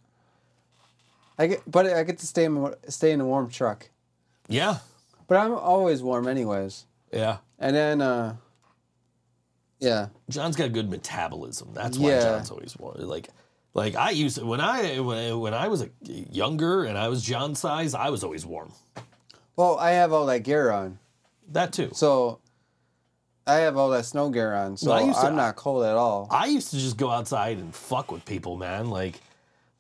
I 1.39 1.47
get, 1.47 1.63
but 1.71 1.87
I 1.87 2.03
get 2.05 2.19
to 2.19 2.27
stay 2.27 2.45
in 2.45 2.75
stay 2.89 3.13
in 3.13 3.21
a 3.21 3.25
warm 3.27 3.49
truck. 3.51 3.89
Yeah. 4.49 4.79
But 5.27 5.39
I'm 5.39 5.55
always 5.55 6.03
warm, 6.03 6.29
anyways. 6.29 6.85
Yeah. 7.13 7.39
And 7.59 7.75
then, 7.75 8.01
uh, 8.03 8.37
yeah, 9.79 10.09
John's 10.29 10.57
got 10.57 10.73
good 10.73 10.91
metabolism. 10.91 11.71
That's 11.75 11.99
why 11.99 12.11
Yeah. 12.11 12.21
John's 12.23 12.51
always 12.51 12.77
warm. 12.79 13.01
Like, 13.01 13.29
like 13.75 13.97
I 13.97 14.11
used 14.11 14.39
to, 14.39 14.47
when 14.47 14.61
I 14.61 15.01
when 15.01 15.19
I, 15.19 15.33
when 15.33 15.55
I 15.55 15.69
was 15.69 15.83
a 15.83 15.89
younger 16.07 16.85
and 16.85 16.99
I 16.99 17.09
was 17.09 17.23
John's 17.23 17.59
size, 17.61 17.95
I 17.95 18.11
was 18.11 18.23
always 18.23 18.45
warm. 18.45 18.73
well, 19.57 19.79
I 19.79 19.93
have 19.93 20.13
all 20.13 20.27
that 20.27 20.41
gear 20.41 20.71
on, 20.71 20.99
That 21.51 21.73
too. 21.73 21.91
so 21.95 22.39
I 23.47 23.55
have 23.57 23.77
all 23.77 23.91
that 23.91 24.05
snow 24.07 24.31
gear 24.31 24.55
on, 24.55 24.77
so 24.77 24.91
Well, 24.91 24.99
I 25.03 25.07
used 25.07 25.21
to- 25.21 25.27
I'm 25.27 25.37
not 25.37 25.57
cold 25.57 25.85
at 25.85 25.97
all. 25.97 26.29
I 26.31 26.47
used 26.47 26.71
to 26.71 26.77
just 26.79 26.97
go 26.97 27.11
outside 27.11 27.59
and 27.59 27.75
fuck 27.75 28.13
with 28.13 28.25
people, 28.25 28.57
man. 28.57 28.89
Like, 28.89 29.21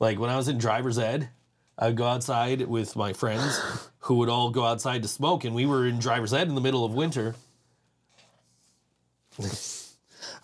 like 0.01 0.19
when 0.19 0.31
I 0.31 0.37
was 0.37 0.49
in 0.49 0.59
driver's 0.59 0.99
ed, 0.99 1.29
I'd 1.79 1.97
go 1.97 2.07
outside 2.07 2.63
with 2.67 2.97
my 2.97 3.13
friends 3.13 3.61
who 4.01 4.17
would 4.17 4.29
all 4.29 4.51
go 4.51 4.65
outside 4.65 5.03
to 5.03 5.09
smoke, 5.09 5.45
and 5.45 5.55
we 5.55 5.65
were 5.67 5.87
in 5.87 5.99
driver's 6.01 6.33
ed 6.35 6.49
in 6.49 6.55
the 6.57 6.61
middle 6.61 6.85
of 6.85 6.93
winter. 6.93 7.35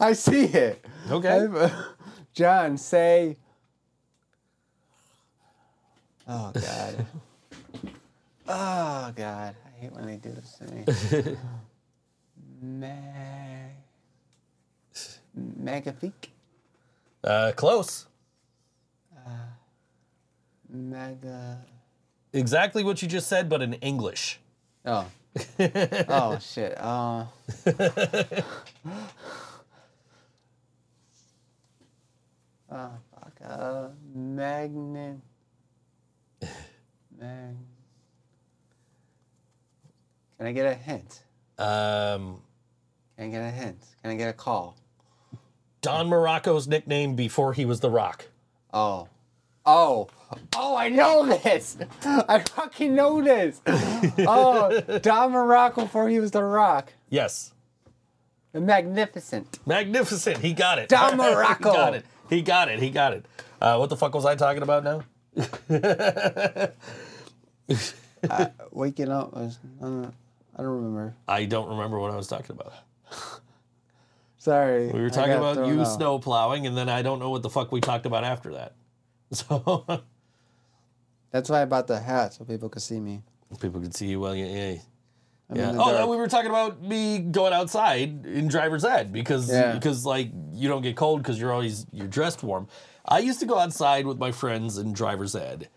I 0.01 0.13
see 0.13 0.45
it. 0.45 0.85
Okay. 1.11 1.29
I've- 1.29 1.57
uh, 1.59 1.71
John, 2.33 2.79
say. 2.79 3.37
Oh 6.29 6.53
God. 6.55 7.07
oh 8.49 9.13
God, 9.17 9.57
I 9.67 9.81
hate 9.81 9.93
when 9.93 10.07
they 10.07 10.17
do 10.17 10.31
this 10.31 10.53
to 10.59 11.25
me. 11.33 11.37
Mag. 12.61 13.73
Magnifique. 15.35 16.31
Uh, 17.23 17.53
close. 17.55 18.07
Uh, 19.17 19.31
Mega. 20.69 21.65
Exactly 22.33 22.85
what 22.85 23.01
you 23.03 23.09
just 23.09 23.29
said, 23.29 23.49
but 23.49 23.63
in 23.63 23.75
English. 23.75 24.41
Oh. 24.85 25.07
oh 25.61 26.39
shit. 26.41 26.77
Uh. 26.79 27.27
oh 27.67 27.73
fuck. 32.71 33.33
Uh, 33.45 33.89
magnet. 34.15 35.19
Mag. 37.21 37.57
Can 40.39 40.47
I 40.47 40.53
get 40.53 40.67
a 40.67 40.75
hint? 40.75 41.23
Um, 41.59 42.41
Can 43.19 43.27
I 43.27 43.31
get 43.31 43.43
a 43.43 43.51
hint? 43.51 43.85
Can 44.03 44.13
I 44.13 44.15
get 44.15 44.29
a 44.29 44.33
call? 44.33 44.77
Don 45.83 46.09
Muraco's 46.09 46.69
nickname 46.69 47.17
before 47.17 47.53
he 47.53 47.65
was 47.65 47.81
The 47.81 47.91
Rock. 47.91 48.27
Oh. 48.73 49.09
Oh. 49.67 50.09
Oh, 50.55 50.77
I 50.77 50.89
know 50.89 51.27
this. 51.43 51.79
I 52.05 52.39
fucking 52.41 52.95
know 52.95 53.21
this. 53.21 53.61
Oh, 53.67 54.81
Don 55.03 55.33
Muraco 55.33 55.83
before 55.83 56.09
he 56.09 56.21
was 56.21 56.31
The 56.31 56.45
Rock. 56.45 56.93
Yes. 57.11 57.53
Magnificent. 58.55 59.59
Magnificent. 59.67 60.39
He 60.39 60.53
got 60.53 60.79
it. 60.79 60.89
Don 60.89 61.13
he 61.19 61.25
Muraco. 61.25 61.61
got 61.61 61.95
it. 61.95 62.05
He 62.31 62.43
got 62.43 62.69
it. 62.69 62.79
He 62.81 62.91
got 62.91 63.15
it. 63.15 63.27
Uh, 63.61 63.77
what 63.79 63.91
the 63.91 63.97
fuck 63.97 64.15
was 64.15 64.25
I 64.25 64.37
talking 64.37 64.63
about 64.63 64.85
now? 64.85 65.03
Waking 68.71 69.11
up 69.11 69.33
was. 69.33 69.59
I 69.81 69.85
don't, 69.85 70.15
I 70.57 70.63
don't 70.63 70.77
remember. 70.77 71.15
I 71.27 71.45
don't 71.47 71.69
remember 71.69 71.99
what 71.99 72.13
I 72.13 72.17
was 72.17 72.29
talking 72.29 72.53
about. 72.53 72.73
Sorry. 74.39 74.91
We 74.93 75.01
were 75.01 75.11
talking 75.11 75.33
about 75.35 75.67
you 75.67 75.81
off. 75.81 75.89
snow 75.97 76.19
plowing, 76.19 76.67
and 76.67 76.77
then 76.77 76.89
I 76.89 77.03
don't 77.03 77.19
know 77.19 77.31
what 77.31 77.43
the 77.43 77.51
fuck 77.51 77.73
we 77.73 77.81
talked 77.81 78.07
about 78.07 78.25
after 78.25 78.53
that. 78.55 78.75
So 79.31 79.85
That's 81.31 81.51
why 81.51 81.61
I 81.61 81.65
bought 81.67 81.87
the 81.87 82.01
hat 82.01 82.33
so 82.35 82.45
people 82.45 82.71
could 82.71 82.81
see 82.83 82.99
me. 82.99 83.23
people 83.61 83.81
could 83.81 83.95
see 83.95 84.07
you 84.07 84.21
well. 84.21 84.35
Yeah, 84.35 84.47
yeah. 84.47 84.79
Yeah. 85.55 85.71
Oh, 85.75 85.77
dark. 85.77 85.99
no, 86.01 86.07
we 86.09 86.17
were 86.17 86.29
talking 86.29 86.49
about 86.51 86.83
me 86.83 87.19
going 87.19 87.53
outside 87.53 88.25
in 88.27 88.49
driver's 88.49 88.85
ed 88.85 89.13
because 89.13 89.51
Yeah. 89.51 89.73
because 89.75 90.05
like 90.07 90.31
you 90.53 90.69
don't 90.69 90.83
get 90.83 90.97
cold 90.97 91.23
because 91.23 91.39
you're 91.41 91.53
always 91.53 91.87
you're 91.93 92.07
dressed 92.07 92.43
warm. 92.43 92.69
I 93.07 93.19
used 93.21 93.41
to 93.41 93.47
go 93.47 93.59
outside 93.59 94.07
with 94.07 94.19
my 94.19 94.31
friends 94.33 94.77
in 94.79 94.93
driver's 94.93 95.35
ed, 95.35 95.69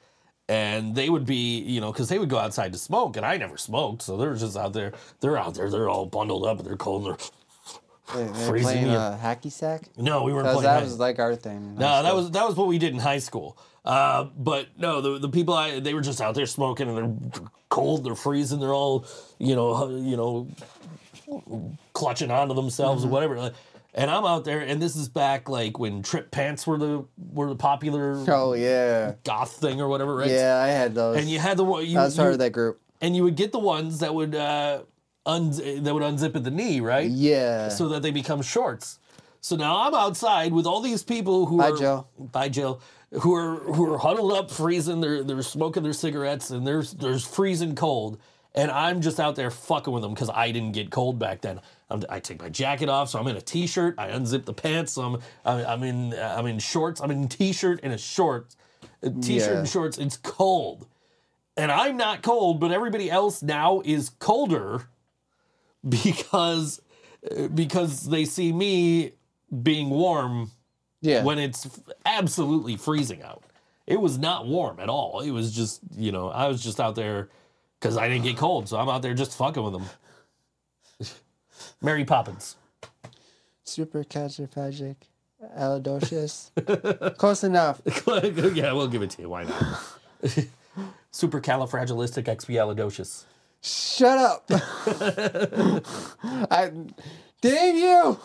and 0.51 0.95
they 0.95 1.09
would 1.09 1.25
be 1.25 1.59
you 1.61 1.79
know 1.81 1.91
because 1.93 2.09
they 2.09 2.19
would 2.19 2.29
go 2.29 2.37
outside 2.37 2.71
to 2.73 2.77
smoke, 2.77 3.15
and 3.17 3.25
I 3.25 3.37
never 3.37 3.57
smoked, 3.57 4.01
so 4.01 4.17
they're 4.17 4.35
just 4.35 4.57
out 4.57 4.73
there. 4.73 4.91
They're 5.21 5.37
out 5.37 5.53
there. 5.55 5.69
They're 5.69 5.89
all 5.89 6.05
bundled 6.05 6.45
up 6.45 6.59
and 6.59 6.67
they're 6.67 6.75
cold. 6.77 7.07
And 7.07 7.17
they're 7.17 7.27
They, 8.13 8.23
they 8.23 8.39
were 8.39 8.47
Freezing 8.49 8.71
playing 8.71 8.87
me 8.89 8.95
uh, 8.95 9.17
hacky 9.17 9.51
sack. 9.51 9.83
no, 9.97 10.23
we 10.23 10.33
weren't 10.33 10.47
playing. 10.47 10.63
that 10.63 10.73
hide- 10.79 10.83
was 10.83 10.99
like 10.99 11.19
our 11.19 11.35
thing. 11.35 11.57
in 11.57 11.75
high 11.77 11.81
No, 11.81 12.03
that 12.03 12.13
was 12.15 12.31
that 12.31 12.45
was 12.47 12.55
what 12.55 12.67
we 12.67 12.77
did 12.77 12.93
in 12.93 12.99
high 12.99 13.19
school. 13.19 13.57
Uh, 13.85 14.25
but 14.37 14.67
no, 14.77 14.99
the 15.01 15.17
the 15.19 15.29
people 15.29 15.53
I 15.53 15.79
they 15.79 15.93
were 15.93 16.01
just 16.01 16.19
out 16.21 16.35
there 16.35 16.45
smoking 16.45 16.89
and 16.89 16.97
they're 16.97 17.43
cold, 17.69 18.03
they're 18.03 18.15
freezing, 18.15 18.59
they're 18.59 18.73
all 18.73 19.05
you 19.39 19.55
know 19.55 19.89
you 19.89 20.17
know 20.17 20.47
clutching 21.93 22.31
onto 22.31 22.53
themselves 22.53 23.05
or 23.05 23.07
whatever. 23.07 23.51
And 23.93 24.09
I'm 24.09 24.23
out 24.25 24.45
there, 24.45 24.61
and 24.61 24.81
this 24.81 24.95
is 24.95 25.09
back 25.09 25.49
like 25.49 25.77
when 25.77 26.01
trip 26.01 26.31
pants 26.31 26.65
were 26.65 26.77
the 26.77 27.05
were 27.17 27.49
the 27.49 27.55
popular 27.57 28.23
Oh 28.27 28.53
yeah, 28.53 29.15
goth 29.25 29.51
thing 29.51 29.81
or 29.81 29.89
whatever, 29.89 30.15
right? 30.15 30.29
yeah. 30.29 30.61
I 30.63 30.67
had 30.69 30.95
those. 30.95 31.17
And 31.17 31.29
you 31.29 31.39
had 31.39 31.57
the 31.57 31.65
one 31.65 31.85
you, 31.85 31.99
I 31.99 32.05
was 32.05 32.15
part 32.15 32.31
of 32.31 32.39
that 32.39 32.51
group. 32.51 32.79
and 33.01 33.15
you 33.15 33.23
would 33.23 33.35
get 33.35 33.51
the 33.51 33.59
ones 33.59 33.99
that 33.99 34.15
would 34.15 34.33
uh, 34.33 34.83
un- 35.25 35.51
that 35.83 35.93
would 35.93 36.03
unzip 36.03 36.35
at 36.37 36.43
the 36.45 36.51
knee, 36.51 36.79
right? 36.79 37.09
Yeah. 37.11 37.67
so 37.67 37.89
that 37.89 38.01
they 38.01 38.11
become 38.11 38.41
shorts. 38.41 38.97
So 39.41 39.55
now 39.57 39.85
I'm 39.85 39.93
outside 39.93 40.53
with 40.53 40.65
all 40.65 40.81
these 40.81 41.03
people 41.03 41.47
who 41.47 41.57
Bye, 41.57 41.71
are 41.71 41.77
Joe. 41.77 42.07
Bye, 42.17 42.47
Joe. 42.49 42.79
Who 43.11 43.35
are 43.35 43.55
who 43.55 43.91
are 43.91 43.97
huddled 43.97 44.31
up, 44.31 44.49
freezing. 44.51 45.01
They're 45.01 45.21
they're 45.21 45.41
smoking 45.41 45.83
their 45.83 45.91
cigarettes, 45.91 46.49
and 46.49 46.65
there's 46.65 46.93
there's 46.93 47.25
freezing 47.27 47.75
cold. 47.75 48.19
And 48.53 48.69
I'm 48.69 49.01
just 49.01 49.19
out 49.19 49.35
there 49.35 49.49
fucking 49.51 49.93
with 49.93 50.03
them 50.03 50.13
because 50.13 50.29
I 50.29 50.51
didn't 50.51 50.73
get 50.73 50.91
cold 50.91 51.17
back 51.19 51.41
then. 51.41 51.59
I'm, 51.91 52.03
I 52.09 52.19
take 52.19 52.41
my 52.41 52.49
jacket 52.49 52.89
off, 52.89 53.09
so 53.09 53.19
I'm 53.19 53.27
in 53.27 53.35
a 53.37 53.41
t-shirt. 53.41 53.95
I 53.97 54.09
unzip 54.09 54.45
the 54.45 54.53
pants, 54.53 54.93
so 54.93 55.01
I'm 55.03 55.15
I'm, 55.45 55.65
I'm 55.65 55.83
in 55.83 56.13
I'm 56.13 56.45
in 56.47 56.59
shorts. 56.59 57.01
I'm 57.01 57.11
in 57.11 57.27
t-shirt 57.27 57.79
and 57.83 57.93
a 57.93 57.97
short, 57.97 58.55
a 59.03 59.09
t-shirt 59.09 59.51
Yeah. 59.51 59.57
and 59.59 59.67
shorts. 59.69 59.97
It's 59.97 60.17
cold, 60.17 60.87
and 61.57 61.71
I'm 61.71 61.97
not 61.97 62.21
cold, 62.23 62.59
but 62.59 62.71
everybody 62.71 63.09
else 63.11 63.41
now 63.43 63.81
is 63.85 64.09
colder 64.19 64.87
because 65.87 66.81
because 67.53 68.09
they 68.09 68.25
see 68.25 68.51
me 68.51 69.11
being 69.61 69.89
warm 69.89 70.51
Yeah. 71.01 71.23
when 71.23 71.37
it's 71.39 71.67
absolutely 72.05 72.77
freezing 72.77 73.21
out. 73.21 73.43
It 73.87 73.99
was 73.99 74.17
not 74.17 74.47
warm 74.47 74.79
at 74.79 74.89
all. 74.89 75.19
It 75.19 75.31
was 75.31 75.53
just, 75.53 75.81
you 75.97 76.11
know, 76.11 76.29
I 76.29 76.47
was 76.47 76.63
just 76.63 76.79
out 76.79 76.95
there 76.95 77.29
because 77.79 77.97
I 77.97 78.07
didn't 78.07 78.23
get 78.23 78.37
cold. 78.37 78.69
So 78.69 78.77
I'm 78.77 78.87
out 78.89 79.01
there 79.01 79.13
just 79.13 79.35
fucking 79.37 79.61
with 79.61 79.73
them. 79.73 79.85
Mary 81.82 82.05
Poppins. 82.05 82.55
Super 83.63 84.03
calciophagic, 84.03 84.97
alidocious. 85.57 86.51
Close 87.17 87.43
enough. 87.43 87.82
yeah, 88.55 88.73
we'll 88.73 88.88
give 88.88 89.01
it 89.01 89.09
to 89.11 89.21
you. 89.23 89.29
Why 89.29 89.45
not? 89.45 89.63
Supercalifragilisticexpialidocious. 91.11 93.25
Shut 93.63 94.17
up. 94.17 94.43
I, 96.49 96.71
damn 97.41 97.75
you. 97.75 98.19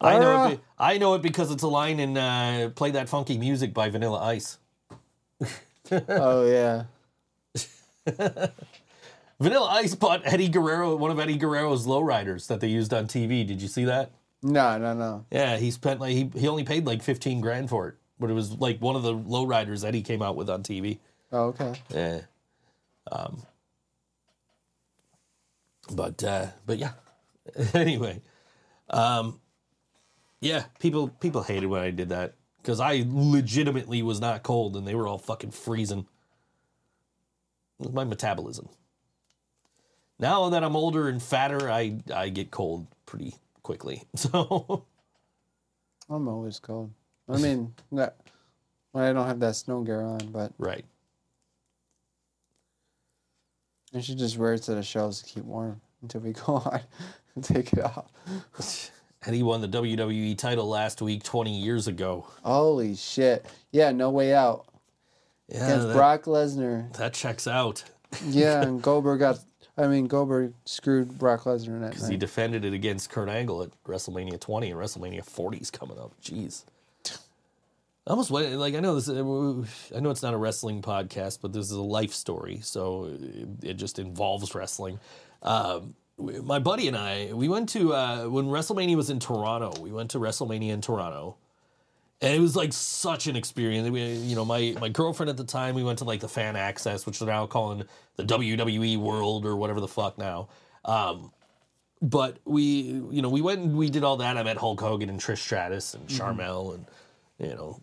I 0.00 0.18
know 0.18 0.44
it. 0.44 0.56
Be, 0.56 0.60
I 0.78 0.98
know 0.98 1.14
it 1.14 1.22
because 1.22 1.50
it's 1.50 1.64
a 1.64 1.68
line 1.68 1.98
in 1.98 2.16
uh, 2.16 2.70
"Play 2.74 2.92
That 2.92 3.08
Funky 3.08 3.36
Music" 3.36 3.74
by 3.74 3.90
Vanilla 3.90 4.20
Ice. 4.20 4.58
Oh 5.90 6.46
yeah. 6.46 6.84
Vanilla 9.40 9.68
Ice 9.72 9.94
bought 9.94 10.20
Eddie 10.24 10.48
Guerrero, 10.48 10.94
one 10.96 11.10
of 11.10 11.18
Eddie 11.18 11.38
Guerrero's 11.38 11.86
lowriders 11.86 12.46
that 12.48 12.60
they 12.60 12.68
used 12.68 12.92
on 12.92 13.06
TV. 13.06 13.46
Did 13.46 13.62
you 13.62 13.68
see 13.68 13.86
that? 13.86 14.10
No, 14.42 14.78
no, 14.78 14.92
no. 14.94 15.24
Yeah, 15.30 15.56
he 15.56 15.70
spent 15.70 15.98
like 15.98 16.12
he, 16.12 16.30
he 16.36 16.46
only 16.46 16.64
paid 16.64 16.86
like 16.86 17.02
fifteen 17.02 17.40
grand 17.40 17.70
for 17.70 17.88
it, 17.88 17.94
but 18.18 18.30
it 18.30 18.34
was 18.34 18.52
like 18.52 18.80
one 18.80 18.96
of 18.96 19.02
the 19.02 19.14
lowriders 19.14 19.82
that 19.82 19.94
he 19.94 20.02
came 20.02 20.22
out 20.22 20.36
with 20.36 20.50
on 20.50 20.62
TV. 20.62 20.98
Oh, 21.32 21.46
okay. 21.46 21.74
Yeah. 21.88 22.20
Um. 23.10 23.42
But 25.90 26.22
uh, 26.22 26.48
but 26.66 26.78
yeah. 26.78 26.92
anyway, 27.74 28.20
um, 28.90 29.40
yeah, 30.40 30.64
people 30.78 31.08
people 31.08 31.42
hated 31.42 31.66
when 31.66 31.82
I 31.82 31.90
did 31.90 32.10
that 32.10 32.34
because 32.62 32.78
I 32.78 33.04
legitimately 33.06 34.02
was 34.02 34.20
not 34.20 34.42
cold 34.42 34.76
and 34.76 34.86
they 34.86 34.94
were 34.94 35.06
all 35.06 35.18
fucking 35.18 35.50
freezing. 35.50 36.06
It 37.78 37.86
was 37.86 37.92
my 37.92 38.04
metabolism. 38.04 38.68
Now 40.20 40.50
that 40.50 40.62
I'm 40.62 40.76
older 40.76 41.08
and 41.08 41.22
fatter, 41.22 41.70
I 41.70 41.96
I 42.14 42.28
get 42.28 42.50
cold 42.50 42.86
pretty 43.06 43.34
quickly. 43.62 44.04
So 44.16 44.84
I'm 46.08 46.26
always 46.28 46.58
cold. 46.58 46.90
I 47.28 47.36
mean, 47.38 47.72
that 47.92 48.16
when 48.92 49.04
I 49.04 49.12
don't 49.12 49.26
have 49.26 49.40
that 49.40 49.54
snow 49.56 49.82
gear 49.82 50.02
on, 50.02 50.18
but 50.32 50.52
right. 50.58 50.84
I 53.94 54.00
should 54.00 54.18
just 54.18 54.36
wear 54.38 54.54
it 54.54 54.62
to 54.64 54.74
the 54.74 54.82
shelves 54.82 55.22
to 55.22 55.28
keep 55.28 55.44
warm 55.44 55.80
until 56.02 56.20
we 56.20 56.32
go 56.46 56.54
on 56.56 56.80
and 57.34 57.44
take 57.44 57.72
it 57.72 57.84
off. 57.84 58.10
And 59.22 59.34
he 59.36 59.42
won 59.42 59.60
the 59.60 59.68
WWE 59.68 60.38
title 60.38 60.66
last 60.66 61.02
week, 61.02 61.22
20 61.22 61.60
years 61.60 61.86
ago. 61.88 62.26
Holy 62.42 62.94
shit! 62.96 63.44
Yeah, 63.70 63.92
no 63.92 64.08
way 64.08 64.32
out 64.32 64.64
Yeah, 65.46 65.66
against 65.66 65.88
that, 65.88 65.94
Brock 65.94 66.22
Lesnar. 66.22 66.90
that 66.96 67.12
checks 67.12 67.46
out. 67.46 67.84
Yeah, 68.24 68.62
and 68.62 68.80
Goldberg 68.80 69.18
got. 69.20 69.40
I 69.76 69.86
mean, 69.86 70.06
Goldberg 70.06 70.54
screwed 70.64 71.18
Brock 71.18 71.44
Lesnar 71.44 71.68
in 71.68 71.80
that 71.82 71.92
Because 71.92 72.08
he 72.08 72.16
defended 72.16 72.64
it 72.64 72.72
against 72.72 73.10
Kurt 73.10 73.28
Angle 73.28 73.62
at 73.62 73.70
WrestleMania 73.84 74.40
20 74.40 74.70
and 74.70 74.80
WrestleMania 74.80 75.24
40 75.24 75.58
is 75.58 75.70
coming 75.70 75.98
up. 75.98 76.12
Jeez. 76.22 76.64
I 77.08 78.10
almost 78.10 78.30
went, 78.30 78.52
like, 78.54 78.74
I 78.74 78.80
know 78.80 78.94
this, 78.98 79.08
I 79.08 80.00
know 80.00 80.10
it's 80.10 80.22
not 80.22 80.34
a 80.34 80.38
wrestling 80.38 80.82
podcast, 80.82 81.38
but 81.40 81.52
this 81.52 81.66
is 81.66 81.72
a 81.72 81.82
life 81.82 82.12
story. 82.12 82.60
So 82.62 83.16
it, 83.20 83.70
it 83.70 83.74
just 83.74 83.98
involves 83.98 84.54
wrestling. 84.54 84.98
Um, 85.42 85.94
my 86.18 86.58
buddy 86.58 86.86
and 86.88 86.96
I, 86.96 87.32
we 87.32 87.48
went 87.48 87.68
to, 87.70 87.94
uh, 87.94 88.24
when 88.24 88.46
WrestleMania 88.46 88.96
was 88.96 89.08
in 89.10 89.20
Toronto, 89.20 89.72
we 89.80 89.92
went 89.92 90.10
to 90.10 90.18
WrestleMania 90.18 90.70
in 90.70 90.80
Toronto. 90.80 91.36
And 92.22 92.34
it 92.34 92.40
was 92.40 92.54
like 92.54 92.72
such 92.72 93.26
an 93.26 93.36
experience. 93.36 93.88
We, 93.88 94.12
you 94.12 94.36
know, 94.36 94.44
my 94.44 94.76
my 94.80 94.88
girlfriend 94.90 95.30
at 95.30 95.36
the 95.36 95.44
time, 95.44 95.74
we 95.74 95.82
went 95.82 95.98
to 96.00 96.04
like 96.04 96.20
the 96.20 96.28
fan 96.28 96.54
access, 96.54 97.06
which 97.06 97.18
they're 97.18 97.28
now 97.28 97.46
calling 97.46 97.84
the 98.16 98.24
WWE 98.24 98.98
World 98.98 99.46
or 99.46 99.56
whatever 99.56 99.80
the 99.80 99.88
fuck 99.88 100.18
now. 100.18 100.48
Um, 100.84 101.32
but 102.02 102.38
we, 102.44 102.62
you 102.62 103.22
know, 103.22 103.28
we 103.30 103.40
went 103.40 103.60
and 103.60 103.76
we 103.76 103.88
did 103.90 104.04
all 104.04 104.18
that. 104.18 104.36
I 104.36 104.42
met 104.42 104.58
Hulk 104.58 104.80
Hogan 104.80 105.08
and 105.08 105.20
Trish 105.20 105.38
Stratus 105.38 105.94
and 105.94 106.08
Sharmell 106.08 106.74
and 106.74 106.86
you 107.38 107.54
know 107.54 107.80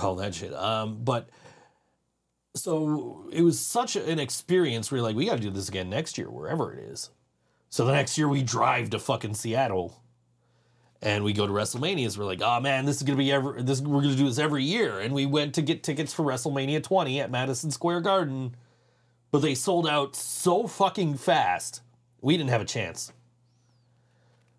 all 0.00 0.14
that 0.16 0.34
shit. 0.34 0.54
Um, 0.54 1.02
but 1.02 1.28
so 2.54 3.28
it 3.32 3.42
was 3.42 3.58
such 3.58 3.96
an 3.96 4.18
experience. 4.18 4.90
We 4.90 4.98
are 4.98 5.02
like, 5.02 5.16
we 5.16 5.26
got 5.26 5.36
to 5.36 5.42
do 5.42 5.50
this 5.50 5.68
again 5.68 5.90
next 5.90 6.18
year, 6.18 6.30
wherever 6.30 6.72
it 6.72 6.80
is. 6.80 7.10
So 7.68 7.84
the 7.84 7.92
next 7.92 8.18
year 8.18 8.28
we 8.28 8.42
drive 8.42 8.90
to 8.90 8.98
fucking 8.98 9.34
Seattle 9.34 10.02
and 11.02 11.24
we 11.24 11.32
go 11.32 11.46
to 11.46 11.52
WrestleManias. 11.52 12.16
We're 12.18 12.24
like, 12.24 12.42
oh 12.42 12.60
man, 12.60 12.84
this 12.84 12.96
is 12.96 13.02
gonna 13.02 13.16
be 13.18 13.32
every 13.32 13.62
this 13.62 13.80
we're 13.80 14.02
gonna 14.02 14.14
do 14.16 14.26
this 14.26 14.38
every 14.38 14.64
year. 14.64 15.00
And 15.00 15.14
we 15.14 15.26
went 15.26 15.54
to 15.54 15.62
get 15.62 15.82
tickets 15.82 16.12
for 16.12 16.24
WrestleMania 16.24 16.82
20 16.82 17.20
at 17.20 17.30
Madison 17.30 17.70
Square 17.70 18.02
Garden, 18.02 18.54
but 19.30 19.40
they 19.42 19.54
sold 19.54 19.86
out 19.88 20.14
so 20.16 20.66
fucking 20.66 21.16
fast. 21.16 21.82
We 22.20 22.36
didn't 22.36 22.50
have 22.50 22.60
a 22.60 22.66
chance. 22.66 23.12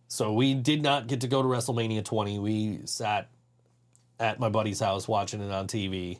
So 0.07 0.33
we 0.33 0.53
did 0.55 0.81
not 0.81 1.07
get 1.07 1.21
to 1.21 1.27
go 1.27 1.41
to 1.41 1.47
WrestleMania 1.47 2.03
20. 2.03 2.39
We 2.39 2.79
sat 2.85 3.29
at 4.19 4.39
my 4.39 4.49
buddy's 4.49 4.79
house 4.79 5.07
watching 5.07 5.41
it 5.41 5.51
on 5.51 5.67
TV. 5.67 6.19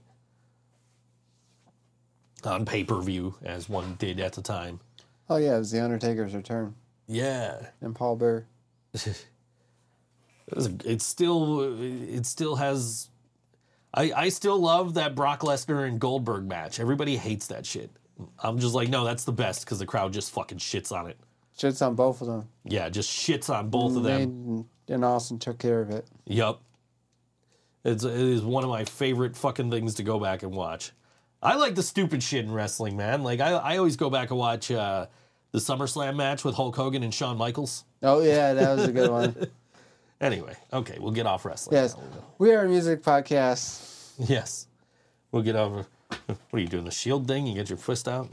On 2.44 2.66
pay 2.66 2.84
per 2.84 3.00
view, 3.02 3.36
as 3.44 3.70
one 3.70 3.96
did 4.00 4.20
at 4.20 4.34
the 4.34 4.42
time. 4.42 4.80
Oh 5.30 5.36
yeah, 5.38 5.56
it 5.56 5.60
was 5.60 5.72
the 5.72 5.84
Undertaker's 5.84 6.34
return 6.34 6.74
Yeah. 7.08 7.68
and 7.82 7.96
Paul 7.96 8.16
Bearer. 8.16 8.46
It 10.52 10.56
was- 10.58 10.68
It 10.86 11.02
still, 11.02 11.82
it 11.82 12.26
still 12.26 12.56
has. 12.58 13.10
I 13.94 14.12
I 14.16 14.30
still 14.30 14.60
love 14.60 14.94
that 14.94 15.16
Brock 15.16 15.42
Lesnar 15.42 15.88
and 15.88 16.00
Goldberg 16.00 16.48
match. 16.48 16.80
Everybody 16.80 17.18
hates 17.18 17.48
that 17.48 17.66
shit. 17.66 17.90
I'm 18.44 18.60
just 18.60 18.74
like, 18.76 18.88
no, 18.90 19.04
that's 19.04 19.24
the 19.26 19.32
best 19.32 19.66
because 19.66 19.80
the 19.80 19.86
crowd 19.86 20.14
just 20.14 20.32
fucking 20.32 20.60
shits 20.60 20.92
on 20.92 21.08
it. 21.10 21.18
Shits 21.58 21.86
on 21.86 21.96
both 21.96 22.22
of 22.22 22.28
them. 22.28 22.48
Yeah, 22.64 22.88
just 22.90 23.10
shits 23.10 23.50
on 23.54 23.70
both 23.70 23.96
of 23.98 24.04
them. 24.04 24.66
And 24.88 25.04
Austin 25.06 25.40
took 25.40 25.58
care 25.60 25.82
of 25.82 25.90
it. 25.90 26.08
Yup. 26.26 26.62
It's 27.84 28.04
it 28.04 28.14
is 28.14 28.42
one 28.44 28.64
of 28.64 28.70
my 28.70 28.86
favorite 28.86 29.36
fucking 29.36 29.72
things 29.72 29.96
to 29.96 30.04
go 30.04 30.20
back 30.20 30.44
and 30.44 30.54
watch. 30.54 30.92
I 31.42 31.56
like 31.56 31.74
the 31.76 31.84
stupid 31.84 32.22
shit 32.22 32.46
in 32.46 32.52
wrestling, 32.52 32.96
man. 32.96 33.24
Like 33.24 33.40
I 33.40 33.52
I 33.54 33.78
always 33.78 33.96
go 33.98 34.10
back 34.10 34.30
and 34.30 34.38
watch 34.40 34.70
uh, 34.72 35.08
the 35.52 35.60
SummerSlam 35.60 36.16
match 36.16 36.44
with 36.46 36.56
Hulk 36.56 36.76
Hogan 36.76 37.04
and 37.04 37.14
Shawn 37.14 37.38
Michaels. 37.38 37.84
Oh 38.04 38.22
yeah, 38.22 38.54
that 38.54 38.76
was 38.76 38.86
a 38.88 38.92
good 38.92 39.10
one. 39.10 39.36
Anyway, 40.22 40.56
okay, 40.72 40.98
we'll 41.00 41.12
get 41.12 41.26
off 41.26 41.44
wrestling. 41.46 41.76
Yes, 41.76 41.98
now. 41.98 42.04
we 42.38 42.54
are 42.54 42.64
a 42.66 42.70
music 42.70 43.02
podcast. 43.02 44.12
Yes. 44.20 44.68
We'll 45.32 45.42
get 45.42 45.56
over. 45.56 45.86
What 46.28 46.38
are 46.54 46.60
you 46.60 46.68
doing? 46.68 46.86
The 46.86 46.92
shield 46.92 47.28
thing? 47.28 47.48
You 47.48 47.56
get 47.56 47.70
your 47.70 47.78
fist 47.78 48.08
out? 48.08 48.30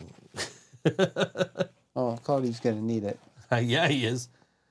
Oh, 1.97 2.17
Cody's 2.25 2.61
gonna 2.61 2.81
need 2.81 3.05
it. 3.05 3.19
yeah, 3.63 3.89
he 3.89 4.05
is. 4.05 4.29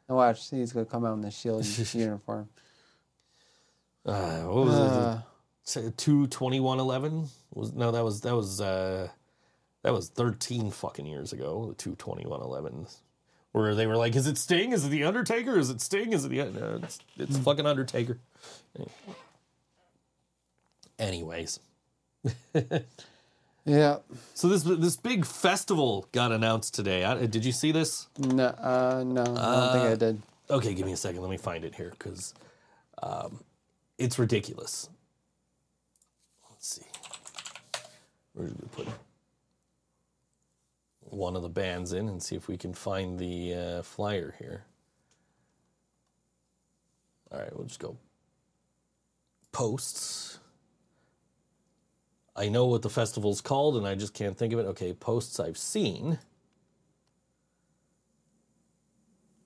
And 0.07 0.15
watch, 0.18 0.49
he's 0.49 0.72
gonna 0.72 0.86
come 0.86 1.05
out 1.05 1.13
in 1.13 1.22
the 1.22 1.32
shield 1.32 1.65
uniform. 1.93 2.47
Uh, 4.05 4.41
what 4.43 4.65
was 4.65 4.76
Uh, 4.76 5.22
it? 5.76 5.97
Two 5.97 6.28
twenty 6.28 6.59
one 6.59 6.80
eleven 6.80 7.28
was 7.53 7.74
no. 7.74 7.91
That 7.91 8.03
was 8.03 8.22
that 8.22 8.36
was 8.36 8.61
uh, 8.61 9.09
that 9.84 9.91
was 9.93 10.07
thirteen 10.09 10.72
fucking 10.72 11.05
years 11.05 11.34
ago. 11.34 11.68
The 11.70 11.76
Two 11.76 11.95
twenty 11.95 12.26
one 12.26 12.41
eleven, 12.41 12.88
where 13.52 13.76
they 13.76 13.88
were 13.88 13.98
like, 13.98 14.16
"Is 14.16 14.28
it 14.28 14.38
Sting? 14.38 14.72
Is 14.72 14.86
it 14.86 14.89
the 14.89 15.04
Undertaker? 15.04 15.58
Is 15.58 15.70
it 15.70 15.82
Sting? 15.82 16.14
Is 16.14 16.26
it 16.26 16.30
the? 16.30 16.45
No, 16.45 16.80
it's 16.84 17.00
it's 17.18 17.38
fucking 17.38 17.66
Undertaker." 17.66 18.20
Anyways, 21.00 21.60
yeah. 23.66 23.98
so 24.34 24.48
this 24.48 24.64
this 24.64 24.98
big 24.98 25.26
festival 25.26 26.08
got 26.12 26.32
announced 26.32 26.74
today. 26.74 27.04
I, 27.04 27.26
did 27.26 27.45
you 27.45 27.52
see 27.52 27.72
this? 27.72 28.08
No, 28.18 28.45
uh, 28.45 29.04
no, 29.06 29.22
I 29.22 29.26
don't 29.26 29.72
think 29.74 29.86
I 29.86 29.95
did. 29.95 30.22
Okay, 30.50 30.74
give 30.74 30.86
me 30.86 30.93
a 30.93 30.98
second. 30.98 31.22
Let 31.22 31.30
me 31.30 31.38
find 31.38 31.66
it 31.66 31.76
here 31.76 31.91
because 31.91 32.34
um, 33.04 33.43
it's 33.98 34.18
ridiculous. 34.18 34.89
Let's 36.50 36.76
see. 36.76 36.86
We're 38.34 38.45
going 38.45 38.56
to 38.56 38.66
put 38.68 38.88
one 41.10 41.36
of 41.36 41.41
the 41.41 41.49
bands 41.49 41.93
in 41.93 42.08
and 42.10 42.22
see 42.22 42.36
if 42.36 42.47
we 42.47 42.58
can 42.58 42.74
find 42.74 43.18
the 43.18 43.53
uh, 43.53 43.82
flyer 43.82 44.36
here. 44.39 44.64
All 47.32 47.39
right, 47.39 47.55
we'll 47.55 47.68
just 47.68 47.80
go 47.80 47.97
posts. 49.51 50.39
I 52.36 52.49
know 52.49 52.68
what 52.68 52.84
the 52.84 52.89
festival's 52.89 53.41
called 53.41 53.76
and 53.78 53.88
I 53.88 53.95
just 53.95 54.14
can't 54.14 54.38
think 54.38 54.53
of 54.53 54.60
it. 54.60 54.66
Okay, 54.68 54.93
posts 54.93 55.39
I've 55.39 55.58
seen. 55.58 56.20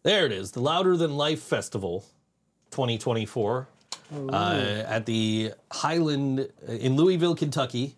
There 0.03 0.25
it 0.25 0.31
is, 0.31 0.51
the 0.51 0.61
Louder 0.61 0.97
Than 0.97 1.15
Life 1.15 1.41
Festival 1.41 2.03
2024 2.71 3.67
uh, 4.11 4.83
at 4.87 5.05
the 5.05 5.53
Highland 5.71 6.49
in 6.67 6.95
Louisville, 6.95 7.35
Kentucky, 7.35 7.95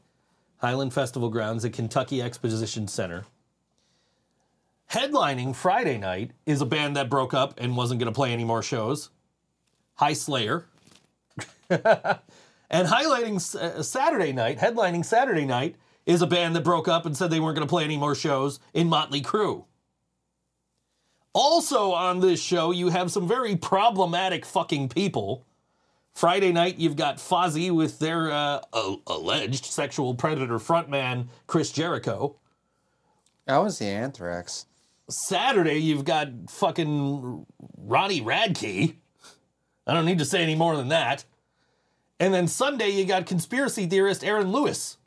Highland 0.58 0.94
Festival 0.94 1.30
grounds 1.30 1.66
at 1.66 1.74
Kentucky 1.74 2.22
Exposition 2.22 2.88
Center. 2.88 3.26
Headlining 4.94 5.56
Friday 5.56 5.98
night 5.98 6.34
is 6.46 6.62
a 6.62 6.68
band 6.68 6.96
that 6.98 7.10
broke 7.10 7.34
up 7.34 7.60
and 7.60 7.76
wasn't 7.76 8.00
going 8.00 8.14
to 8.14 8.16
play 8.16 8.32
any 8.32 8.44
more 8.44 8.62
shows. 8.62 9.10
High 9.96 10.14
Slayer. 10.14 10.66
and 11.70 12.88
highlighting 12.88 13.56
uh, 13.56 13.82
Saturday 13.82 14.32
night, 14.32 14.60
headlining 14.60 15.04
Saturday 15.04 15.46
night, 15.46 15.78
is 16.06 16.22
a 16.22 16.28
band 16.28 16.56
that 16.56 16.64
broke 16.64 16.88
up 16.88 17.08
and 17.08 17.18
said 17.18 17.32
they 17.32 17.40
weren't 17.40 17.56
going 17.56 17.68
to 17.68 17.70
play 17.70 17.84
any 17.84 17.98
more 17.98 18.14
shows 18.14 18.60
in 18.72 18.88
Motley 18.88 19.24
Crue. 19.24 19.66
Also 21.34 21.92
on 21.92 22.20
this 22.20 22.40
show, 22.40 22.70
you 22.70 22.90
have 22.90 23.12
some 23.12 23.28
very 23.28 23.56
problematic 23.56 24.46
fucking 24.46 24.90
people. 24.90 25.44
Friday 26.14 26.52
night, 26.52 26.78
you've 26.78 26.98
got 26.98 27.18
Fozzy 27.18 27.72
with 27.72 27.98
their 27.98 28.32
uh, 28.32 28.62
a- 28.72 28.98
alleged 29.08 29.66
sexual 29.66 30.14
predator 30.14 30.60
frontman 30.60 31.30
Chris 31.48 31.72
Jericho. 31.72 32.36
That 33.48 33.58
was 33.58 33.80
the 33.80 33.86
Anthrax. 33.86 34.68
Saturday, 35.10 35.78
you've 35.78 36.06
got 36.06 36.30
fucking 36.50 37.46
Ronnie 37.78 38.22
Radke. 38.22 38.96
I 39.86 39.94
don't 39.94 40.06
need 40.06 40.20
to 40.20 40.26
say 40.26 40.42
any 40.44 40.56
more 40.56 40.78
than 40.78 40.90
that. 40.90 41.26
And 42.20 42.34
then 42.34 42.48
Sunday, 42.48 42.90
you 42.90 43.06
got 43.06 43.26
conspiracy 43.26 43.86
theorist 43.86 44.24
Aaron 44.24 44.52
Lewis. 44.52 44.98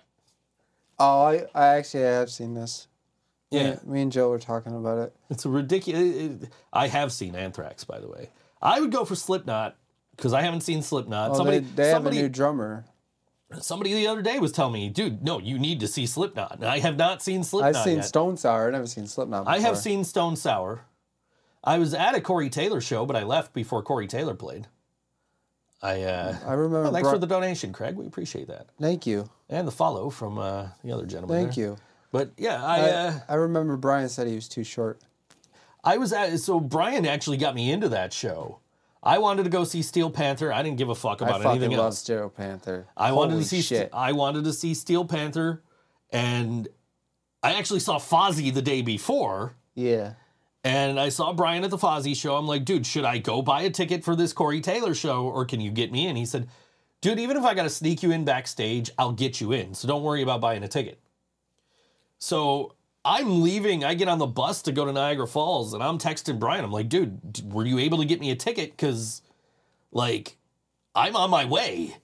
Oh, 0.99 1.23
I, 1.23 1.47
I 1.55 1.67
actually 1.77 2.03
have 2.03 2.31
seen 2.31 2.55
this. 2.55 2.89
Yeah. 3.51 3.77
Me, 3.85 3.95
me 3.95 4.03
and 4.03 4.13
Joe 4.13 4.29
were 4.29 4.39
talking 4.39 4.75
about 4.77 4.99
it. 4.99 5.15
It's 5.31 5.45
a 5.45 5.49
ridiculous. 5.49 6.49
I 6.73 6.89
have 6.89 7.13
seen 7.13 7.35
Anthrax, 7.35 7.85
by 7.85 8.01
the 8.01 8.09
way. 8.09 8.31
I 8.61 8.81
would 8.81 8.91
go 8.91 9.05
for 9.05 9.15
Slipknot 9.15 9.77
because 10.17 10.33
I 10.33 10.43
haven't 10.43 10.63
seen 10.63 10.83
Slipknot. 10.83 11.31
Oh, 11.31 11.35
somebody, 11.35 11.61
they, 11.61 11.75
they 11.75 11.89
have 11.89 11.93
a 11.93 11.97
somebody, 11.97 12.23
new 12.23 12.29
drummer. 12.29 12.85
Somebody 13.61 13.95
the 13.95 14.07
other 14.07 14.23
day 14.23 14.39
was 14.39 14.53
telling 14.53 14.73
me, 14.73 14.89
dude, 14.89 15.23
no, 15.23 15.39
you 15.39 15.59
need 15.59 15.81
to 15.81 15.89
see 15.89 16.07
Slipknot. 16.07 16.57
And 16.57 16.65
I 16.65 16.79
have 16.81 16.97
not 16.97 17.23
seen 17.23 17.45
Slipknot 17.45 17.77
I've 17.77 17.85
seen 17.85 17.97
yet. 17.97 18.05
Stone 18.05 18.37
Sour. 18.37 18.67
I've 18.67 18.73
never 18.73 18.87
seen 18.87 19.07
Slipknot. 19.07 19.47
I 19.47 19.61
have 19.61 19.79
seen 19.79 20.05
Stone 20.05 20.37
Sour. 20.37 20.85
I 21.63 21.79
was 21.79 21.95
at 21.95 22.15
a 22.15 22.21
Corey 22.21 22.49
Taylor 22.49 22.81
show, 22.81 23.07
but 23.07 23.17
I 23.17 23.25
left 23.25 23.53
before 23.53 23.83
Corey 23.83 24.07
Taylor 24.07 24.35
played. 24.35 24.69
I 25.83 26.03
uh, 26.03 26.37
I 26.47 26.55
remember. 26.55 26.91
thanks 26.91 27.11
for 27.11 27.19
the 27.19 27.27
donation, 27.27 27.73
Craig. 27.73 27.97
We 27.97 28.07
appreciate 28.07 28.49
that, 28.49 28.69
Thank 28.81 29.07
you. 29.07 29.29
and 29.49 29.69
the 29.69 29.73
follow 29.73 30.09
from 30.09 30.39
uh, 30.39 30.69
the 30.83 30.93
other 30.93 31.05
gentleman. 31.05 31.37
Thank 31.37 31.55
there. 31.55 31.65
you. 31.65 31.77
But 32.13 32.33
yeah, 32.39 32.65
I 32.65 32.79
I, 32.79 32.91
uh, 32.91 33.19
I 33.29 33.35
remember 33.35 33.77
Brian 33.77 34.09
said 34.09 34.27
he 34.27 34.35
was 34.35 34.49
too 34.49 34.65
short. 34.65 35.01
I 35.85 35.99
was 35.99 36.13
at 36.13 36.39
so 36.41 36.61
Brian 36.61 37.05
actually 37.05 37.37
got 37.37 37.55
me 37.55 37.71
into 37.71 37.91
that 37.91 38.13
show. 38.13 38.61
I 39.07 39.19
wanted 39.19 39.45
to 39.45 39.51
go 39.51 39.63
see 39.63 39.83
Steel 39.83 40.11
Panther. 40.11 40.53
I 40.53 40.63
didn't 40.63 40.79
give 40.79 40.89
a 40.89 40.95
fuck 40.95 41.23
I 41.23 41.27
about 41.27 41.43
fucking 41.43 41.63
anything 41.63 41.77
love 41.77 41.87
else. 41.87 42.01
Steel 42.01 42.29
Panther. 42.29 42.89
I 42.97 43.13
wanted 43.13 43.37
to 43.37 43.45
see 43.45 43.63
shit. 43.63 43.89
I 43.93 44.13
wanted 44.13 44.45
to 44.45 44.53
see 44.53 44.75
Steel 44.75 45.05
Panther, 45.05 45.63
and 46.11 46.67
I 47.43 47.53
actually 47.55 47.81
saw 47.81 47.99
Fozzy 47.99 48.53
the 48.53 48.63
day 48.63 48.83
before. 48.83 49.55
Yeah. 49.75 50.15
And 50.65 50.99
I 50.99 51.11
saw 51.11 51.33
Brian 51.33 51.63
at 51.63 51.71
the 51.71 51.79
Fozzy 51.79 52.17
show. 52.17 52.37
I'm 52.37 52.49
like, 52.49 52.65
dude, 52.65 52.85
should 52.85 53.05
I 53.05 53.19
go 53.19 53.41
buy 53.41 53.63
a 53.63 53.71
ticket 53.71 54.03
for 54.03 54.17
this 54.17 54.33
Corey 54.33 54.61
Taylor 54.61 54.95
show 54.95 55.29
or 55.29 55.45
can 55.45 55.61
you 55.61 55.71
get 55.71 55.93
me 55.93 56.09
in? 56.09 56.17
He 56.17 56.27
said, 56.27 56.49
dude, 57.01 57.21
even 57.21 57.37
if 57.37 57.45
I 57.45 57.55
got 57.55 57.63
to 57.63 57.71
sneak 57.71 58.03
you 58.03 58.11
in 58.11 58.25
backstage, 58.25 58.91
I'll 58.99 59.13
get 59.13 59.41
you 59.41 59.53
in. 59.53 59.75
So 59.75 59.87
don't 59.87 60.03
worry 60.03 60.23
about 60.23 60.41
buying 60.41 60.65
a 60.65 60.69
ticket. 60.69 60.99
So 62.19 62.75
I'm 63.07 63.43
leaving. 63.43 63.85
I 63.85 63.95
get 63.95 64.09
on 64.09 64.19
the 64.19 64.27
bus 64.27 64.63
to 64.63 64.73
go 64.73 64.85
to 64.85 64.93
Niagara 64.93 65.29
Falls 65.29 65.75
and 65.75 65.83
I'm 65.83 65.97
texting 65.97 66.41
Brian. 66.41 66.65
I'm 66.65 66.73
like, 66.73 66.89
dude, 66.89 67.53
were 67.53 67.65
you 67.65 67.79
able 67.79 67.99
to 67.99 68.05
get 68.05 68.21
me 68.21 68.33
a 68.33 68.37
ticket? 68.37 68.73
Because, 68.73 69.23
like, 69.93 70.37
I'm 70.93 71.15
on 71.15 71.31
my 71.31 71.45
way. 71.45 71.97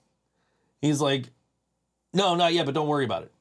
He's 0.81 1.01
like, 1.01 1.25
no, 2.13 2.35
not 2.35 2.53
yet, 2.53 2.65
but 2.65 2.73
don't 2.73 2.87
worry 2.87 3.03
about 3.03 3.23
it. 3.23 3.31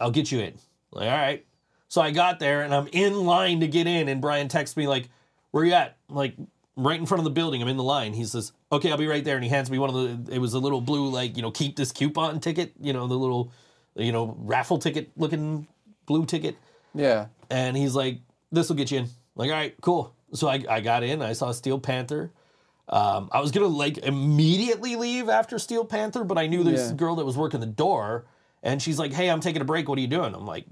I'll 0.00 0.10
get 0.10 0.32
you 0.32 0.40
in. 0.40 0.54
Like, 0.90 1.08
all 1.08 1.16
right. 1.16 1.44
So 1.88 2.00
I 2.00 2.10
got 2.10 2.40
there 2.40 2.62
and 2.62 2.74
I'm 2.74 2.88
in 2.92 3.24
line 3.24 3.60
to 3.60 3.68
get 3.68 3.86
in, 3.86 4.08
and 4.08 4.20
Brian 4.20 4.48
texts 4.48 4.76
me 4.76 4.86
like, 4.86 5.08
"Where 5.50 5.64
you 5.64 5.72
at?" 5.72 5.96
I'm 6.08 6.16
like 6.16 6.34
right 6.76 7.00
in 7.00 7.06
front 7.06 7.20
of 7.20 7.24
the 7.24 7.30
building. 7.30 7.62
I'm 7.62 7.68
in 7.68 7.78
the 7.78 7.82
line. 7.82 8.12
He 8.12 8.24
says, 8.24 8.52
"Okay, 8.70 8.90
I'll 8.90 8.98
be 8.98 9.06
right 9.06 9.24
there." 9.24 9.36
And 9.36 9.44
he 9.44 9.50
hands 9.50 9.70
me 9.70 9.78
one 9.78 9.88
of 9.88 10.26
the. 10.26 10.34
It 10.34 10.38
was 10.38 10.52
a 10.52 10.58
little 10.58 10.82
blue 10.82 11.08
like 11.08 11.36
you 11.36 11.42
know 11.42 11.50
keep 11.50 11.76
this 11.76 11.90
coupon 11.90 12.40
ticket. 12.40 12.74
You 12.78 12.92
know 12.92 13.06
the 13.06 13.14
little, 13.14 13.52
you 13.96 14.12
know 14.12 14.36
raffle 14.38 14.78
ticket 14.78 15.10
looking 15.16 15.66
blue 16.06 16.26
ticket. 16.26 16.56
Yeah. 16.94 17.26
And 17.50 17.76
he's 17.76 17.94
like, 17.94 18.20
"This 18.52 18.68
will 18.68 18.76
get 18.76 18.90
you 18.90 18.98
in." 18.98 19.08
like, 19.36 19.50
all 19.50 19.56
right, 19.56 19.74
cool. 19.80 20.14
So 20.34 20.48
I 20.48 20.62
I 20.68 20.80
got 20.80 21.02
in. 21.02 21.22
I 21.22 21.32
saw 21.32 21.52
Steel 21.52 21.78
Panther. 21.78 22.32
Um, 22.88 23.28
I 23.32 23.40
was 23.40 23.50
gonna 23.50 23.66
like 23.66 23.98
immediately 23.98 24.96
leave 24.96 25.28
after 25.28 25.58
Steel 25.58 25.84
Panther, 25.84 26.24
but 26.24 26.38
I 26.38 26.46
knew 26.46 26.64
this 26.64 26.90
Yeah. 26.90 26.96
girl 26.96 27.16
that 27.16 27.24
was 27.24 27.36
working 27.36 27.60
the 27.60 27.66
door, 27.66 28.26
and 28.62 28.80
she's 28.82 28.98
like, 28.98 29.12
"Hey, 29.12 29.30
I'm 29.30 29.40
taking 29.40 29.62
a 29.62 29.64
break. 29.64 29.88
What 29.88 29.98
are 29.98 30.02
you 30.02 30.06
doing?" 30.08 30.34
I'm 30.34 30.46
like, 30.46 30.66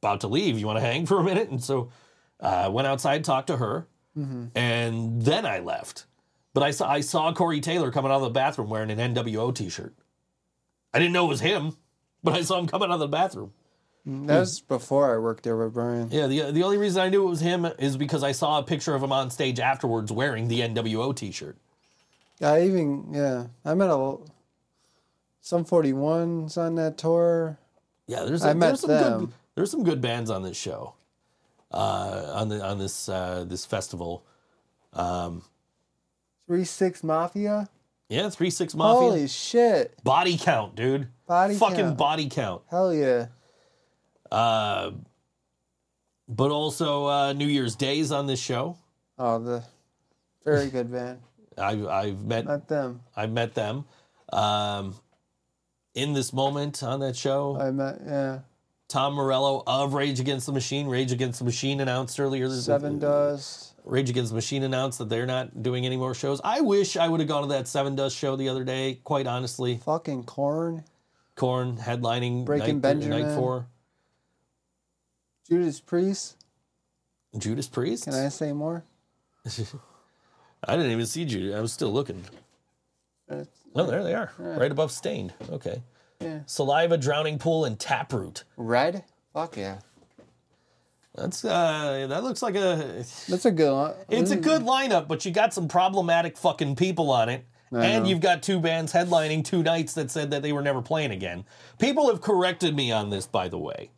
"About 0.00 0.20
to 0.22 0.28
leave. 0.28 0.58
You 0.58 0.66
want 0.66 0.78
to 0.78 0.84
hang 0.84 1.06
for 1.06 1.18
a 1.18 1.24
minute?" 1.24 1.48
And 1.48 1.62
so 1.62 1.90
I 2.40 2.64
uh, 2.64 2.70
went 2.70 2.88
outside, 2.88 3.24
talked 3.24 3.46
to 3.48 3.56
her, 3.58 3.86
and 4.54 5.22
then 5.22 5.46
I 5.46 5.60
left. 5.60 6.06
But 6.54 6.62
I 6.62 6.70
saw 6.72 6.90
I 6.90 7.00
saw 7.00 7.32
Corey 7.32 7.60
Taylor 7.60 7.90
coming 7.90 8.10
out 8.10 8.16
of 8.16 8.22
the 8.22 8.30
bathroom 8.30 8.68
wearing 8.68 8.90
an 8.90 8.98
NWO 9.14 9.54
T-shirt. 9.54 9.94
I 10.92 10.98
didn't 10.98 11.12
know 11.12 11.24
it 11.24 11.28
was 11.28 11.40
him, 11.40 11.76
but 12.22 12.34
I 12.34 12.42
saw 12.42 12.58
him 12.58 12.66
coming 12.66 12.88
out 12.90 12.94
of 12.94 13.00
the 13.00 13.08
bathroom. 13.08 13.52
That 14.04 14.40
was 14.40 14.60
before 14.60 15.14
I 15.14 15.18
worked 15.18 15.44
there 15.44 15.56
with 15.56 15.74
Brian. 15.74 16.08
Yeah, 16.10 16.26
the 16.26 16.50
the 16.50 16.64
only 16.64 16.76
reason 16.76 17.00
I 17.00 17.08
knew 17.08 17.24
it 17.26 17.30
was 17.30 17.40
him 17.40 17.64
is 17.78 17.96
because 17.96 18.24
I 18.24 18.32
saw 18.32 18.58
a 18.58 18.62
picture 18.62 18.94
of 18.94 19.02
him 19.02 19.12
on 19.12 19.30
stage 19.30 19.60
afterwards 19.60 20.10
wearing 20.10 20.48
the 20.48 20.60
NWO 20.60 21.14
T-shirt. 21.14 21.56
I 22.40 22.62
even 22.62 23.12
yeah. 23.12 23.46
I 23.64 23.74
met 23.74 23.90
a 23.90 24.16
Sum 25.40 25.64
41s 25.64 26.56
on 26.58 26.74
that 26.76 26.98
tour. 26.98 27.58
Yeah, 28.06 28.24
there's, 28.24 28.44
I 28.44 28.54
met 28.54 28.68
there's 28.68 28.80
some 28.80 28.90
good 28.90 29.32
there's 29.54 29.70
some 29.70 29.84
good 29.84 30.00
bands 30.00 30.30
on 30.30 30.42
this 30.42 30.56
show, 30.56 30.94
uh, 31.70 32.32
on 32.34 32.48
the 32.48 32.64
on 32.64 32.78
this 32.78 33.08
uh, 33.08 33.44
this 33.46 33.64
festival. 33.64 34.24
Three 36.46 36.64
Six 36.64 37.04
Mafia. 37.04 37.68
Yeah, 38.12 38.28
three 38.28 38.50
six 38.50 38.74
mafia 38.74 39.08
Holy 39.08 39.26
shit! 39.26 40.04
body 40.04 40.36
count, 40.36 40.74
dude. 40.74 41.08
Body 41.26 41.54
fucking 41.54 41.76
count. 41.76 41.96
body 41.96 42.28
count. 42.28 42.60
Hell 42.68 42.92
yeah! 42.92 43.28
Uh, 44.32 44.92
but 46.26 46.50
also 46.50 47.06
uh, 47.06 47.32
New 47.34 47.46
Year's 47.46 47.76
Days 47.76 48.10
on 48.10 48.26
this 48.26 48.40
show. 48.40 48.78
Oh, 49.18 49.38
the 49.38 49.62
very 50.44 50.68
good 50.70 50.90
band. 50.90 51.18
I've 51.58 51.86
I've 51.86 52.24
met 52.24 52.46
Not 52.46 52.66
them. 52.66 53.00
I've 53.14 53.30
met 53.30 53.54
them. 53.54 53.84
Um, 54.32 54.94
in 55.94 56.14
this 56.14 56.32
moment 56.32 56.82
on 56.82 57.00
that 57.00 57.14
show, 57.14 57.58
I 57.60 57.70
met 57.70 58.00
yeah. 58.06 58.38
Tom 58.88 59.12
Morello 59.14 59.62
of 59.66 59.92
Rage 59.92 60.18
Against 60.18 60.46
the 60.46 60.52
Machine. 60.52 60.86
Rage 60.86 61.12
Against 61.12 61.38
the 61.40 61.44
Machine 61.44 61.80
announced 61.80 62.18
earlier. 62.18 62.48
this- 62.48 62.66
Sevendust. 62.66 63.68
Rage 63.84 64.08
Against 64.08 64.30
the 64.30 64.36
Machine 64.36 64.62
announced 64.62 64.98
that 64.98 65.08
they're 65.10 65.26
not 65.26 65.62
doing 65.62 65.84
any 65.84 65.96
more 65.98 66.14
shows. 66.14 66.40
I 66.42 66.60
wish 66.62 66.96
I 66.96 67.06
would 67.08 67.20
have 67.20 67.28
gone 67.28 67.42
to 67.42 67.48
that 67.48 67.64
Sevendust 67.66 68.16
show 68.16 68.36
the 68.36 68.48
other 68.48 68.64
day. 68.64 69.00
Quite 69.04 69.26
honestly, 69.26 69.78
Fucking 69.84 70.24
Korn. 70.24 70.84
Korn 71.34 71.76
headlining 71.76 72.46
Breaking 72.46 72.76
night, 72.76 72.82
Benjamin. 72.82 73.22
night 73.28 73.34
four. 73.34 73.66
Judas 75.52 75.80
Priest. 75.80 76.36
Judas 77.36 77.68
Priest. 77.68 78.04
Can 78.04 78.14
I 78.14 78.30
say 78.30 78.54
more? 78.54 78.84
I 80.64 80.76
didn't 80.76 80.92
even 80.92 81.04
see 81.04 81.26
Judas. 81.26 81.54
I 81.54 81.60
was 81.60 81.74
still 81.74 81.92
looking. 81.92 82.24
Uh, 83.30 83.44
Oh, 83.74 83.84
there 83.86 84.02
they 84.02 84.14
are, 84.14 84.30
right 84.38 84.70
above 84.70 84.92
Staind. 84.92 85.32
Okay. 85.50 85.82
Yeah. 86.20 86.40
Saliva, 86.44 86.98
Drowning 86.98 87.38
Pool, 87.38 87.64
and 87.64 87.78
Taproot. 87.78 88.44
Red. 88.58 89.04
Fuck 89.32 89.56
yeah. 89.56 89.78
That's 91.14 91.42
uh, 91.44 92.06
that 92.08 92.22
looks 92.22 92.42
like 92.42 92.54
a. 92.54 93.04
That's 93.28 93.44
a 93.46 93.50
good 93.50 93.72
one. 93.72 93.94
It's 94.08 94.30
a 94.30 94.36
good 94.36 94.62
lineup, 94.62 95.08
but 95.08 95.24
you 95.24 95.32
got 95.32 95.54
some 95.54 95.68
problematic 95.68 96.36
fucking 96.36 96.76
people 96.76 97.10
on 97.10 97.28
it. 97.28 97.46
I 97.72 97.86
and 97.86 98.04
know. 98.04 98.10
you've 98.10 98.20
got 98.20 98.42
two 98.42 98.60
bands 98.60 98.92
headlining 98.92 99.44
two 99.44 99.62
nights 99.62 99.94
that 99.94 100.10
said 100.10 100.30
that 100.30 100.42
they 100.42 100.52
were 100.52 100.62
never 100.62 100.82
playing 100.82 101.12
again. 101.12 101.44
People 101.78 102.08
have 102.08 102.20
corrected 102.20 102.76
me 102.76 102.92
on 102.92 103.08
this, 103.08 103.26
by 103.26 103.48
the 103.48 103.58
way. 103.58 103.90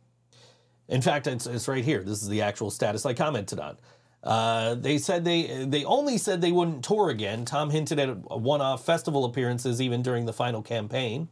In 0.87 1.01
fact, 1.01 1.27
it's, 1.27 1.47
it's 1.47 1.67
right 1.67 1.83
here. 1.83 2.03
This 2.03 2.21
is 2.21 2.29
the 2.29 2.41
actual 2.41 2.69
status 2.69 3.05
I 3.05 3.13
commented 3.13 3.59
on. 3.59 3.77
Uh, 4.23 4.73
they 4.75 4.97
said 4.97 5.23
they 5.23 5.65
they 5.65 5.85
only 5.85 6.17
said 6.17 6.41
they 6.41 6.51
wouldn't 6.51 6.83
tour 6.83 7.09
again. 7.09 7.45
Tom 7.45 7.69
hinted 7.69 7.99
at 7.99 8.09
one-off 8.31 8.83
festival 8.83 9.23
appearances 9.23 9.79
even 9.79 10.01
during 10.01 10.25
the 10.25 10.33
final 10.33 10.63
campaign. 10.63 11.27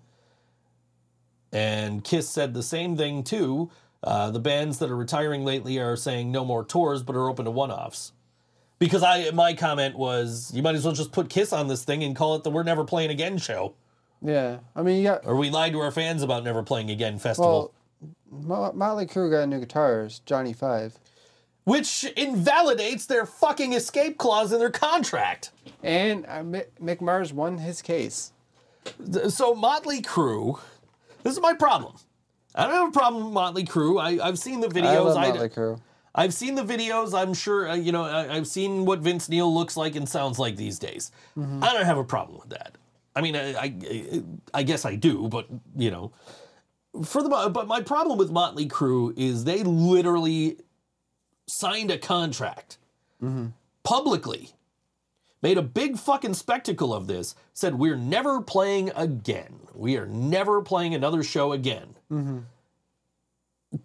And 1.51 2.04
Kiss 2.04 2.30
said 2.30 2.54
the 2.54 2.64
same 2.64 2.95
thing 2.95 3.24
too. 3.24 3.72
Uh, 4.04 4.30
the 4.32 4.39
bands 4.39 4.80
that 4.80 4.91
are 4.91 4.95
retiring 4.95 5.43
lately 5.45 5.80
are 5.80 5.95
saying 5.95 6.32
no 6.32 6.43
more 6.43 6.64
tours, 6.64 7.01
but 7.04 7.16
are 7.16 7.30
open 7.30 7.45
to 7.45 7.51
one-offs. 7.51 8.12
Because 8.78 9.01
I 9.01 9.32
my 9.32 9.54
comment 9.54 9.95
was, 9.97 10.51
you 10.54 10.62
might 10.62 10.76
as 10.76 10.84
well 10.84 10.93
just 10.93 11.12
put 11.12 11.30
Kiss 11.30 11.54
on 11.54 11.68
this 11.70 11.84
thing 11.84 12.04
and 12.04 12.16
call 12.16 12.36
it 12.36 12.43
the 12.43 12.51
"We're 12.51 12.64
Never 12.64 12.84
Playing 12.84 13.12
Again" 13.12 13.38
show, 13.38 13.76
Yeah. 14.22 14.60
I 14.76 14.84
mean, 14.84 15.04
yeah. 15.04 15.20
or 15.24 15.36
we 15.36 15.49
lied 15.49 15.72
to 15.74 15.80
our 15.80 15.91
fans 15.91 16.22
about 16.22 16.43
never 16.43 16.62
playing 16.64 16.89
again 16.91 17.18
festival. 17.18 17.51
well. 17.51 17.74
Mo- 18.41 18.71
Motley 18.73 19.05
Crue 19.05 19.29
got 19.31 19.47
new 19.49 19.59
guitars. 19.59 20.19
Johnny 20.25 20.53
Five. 20.53 20.97
which 21.65 22.03
invalidates 22.17 23.05
their 23.05 23.25
fucking 23.25 23.71
escape 23.73 24.17
clause 24.17 24.51
in 24.51 24.59
their 24.59 24.69
contract. 24.69 25.51
And 25.81 26.25
uh, 26.27 26.43
Mi- 26.43 26.63
Mick 26.81 26.99
Mars 26.99 27.31
won 27.31 27.57
his 27.57 27.81
case. 27.81 28.34
Th- 29.13 29.27
So 29.29 29.55
Motley 29.55 30.01
Crue, 30.01 30.59
this 31.23 31.34
is 31.34 31.39
my 31.41 31.53
problem. 31.53 31.95
I 32.55 32.67
don't 32.67 32.75
have 32.75 32.89
a 32.89 32.91
problem 32.91 33.23
with 33.25 33.34
Motley 33.34 33.63
Crue. 33.63 34.01
I, 34.01 34.25
I've 34.27 34.38
seen 34.38 34.59
the 34.59 34.67
videos. 34.67 34.86
I 34.88 34.99
love 34.99 35.17
I, 35.17 35.29
Motley 35.29 35.49
Crue. 35.49 35.79
I've 36.15 36.34
seen 36.34 36.55
the 36.55 36.63
videos. 36.63 37.17
I'm 37.17 37.34
sure, 37.34 37.69
uh, 37.69 37.75
you 37.75 37.91
know, 37.93 38.03
I, 38.03 38.36
I've 38.36 38.45
seen 38.47 38.84
what 38.86 38.99
Vince 38.99 39.29
Neil 39.29 39.51
looks 39.51 39.75
like 39.77 39.95
and 39.95 40.07
sounds 40.07 40.38
like 40.38 40.57
these 40.57 40.77
days. 40.77 41.11
I 41.38 41.73
don't 41.73 41.86
have 41.86 41.97
a 41.97 42.03
problem 42.03 42.39
with 42.39 42.49
that. 42.49 42.75
I 43.15 43.21
mean, 43.21 43.36
I, 43.36 43.53
I, 43.55 44.23
I 44.53 44.63
guess 44.63 44.86
I 44.86 44.95
do, 44.95 45.27
but, 45.29 45.47
you 45.77 45.89
know, 45.91 46.11
for 47.04 47.24
the, 47.24 47.50
but 47.54 47.68
my 47.68 47.82
problem 47.82 48.18
with 48.18 48.32
Motley 48.32 48.68
Crue 48.68 49.18
is 49.18 49.44
they 49.46 49.64
literally 49.64 50.58
signed 51.48 51.89
a 51.91 51.98
contract 51.98 52.78
publicly, 53.84 54.50
made 55.41 55.58
a 55.58 55.62
big 55.62 55.98
fucking 55.98 56.34
spectacle 56.34 56.94
of 56.94 57.08
this, 57.08 57.36
said, 57.54 57.76
We're 57.76 57.96
never 57.96 58.41
playing 58.41 58.91
again. 58.96 59.60
We 59.74 59.98
are 59.98 60.06
never 60.06 60.62
playing 60.62 60.94
another 60.94 61.24
show 61.24 61.52
again. 61.54 61.96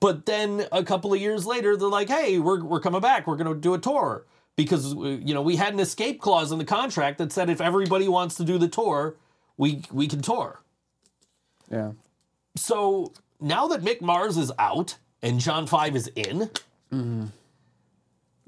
But 0.01 0.27
then 0.27 0.67
a 0.71 0.85
couple 0.85 1.15
of 1.15 1.21
years 1.21 1.47
later, 1.47 1.77
they're 1.77 1.89
like, 1.89 2.09
hey, 2.09 2.39
we're, 2.39 2.63
we're 2.63 2.81
coming 2.81 3.01
back. 3.01 3.27
We're 3.27 3.37
going 3.37 3.55
to 3.55 3.59
do 3.59 3.73
a 3.75 3.79
tour. 3.79 4.27
Because, 4.55 4.93
uh, 4.95 4.99
you 4.99 5.33
know, 5.33 5.41
we 5.41 5.57
had 5.57 5.73
an 5.73 5.81
escape 5.81 6.21
clause 6.21 6.53
in 6.53 6.59
the 6.59 6.65
contract 6.65 7.19
that 7.19 7.33
said 7.33 7.49
if 7.49 7.61
everybody 7.61 8.07
wants 8.07 8.35
to 8.37 8.45
do 8.45 8.59
the 8.59 8.69
tour, 8.69 9.17
we, 9.57 9.83
we 9.91 10.07
can 10.07 10.21
tour. 10.21 10.61
Yeah. 11.71 11.93
So 12.57 13.13
now 13.41 13.67
that 13.69 13.83
Mick 13.83 14.01
Mars 14.01 14.37
is 14.37 14.53
out 14.59 14.97
and 15.23 15.39
John 15.41 15.67
Five 15.67 15.95
is 15.97 16.09
in, 16.17 16.51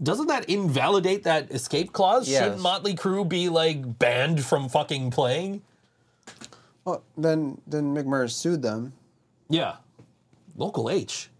doesn't 0.03 0.26
that 0.28 0.48
invalidate 0.48 1.24
that 1.24 1.51
escape 1.51 1.92
clause? 1.92 2.28
Yes. 2.28 2.42
Shouldn't 2.42 2.61
Motley 2.62 2.94
Crue 2.94 3.28
be 3.28 3.48
like 3.48 3.98
banned 3.98 4.44
from 4.44 4.68
fucking 4.68 5.11
playing? 5.11 5.62
Well, 6.84 7.03
then 7.16 7.61
then 7.66 7.94
Mick 7.94 8.07
Mars 8.07 8.34
sued 8.34 8.62
them. 8.62 8.92
Yeah. 9.48 9.76
Local 10.57 10.90
H. 10.90 11.30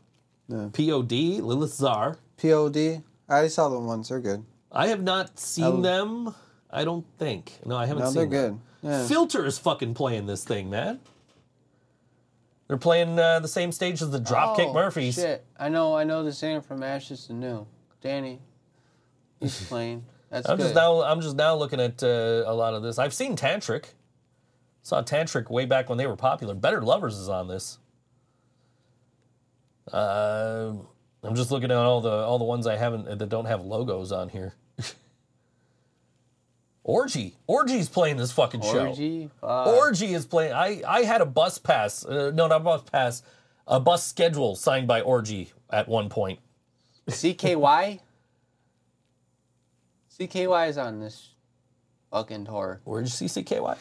Yeah. 0.49 0.69
POD, 0.73 1.13
Lilith 1.43 1.75
Czar. 1.75 2.19
POD. 2.41 3.03
I 3.29 3.47
saw 3.49 3.69
them 3.69 3.87
once. 3.87 4.09
They're 4.09 4.21
good. 4.21 4.45
I 4.73 4.89
have 4.89 5.03
not 5.03 5.39
seen 5.39 5.65
Oh. 5.65 5.81
them. 5.81 6.35
I 6.71 6.85
don't 6.85 7.05
think. 7.19 7.59
No, 7.65 7.77
I 7.77 7.87
haven't 7.87 8.05
No, 8.05 8.11
seen 8.11 8.31
they're 8.31 8.43
them. 8.49 8.61
good. 8.83 8.89
Yeah. 8.89 9.07
Filter 9.07 9.45
is 9.47 9.59
fucking 9.59 9.95
playing 9.95 10.27
this 10.27 10.45
thing, 10.45 10.71
man. 10.71 11.01
They're 12.71 12.77
playing 12.79 13.19
uh, 13.19 13.41
the 13.41 13.49
same 13.49 13.73
stage 13.73 14.01
as 14.01 14.13
the 14.13 14.21
Dropkick 14.21 14.69
Oh, 14.69 14.73
Murphys. 14.73 15.17
Shit, 15.17 15.45
I 15.59 15.69
know. 15.69 15.97
I 15.97 16.05
know 16.05 16.23
the 16.23 16.33
singer 16.33 16.61
from 16.63 16.85
Ashes 16.85 17.27
to 17.27 17.33
New, 17.33 17.67
Danny. 18.01 18.39
He's 19.41 19.61
playing. 19.69 20.05
That's 20.31 20.49
I'm 20.49 20.57
good. 20.57 20.63
just 20.63 20.77
now. 20.77 21.03
I'm 21.03 21.21
just 21.21 21.35
now 21.35 21.57
looking 21.57 21.81
at 21.81 22.01
uh, 22.01 22.45
a 22.47 22.55
lot 22.55 22.75
of 22.75 22.85
this. 22.85 22.97
I've 22.97 23.13
seen 23.13 23.35
Tantric. 23.35 23.87
Saw 24.85 25.03
Tantric 25.03 25.51
way 25.51 25.65
back 25.65 25.89
when 25.89 25.99
they 25.99 26.07
were 26.07 26.15
popular. 26.15 26.55
Better 26.55 26.81
Lovers 26.81 27.17
is 27.19 27.29
on 27.29 27.49
this. 27.49 27.79
Uh, 29.93 30.75
I'm 31.25 31.35
just 31.35 31.51
looking 31.51 31.73
at 31.73 31.77
all 31.77 32.01
the 32.01 32.13
all 32.13 32.39
the 32.39 32.45
ones 32.45 32.69
I 32.69 32.77
haven't 32.77 33.19
that 33.19 33.29
don't 33.29 33.47
have 33.47 33.65
logos 33.65 34.13
on 34.13 34.29
here. 34.29 34.55
Orgy, 36.91 37.37
Orgy's 37.47 37.89
playing 37.89 38.17
this 38.17 38.33
fucking 38.33 38.63
show. 38.63 38.89
Orgy. 38.89 39.31
Fuck. 39.41 39.67
Orgy 39.69 40.13
is 40.13 40.27
playing. 40.27 40.53
I 40.55 40.83
I 40.87 41.03
had 41.03 41.21
a 41.21 41.27
bus 41.27 41.57
pass. 41.57 42.05
Uh, 42.05 42.33
no, 42.35 42.49
not 42.49 42.57
a 42.57 42.65
bus 42.65 42.83
pass. 42.91 43.23
A 43.69 43.79
bus 43.79 44.05
schedule 44.05 44.57
signed 44.57 44.89
by 44.89 45.01
Orgy 45.01 45.53
at 45.71 45.87
one 45.87 46.09
point. 46.09 46.41
CKY. 47.09 48.01
CKY 50.19 50.69
is 50.69 50.79
on 50.79 50.99
this 50.99 51.29
fucking 52.11 52.47
tour. 52.47 52.81
Where'd 52.83 53.05
you 53.07 53.11
see 53.11 53.27
CKY? 53.27 53.77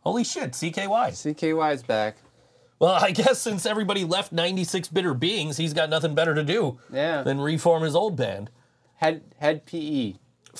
Holy 0.00 0.24
shit, 0.24 0.52
CKY. 0.52 1.10
CKY 1.12 1.74
is 1.74 1.82
back. 1.84 2.16
Well, 2.80 2.90
I 3.00 3.12
guess 3.12 3.38
since 3.38 3.64
everybody 3.64 4.04
left 4.04 4.32
96 4.32 4.88
Bitter 4.88 5.14
Beings, 5.14 5.56
he's 5.58 5.72
got 5.72 5.88
nothing 5.88 6.16
better 6.16 6.34
to 6.34 6.42
do 6.42 6.80
Yeah. 6.92 7.22
than 7.22 7.40
reform 7.40 7.84
his 7.84 7.94
old 7.94 8.16
band. 8.16 8.50
Head 8.96 9.22
Hed 9.38 9.64
PE. 9.64 10.14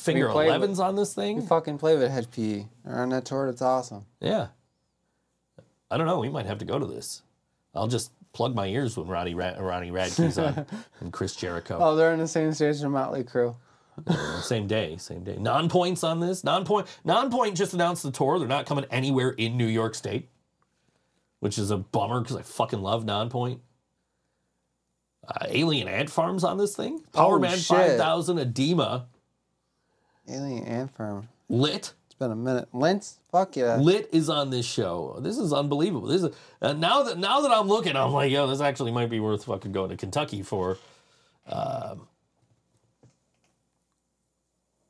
We 0.07 0.24
played 0.24 0.51
11's 0.51 0.80
on 0.80 0.97
this 0.97 1.16
We 1.16 1.22
thing? 1.22 1.43
fucking 1.47 1.78
play 1.78 1.97
with 1.97 2.11
Hed 2.11 2.30
PE. 2.30 2.66
They're 2.84 3.01
on 3.01 3.11
that 3.11 3.24
tour. 3.26 3.49
It's 3.49 3.62
awesome. 3.62 4.07
Yeah. 4.20 4.49
I 5.90 5.99
don't 5.99 6.07
know. 6.07 6.18
We 6.20 6.30
might 6.30 6.47
have 6.47 6.59
to 6.59 6.64
go 6.64 6.78
to 6.78 6.86
this. 6.86 7.22
I'll 7.74 7.88
just 7.88 8.11
plug 8.32 8.55
my 8.55 8.66
ears 8.66 8.97
when 8.97 9.07
Ronnie, 9.09 9.34
Ra- 9.34 9.57
Ronnie 9.59 9.90
Radke's 9.90 10.38
on 10.38 10.66
and 11.01 11.12
Chris 11.12 11.36
Jericho. 11.36 11.78
Oh, 11.80 11.95
they're 11.97 12.12
on 12.12 12.18
the 12.18 12.28
same 12.28 12.53
stage 12.53 12.76
as 12.76 12.84
Motley 12.84 13.24
Crue. 13.24 13.55
Same 14.43 14.66
day, 14.66 14.97
same 14.97 15.22
day. 15.22 15.36
Nonpoint's 15.36 16.03
on 16.03 16.18
this. 16.18 16.40
Nonpoint. 16.43 16.86
Non 17.05 17.30
point 17.30 17.55
just 17.55 17.74
announced 17.74 18.03
the 18.03 18.11
tour. 18.11 18.38
They're 18.38 18.49
not 18.49 18.64
coming 18.64 18.86
anywhere 18.90 19.28
in 19.32 19.59
New 19.59 19.66
York 19.66 19.95
State, 19.95 20.30
which 21.40 21.59
is 21.59 21.70
a 21.70 21.76
bummer 21.76 22.20
because 22.22 22.36
I 22.36 22.40
fucking 22.43 22.80
love 22.80 23.05
Nonpoint. 23.05 23.59
Uh, 25.28 25.45
Alien 25.51 25.88
Ant 25.88 26.09
Farms 26.09 26.43
on 26.43 26.57
this 26.57 26.74
thing. 26.74 27.03
Power 27.12 27.36
Oh, 27.36 27.38
Man 27.38 27.59
shit. 27.59 27.66
5000 27.66 28.38
Edema. 28.38 29.09
Alien 30.28 30.64
Ant 30.64 30.94
Farm. 30.94 31.28
Lit. 31.48 31.92
It's 32.06 32.14
been 32.18 32.30
a 32.30 32.36
minute. 32.36 32.68
Lentz. 32.72 33.18
Fuck 33.30 33.56
yeah. 33.56 33.76
Lit 33.76 34.08
is 34.12 34.28
on 34.28 34.50
this 34.50 34.66
show. 34.66 35.18
This 35.20 35.38
is 35.38 35.52
unbelievable. 35.52 36.08
This 36.08 36.22
is 36.22 36.34
uh, 36.60 36.72
now 36.74 37.02
that 37.02 37.18
now 37.18 37.40
that 37.40 37.50
I'm 37.50 37.68
looking, 37.68 37.96
I'm 37.96 38.12
like, 38.12 38.30
yo, 38.30 38.46
this 38.46 38.60
actually 38.60 38.92
might 38.92 39.10
be 39.10 39.20
worth 39.20 39.44
fucking 39.44 39.72
going 39.72 39.90
to 39.90 39.96
Kentucky 39.96 40.42
for. 40.42 40.78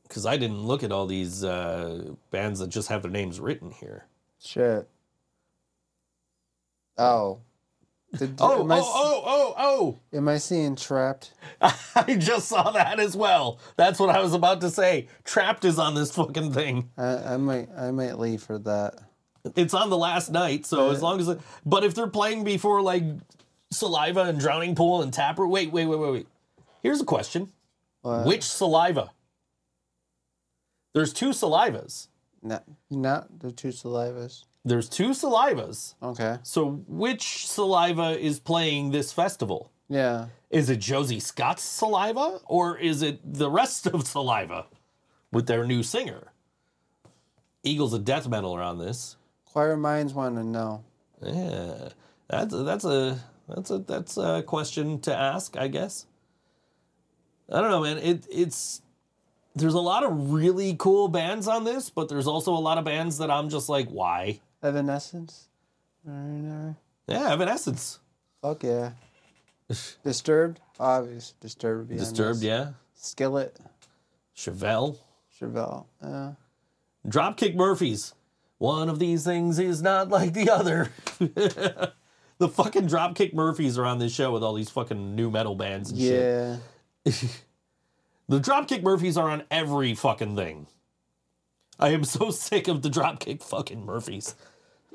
Because 0.03 0.27
I 0.27 0.37
didn't 0.37 0.63
look 0.63 0.83
at 0.83 0.93
all 0.93 1.07
these 1.07 1.43
uh, 1.43 2.13
bands 2.31 2.61
that 2.61 2.69
just 2.69 2.89
have 2.89 3.03
their 3.03 3.11
names 3.11 3.41
written 3.41 3.71
here. 3.71 4.05
Shit. 4.39 4.89
Oh. 6.99 7.41
Did, 8.17 8.35
Oh, 8.41 8.69
I, 8.69 8.79
oh, 8.79 8.83
oh, 8.83 9.23
oh, 9.25 9.55
oh, 9.57 9.99
am 10.17 10.29
I 10.29 10.37
seeing 10.37 10.77
Trapt? 10.77 11.31
oh! 11.63 11.81
I 11.97 12.15
just 12.17 12.49
saw 12.49 12.71
that 12.71 13.01
as 13.01 13.17
well. 13.17 13.59
That's 13.77 13.99
what 13.99 14.11
I 14.11 14.21
was 14.21 14.35
about 14.35 14.61
to 14.61 14.71
say. 14.71 15.09
Trapt 15.25 15.65
is 15.65 15.79
on 15.79 15.95
this 15.95 16.15
fucking 16.15 16.53
thing. 16.53 16.91
I, 16.99 17.35
I 17.35 17.37
might 17.39 17.69
I 17.77 17.91
might 17.91 18.19
leave 18.19 18.43
for 18.43 18.59
that. 18.59 18.97
It's 19.57 19.75
on 19.75 19.91
the 19.91 19.99
last 19.99 20.31
night, 20.31 20.67
so 20.67 20.91
as 20.91 21.03
long 21.03 21.21
as. 21.21 21.29
It, 21.29 21.41
but 21.65 21.85
if 21.85 21.95
they're 21.95 22.07
playing 22.07 22.45
before 22.45 22.81
like 22.83 23.05
Saliva 23.71 24.23
and 24.25 24.39
Drowning 24.39 24.75
Pool 24.75 25.03
and 25.03 25.13
Taproot, 25.13 25.51
wait, 25.51 25.73
wait, 25.73 25.87
wait, 25.87 25.99
wait, 25.99 26.13
wait. 26.13 26.27
Here's 26.83 27.01
a 27.01 27.05
question: 27.05 27.51
What? 28.03 28.27
Which 28.27 28.45
saliva? 28.45 29.11
There's 30.95 31.13
two 31.13 31.31
salivas. 31.31 32.09
Not, 32.43 32.65
not 32.91 33.41
the 33.41 33.53
two 33.53 33.69
salivas. 33.69 34.45
There's 34.65 34.89
two 34.89 35.11
salivas. 35.11 35.95
Okay. 36.03 36.39
So 36.43 36.85
which 36.87 37.47
saliva 37.47 38.19
is 38.19 38.39
playing 38.39 38.91
this 38.91 39.13
festival? 39.13 39.73
Yeah. 39.89 40.27
Is 40.51 40.71
it 40.71 40.79
Josie 40.79 41.21
Scott's 41.21 41.63
saliva 41.63 42.41
or 42.47 42.79
is 42.79 43.03
it 43.03 43.21
the 43.25 43.51
rest 43.51 43.87
of 43.87 44.07
saliva 44.07 44.67
with 45.33 45.47
their 45.47 45.67
new 45.67 45.83
singer? 45.83 46.33
Eagles 47.65 47.93
of 47.93 48.05
Death 48.05 48.29
Metal 48.29 48.53
are 48.53 48.63
on 48.63 48.79
this. 48.79 49.17
Choir 49.47 49.77
minds 49.77 50.15
want 50.15 50.37
to 50.37 50.45
know. 50.45 50.85
Yeah, 51.23 51.91
that's 52.29 52.55
that's 52.55 52.85
a 52.85 53.21
that's 53.49 53.71
a 53.71 53.79
that's 53.79 54.17
a 54.17 54.43
question 54.45 55.01
to 55.03 55.15
ask, 55.15 55.57
I 55.57 55.69
guess. 55.69 56.07
I 57.51 57.61
don't 57.61 57.71
know, 57.71 57.83
man. 57.83 57.99
It 57.99 58.27
it's 58.31 58.83
there's 59.55 59.75
a 59.75 59.81
lot 59.81 60.03
of 60.03 60.33
really 60.33 60.75
cool 60.79 61.09
bands 61.09 61.47
on 61.47 61.65
this, 61.65 61.91
but 61.91 62.09
there's 62.09 62.27
also 62.27 62.53
a 62.53 62.59
lot 62.59 62.79
of 62.79 62.85
bands 62.85 63.19
that 63.19 63.31
I'm 63.31 63.51
just 63.51 63.69
like, 63.69 63.89
why? 63.89 64.41
Evanescence. 64.63 65.49
Yeah, 66.07 66.75
Evanescence, 67.33 68.01
Fuck 68.41 68.65
yeah. 68.65 68.93
Disturbed. 70.05 70.61
Obvious. 70.79 71.35
Disturbed. 71.41 71.79
would 71.81 71.89
be 71.89 71.97
Disturbed, 71.97 72.43
yeah. 72.43 72.71
Skillet. 72.95 73.57
Chevelle, 74.37 74.99
Chevelle. 75.41 75.87
Yeah. 76.03 76.33
Dropkick 77.07 77.55
Murphys. 77.55 78.15
One 78.59 78.89
of 78.89 78.99
these 78.99 79.25
things 79.25 79.59
is 79.59 79.83
not 79.83 80.09
like 80.09 80.35
the 80.35 80.51
other. 80.51 80.91
the 81.19 82.49
fucking 82.49 82.89
Dropkick 82.89 83.35
Murphys 83.35 83.79
are 83.79 83.85
on 83.85 83.99
this 83.99 84.15
show 84.15 84.33
with 84.33 84.43
all 84.43 84.55
these 84.55 84.71
fucking 84.71 85.17
new 85.17 85.31
metal 85.31 85.55
bands 85.55 85.91
and 85.91 85.99
shit. 86.01 86.61
Yeah. 87.05 87.13
The 88.29 88.41
Dropkick 88.41 88.83
Murphys 88.83 89.19
are 89.19 89.29
on 89.29 89.43
every 89.51 89.95
fucking 89.95 90.37
thing. 90.37 90.67
I 91.79 91.89
am 91.91 92.03
so 92.05 92.31
sick 92.31 92.67
of 92.67 92.81
the 92.81 92.89
Dropkick 92.89 93.43
fucking 93.43 93.85
Murphys. 93.85 94.35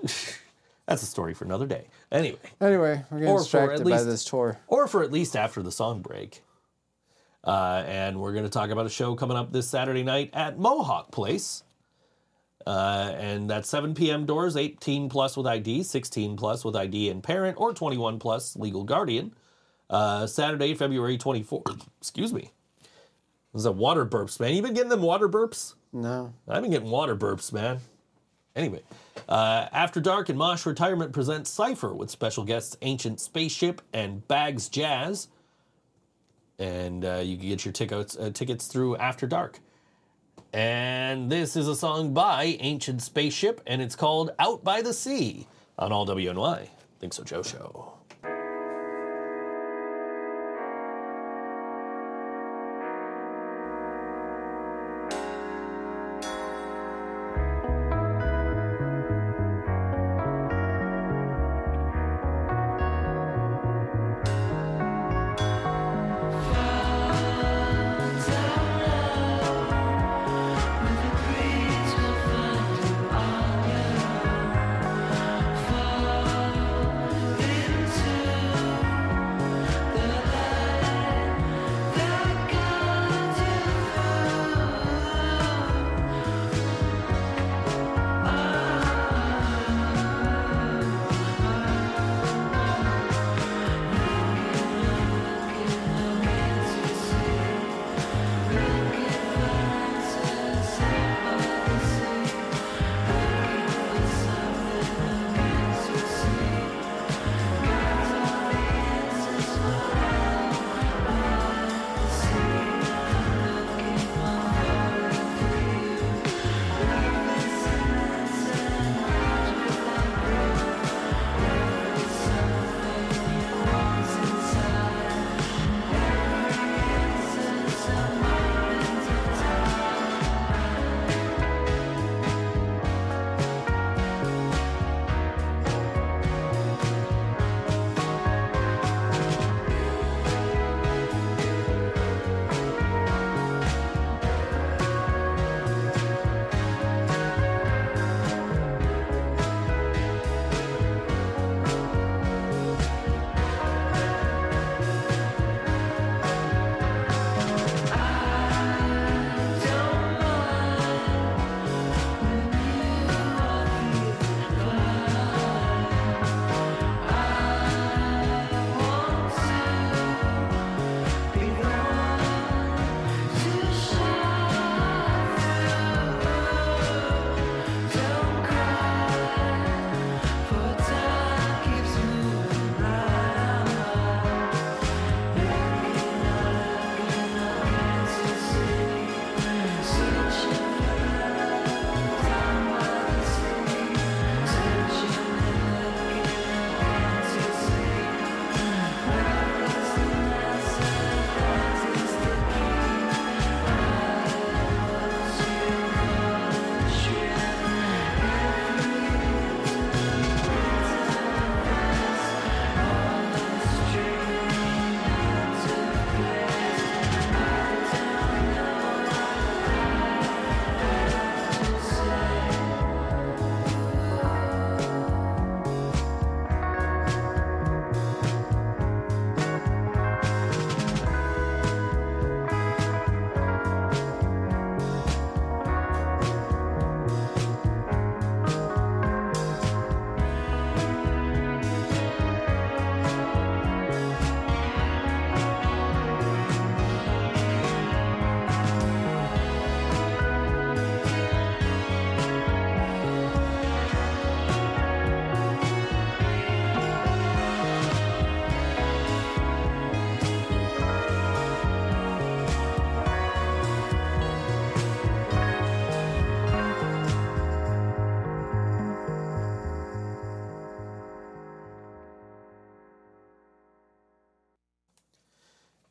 That's 0.88 1.04
a 1.04 1.06
story 1.06 1.34
for 1.34 1.44
another 1.46 1.66
day. 1.66 1.88
Anyway, 2.12 2.38
Anyway, 2.62 3.04
we're 3.12 3.20
getting 3.20 3.34
Or 3.34 3.40
distracted 3.40 3.82
at 3.82 3.86
by 3.86 4.04
this 4.04 4.24
tour. 4.24 4.58
or 4.68 4.88
for 4.88 5.04
at 5.04 5.12
least 5.12 5.36
after 5.36 5.62
the 5.62 5.72
song 5.72 6.02
break. 6.02 6.44
Uh, 7.44 7.84
and 7.86 8.20
we're 8.20 8.32
going 8.34 8.44
to 8.46 8.50
talk 8.50 8.70
about 8.70 8.86
a 8.86 8.90
show 8.90 9.16
coming 9.16 9.38
up 9.38 9.52
this 9.52 9.70
Saturday 9.70 10.04
night 10.04 10.30
at 10.34 10.58
Mohawk 10.58 11.12
Place. 11.12 11.64
Uh, 12.66 13.14
and 13.18 13.50
that's 13.50 13.70
7 13.70 13.94
p.m. 13.94 14.26
doors, 14.26 14.58
18 14.58 15.08
plus 15.08 15.38
with 15.38 15.48
ID, 15.48 15.84
16 15.84 16.36
plus 16.36 16.66
with 16.66 16.76
ID 16.76 17.10
and 17.10 17.24
parent, 17.24 17.58
or 17.60 17.74
21 17.74 18.20
plus 18.20 18.58
legal 18.58 18.84
guardian. 18.84 19.34
Uh, 19.90 20.28
Saturday, 20.28 20.74
February 20.74 21.18
24th. 21.18 21.86
Excuse 22.02 22.34
me. 22.34 22.52
Is 23.56 23.66
are 23.66 23.72
water 23.72 24.06
burps, 24.06 24.40
man. 24.40 24.54
You 24.54 24.62
been 24.62 24.74
getting 24.74 24.90
them 24.90 25.02
water 25.02 25.30
burps? 25.30 25.76
No. 25.94 26.34
I've 26.48 26.62
been 26.62 26.72
getting 26.72 26.90
water 26.92 27.16
burps, 27.16 27.54
man. 27.54 27.80
Anyway, 28.58 28.82
uh, 29.30 29.68
After 29.72 30.02
Dark 30.02 30.30
and 30.30 30.38
Mosh 30.38 30.66
Retirement 30.66 31.14
presents 31.14 31.50
Cypher 31.52 31.94
with 31.94 32.10
special 32.10 32.44
guests 32.44 32.76
Ancient 32.82 33.20
Spaceship 33.22 33.84
and 33.94 34.28
Bags 34.28 34.68
Jazz. 34.68 35.28
And 36.58 37.06
uh, 37.06 37.22
you 37.24 37.38
can 37.38 37.48
get 37.48 37.64
your 37.64 37.72
tickets, 37.72 38.18
uh, 38.18 38.32
tickets 38.34 38.66
through 38.66 38.98
After 38.98 39.28
Dark. 39.28 39.60
And 40.54 41.32
this 41.32 41.56
is 41.56 41.68
a 41.68 41.76
song 41.76 42.16
by 42.16 42.58
Ancient 42.60 43.04
Spaceship, 43.04 43.62
and 43.68 43.80
it's 43.80 43.96
called 43.96 44.32
Out 44.40 44.64
by 44.64 44.82
the 44.82 44.94
Sea 44.94 45.46
on 45.78 45.92
All 45.92 46.08
WNY. 46.08 46.70
Think 47.00 47.14
so, 47.14 47.24
Joe 47.24 47.44
Show. 47.44 47.97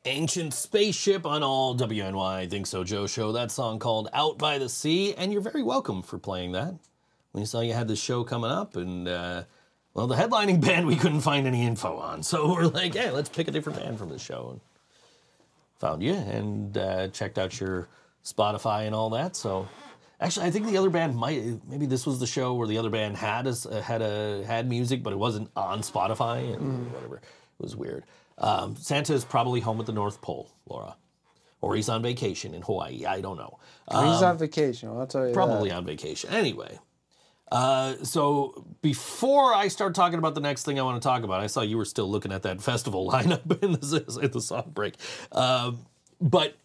Ancient 0.07 0.53
Spaceship 0.53 1.25
on 1.25 1.43
all 1.43 1.75
WNY 1.75 2.17
I 2.17 2.47
Think 2.47 2.65
So 2.65 2.85
Joe 2.85 3.07
show. 3.07 3.33
That 3.33 3.51
song 3.51 3.77
called 3.77 4.07
Out 4.13 4.37
by 4.37 4.57
the 4.57 4.69
Sea, 4.69 5.13
and 5.13 5.33
you're 5.33 5.41
very 5.41 5.61
welcome 5.61 6.01
for 6.01 6.17
playing 6.17 6.53
that. 6.53 6.75
We 7.33 7.43
saw 7.43 7.59
you 7.59 7.73
had 7.73 7.89
this 7.89 8.01
show 8.01 8.23
coming 8.23 8.49
up, 8.49 8.77
and 8.77 9.05
uh, 9.05 9.43
well, 9.93 10.07
the 10.07 10.15
headlining 10.15 10.61
band 10.65 10.87
we 10.87 10.95
couldn't 10.95 11.21
find 11.21 11.45
any 11.45 11.65
info 11.65 11.97
on, 11.97 12.23
so 12.23 12.53
we're 12.53 12.67
like, 12.67 12.95
hey, 12.95 13.11
let's 13.11 13.27
pick 13.27 13.49
a 13.49 13.51
different 13.51 13.79
band 13.79 13.99
from 13.99 14.07
the 14.07 14.17
show. 14.17 14.51
And 14.51 14.61
found 15.77 16.01
you 16.01 16.13
and 16.13 16.77
uh, 16.77 17.09
checked 17.09 17.37
out 17.37 17.59
your 17.59 17.89
Spotify 18.23 18.85
and 18.85 18.95
all 18.95 19.09
that. 19.09 19.35
So 19.35 19.67
actually, 20.21 20.45
I 20.45 20.51
think 20.51 20.67
the 20.67 20.77
other 20.77 20.89
band 20.89 21.17
might 21.17 21.59
maybe 21.67 21.85
this 21.85 22.05
was 22.05 22.21
the 22.21 22.27
show 22.27 22.53
where 22.53 22.67
the 22.67 22.77
other 22.77 22.89
band 22.89 23.17
had 23.17 23.45
a, 23.45 23.81
had 23.81 24.01
a 24.01 24.45
had 24.47 24.69
music, 24.69 25.03
but 25.03 25.11
it 25.11 25.19
wasn't 25.19 25.49
on 25.55 25.81
Spotify 25.81 26.53
and 26.53 26.91
whatever. 26.93 27.17
It 27.17 27.23
was 27.59 27.75
weird. 27.75 28.05
Um, 28.37 28.75
Santa 28.75 29.13
is 29.13 29.25
probably 29.25 29.59
home 29.61 29.79
at 29.79 29.85
the 29.85 29.91
North 29.93 30.21
Pole, 30.21 30.51
Laura, 30.67 30.95
or 31.61 31.75
he's 31.75 31.89
on 31.89 32.01
vacation 32.03 32.53
in 32.53 32.61
Hawaii. 32.61 33.05
I 33.05 33.21
don't 33.21 33.37
know. 33.37 33.57
He's 33.89 34.21
on 34.21 34.37
vacation. 34.37 34.89
I'll 34.89 35.07
tell 35.07 35.27
you. 35.27 35.33
Probably 35.33 35.69
that. 35.69 35.77
on 35.77 35.85
vacation. 35.85 36.29
Anyway, 36.29 36.77
Uh, 37.51 37.95
so 38.03 38.65
before 38.81 39.55
I 39.55 39.69
start 39.69 39.95
talking 39.95 40.19
about 40.19 40.35
the 40.35 40.41
next 40.41 40.65
thing 40.65 40.77
I 40.79 40.83
want 40.83 41.01
to 41.01 41.07
talk 41.07 41.23
about, 41.23 41.39
I 41.39 41.47
saw 41.47 41.61
you 41.61 41.77
were 41.77 41.85
still 41.85 42.09
looking 42.11 42.31
at 42.33 42.43
that 42.43 42.61
festival 42.61 43.09
lineup 43.11 43.63
in 43.63 43.71
the, 43.73 44.19
in 44.21 44.31
the 44.31 44.41
song 44.41 44.71
break. 44.73 44.95
Um, 45.31 45.85
but 46.19 46.57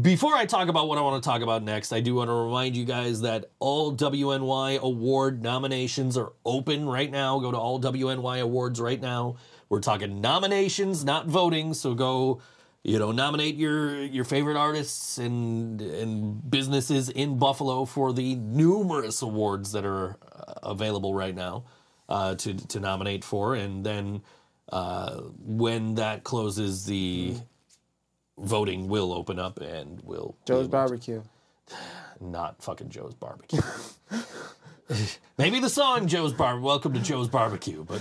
before 0.00 0.34
I 0.34 0.46
talk 0.46 0.68
about 0.68 0.88
what 0.88 0.96
I 0.96 1.02
want 1.02 1.22
to 1.22 1.28
talk 1.28 1.42
about 1.42 1.62
next, 1.62 1.92
I 1.92 2.00
do 2.00 2.14
want 2.14 2.28
to 2.28 2.32
remind 2.34 2.74
you 2.74 2.86
guys 2.86 3.20
that 3.20 3.50
all 3.58 3.94
WNY 3.94 4.78
award 4.80 5.42
nominations 5.42 6.16
are 6.16 6.32
open 6.46 6.88
right 6.88 7.10
now. 7.10 7.38
Go 7.38 7.50
to 7.52 7.58
all 7.58 7.78
WNY 7.78 8.40
awards 8.40 8.80
right 8.80 9.00
now. 9.00 9.36
We're 9.74 9.80
talking 9.80 10.20
nominations, 10.20 11.04
not 11.04 11.26
voting. 11.26 11.74
So 11.74 11.94
go, 11.94 12.40
you 12.84 13.00
know, 13.00 13.10
nominate 13.10 13.56
your 13.56 14.04
your 14.04 14.22
favorite 14.22 14.56
artists 14.56 15.18
and 15.18 15.80
and 15.80 16.48
businesses 16.48 17.08
in 17.08 17.38
Buffalo 17.38 17.84
for 17.84 18.12
the 18.12 18.36
numerous 18.36 19.20
awards 19.20 19.72
that 19.72 19.84
are 19.84 20.16
uh, 20.30 20.54
available 20.62 21.12
right 21.12 21.34
now 21.34 21.64
uh, 22.08 22.36
to 22.36 22.54
to 22.54 22.78
nominate 22.78 23.24
for, 23.24 23.56
and 23.56 23.84
then 23.84 24.22
uh, 24.68 25.22
when 25.44 25.96
that 25.96 26.22
closes, 26.22 26.84
the 26.84 27.34
voting 28.38 28.86
will 28.86 29.12
open 29.12 29.40
up 29.40 29.60
and 29.60 30.00
will 30.04 30.36
Joe's 30.46 30.68
barbecue. 30.68 31.20
not 32.20 32.62
fucking 32.62 32.90
Joe's 32.90 33.14
barbecue. 33.14 33.60
Maybe 35.38 35.60
the 35.60 35.68
song 35.68 36.06
Joe's 36.08 36.32
Bar 36.32 36.60
Welcome 36.60 36.92
to 36.94 37.00
Joe's 37.00 37.28
Barbecue, 37.28 37.84
but 37.84 38.00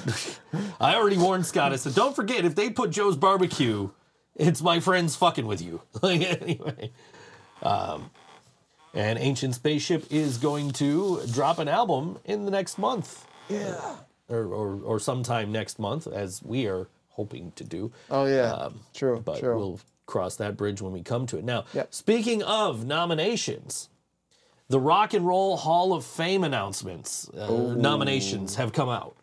I 0.82 0.96
already 0.96 1.18
warned 1.18 1.46
Scott. 1.46 1.72
I 1.74 1.78
said, 1.78 1.96
don't 1.96 2.16
forget 2.16 2.46
if 2.46 2.56
they 2.56 2.70
put 2.70 2.92
Joe's 2.92 3.16
barbecue, 3.16 3.90
it's 4.36 4.62
my 4.62 4.80
friends 4.80 5.16
fucking 5.16 5.46
with 5.46 5.62
you. 5.62 5.82
Like 6.02 6.22
anyway. 6.42 6.92
Um 7.62 8.10
and 8.96 9.18
Ancient 9.18 9.56
Spaceship 9.56 10.06
is 10.12 10.38
going 10.38 10.70
to 10.74 11.22
drop 11.32 11.58
an 11.58 11.68
album 11.68 12.20
in 12.26 12.46
the 12.46 12.52
next 12.52 12.78
month. 12.78 13.26
Yeah. 13.50 13.96
Or 14.30 14.44
or, 14.46 14.80
or 14.84 15.00
sometime 15.00 15.52
next 15.52 15.80
month, 15.80 16.06
as 16.08 16.44
we 16.44 16.68
are 16.68 16.88
hoping 17.10 17.52
to 17.56 17.64
do. 17.64 17.92
Oh 18.12 18.26
yeah, 18.26 18.52
Um, 18.52 18.82
true, 18.94 19.22
but 19.24 19.40
true. 19.40 19.56
we'll 19.58 19.80
cross 20.06 20.36
that 20.36 20.58
bridge 20.58 20.82
when 20.82 20.92
we 20.92 21.02
come 21.02 21.26
to 21.28 21.38
it. 21.38 21.44
Now, 21.44 21.66
Yep. 21.74 21.94
speaking 21.94 22.44
of 22.44 22.86
nominations, 22.86 23.90
the 24.70 24.80
Rock 24.80 25.14
and 25.14 25.26
Roll 25.26 25.58
Hall 25.58 25.94
of 25.94 26.06
Fame 26.06 26.44
announcements, 26.44 27.30
uh, 27.30 27.76
nominations 27.76 28.56
have 28.56 28.74
come 28.74 28.90
out. 28.90 29.16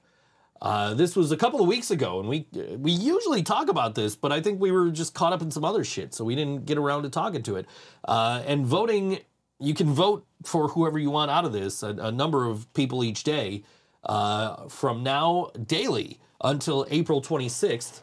Uh, 0.63 0.93
this 0.93 1.17
was 1.17 1.33
a 1.33 1.37
couple 1.37 1.61
of 1.61 1.67
weeks 1.67 1.91
ago, 1.91 2.21
and 2.21 2.29
we 2.29 2.47
we 2.77 2.93
usually 2.93 3.43
talk 3.43 3.69
about 3.69 3.95
this, 3.95 4.15
but 4.15 4.31
I 4.31 4.43
think 4.43 4.61
we 4.61 4.71
were 4.71 4.91
just 4.91 5.15
caught 5.15 5.33
up 5.33 5.41
in 5.41 5.51
some 5.51 5.65
other 5.65 5.85
shit, 5.85 6.13
so 6.13 6.23
we 6.25 6.35
didn't 6.35 6.67
get 6.67 6.77
around 6.77 7.05
to 7.05 7.09
talking 7.09 7.43
to 7.45 7.57
it. 7.57 7.67
Uh, 8.07 8.43
and 8.47 8.67
voting, 8.67 9.21
you 9.59 9.73
can 9.73 9.89
vote 9.89 10.27
for 10.45 10.69
whoever 10.69 10.99
you 10.99 11.11
want 11.11 11.31
out 11.31 11.47
of 11.47 11.53
this, 11.55 11.83
a, 11.83 11.89
a 11.89 12.13
number 12.13 12.47
of 12.47 12.71
people 12.75 13.03
each 13.03 13.25
day, 13.25 13.63
uh, 14.05 14.69
from 14.69 15.03
now 15.03 15.51
daily 15.67 16.21
until 16.43 16.87
April 16.91 17.23
26th 17.23 18.03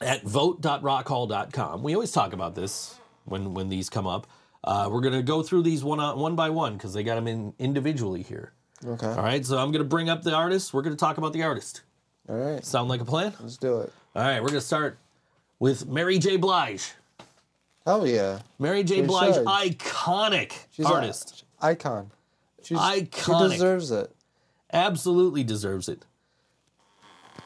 at 0.00 0.22
vote.rockhall.com. 0.22 1.82
We 1.82 1.94
always 1.94 2.12
talk 2.12 2.32
about 2.32 2.54
this 2.54 2.98
when 3.26 3.52
when 3.52 3.68
these 3.68 3.90
come 3.90 4.06
up. 4.06 4.26
Uh, 4.64 4.88
we're 4.90 5.00
gonna 5.00 5.22
go 5.22 5.42
through 5.42 5.62
these 5.62 5.82
one 5.82 5.98
on, 6.00 6.18
one 6.18 6.36
by 6.36 6.50
one 6.50 6.74
because 6.74 6.94
they 6.94 7.02
got 7.02 7.16
them 7.16 7.26
in 7.26 7.52
individually 7.58 8.22
here. 8.22 8.52
Okay. 8.84 9.06
All 9.06 9.16
right, 9.16 9.44
so 9.44 9.58
I'm 9.58 9.72
gonna 9.72 9.84
bring 9.84 10.08
up 10.08 10.22
the 10.22 10.32
artist. 10.34 10.72
We're 10.72 10.82
gonna 10.82 10.96
talk 10.96 11.18
about 11.18 11.32
the 11.32 11.42
artist. 11.42 11.82
All 12.28 12.36
right. 12.36 12.64
Sound 12.64 12.88
like 12.88 13.00
a 13.00 13.04
plan? 13.04 13.32
Let's 13.40 13.56
do 13.56 13.80
it. 13.80 13.92
All 14.14 14.22
right, 14.22 14.40
we're 14.40 14.48
gonna 14.48 14.60
start 14.60 14.98
with 15.58 15.86
Mary 15.88 16.18
J. 16.18 16.36
Blige. 16.36 16.92
Hell 17.84 18.06
yeah. 18.06 18.40
Mary 18.60 18.84
J. 18.84 19.00
We 19.00 19.08
Blige, 19.08 19.34
should. 19.34 19.44
iconic 19.46 20.52
She's 20.70 20.86
artist, 20.86 21.44
A, 21.60 21.66
icon. 21.66 22.10
She's, 22.62 22.78
Iconic. 22.78 23.50
She 23.50 23.56
deserves 23.56 23.90
it. 23.90 24.14
absolutely 24.72 25.42
deserves 25.42 25.88
it. 25.88 26.04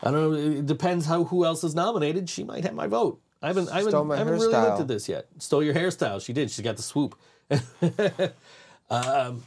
I 0.03 0.11
don't 0.11 0.33
know. 0.33 0.33
It 0.33 0.67
depends 0.67 1.07
how 1.07 1.25
who 1.25 1.47
else 1.47 1.65
is 1.65 1.75
nominated. 1.75 2.29
She 2.29 2.45
might 2.45 2.65
have 2.65 2.75
my 2.75 2.87
vote. 2.87 3.19
I 3.47 3.51
haven't. 3.51 3.69
I 3.69 3.79
haven't, 3.79 4.11
I 4.11 4.17
haven't 4.17 4.33
really 4.33 4.49
looked 4.49 4.81
at 4.81 4.89
this 4.89 5.09
yet. 5.09 5.29
Stole 5.39 5.63
your 5.63 5.73
hairstyle. 5.73 6.21
She 6.21 6.33
did. 6.33 6.51
She's 6.51 6.65
got 6.65 6.77
the 6.77 6.83
swoop. 6.83 7.17
um, 8.91 9.45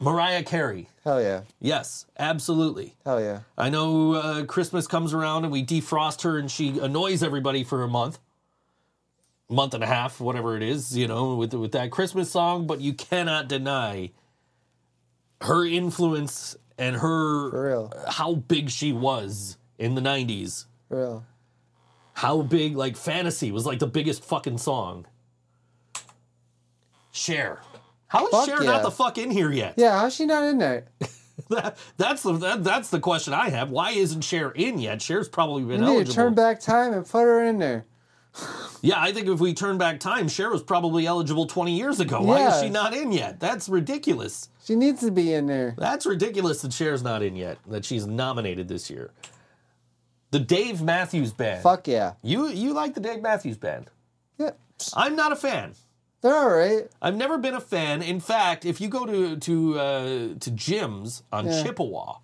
Mariah 0.00 0.42
Carey. 0.42 0.88
Hell 1.04 1.22
yeah. 1.22 1.42
Yes, 1.60 2.06
absolutely. 2.18 2.96
Hell 3.04 3.20
yeah. 3.20 3.42
I 3.56 3.70
know 3.70 4.14
uh, 4.14 4.44
Christmas 4.44 4.88
comes 4.88 5.14
around 5.14 5.44
and 5.44 5.52
we 5.52 5.64
defrost 5.64 6.22
her 6.22 6.36
and 6.36 6.50
she 6.50 6.80
annoys 6.80 7.22
everybody 7.22 7.62
for 7.62 7.84
a 7.84 7.88
month, 7.88 8.18
month 9.48 9.72
and 9.72 9.84
a 9.84 9.86
half, 9.86 10.20
whatever 10.20 10.56
it 10.56 10.64
is, 10.64 10.98
you 10.98 11.06
know, 11.06 11.36
with 11.36 11.54
with 11.54 11.70
that 11.72 11.92
Christmas 11.92 12.32
song. 12.32 12.66
But 12.66 12.80
you 12.80 12.92
cannot 12.92 13.46
deny 13.46 14.10
her 15.42 15.64
influence 15.64 16.56
and 16.76 16.96
her 16.96 17.88
how 18.08 18.34
big 18.34 18.70
she 18.70 18.92
was 18.92 19.58
in 19.78 19.94
the 19.94 20.00
'90s. 20.00 20.64
For 20.88 20.98
real. 20.98 21.24
How 22.18 22.42
big, 22.42 22.76
like 22.76 22.96
Fantasy 22.96 23.52
was 23.52 23.64
like 23.64 23.78
the 23.78 23.86
biggest 23.86 24.24
fucking 24.24 24.58
song. 24.58 25.06
Cher. 27.12 27.60
How 28.08 28.24
is 28.26 28.30
Fuck 28.32 28.46
Cher 28.48 28.64
yeah. 28.64 28.70
not 28.72 28.82
the 28.82 28.90
fuck 28.90 29.18
in 29.18 29.30
here 29.30 29.52
yet? 29.52 29.74
Yeah, 29.76 30.00
how's 30.00 30.16
she 30.16 30.26
not 30.26 30.42
in 30.44 30.58
there? 30.58 30.86
That, 31.50 31.78
that's 31.96 32.24
the 32.24 32.32
that, 32.32 32.64
that's 32.64 32.90
the 32.90 32.98
question 32.98 33.32
I 33.32 33.48
have. 33.50 33.70
Why 33.70 33.92
isn't 33.92 34.22
Cher 34.22 34.50
in 34.50 34.78
yet? 34.80 35.00
Cher's 35.00 35.28
probably 35.28 35.62
been 35.62 35.74
You 35.80 35.86
need 35.86 35.86
eligible. 35.86 36.10
to 36.10 36.16
turn 36.16 36.34
back 36.34 36.58
time 36.60 36.92
and 36.92 37.06
put 37.08 37.20
her 37.22 37.44
in 37.44 37.58
there. 37.58 37.86
Yeah, 38.82 39.00
I 39.00 39.12
think 39.12 39.28
if 39.28 39.38
we 39.38 39.54
turn 39.54 39.78
back 39.78 40.00
time, 40.00 40.26
Cher 40.28 40.50
was 40.50 40.62
probably 40.64 41.06
eligible 41.06 41.46
20 41.46 41.76
years 41.78 42.00
ago. 42.00 42.20
Why 42.22 42.48
is 42.48 42.54
Yeah. 42.54 42.62
she 42.62 42.68
not 42.70 42.92
in 42.92 43.12
yet? 43.12 43.38
That's 43.38 43.68
ridiculous. 43.68 44.48
She 44.64 44.74
needs 44.74 45.00
to 45.02 45.12
be 45.12 45.32
in 45.32 45.46
there. 45.46 45.74
That's 45.78 46.04
ridiculous 46.04 46.60
that 46.62 46.72
Cher's 46.72 47.04
not 47.04 47.22
in 47.22 47.36
yet. 47.36 47.58
That 47.68 47.84
she's 47.84 48.06
nominated 48.06 48.66
this 48.66 48.90
year. 48.90 49.12
The 50.30 50.38
Dave 50.40 50.82
Matthews 50.82 51.32
Band. 51.32 51.62
Fuck 51.62 51.88
yeah. 51.88 52.14
You 52.22 52.48
you 52.48 52.72
like 52.74 52.94
the 52.94 53.00
Dave 53.00 53.22
Matthews 53.22 53.56
Band? 53.56 53.90
Yeah. 54.38 54.50
I'm 54.94 55.16
not 55.16 55.32
a 55.32 55.36
fan. 55.36 55.74
They're 56.20 56.34
all 56.36 56.50
right. 56.50 56.88
I've 57.00 57.16
never 57.16 57.38
been 57.38 57.54
a 57.54 57.60
fan. 57.60 58.02
In 58.02 58.20
fact, 58.20 58.64
if 58.64 58.80
you 58.80 58.88
go 58.88 59.06
to 59.06 59.36
to 59.36 59.78
uh, 59.78 60.34
to 60.40 60.50
Jim's 60.50 61.22
on 61.32 61.46
Yeah. 61.46 61.62
Chippewa, 61.62 62.16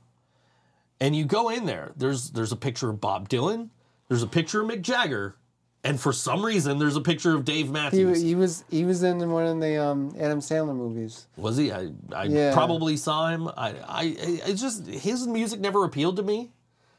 and 1.00 1.14
you 1.16 1.24
go 1.24 1.48
in 1.48 1.64
there, 1.66 1.92
there's 1.96 2.30
there's 2.30 2.52
a 2.52 2.56
picture 2.56 2.90
of 2.90 3.00
Bob 3.00 3.28
Dylan, 3.28 3.70
there's 4.08 4.22
a 4.22 4.26
picture 4.26 4.60
of 4.62 4.68
Mick 4.68 4.82
Jagger, 4.82 5.36
and 5.82 5.98
for 6.00 6.12
some 6.12 6.44
reason 6.44 6.78
there's 6.78 6.96
a 6.96 7.00
picture 7.00 7.34
of 7.34 7.44
Dave 7.44 7.66
He, 7.66 7.72
Matthews. 7.72 8.20
he 8.20 8.34
was 8.34 8.64
he 8.70 8.84
was 8.84 9.02
in 9.02 9.30
one 9.30 9.46
of 9.46 9.60
the 9.60 9.82
um, 9.82 10.14
Adam 10.18 10.40
Sandler 10.40 10.74
movies. 10.76 11.26
Was 11.36 11.56
he? 11.56 11.72
I, 11.72 11.90
I 12.14 12.24
Yeah. 12.24 12.52
probably 12.52 12.96
saw 12.96 13.28
him. 13.30 13.48
I, 13.48 13.74
I 13.88 14.04
it's 14.18 14.60
just 14.60 14.86
his 14.88 15.26
music 15.26 15.60
never 15.60 15.84
appealed 15.84 16.16
to 16.16 16.22
me. 16.22 16.50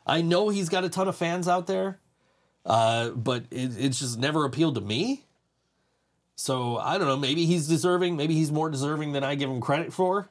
I 0.05 0.21
know 0.21 0.49
he's 0.49 0.69
got 0.69 0.83
a 0.83 0.89
ton 0.89 1.07
of 1.07 1.15
fans 1.15 1.47
out 1.47 1.67
there, 1.67 1.99
uh, 2.65 3.09
but 3.09 3.43
it, 3.51 3.71
it's 3.77 3.99
just 3.99 4.19
never 4.19 4.45
appealed 4.45 4.75
to 4.75 4.81
me. 4.81 5.23
So 6.35 6.77
I 6.77 6.97
don't 6.97 7.07
know. 7.07 7.17
Maybe 7.17 7.45
he's 7.45 7.67
deserving. 7.67 8.15
Maybe 8.17 8.33
he's 8.35 8.51
more 8.51 8.69
deserving 8.69 9.13
than 9.13 9.23
I 9.23 9.35
give 9.35 9.49
him 9.49 9.61
credit 9.61 9.93
for. 9.93 10.29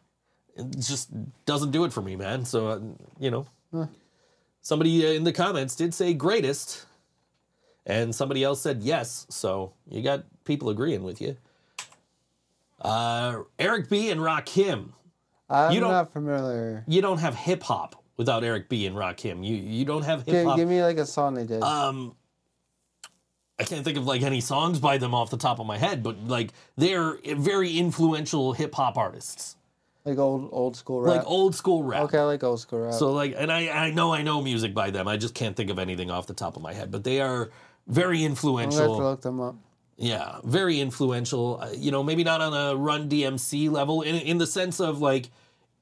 It 0.56 0.78
just 0.78 1.08
doesn't 1.46 1.70
do 1.72 1.84
it 1.84 1.92
for 1.92 2.02
me, 2.02 2.14
man. 2.14 2.44
So 2.44 2.68
uh, 2.68 2.80
you 3.18 3.30
know, 3.30 3.46
somebody 4.62 5.04
uh, 5.06 5.10
in 5.10 5.24
the 5.24 5.32
comments 5.32 5.74
did 5.74 5.94
say 5.94 6.12
greatest, 6.14 6.84
and 7.86 8.14
somebody 8.14 8.44
else 8.44 8.60
said 8.60 8.82
yes. 8.82 9.26
So 9.30 9.72
you 9.88 10.02
got 10.02 10.24
people 10.44 10.68
agreeing 10.68 11.02
with 11.02 11.20
you. 11.20 11.36
Uh, 12.80 13.42
Eric 13.58 13.88
B 13.88 14.10
and 14.10 14.20
Rakim. 14.20 14.90
I'm 15.48 15.72
You 15.72 15.80
don't- 15.80 15.90
not 15.90 16.12
familiar. 16.12 16.84
You 16.86 17.00
don't 17.02 17.18
have 17.18 17.34
hip 17.34 17.62
hop 17.62 18.02
without 18.16 18.44
Eric 18.44 18.68
B 18.68 18.86
and 18.86 18.96
Rakim. 18.96 19.44
You 19.44 19.56
you 19.56 19.84
don't 19.84 20.02
have 20.04 20.20
hip 20.20 20.34
Give, 20.34 20.46
hop. 20.46 20.56
give 20.56 20.68
me 20.68 20.82
like 20.82 20.98
a 20.98 21.06
song 21.06 21.34
they 21.34 21.44
did. 21.44 21.62
Um, 21.62 22.14
I 23.58 23.64
can't 23.64 23.84
think 23.84 23.96
of 23.96 24.06
like 24.06 24.22
any 24.22 24.40
songs 24.40 24.80
by 24.80 24.98
them 24.98 25.14
off 25.14 25.30
the 25.30 25.36
top 25.36 25.60
of 25.60 25.66
my 25.66 25.78
head, 25.78 26.02
but 26.02 26.18
like 26.26 26.50
they're 26.76 27.18
very 27.36 27.78
influential 27.78 28.52
hip 28.52 28.74
hop 28.74 28.96
artists, 28.96 29.56
like 30.04 30.18
old 30.18 30.48
old 30.52 30.76
school 30.76 31.02
rap. 31.02 31.16
like 31.16 31.26
old 31.26 31.54
school 31.54 31.84
rap. 31.84 32.02
Okay, 32.04 32.18
I 32.18 32.22
like 32.22 32.42
old 32.42 32.60
school 32.60 32.80
rap. 32.80 32.94
So 32.94 33.12
like, 33.12 33.34
and 33.36 33.52
I 33.52 33.68
I 33.68 33.90
know 33.90 34.12
I 34.12 34.22
know 34.22 34.42
music 34.42 34.74
by 34.74 34.90
them. 34.90 35.06
I 35.06 35.16
just 35.16 35.34
can't 35.34 35.56
think 35.56 35.70
of 35.70 35.78
anything 35.78 36.10
off 36.10 36.26
the 36.26 36.34
top 36.34 36.56
of 36.56 36.62
my 36.62 36.72
head, 36.72 36.90
but 36.90 37.04
they 37.04 37.20
are 37.20 37.50
very 37.86 38.24
I'm 38.24 38.34
gonna 38.34 38.34
have 38.34 38.40
to 38.40 38.48
influential. 38.48 38.98
look 38.98 39.22
them 39.22 39.40
up. 39.40 39.56
Yeah, 39.96 40.38
very 40.42 40.80
influential. 40.80 41.60
Uh, 41.62 41.70
you 41.76 41.92
know, 41.92 42.02
maybe 42.02 42.24
not 42.24 42.40
on 42.40 42.52
a 42.52 42.74
Run 42.74 43.08
DMC 43.08 43.70
level, 43.70 44.02
in 44.02 44.16
in 44.16 44.38
the 44.38 44.46
sense 44.48 44.80
of 44.80 45.00
like, 45.00 45.30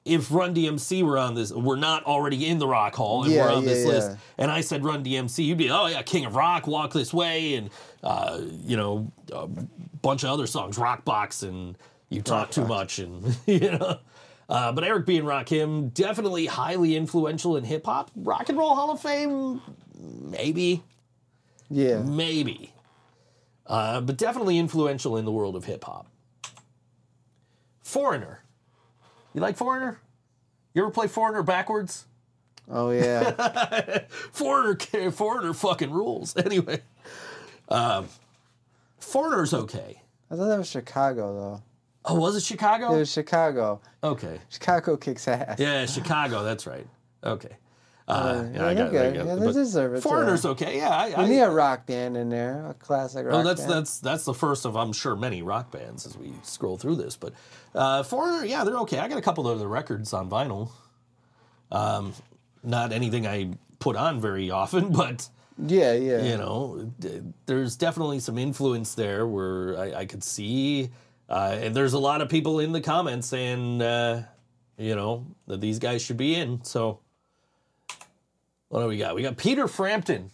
if 0.05 0.31
Run 0.31 0.53
DMC 0.53 1.03
were 1.03 1.17
on 1.17 1.33
this, 1.35 1.51
we're 1.51 1.75
not 1.77 2.03
already 2.05 2.47
in 2.47 2.59
the 2.59 2.67
Rock 2.67 2.95
Hall, 2.95 3.23
and 3.23 3.31
Yeah, 3.33 3.45
we're 3.45 3.51
on 3.53 3.65
this 3.65 3.85
yeah, 3.85 3.91
list, 3.91 4.11
and 4.37 4.51
I 4.51 4.61
said 4.61 4.83
Run 4.83 5.03
DMC, 5.03 5.45
you'd 5.45 5.57
be, 5.57 5.69
oh 5.71 5.87
yeah, 5.87 6.01
King 6.01 6.25
of 6.25 6.35
Rock, 6.35 6.67
Walk 6.67 6.91
This 6.93 7.13
Way, 7.13 7.55
and 7.55 7.69
uh, 8.03 8.41
you 8.65 8.75
know, 8.75 9.11
a 9.31 9.47
bunch 10.01 10.23
of 10.23 10.29
other 10.29 10.45
songs, 10.47 10.77
Rock 10.77 11.05
Box, 11.05 11.43
and 11.43 11.77
You 12.09 12.21
Talk 12.21 12.51
Too 12.51 12.65
Much, 12.65 12.99
and 12.99 13.37
you 13.45 13.71
know. 13.71 13.99
Uh, 14.49 14.73
but 14.73 14.83
Eric 14.83 15.05
B. 15.05 15.17
and 15.17 15.25
Rakim 15.25 15.93
definitely 15.93 16.45
highly 16.47 16.97
influential 16.97 17.55
in 17.55 17.63
hip 17.63 17.85
hop. 17.85 18.11
Rock 18.15 18.49
and 18.49 18.57
Roll 18.57 18.75
Hall 18.75 18.91
of 18.91 18.99
Fame, 19.01 19.61
maybe 19.97 20.83
Yeah. 21.69 22.01
maybe. 22.01 22.73
Uh, 23.65 24.01
but 24.01 24.17
definitely 24.17 24.59
influential 24.59 25.15
in 25.15 25.23
the 25.23 25.31
world 25.31 25.55
of 25.55 25.63
hip 25.63 25.85
hop. 25.85 26.07
Foreigner. 27.83 28.42
You 29.33 29.41
like 29.41 29.57
Foreigner? 29.57 29.99
You 30.73 30.83
ever 30.83 30.91
play 30.91 31.07
Foreigner 31.07 31.43
backwards? 31.43 32.05
Oh 32.69 32.91
yeah. 32.91 33.99
Foreigner, 34.31 35.11
Foreigner 35.11 35.53
fucking 35.53 35.91
rules. 35.91 36.35
Anyway, 36.43 36.81
um, 37.69 38.07
Foreigner's 38.99 39.53
okay. 39.53 40.01
I 40.31 40.35
thought 40.35 40.47
that 40.47 40.57
was 40.57 40.69
Chicago 40.69 41.33
though. 41.35 41.63
Oh, 42.05 42.15
was 42.19 42.35
it 42.35 42.43
Chicago? 42.43 42.93
It 42.95 42.99
was 42.99 43.11
Chicago. 43.11 43.79
okay. 44.03 44.39
Chicago 44.49 44.97
kicks 44.97 45.27
ass. 45.27 45.57
Yeah, 45.59 45.85
Chicago. 45.85 46.43
That's 46.43 46.67
right. 46.67 46.85
Okay. 47.23 47.55
Uh, 48.07 48.11
Uh, 48.11 48.49
yeah, 48.53 48.67
I 48.67 48.73
got, 48.73 48.91
they're 48.91 49.11
I 49.11 49.15
got- 49.15 49.25
Yeah, 49.25 49.35
they 49.35 49.53
deserve 49.53 49.93
it, 49.93 49.97
too. 49.97 50.01
Foreigner's 50.01 50.45
okay. 50.45 50.75
Yeah, 50.77 50.89
I, 50.89 51.23
We 51.23 51.29
need 51.29 51.39
a 51.39 51.49
rock 51.49 51.85
band 51.85 52.17
in 52.17 52.27
there, 52.27 52.65
a 52.67 52.73
classic 52.73 53.25
rock 53.25 53.33
well, 53.33 53.43
that's 53.43 53.61
band. 53.61 53.71
that's 53.71 53.99
that's 53.99 54.25
the 54.25 54.33
first 54.33 54.65
of 54.65 54.75
I'm 54.75 54.91
sure 54.91 55.15
many 55.15 55.41
rock 55.41 55.71
bands 55.71 56.05
as 56.05 56.17
we 56.17 56.33
scroll 56.43 56.75
through 56.77 56.95
this. 56.97 57.15
But 57.15 57.33
uh, 57.75 58.03
Foreigner, 58.03 58.45
yeah, 58.45 58.63
they're 58.63 58.77
okay. 58.79 58.99
I 58.99 59.07
got 59.07 59.17
a 59.17 59.21
couple 59.21 59.47
of 59.47 59.59
their 59.59 59.67
records 59.67 60.13
on 60.13 60.29
vinyl. 60.29 60.71
Um, 61.71 62.13
not 62.63 62.91
anything 62.93 63.25
I 63.25 63.51
put 63.79 63.95
on 63.95 64.21
very 64.21 64.51
often, 64.51 64.91
but 64.93 65.27
yeah, 65.57 65.93
yeah. 65.93 66.23
you 66.23 66.37
know, 66.37 66.91
there's 67.45 67.75
definitely 67.75 68.19
some 68.19 68.37
influence 68.37 68.95
there 68.95 69.25
where 69.27 69.77
I, 69.77 69.93
I 70.01 70.05
could 70.05 70.23
see, 70.23 70.89
uh, 71.29 71.57
and 71.59 71.75
there's 71.75 71.93
a 71.93 71.99
lot 71.99 72.21
of 72.21 72.29
people 72.29 72.59
in 72.59 72.71
the 72.71 72.81
comments 72.81 73.27
saying, 73.27 73.81
uh, 73.81 74.25
you 74.77 74.95
know, 74.95 75.27
that 75.47 75.61
these 75.61 75.79
guys 75.79 76.01
should 76.01 76.17
be 76.17 76.35
in. 76.35 76.63
So, 76.63 76.99
what 78.69 78.81
do 78.81 78.87
we 78.87 78.97
got? 78.97 79.15
We 79.15 79.21
got 79.21 79.37
Peter 79.37 79.67
Frampton. 79.67 80.31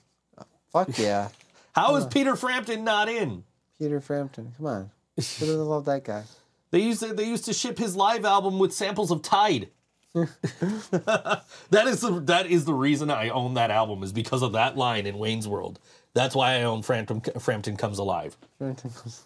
Fuck 0.71 0.97
yeah. 0.97 1.29
How 1.73 1.95
is 1.95 2.05
Peter 2.05 2.35
Frampton 2.35 2.83
not 2.83 3.07
in? 3.09 3.43
Peter 3.79 4.01
Frampton, 4.01 4.53
come 4.57 4.65
on. 4.65 4.91
Who 5.15 5.45
doesn't 5.45 5.65
love 5.65 5.85
that 5.85 6.03
guy? 6.03 6.23
They 6.71 6.79
used 6.79 7.01
to, 7.01 7.13
they 7.13 7.25
used 7.25 7.45
to 7.45 7.53
ship 7.53 7.77
his 7.77 7.95
live 7.95 8.25
album 8.25 8.59
with 8.59 8.73
samples 8.73 9.11
of 9.11 9.21
Tide. 9.21 9.69
that 10.13 11.43
is 11.85 12.01
the 12.01 12.21
that 12.25 12.47
is 12.47 12.65
the 12.65 12.73
reason 12.73 13.11
I 13.11 13.29
own 13.29 13.53
that 13.53 13.69
album 13.69 14.01
is 14.01 14.11
because 14.11 14.41
of 14.41 14.53
that 14.53 14.75
line 14.75 15.05
in 15.05 15.19
Wayne's 15.19 15.47
World. 15.47 15.79
That's 16.15 16.35
why 16.35 16.55
I 16.55 16.63
own 16.63 16.81
Frampton 16.81 17.21
Frampton 17.39 17.77
Comes 17.77 17.99
Alive. 17.99 18.35
Frampton 18.57 18.91
goes, 18.91 19.25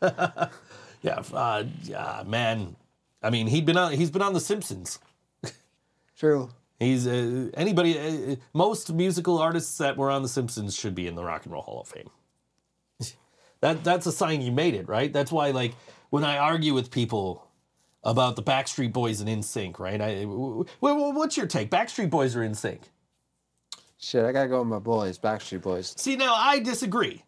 Yeah, 1.02 1.22
uh, 1.32 1.64
yeah, 1.84 2.24
man. 2.26 2.76
I 3.22 3.30
mean, 3.30 3.46
he'd 3.46 3.66
been 3.66 3.76
on. 3.76 3.92
He's 3.92 4.10
been 4.10 4.22
on 4.22 4.32
The 4.32 4.40
Simpsons. 4.40 4.98
True. 6.16 6.50
He's 6.78 7.06
uh, 7.06 7.50
anybody. 7.54 7.98
Uh, 7.98 8.36
most 8.52 8.92
musical 8.92 9.38
artists 9.38 9.78
that 9.78 9.96
were 9.96 10.10
on 10.10 10.22
The 10.22 10.28
Simpsons 10.28 10.76
should 10.76 10.94
be 10.94 11.06
in 11.06 11.14
the 11.14 11.24
Rock 11.24 11.44
and 11.44 11.52
Roll 11.52 11.62
Hall 11.62 11.80
of 11.80 11.88
Fame. 11.88 12.10
that 13.60 13.84
that's 13.84 14.06
a 14.06 14.12
sign 14.12 14.42
you 14.42 14.52
made 14.52 14.74
it, 14.74 14.88
right? 14.88 15.12
That's 15.12 15.32
why, 15.32 15.50
like, 15.50 15.74
when 16.10 16.24
I 16.24 16.36
argue 16.38 16.74
with 16.74 16.90
people 16.90 17.46
about 18.04 18.36
the 18.36 18.42
Backstreet 18.42 18.92
Boys 18.92 19.20
and 19.20 19.28
NSYNC, 19.28 19.78
right? 19.78 20.00
I, 20.00 20.22
w- 20.24 20.64
w- 20.82 21.14
what's 21.14 21.36
your 21.36 21.46
take? 21.46 21.70
Backstreet 21.70 22.10
Boys 22.10 22.34
are 22.36 22.42
In 22.42 22.54
Sync. 22.54 22.80
Shit, 23.98 24.24
I 24.24 24.32
gotta 24.32 24.48
go 24.48 24.60
with 24.60 24.68
my 24.68 24.78
boys, 24.78 25.18
Backstreet 25.18 25.60
Boys. 25.62 25.94
See, 25.98 26.16
now 26.16 26.34
I 26.34 26.60
disagree. 26.60 27.22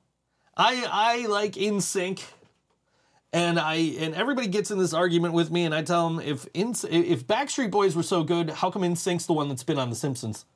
I 0.56 0.86
I 0.90 1.26
like 1.26 1.52
NSYNC, 1.52 2.22
and 3.32 3.59
I 3.60 3.74
and 3.74 4.14
everybody 4.14 4.48
gets 4.48 4.70
in 4.70 4.78
this 4.78 4.94
argument 4.94 5.34
with 5.34 5.50
me, 5.50 5.64
and 5.64 5.74
I 5.74 5.82
tell 5.82 6.09
them 6.09 6.18
if 6.20 6.46
in 6.54 6.70
if 6.90 7.26
Backstreet 7.26 7.70
Boys 7.70 7.94
were 7.94 8.02
so 8.02 8.24
good, 8.24 8.48
how 8.48 8.70
come 8.70 8.82
NSYNC's 8.82 9.26
the 9.26 9.34
one 9.34 9.48
that's 9.50 9.62
been 9.64 9.78
on 9.78 9.90
The 9.90 9.96
Simpsons? 9.96 10.46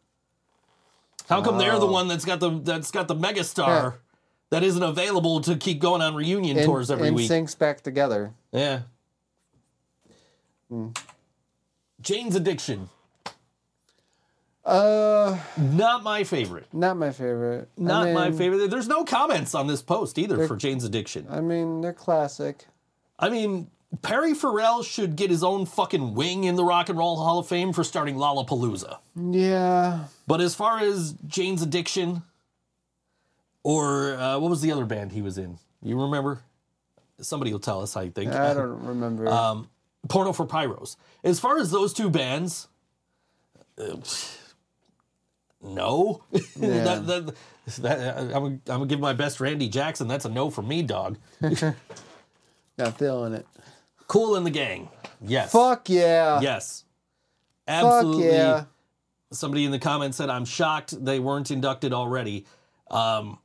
How 1.29 1.43
come 1.43 1.59
they're 1.59 1.79
the 1.79 1.87
Oh. 1.87 1.93
one 1.93 2.09
that's 2.09 2.25
got 2.25 2.41
the 2.41 2.49
that's 2.61 2.91
got 2.91 3.09
the 3.09 3.15
megastar. 3.15 3.95
That 4.51 4.63
isn't 4.63 4.83
available 4.83 5.41
to 5.43 5.57
keep 5.57 5.81
going 5.81 6.03
on 6.03 6.15
reunion 6.15 6.65
tours 6.65 6.91
every 6.91 7.11
week 7.11 7.31
and 7.31 7.45
week? 7.45 7.49
syncs 7.49 7.59
back 7.59 7.81
together. 7.83 8.33
Yeah. 8.53 8.81
Hmm. 10.71 10.89
Jane's 12.01 12.35
Addiction, 12.37 12.89
Uh, 14.65 15.39
not 15.57 16.03
my 16.03 16.25
favorite. 16.25 16.67
not 16.73 16.97
my 16.97 17.11
favorite. 17.13 17.69
I 17.79 17.83
Not 17.83 18.13
my 18.13 18.33
favorite. 18.33 18.69
There's 18.71 18.89
no 18.89 19.05
comments 19.05 19.55
on 19.55 19.67
this 19.69 19.81
post 19.83 20.19
either 20.19 20.47
for 20.47 20.57
Jane's 20.57 20.85
Addiction. 20.85 21.27
I 21.31 21.41
mean, 21.41 21.81
they're 21.81 21.93
classic. 21.93 22.67
I 23.19 23.29
mean, 23.29 23.71
Perry 24.03 24.35
Farrell 24.35 24.83
should 24.83 25.15
get 25.17 25.31
his 25.31 25.43
own 25.45 25.67
fucking 25.67 26.15
wing 26.15 26.45
in 26.45 26.57
the 26.57 26.65
Rock 26.65 26.89
and 26.89 26.99
Roll 26.99 27.17
Hall 27.17 27.39
of 27.39 27.47
Fame 27.47 27.73
for 27.73 27.83
starting 27.85 28.17
Lollapalooza. 28.17 28.99
Yeah. 29.31 30.05
But 30.27 30.41
as 30.41 30.55
far 30.57 30.81
as 30.81 31.15
Jane's 31.27 31.63
Addiction, 31.63 32.23
or 33.67 34.15
uh, 34.15 34.39
what 34.39 34.49
was 34.49 34.61
the 34.63 34.71
other 34.71 34.85
band 34.85 35.11
he 35.11 35.21
was 35.23 35.39
in? 35.39 35.59
You 35.83 36.01
remember? 36.01 36.39
Somebody 37.21 37.51
will 37.51 37.59
tell 37.59 37.83
us, 37.83 37.97
I 37.97 38.11
think. 38.11 38.33
I 38.33 38.55
don't 38.55 38.85
remember. 38.85 39.27
Um, 39.29 39.69
Porno 40.09 40.33
for 40.33 40.47
Pyros. 40.47 40.95
As 41.25 41.41
far 41.41 41.59
as 41.59 41.73
those 41.73 41.93
two 41.93 42.09
bands, 42.09 42.69
uh, 43.77 43.97
no. 45.61 46.23
that, 46.31 47.07
that, 47.09 47.35
that, 47.79 48.19
I'm, 48.19 48.29
gonna- 48.31 48.45
I'm 48.45 48.61
gonna 48.67 48.87
give 48.87 49.01
my 49.01 49.15
best 49.15 49.41
Randy 49.41 49.69
Jackson. 49.69 50.07
That's 50.07 50.25
a 50.27 50.29
no 50.29 50.49
for 50.49 50.63
me, 50.63 50.83
dog. 50.83 51.19
Not 52.79 52.99
feeling 52.99 53.33
it. 53.33 53.47
Kool 54.07 54.41
& 54.41 54.43
the 54.45 54.51
Gang. 54.51 54.89
Yes. 55.21 55.51
Fuck 55.51 55.89
yeah. 55.89 56.41
Yes. 56.41 56.85
Fuck 57.67 57.75
Absolutely. 57.85 58.27
yeah. 58.27 58.65
Somebody 59.33 59.65
in 59.65 59.73
the 59.73 59.81
comments 59.81 60.19
said, 60.19 60.31
I'm 60.31 60.45
shocked 60.45 61.05
they 61.05 61.19
weren't 61.19 61.51
inducted 61.51 61.93
already. 61.93 62.47
Um, 62.93 63.39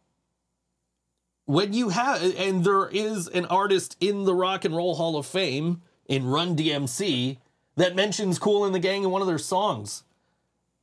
when 1.45 1.73
you 1.73 1.89
have, 1.89 2.21
and 2.37 2.63
there 2.63 2.87
is 2.87 3.27
an 3.27 3.45
artist 3.45 3.97
in 3.99 4.25
the 4.25 4.33
Rock 4.33 4.65
and 4.65 4.75
Roll 4.75 4.95
Hall 4.95 5.17
of 5.17 5.25
Fame 5.25 5.81
in 6.07 6.25
Run 6.25 6.55
DMC 6.55 7.37
that 7.75 7.95
mentions 7.95 8.39
Kool 8.39 8.69
& 8.69 8.71
the 8.71 8.79
Gang 8.79 9.03
in 9.03 9.09
one 9.11 9.21
of 9.21 9.27
their 9.27 9.37
songs. 9.37 10.03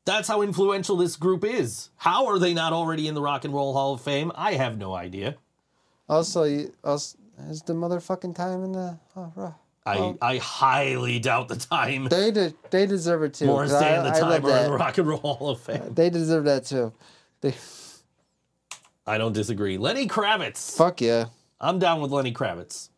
That's 0.04 0.26
how 0.28 0.40
influential 0.40 0.96
this 0.96 1.16
group 1.16 1.44
is. 1.44 1.90
How 1.96 2.26
are 2.26 2.38
they 2.38 2.54
not 2.54 2.72
already 2.72 3.08
in 3.08 3.14
the 3.14 3.20
Rock 3.20 3.44
and 3.44 3.52
Roll 3.52 3.74
Hall 3.74 3.94
of 3.94 4.00
Fame? 4.00 4.32
I 4.34 4.54
have 4.54 4.78
no 4.78 4.94
idea. 4.94 5.36
Also, 6.08 6.44
you, 6.44 6.72
also, 6.82 7.18
is 7.50 7.60
the 7.62 7.74
motherfucking 7.74 8.34
time 8.34 8.64
in 8.64 8.72
the. 8.72 8.98
Oh. 9.14 9.54
I, 9.84 9.98
oh. 9.98 10.18
I 10.20 10.36
highly 10.38 11.18
doubt 11.18 11.48
the 11.48 11.56
time. 11.56 12.06
They 12.08 12.30
de- 12.30 12.54
they 12.70 12.86
deserve 12.86 13.22
it 13.22 13.34
too. 13.34 13.46
Morris 13.46 13.70
'cause 13.70 13.80
Day 13.80 13.94
I, 13.94 13.96
and 13.96 14.06
the 14.06 14.18
Time 14.18 14.44
are 14.46 14.56
in 14.64 14.70
the. 14.70 14.76
Rock 14.76 14.98
and 14.98 15.08
Roll 15.08 15.18
Hall 15.18 15.50
of 15.50 15.60
Fame. 15.60 15.94
They 15.94 16.10
deserve 16.10 16.44
that 16.44 16.64
too. 16.64 16.92
They 17.42 17.52
I 19.08 19.18
don't 19.18 19.32
disagree. 19.32 19.78
Lenny 19.78 20.06
Kravitz. 20.06 20.76
fuck 20.76 21.00
yeah. 21.00 21.26
I'm 21.60 21.78
down 21.78 22.00
with 22.00 22.12
Lenny 22.12 22.32
Kravitz. 22.32 22.90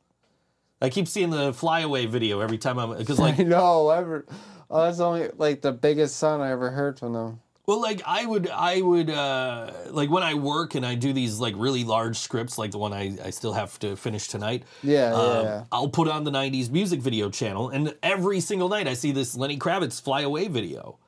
I 0.83 0.89
keep 0.91 1.09
seeing 1.09 1.31
the 1.31 1.53
flyaway 1.53 2.07
video 2.07 2.41
every 2.41 2.59
time 2.59 2.79
I'm 2.79 2.97
because 2.97 3.19
like 3.19 3.39
no 3.57 3.91
Ever. 3.91 4.27
Oh, 4.71 4.85
that's 4.85 5.01
only 5.01 5.29
like 5.37 5.63
the 5.63 5.73
biggest 5.73 6.17
song 6.17 6.41
I 6.41 6.51
ever 6.51 6.71
heard 6.71 6.99
from 6.99 7.13
them. 7.13 7.41
well 7.67 7.81
like 7.81 8.03
I 8.07 8.25
would 8.27 8.49
I 8.49 8.81
would 8.81 9.11
uh 9.11 9.73
like 9.91 10.11
when 10.11 10.23
I 10.23 10.35
work 10.35 10.75
and 10.75 10.85
I 10.85 10.95
do 10.95 11.13
these 11.13 11.39
like 11.39 11.55
really 11.57 11.85
large 11.85 12.17
scripts 12.19 12.59
like 12.59 12.71
the 12.73 12.79
one 12.79 12.93
I, 12.93 13.17
I 13.25 13.31
still 13.31 13.53
have 13.53 13.79
to 13.81 13.97
finish 13.97 14.29
tonight. 14.29 14.65
Yeah, 14.83 15.13
um, 15.13 15.27
yeah, 15.27 15.43
yeah. 15.43 15.65
I'll 15.73 15.89
put 15.89 16.09
on 16.09 16.25
the 16.25 16.31
90s 16.31 16.71
music 16.71 17.01
video 17.01 17.31
channel 17.31 17.69
and 17.69 17.95
every 18.03 18.41
single 18.41 18.69
night 18.69 18.89
I 18.89 18.95
see 18.95 19.13
this 19.13 19.37
Lenny 19.37 19.59
Kravitz 19.59 20.01
flyaway 20.03 20.49
video. 20.49 20.99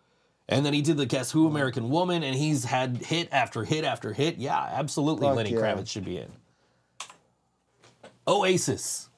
And 0.48 0.66
then 0.66 0.74
he 0.74 0.82
did 0.82 0.96
the 0.96 1.06
Guess 1.06 1.30
Who 1.30 1.46
American 1.46 1.88
Woman 1.88 2.22
and 2.22 2.34
he's 2.34 2.64
had 2.64 2.96
hit 2.98 3.28
after 3.32 3.64
hit 3.64 3.84
after 3.84 4.12
hit. 4.12 4.38
Yeah, 4.38 4.58
absolutely 4.58 5.26
Fuck 5.26 5.36
Lenny 5.36 5.50
yeah. 5.52 5.58
Kravitz 5.58 5.88
should 5.88 6.04
be 6.04 6.18
in. 6.18 6.30
Oasis. 8.26 9.08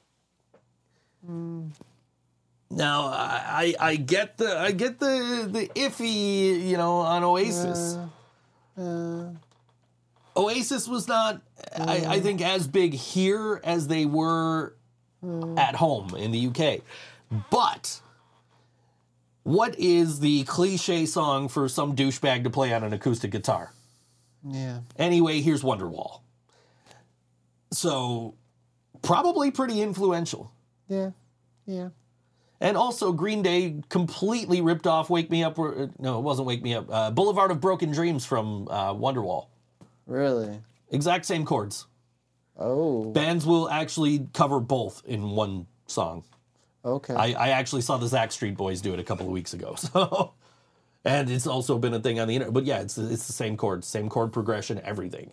Now 2.71 3.07
I, 3.07 3.75
I 3.81 3.89
I 3.89 3.97
get 3.97 4.37
the 4.37 4.59
I 4.59 4.73
get 4.73 4.99
the 4.99 5.49
the 5.51 5.69
iffy 5.75 6.67
you 6.67 6.77
know 6.77 6.97
on 6.97 7.23
Oasis. 7.25 7.97
Uh, 8.77 9.31
Oasis 10.37 10.89
was 10.89 11.07
not 11.07 11.41
I, 11.77 12.05
I 12.07 12.21
think 12.21 12.41
as 12.43 12.67
big 12.67 12.95
here 12.95 13.61
as 13.65 13.87
they 13.87 14.05
were 14.05 14.75
at 15.57 15.77
home 15.77 16.15
in 16.17 16.33
the 16.33 16.47
UK. 16.49 16.83
But 17.51 18.01
what 19.45 19.79
is 19.79 20.21
the 20.21 20.43
cliche 20.45 21.07
song 21.07 21.49
for 21.49 21.69
some 21.69 21.95
douchebag 21.95 22.45
to 22.45 22.51
play 22.51 22.75
on 22.75 22.83
an 22.83 22.93
acoustic 22.93 23.31
guitar? 23.31 23.73
yeah. 24.47 24.81
Anyway, 24.99 25.41
here's 25.41 25.63
Wonderwall. 25.63 26.21
So 27.73 28.35
probably 29.03 29.51
pretty 29.51 29.81
influential. 29.81 30.53
Yeah. 30.89 31.11
Yeah. 31.67 31.91
And 32.61 32.77
also, 32.77 33.13
Green 33.13 33.43
Day 33.43 33.83
completely 33.89 34.61
ripped 34.61 34.87
off 34.87 35.11
"Wake 35.11 35.31
Me 35.31 35.43
Up." 35.45 35.59
No, 35.59 36.19
it 36.19 36.23
wasn't 36.23 36.47
"Wake 36.47 36.63
Me 36.63 36.75
Up." 36.75 36.87
Uh, 36.89 37.11
"Boulevard 37.11 37.51
of 37.51 37.61
Broken 37.61 37.91
Dreams" 37.91 38.25
from 38.25 38.69
uh, 38.71 38.95
Wonderwall. 38.95 39.49
Really. 40.07 40.61
Exact 40.91 41.27
same 41.27 41.45
chords. 41.45 41.87
Oh. 42.57 43.11
Bands 43.11 43.45
will 43.45 43.69
actually 43.69 44.29
cover 44.33 44.61
both 44.61 45.03
in 45.05 45.31
one 45.31 45.67
song. 45.87 46.25
Okay. 46.85 47.15
I, 47.15 47.33
I 47.33 47.49
actually 47.51 47.83
saw 47.83 47.97
the 47.97 48.07
Zach 48.07 48.31
Street 48.33 48.57
Boys 48.57 48.81
do 48.81 48.93
it 48.93 49.01
a 49.01 49.05
couple 49.05 49.27
of 49.27 49.33
weeks 49.33 49.55
ago. 49.55 49.77
So, 49.95 50.35
and 51.07 51.31
it's 51.31 51.47
also 51.47 51.79
been 51.79 51.93
a 51.93 52.01
thing 52.01 52.19
on 52.19 52.29
the 52.29 52.35
internet. 52.35 52.55
But 52.55 52.65
yeah, 52.65 52.81
it's 52.81 52.97
it's 52.97 53.27
the 53.27 53.35
same 53.35 53.59
chord, 53.59 53.85
same 53.85 54.09
chord 54.09 54.33
progression, 54.33 54.81
everything. 54.83 55.33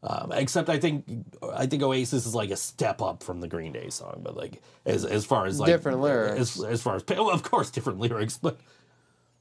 Um, 0.00 0.30
except 0.32 0.68
I 0.68 0.78
think 0.78 1.04
I 1.52 1.66
think 1.66 1.82
Oasis 1.82 2.24
is 2.24 2.34
like 2.34 2.50
a 2.50 2.56
step 2.56 3.02
up 3.02 3.24
from 3.24 3.40
the 3.40 3.48
Green 3.48 3.72
Day 3.72 3.90
song, 3.90 4.20
but 4.22 4.36
like 4.36 4.62
as 4.86 5.04
as 5.04 5.24
far 5.24 5.46
as 5.46 5.58
like 5.58 5.66
Different 5.66 6.00
lyrics. 6.00 6.56
As, 6.56 6.64
as 6.64 6.82
far 6.82 6.94
as 6.94 7.04
well, 7.08 7.30
of 7.30 7.42
course 7.42 7.70
different 7.70 7.98
lyrics, 8.06 8.38
but 8.38 8.60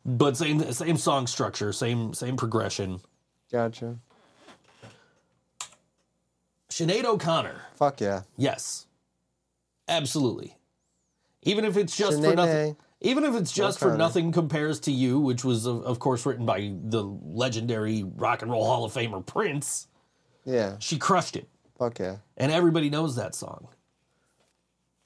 but 0.03 0.35
same 0.35 0.71
same 0.73 0.97
song 0.97 1.27
structure, 1.27 1.71
same 1.71 2.15
same 2.15 2.37
progression. 2.37 3.01
Gotcha. 3.51 3.99
Sinead 6.69 7.05
O'Connor, 7.05 7.61
Fuck 7.75 8.01
yeah. 8.01 8.23
yes, 8.35 8.87
absolutely. 9.87 10.56
Even 11.43 11.65
if 11.65 11.77
it's 11.77 11.95
just 11.95 12.21
for 12.21 12.35
nothing, 12.35 12.75
even 13.01 13.23
if 13.23 13.35
it's 13.35 13.51
just 13.51 13.79
for 13.79 13.95
nothing 13.95 14.31
compares 14.31 14.79
to 14.81 14.91
you, 14.91 15.19
which 15.19 15.43
was 15.45 15.65
of, 15.65 15.83
of 15.83 15.99
course 15.99 16.25
written 16.25 16.45
by 16.45 16.73
the 16.83 17.03
legendary 17.03 18.03
rock 18.03 18.41
and 18.41 18.51
roll 18.51 18.65
Hall 18.65 18.83
of 18.85 18.93
Famer 18.93 19.25
Prince, 19.25 19.87
Yeah. 20.45 20.77
she 20.79 20.97
crushed 20.97 21.35
it. 21.35 21.47
Fuck 21.77 21.99
yeah. 21.99 22.17
and 22.37 22.51
everybody 22.51 22.89
knows 22.89 23.15
that 23.17 23.35
song. 23.35 23.67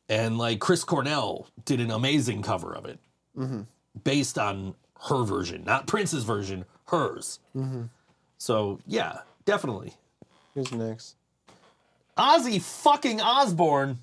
And 0.08 0.38
like 0.38 0.60
Chris 0.60 0.84
Cornell 0.86 1.48
did 1.66 1.80
an 1.82 1.92
amazing 1.92 2.42
cover 2.44 2.74
of 2.74 2.86
it, 2.86 3.00
mm-hmm. 3.38 3.62
based 4.04 4.38
on 4.38 4.76
her 5.10 5.24
version, 5.24 5.64
not 5.66 5.88
Prince's 5.88 6.24
version, 6.24 6.64
hers. 6.88 7.40
Mm-hmm. 7.56 7.84
So 8.38 8.80
yeah, 8.88 9.20
definitely. 9.46 9.94
Who's 10.54 10.72
next? 10.72 11.16
Ozzy 12.18 12.62
fucking 12.62 13.20
Osbourne. 13.22 13.98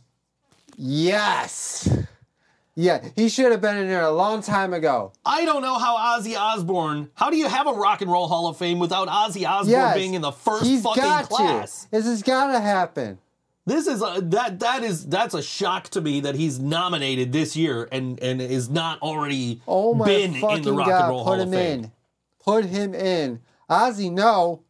Yes. 0.77 1.89
Yeah, 2.81 3.05
he 3.17 3.29
should 3.29 3.51
have 3.51 3.61
been 3.61 3.77
in 3.77 3.89
there 3.89 4.03
a 4.03 4.13
long 4.13 4.41
time 4.41 4.73
ago. 4.73 5.13
I 5.27 5.45
don't 5.45 5.63
know 5.63 5.79
how 5.79 5.97
Ozzy 5.97 6.39
Osbourne. 6.39 7.11
How 7.15 7.29
do 7.29 7.37
you 7.37 7.49
have 7.49 7.67
a 7.67 7.73
Rock 7.73 8.03
and 8.03 8.11
Roll 8.11 8.29
Hall 8.29 8.47
of 8.47 8.57
Fame 8.57 8.79
without 8.79 9.09
Ozzy 9.09 9.45
Osbourne 9.45 9.71
Yes. 9.73 9.97
being 9.97 10.15
in 10.15 10.23
the 10.23 10.31
first 10.31 10.65
He's 10.65 10.83
fucking 10.85 11.03
got 11.03 11.29
class? 11.29 11.87
to. 11.87 11.91
This 11.91 12.05
has 12.07 12.23
got 12.23 12.53
to 12.53 12.61
happen. 12.61 13.19
This 13.67 13.89
is 13.89 14.01
a, 14.01 14.21
that 14.23 14.61
that 14.61 14.85
is 14.85 15.05
that's 15.07 15.35
a 15.35 15.43
shock 15.43 15.89
to 15.89 16.01
me 16.01 16.21
that 16.21 16.37
he's 16.37 16.61
nominated 16.61 17.33
this 17.33 17.57
year 17.57 17.89
and 17.91 18.19
and 18.23 18.41
is 18.41 18.71
not 18.71 19.03
already 19.03 19.61
Oh 19.67 19.93
my 19.93 20.07
been 20.07 20.37
in 20.37 20.41
fucking 20.41 20.63
the 20.63 20.73
Rock 20.73 20.87
god! 20.89 21.01
and 21.01 21.09
Roll 21.11 21.25
Put 21.25 21.31
Hall 21.33 21.41
of 21.41 21.49
him 21.49 21.53
Fame. 21.53 21.81
in. 21.85 21.93
Put 22.45 22.65
him 22.67 22.95
in. 22.95 23.41
Ozzy, 23.69 24.13
no. 24.13 24.63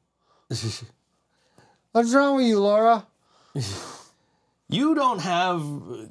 What's 1.92 2.14
wrong 2.14 2.36
with 2.36 2.46
you, 2.46 2.58
Laura? 2.58 3.06
You 4.70 4.94
don't 4.94 5.20
have 5.20 5.62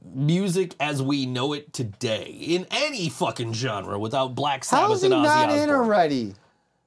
music 0.03 0.75
as 0.79 1.01
we 1.01 1.27
know 1.27 1.53
it 1.53 1.73
today 1.73 2.25
in 2.39 2.65
any 2.71 3.07
fucking 3.09 3.53
genre 3.53 3.99
without 3.99 4.33
Black 4.33 4.63
Sabbath 4.63 4.95
is 4.97 5.01
he 5.01 5.07
and 5.07 5.15
Ozzy 5.15 5.23
not 5.23 5.49
Osbourne. 5.49 5.63
in 5.69 5.75
already? 5.75 6.33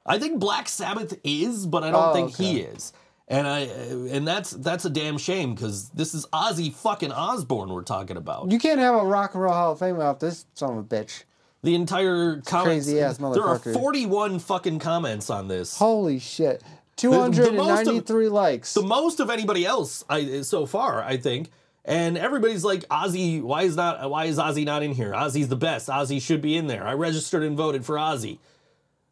I 0.05 0.18
think 0.18 0.40
Black 0.40 0.68
Sabbath 0.68 1.16
is, 1.22 1.66
but 1.66 1.84
I 1.84 1.92
don't 1.92 2.10
Oh, 2.10 2.12
think 2.12 2.34
he 2.36 2.60
is. 2.60 2.92
And 3.28 3.47
I 3.47 3.60
and 3.60 4.26
that's 4.26 4.51
that's 4.51 4.84
a 4.84 4.90
damn 4.90 5.16
shame 5.16 5.55
because 5.55 5.90
this 5.90 6.12
is 6.12 6.26
Ozzy 6.32 6.72
fucking 6.74 7.12
Osbourne 7.12 7.68
we're 7.68 7.82
talking 7.82 8.16
about. 8.16 8.51
You 8.51 8.59
can't 8.59 8.80
have 8.80 8.97
a 8.97 9.05
Rock 9.05 9.34
and 9.34 9.42
Roll 9.44 9.52
Hall 9.55 9.72
of 9.72 9.78
Fame 9.78 9.97
without 9.97 10.18
this 10.18 10.47
son 10.55 10.70
of 10.72 10.78
a 10.78 10.82
bitch. 10.82 11.22
The 11.62 11.76
entire 11.76 12.40
comments. 12.40 12.86
crazy-ass 12.86 13.18
There 13.18 13.28
are 13.28 13.59
motherfucker. 13.60 13.74
41 13.74 14.38
fucking 14.40 14.78
comments 14.80 15.30
on 15.30 15.47
this. 15.47 15.76
Holy 15.78 16.18
shit! 16.18 16.64
the 16.97 17.09
most 17.10 17.38
of- 17.38 17.44
293 17.47 18.28
likes. 18.28 18.74
the 18.74 18.82
most 18.82 19.20
of 19.20 19.30
anybody 19.30 19.64
else 19.64 20.05
I 20.10 20.40
so 20.40 20.66
far, 20.66 21.01
I 21.05 21.16
think. 21.16 21.51
And 21.85 22.19
everybody's 22.19 22.65
like, 22.65 22.86
Ozzy, 22.89 23.43
why 23.43 23.62
is 23.62 23.77
not 23.77 24.11
why 24.11 24.27
is 24.27 24.39
Ozzy 24.39 24.65
not 24.65 24.82
in 24.82 24.93
here? 24.93 25.12
Ozzy's 25.12 25.48
the 25.48 25.57
best. 25.57 25.89
Ozzy 25.89 26.20
should 26.20 26.43
be 26.43 26.57
in 26.57 26.66
there. 26.66 26.86
I 26.86 26.93
registered 26.93 27.43
and 27.43 27.57
voted 27.57 27.85
for 27.85 27.97
Ozzy. 27.97 28.39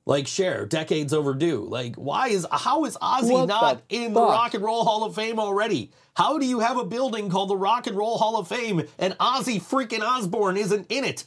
Like 0.04 0.26
share, 0.26 0.64
decades 0.64 1.12
overdue. 1.12 1.66
Like, 1.68 1.96
why 1.96 2.28
is 2.28 2.46
how 2.50 2.84
is 2.84 2.96
Ozzy 2.96 3.32
What 3.32 3.48
not 3.48 3.88
the 3.88 3.96
in 3.96 4.12
the? 4.14 4.20
Rock 4.20 4.54
and 4.54 4.64
Roll 4.64 4.84
Hall 4.84 5.04
of 5.04 5.14
Fame 5.14 5.38
already? 5.38 5.90
How 6.16 6.38
do 6.38 6.46
you 6.46 6.60
have 6.60 6.78
a 6.78 6.84
building 6.84 7.30
called 7.30 7.50
the 7.50 7.56
Rock 7.56 7.86
and 7.86 7.96
Roll 7.96 8.18
Hall 8.18 8.36
of 8.36 8.48
Fame 8.48 8.82
and 8.98 9.16
Ozzy 9.18 9.60
freaking 9.60 10.00
Osbourne 10.00 10.56
isn't 10.56 10.86
in 10.90 11.04
it? 11.04 11.24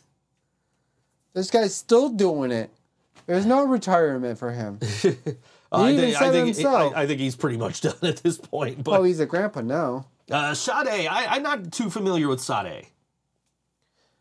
this 1.33 1.49
guy's 1.49 1.73
still 1.73 2.09
doing 2.09 2.51
it. 2.51 2.69
There's 3.25 3.45
no 3.45 3.65
retirement 3.65 4.37
for 4.37 4.51
him. 4.51 4.79
Uh, 5.73 5.83
I 5.83 5.95
think, 5.95 6.21
I, 6.21 6.31
think 6.31 6.45
himself. 6.47 6.93
I, 6.93 7.03
I 7.03 7.07
think 7.07 7.21
he's 7.21 7.37
pretty 7.37 7.55
much 7.55 7.79
done 7.81 7.95
at 8.01 8.17
this 8.17 8.37
point. 8.37 8.83
But 8.83 8.99
oh, 8.99 9.03
he's 9.03 9.21
a 9.21 9.25
grandpa 9.25 9.61
now. 9.61 10.05
Uh, 10.31 10.53
Sade, 10.53 11.07
I, 11.07 11.35
I'm 11.35 11.43
not 11.43 11.71
too 11.71 11.89
familiar 11.89 12.27
with 12.27 12.41
Sade. 12.41 12.87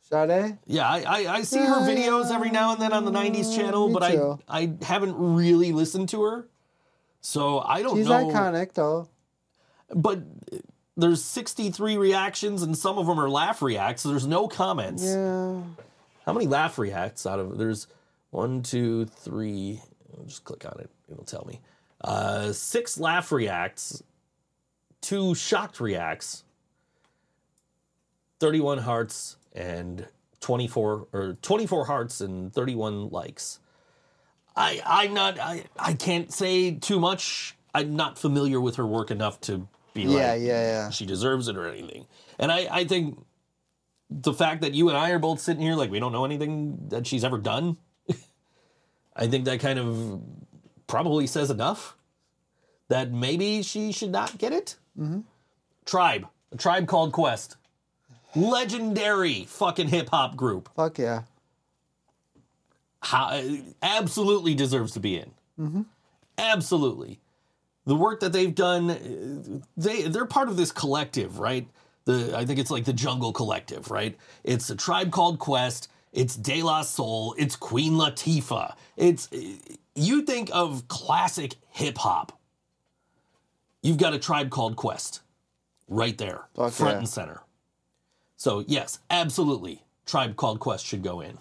Sade? 0.02 0.58
Yeah, 0.66 0.88
I, 0.88 1.02
I, 1.02 1.34
I 1.34 1.42
see 1.42 1.58
her 1.58 1.80
videos 1.80 2.30
every 2.32 2.50
now 2.50 2.72
and 2.72 2.82
then 2.82 2.92
on 2.92 3.04
the 3.04 3.12
'90s 3.12 3.54
channel, 3.54 3.88
me 3.88 3.94
but 3.94 4.02
I 4.02 4.12
too. 4.12 4.38
I 4.48 4.72
haven't 4.82 5.14
really 5.16 5.72
listened 5.72 6.08
to 6.10 6.22
her, 6.24 6.48
so 7.20 7.60
I 7.60 7.82
don't 7.82 7.96
She's 7.96 8.06
know. 8.06 8.28
iconic 8.28 8.72
though. 8.74 9.08
But 9.94 10.20
there's 10.96 11.22
63 11.22 11.96
reactions, 11.96 12.62
and 12.62 12.76
some 12.76 12.98
of 12.98 13.06
them 13.06 13.18
are 13.18 13.28
laugh 13.30 13.62
reacts. 13.62 14.02
So 14.02 14.08
there's 14.08 14.26
no 14.26 14.48
comments. 14.48 15.04
Yeah. 15.04 15.60
How 16.26 16.32
many 16.32 16.46
laugh 16.46 16.78
reacts 16.78 17.26
out 17.26 17.38
of 17.38 17.56
there's 17.58 17.86
one, 18.30 18.62
two, 18.62 19.06
three. 19.06 19.80
I'll 20.16 20.24
just 20.24 20.44
click 20.44 20.64
on 20.64 20.80
it; 20.80 20.90
it'll 21.10 21.24
tell 21.24 21.44
me. 21.46 21.60
Uh, 22.02 22.52
six 22.52 22.98
laugh 22.98 23.30
reacts, 23.30 24.02
two 25.00 25.34
shocked 25.34 25.80
reacts, 25.80 26.44
31 28.40 28.78
hearts 28.78 29.36
and 29.54 30.06
24 30.40 31.08
or 31.12 31.36
24 31.42 31.84
hearts 31.86 32.20
and 32.20 32.52
31 32.52 33.10
likes. 33.10 33.60
I 34.56 34.80
I'm 34.84 35.14
not 35.14 35.38
I 35.38 35.64
I 35.78 35.92
can't 35.94 36.32
say 36.32 36.72
too 36.72 36.98
much. 36.98 37.56
I'm 37.74 37.94
not 37.94 38.18
familiar 38.18 38.60
with 38.60 38.76
her 38.76 38.86
work 38.86 39.10
enough 39.10 39.40
to 39.42 39.68
be 39.94 40.02
Yeah, 40.02 40.08
like 40.32 40.40
yeah, 40.42 40.62
yeah. 40.62 40.90
she 40.90 41.06
deserves 41.06 41.48
it 41.48 41.56
or 41.56 41.66
anything. 41.68 42.06
And 42.38 42.50
I 42.50 42.66
I 42.70 42.84
think 42.84 43.24
the 44.08 44.32
fact 44.32 44.62
that 44.62 44.74
you 44.74 44.88
and 44.88 44.98
I 44.98 45.10
are 45.10 45.18
both 45.20 45.40
sitting 45.40 45.62
here 45.62 45.74
like 45.74 45.90
we 45.90 46.00
don't 46.00 46.12
know 46.12 46.24
anything 46.24 46.88
that 46.88 47.06
she's 47.06 47.22
ever 47.22 47.38
done, 47.38 47.76
I 49.16 49.28
think 49.28 49.44
that 49.44 49.60
kind 49.60 49.78
of 49.78 50.20
probably 50.86 51.26
says 51.26 51.50
enough 51.50 51.96
that 52.88 53.12
maybe 53.12 53.62
she 53.62 53.92
should 53.92 54.10
not 54.10 54.36
get 54.38 54.52
it. 54.52 54.76
Mm-hmm. 55.00 55.20
Tribe, 55.86 56.26
a 56.52 56.56
tribe 56.56 56.86
called 56.86 57.12
Quest, 57.12 57.56
legendary 58.34 59.44
fucking 59.44 59.88
hip 59.88 60.10
hop 60.10 60.36
group. 60.36 60.68
Fuck 60.76 60.98
yeah. 60.98 61.22
How, 63.02 63.42
absolutely 63.82 64.54
deserves 64.54 64.92
to 64.92 65.00
be 65.00 65.16
in. 65.16 65.30
Mm-hmm. 65.58 65.82
Absolutely, 66.36 67.18
the 67.86 67.96
work 67.96 68.20
that 68.20 68.32
they've 68.32 68.54
done, 68.54 68.90
uh, 68.90 69.60
they 69.76 70.02
they're 70.02 70.26
part 70.26 70.48
of 70.48 70.56
this 70.56 70.72
collective, 70.72 71.38
right? 71.38 71.66
The 72.04 72.36
I 72.36 72.44
think 72.44 72.58
it's 72.58 72.70
like 72.70 72.84
the 72.84 72.92
Jungle 72.92 73.32
Collective, 73.32 73.90
right? 73.90 74.16
It's 74.44 74.70
a 74.70 74.76
tribe 74.76 75.10
called 75.10 75.38
Quest. 75.38 75.90
It's 76.12 76.34
De 76.36 76.62
La 76.62 76.82
Soul. 76.82 77.34
It's 77.38 77.56
Queen 77.56 77.92
Latifah. 77.92 78.74
It's 78.96 79.28
you 79.94 80.22
think 80.22 80.50
of 80.52 80.88
classic 80.88 81.56
hip 81.70 81.98
hop. 81.98 82.38
You've 83.82 83.96
got 83.98 84.12
a 84.12 84.18
tribe 84.18 84.50
called 84.50 84.76
Quest, 84.76 85.20
right 85.88 86.16
there, 86.18 86.42
front 86.70 86.98
and 86.98 87.08
center. 87.08 87.40
So 88.36 88.64
yes, 88.66 88.98
absolutely, 89.10 89.82
tribe 90.06 90.36
called 90.36 90.60
Quest 90.60 90.84
should 90.86 91.02
go 91.02 91.20
in. 91.20 91.38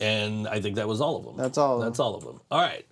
And 0.00 0.48
I 0.48 0.60
think 0.60 0.76
that 0.76 0.88
was 0.88 1.00
all 1.00 1.16
of 1.16 1.24
them. 1.24 1.36
That's 1.36 1.58
all 1.58 1.76
of 1.80 1.84
That's 1.84 2.00
all 2.00 2.14
of 2.16 2.24
them. 2.24 2.40
All 2.50 2.60
right. 2.60 2.84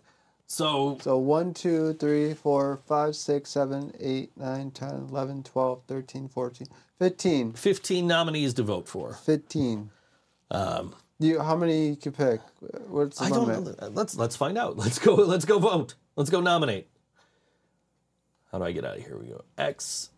So 0.47 0.99
So 1.01 1.17
1, 1.19 1.55
2, 1.55 1.95
3, 1.95 2.35
4, 2.35 2.81
5, 2.87 3.17
6, 3.17 3.51
7, 3.51 3.93
8, 3.99 4.31
9, 4.37 4.71
10, 4.71 4.91
11, 5.11 5.43
12, 5.43 5.83
13, 5.87 6.29
14, 6.29 6.67
15. 6.99 7.53
15 7.53 8.07
nominees 8.07 8.55
to 8.55 8.63
vote 8.63 8.89
for. 8.89 9.15
15. 9.15 9.91
Um, 10.53 10.95
you, 11.19 11.41
how 11.41 11.57
many 11.57 11.89
you 11.89 11.97
could 11.97 12.17
pick? 12.17 12.41
What's 12.89 13.19
the 13.19 13.27
I 13.27 13.31
don't 13.31 13.49
limit? 13.49 13.81
know. 13.81 13.89
Let's 13.89 14.17
let's 14.17 14.37
find 14.37 14.57
out. 14.57 14.77
Let's 14.79 14.99
go. 14.99 15.15
Let's 15.15 15.45
go 15.45 15.59
vote. 15.59 15.95
Let's 16.17 16.31
go 16.31 16.41
nominate. 16.41 16.89
How 18.53 18.59
do 18.59 18.65
I 18.65 18.73
get 18.73 18.85
out 18.85 18.99
of 18.99 19.05
here? 19.05 19.17
We 19.17 19.29
go 19.29 19.45
X, 19.59 20.11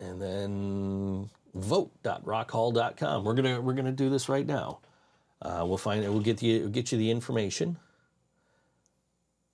and 0.00 0.20
then 0.20 1.30
vote.rockhall.com. 1.54 3.24
We're 3.24 3.34
gonna 3.34 3.60
we're 3.60 3.74
gonna 3.74 3.92
do 3.92 4.10
this 4.10 4.28
right 4.28 4.46
now. 4.46 4.80
Uh, 5.40 5.64
we'll 5.66 5.78
find 5.78 6.04
it. 6.04 6.10
We'll 6.10 6.20
get 6.20 6.42
you 6.42 6.60
we'll 6.60 6.68
get 6.70 6.92
you 6.92 6.98
the 6.98 7.10
information. 7.10 7.78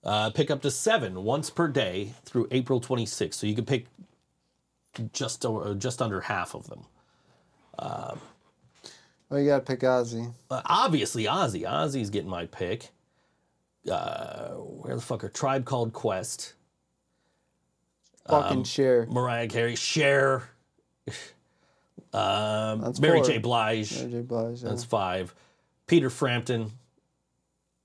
Uh, 0.03 0.29
pick 0.31 0.51
up 0.51 0.61
to 0.63 0.71
seven 0.71 1.23
once 1.23 1.49
per 1.49 1.67
day 1.67 2.13
through 2.25 2.47
April 2.51 2.81
26th. 2.81 3.35
So 3.35 3.47
you 3.47 3.55
can 3.55 3.65
pick 3.65 3.85
just 5.13 5.45
o- 5.45 5.73
just 5.75 6.01
under 6.01 6.21
half 6.21 6.55
of 6.55 6.67
them. 6.69 6.85
Oh, 9.31 9.37
you 9.37 9.47
gotta 9.47 9.63
pick 9.63 9.81
Ozzy. 9.81 10.33
Uh, 10.49 10.61
obviously, 10.65 11.25
Ozzy. 11.25 11.63
Ozzy's 11.63 12.09
getting 12.09 12.29
my 12.29 12.45
pick. 12.47 12.91
Uh, 13.89 14.49
where 14.55 14.95
the 14.95 15.01
fuck 15.01 15.23
are 15.23 15.29
Tribe 15.29 15.65
Called 15.65 15.91
Quest? 15.93 16.53
Fucking 18.29 18.57
Um, 18.59 18.63
share. 18.63 19.05
Mariah 19.07 19.47
Carey, 19.47 19.75
Cher, 19.75 20.49
um, 22.13 22.81
That's 22.81 22.99
Mary 22.99 23.19
four. 23.19 23.25
J. 23.27 23.37
Blige. 23.39 23.97
Mary 23.97 24.11
J. 24.11 24.21
Blige. 24.21 24.63
Yeah. 24.63 24.69
That's 24.69 24.83
five. 24.85 25.35
Peter 25.87 26.09
Frampton. 26.09 26.71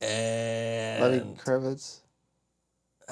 And 0.01 1.03
Lenny 1.03 1.35
Kravitz. 1.45 1.99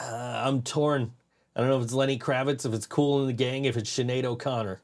uh, 0.00 0.42
I'm 0.46 0.62
torn. 0.62 1.10
I 1.56 1.60
don't 1.60 1.68
know 1.70 1.78
if 1.78 1.84
it's 1.84 1.92
Lenny 1.92 2.18
Kravitz, 2.18 2.64
if 2.64 2.72
it's 2.72 2.86
Kool 2.86 3.26
& 3.26 3.26
the 3.26 3.32
Gang, 3.32 3.64
if 3.64 3.76
it's 3.76 3.90
Sinead 3.90 4.24
O'Connor. 4.24 4.80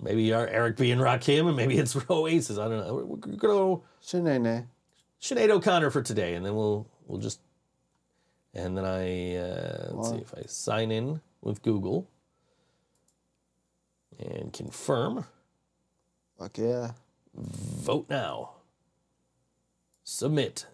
Maybe 0.00 0.32
Eric 0.32 0.76
B 0.76 0.90
and 0.92 1.00
Rakim, 1.00 1.48
and 1.48 1.56
maybe 1.56 1.78
it's 1.78 1.96
Oasis. 2.10 2.58
I 2.58 2.68
don't 2.68 2.86
know. 2.86 2.94
We're, 2.94 3.04
we're 3.06 3.16
gonna 3.16 3.36
go 3.36 3.82
Shanae. 4.04 4.66
Sinead 5.20 5.50
O'Connor 5.50 5.90
for 5.90 6.02
today, 6.02 6.34
and 6.34 6.44
then 6.44 6.54
we'll 6.54 6.86
we'll 7.06 7.20
just 7.20 7.40
and 8.54 8.76
then 8.76 8.84
I 8.84 9.36
uh, 9.36 9.88
let's 9.92 10.10
see 10.10 10.16
if 10.16 10.34
I 10.36 10.42
sign 10.46 10.90
in 10.90 11.20
with 11.40 11.62
Google 11.62 12.08
and 14.18 14.52
confirm. 14.52 15.24
Fuck 16.38 16.58
yeah. 16.58 16.92
Vote 17.34 18.06
now. 18.08 18.50
Submit. 20.04 20.66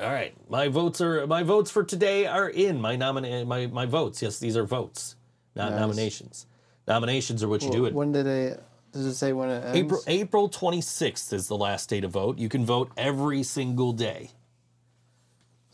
All 0.00 0.10
right, 0.10 0.34
my 0.50 0.68
votes 0.68 1.00
are 1.00 1.26
my 1.26 1.42
votes 1.44 1.70
for 1.70 1.84
today 1.84 2.26
are 2.26 2.48
in 2.48 2.80
my 2.80 2.96
nomin 2.96 3.46
my 3.46 3.66
my 3.68 3.86
votes. 3.86 4.20
Yes, 4.20 4.38
these 4.38 4.56
are 4.56 4.64
votes, 4.64 5.14
not 5.54 5.70
Nice. 5.70 5.80
nominations. 5.80 6.46
Nominations 6.88 7.42
are 7.44 7.48
what 7.48 7.62
you 7.62 7.70
do 7.70 7.84
it. 7.84 7.94
When 7.94 8.10
did 8.10 8.26
it? 8.26 8.62
Does 8.92 9.06
it 9.06 9.14
say 9.14 9.32
when 9.32 9.48
it 9.48 9.64
ends? 9.64 9.78
April 9.78 10.00
April 10.06 10.48
26th 10.48 11.32
is 11.32 11.48
the 11.48 11.56
last 11.56 11.88
day 11.88 12.00
to 12.00 12.08
vote. 12.08 12.38
You 12.38 12.48
can 12.48 12.64
vote 12.64 12.90
every 12.96 13.42
single 13.42 13.92
day. 13.92 14.30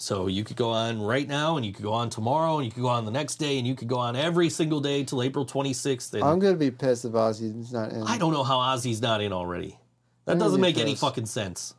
So 0.01 0.29
you 0.29 0.45
could 0.45 0.57
go 0.57 0.71
on 0.71 1.03
right 1.03 1.27
now 1.27 1.57
and 1.57 1.67
you 1.67 1.73
could 1.73 1.83
go 1.83 1.93
on 1.93 2.09
tomorrow 2.09 2.59
and 2.59 2.65
you 2.65 2.71
could 2.71 2.83
go 2.83 2.89
on 2.89 3.05
the 3.05 3.11
next 3.11 3.37
day 3.37 3.59
and 3.59 3.67
you 3.67 3.75
could 3.75 3.89
go 3.89 3.99
on 3.99 4.15
every 4.15 4.49
single 4.49 4.81
day 4.81 5.03
till 5.03 5.21
April 5.25 5.45
26th. 5.45 6.15
And 6.15 6.23
I'm 6.23 6.39
gonna 6.39 6.55
be 6.57 6.71
pissed 6.71 7.05
if 7.05 7.13
Ozzy's 7.13 7.73
not 7.73 7.91
in. 7.91 8.05
I 8.05 8.17
don't 8.17 8.33
know 8.33 8.45
how 8.45 8.59
Ozzy's 8.59 9.03
not 9.03 9.21
in 9.21 9.33
already. 9.33 9.77
That 10.25 10.33
I'm 10.33 10.39
doesn't 10.39 10.61
make 10.61 10.79
any 10.79 10.95
fucking 10.95 11.27
sense. 11.27 11.75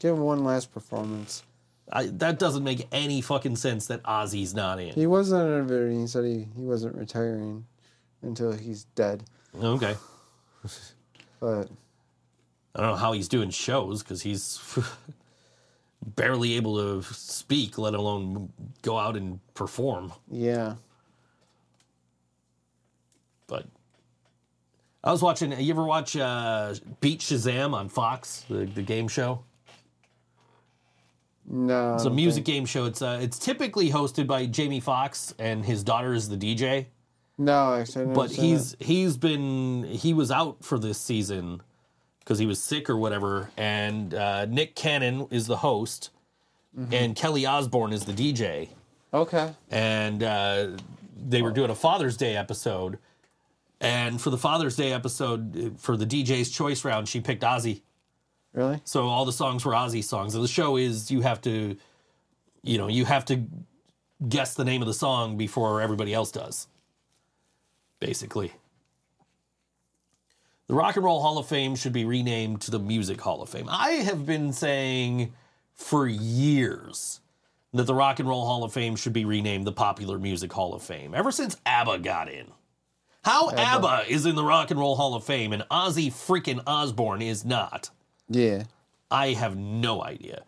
Give 0.00 0.16
him 0.16 0.22
one 0.22 0.42
last 0.42 0.72
performance. 0.72 1.44
I, 1.92 2.06
that 2.06 2.40
doesn't 2.40 2.64
make 2.64 2.88
any 2.90 3.20
fucking 3.20 3.56
sense 3.56 3.86
that 3.86 4.02
Ozzy's 4.02 4.54
not 4.54 4.80
in. 4.80 4.94
He 4.94 5.06
was 5.06 5.32
on 5.32 5.46
interview. 5.46 6.00
He 6.00 6.06
said 6.08 6.24
he, 6.24 6.48
he 6.56 6.62
wasn't 6.62 6.96
retiring 6.96 7.66
until 8.22 8.52
he's 8.52 8.84
dead. 8.96 9.24
Okay. 9.62 9.94
But 11.40 11.68
I 12.74 12.80
don't 12.80 12.90
know 12.90 12.96
how 12.96 13.12
he's 13.12 13.28
doing 13.28 13.50
shows 13.50 14.02
because 14.02 14.22
he's 14.22 14.60
barely 16.16 16.54
able 16.54 16.76
to 16.76 17.02
speak, 17.14 17.78
let 17.78 17.94
alone 17.94 18.52
go 18.82 18.98
out 18.98 19.16
and 19.16 19.40
perform. 19.54 20.12
yeah, 20.30 20.74
But 23.46 23.66
I 25.02 25.12
was 25.12 25.22
watching. 25.22 25.52
You 25.58 25.72
ever 25.72 25.84
watch 25.84 26.16
uh, 26.16 26.74
Beat 27.00 27.20
Shazam 27.20 27.74
on 27.74 27.88
Fox, 27.88 28.44
the, 28.48 28.64
the 28.64 28.82
game 28.82 29.08
show? 29.08 29.44
no. 31.46 31.94
It's 31.94 32.04
a 32.06 32.10
music 32.10 32.44
game 32.44 32.64
show. 32.64 32.86
It's 32.86 33.02
uh, 33.02 33.18
it's 33.20 33.38
typically 33.38 33.90
hosted 33.90 34.26
by 34.26 34.46
Jamie 34.46 34.80
Foxx 34.80 35.34
and 35.38 35.64
his 35.64 35.82
daughter 35.82 36.14
is 36.14 36.28
the 36.28 36.36
DJ. 36.36 36.86
No, 37.36 37.74
actually, 37.74 38.02
I 38.02 38.04
never 38.06 38.14
But 38.14 38.30
he's 38.32 38.74
it. 38.74 38.82
he's 38.82 39.16
been 39.16 39.84
he 39.84 40.12
was 40.14 40.30
out 40.30 40.64
for 40.64 40.78
this 40.78 40.98
season 40.98 41.62
because 42.20 42.38
he 42.38 42.46
was 42.46 42.62
sick 42.62 42.88
or 42.88 42.96
whatever. 42.96 43.50
And 43.56 44.14
uh, 44.14 44.46
Nick 44.46 44.74
Cannon 44.76 45.26
is 45.30 45.46
the 45.46 45.56
host, 45.58 46.10
and 46.92 47.14
Kelly 47.16 47.44
Osbourne 47.46 47.92
is 47.92 48.04
the 48.04 48.12
DJ. 48.12 48.68
okay. 49.12 49.52
and 49.70 50.22
uh, 50.22 50.68
they 51.26 51.40
were 51.42 51.52
doing 51.52 51.70
a 51.70 51.74
Father's 51.74 52.16
Day 52.16 52.36
episode. 52.36 52.98
And 53.80 54.20
for 54.20 54.30
the 54.30 54.38
Father's 54.38 54.76
Day 54.76 54.92
episode, 54.92 55.76
for 55.78 55.96
the 55.96 56.06
DJ's 56.06 56.50
choice 56.50 56.84
round, 56.84 57.08
she 57.08 57.20
picked 57.20 57.42
Ozzy. 57.42 57.82
Really? 58.52 58.80
So 58.84 59.06
all 59.08 59.24
the 59.24 59.32
songs 59.32 59.64
were 59.64 59.72
Ozzy 59.72 60.02
songs. 60.02 60.34
And 60.34 60.42
the 60.42 60.48
show 60.48 60.76
is 60.76 61.10
you 61.10 61.20
have 61.20 61.40
to, 61.42 61.76
you 62.62 62.78
know, 62.78 62.88
you 62.88 63.04
have 63.04 63.24
to 63.26 63.44
guess 64.28 64.54
the 64.54 64.64
name 64.64 64.80
of 64.80 64.86
the 64.86 64.94
song 64.94 65.36
before 65.36 65.80
everybody 65.82 66.14
else 66.14 66.30
does. 66.30 66.66
Basically. 68.04 68.52
The 70.66 70.74
Rock 70.74 70.96
and 70.96 71.04
Roll 71.04 71.20
Hall 71.20 71.38
of 71.38 71.46
Fame 71.46 71.76
should 71.76 71.92
be 71.92 72.04
renamed 72.04 72.60
to 72.62 72.70
the 72.70 72.78
Music 72.78 73.20
Hall 73.20 73.42
of 73.42 73.48
Fame. 73.48 73.66
I 73.68 73.90
have 73.92 74.24
been 74.24 74.52
saying 74.52 75.32
for 75.74 76.06
years 76.06 77.20
that 77.72 77.86
the 77.86 77.94
Rock 77.94 78.18
and 78.18 78.28
Roll 78.28 78.46
Hall 78.46 78.64
of 78.64 78.72
Fame 78.72 78.96
should 78.96 79.12
be 79.12 79.24
renamed 79.24 79.66
the 79.66 79.72
Popular 79.72 80.18
Music 80.18 80.52
Hall 80.52 80.74
of 80.74 80.82
Fame 80.82 81.14
ever 81.14 81.30
since 81.30 81.56
ABBA 81.66 81.98
got 81.98 82.30
in. 82.30 82.46
How 83.24 83.50
ABBA, 83.50 84.04
is 84.08 84.26
in 84.26 84.34
the 84.34 84.44
Rock 84.44 84.70
and 84.70 84.78
Roll 84.78 84.96
Hall 84.96 85.14
of 85.14 85.24
Fame 85.24 85.52
and 85.52 85.62
Ozzy 85.70 86.08
freaking 86.08 86.62
Osbourne 86.66 87.22
is 87.22 87.44
not, 87.44 87.90
Yeah. 88.28 88.64
I 89.10 89.28
have 89.28 89.56
no 89.56 90.02
idea. 90.02 90.44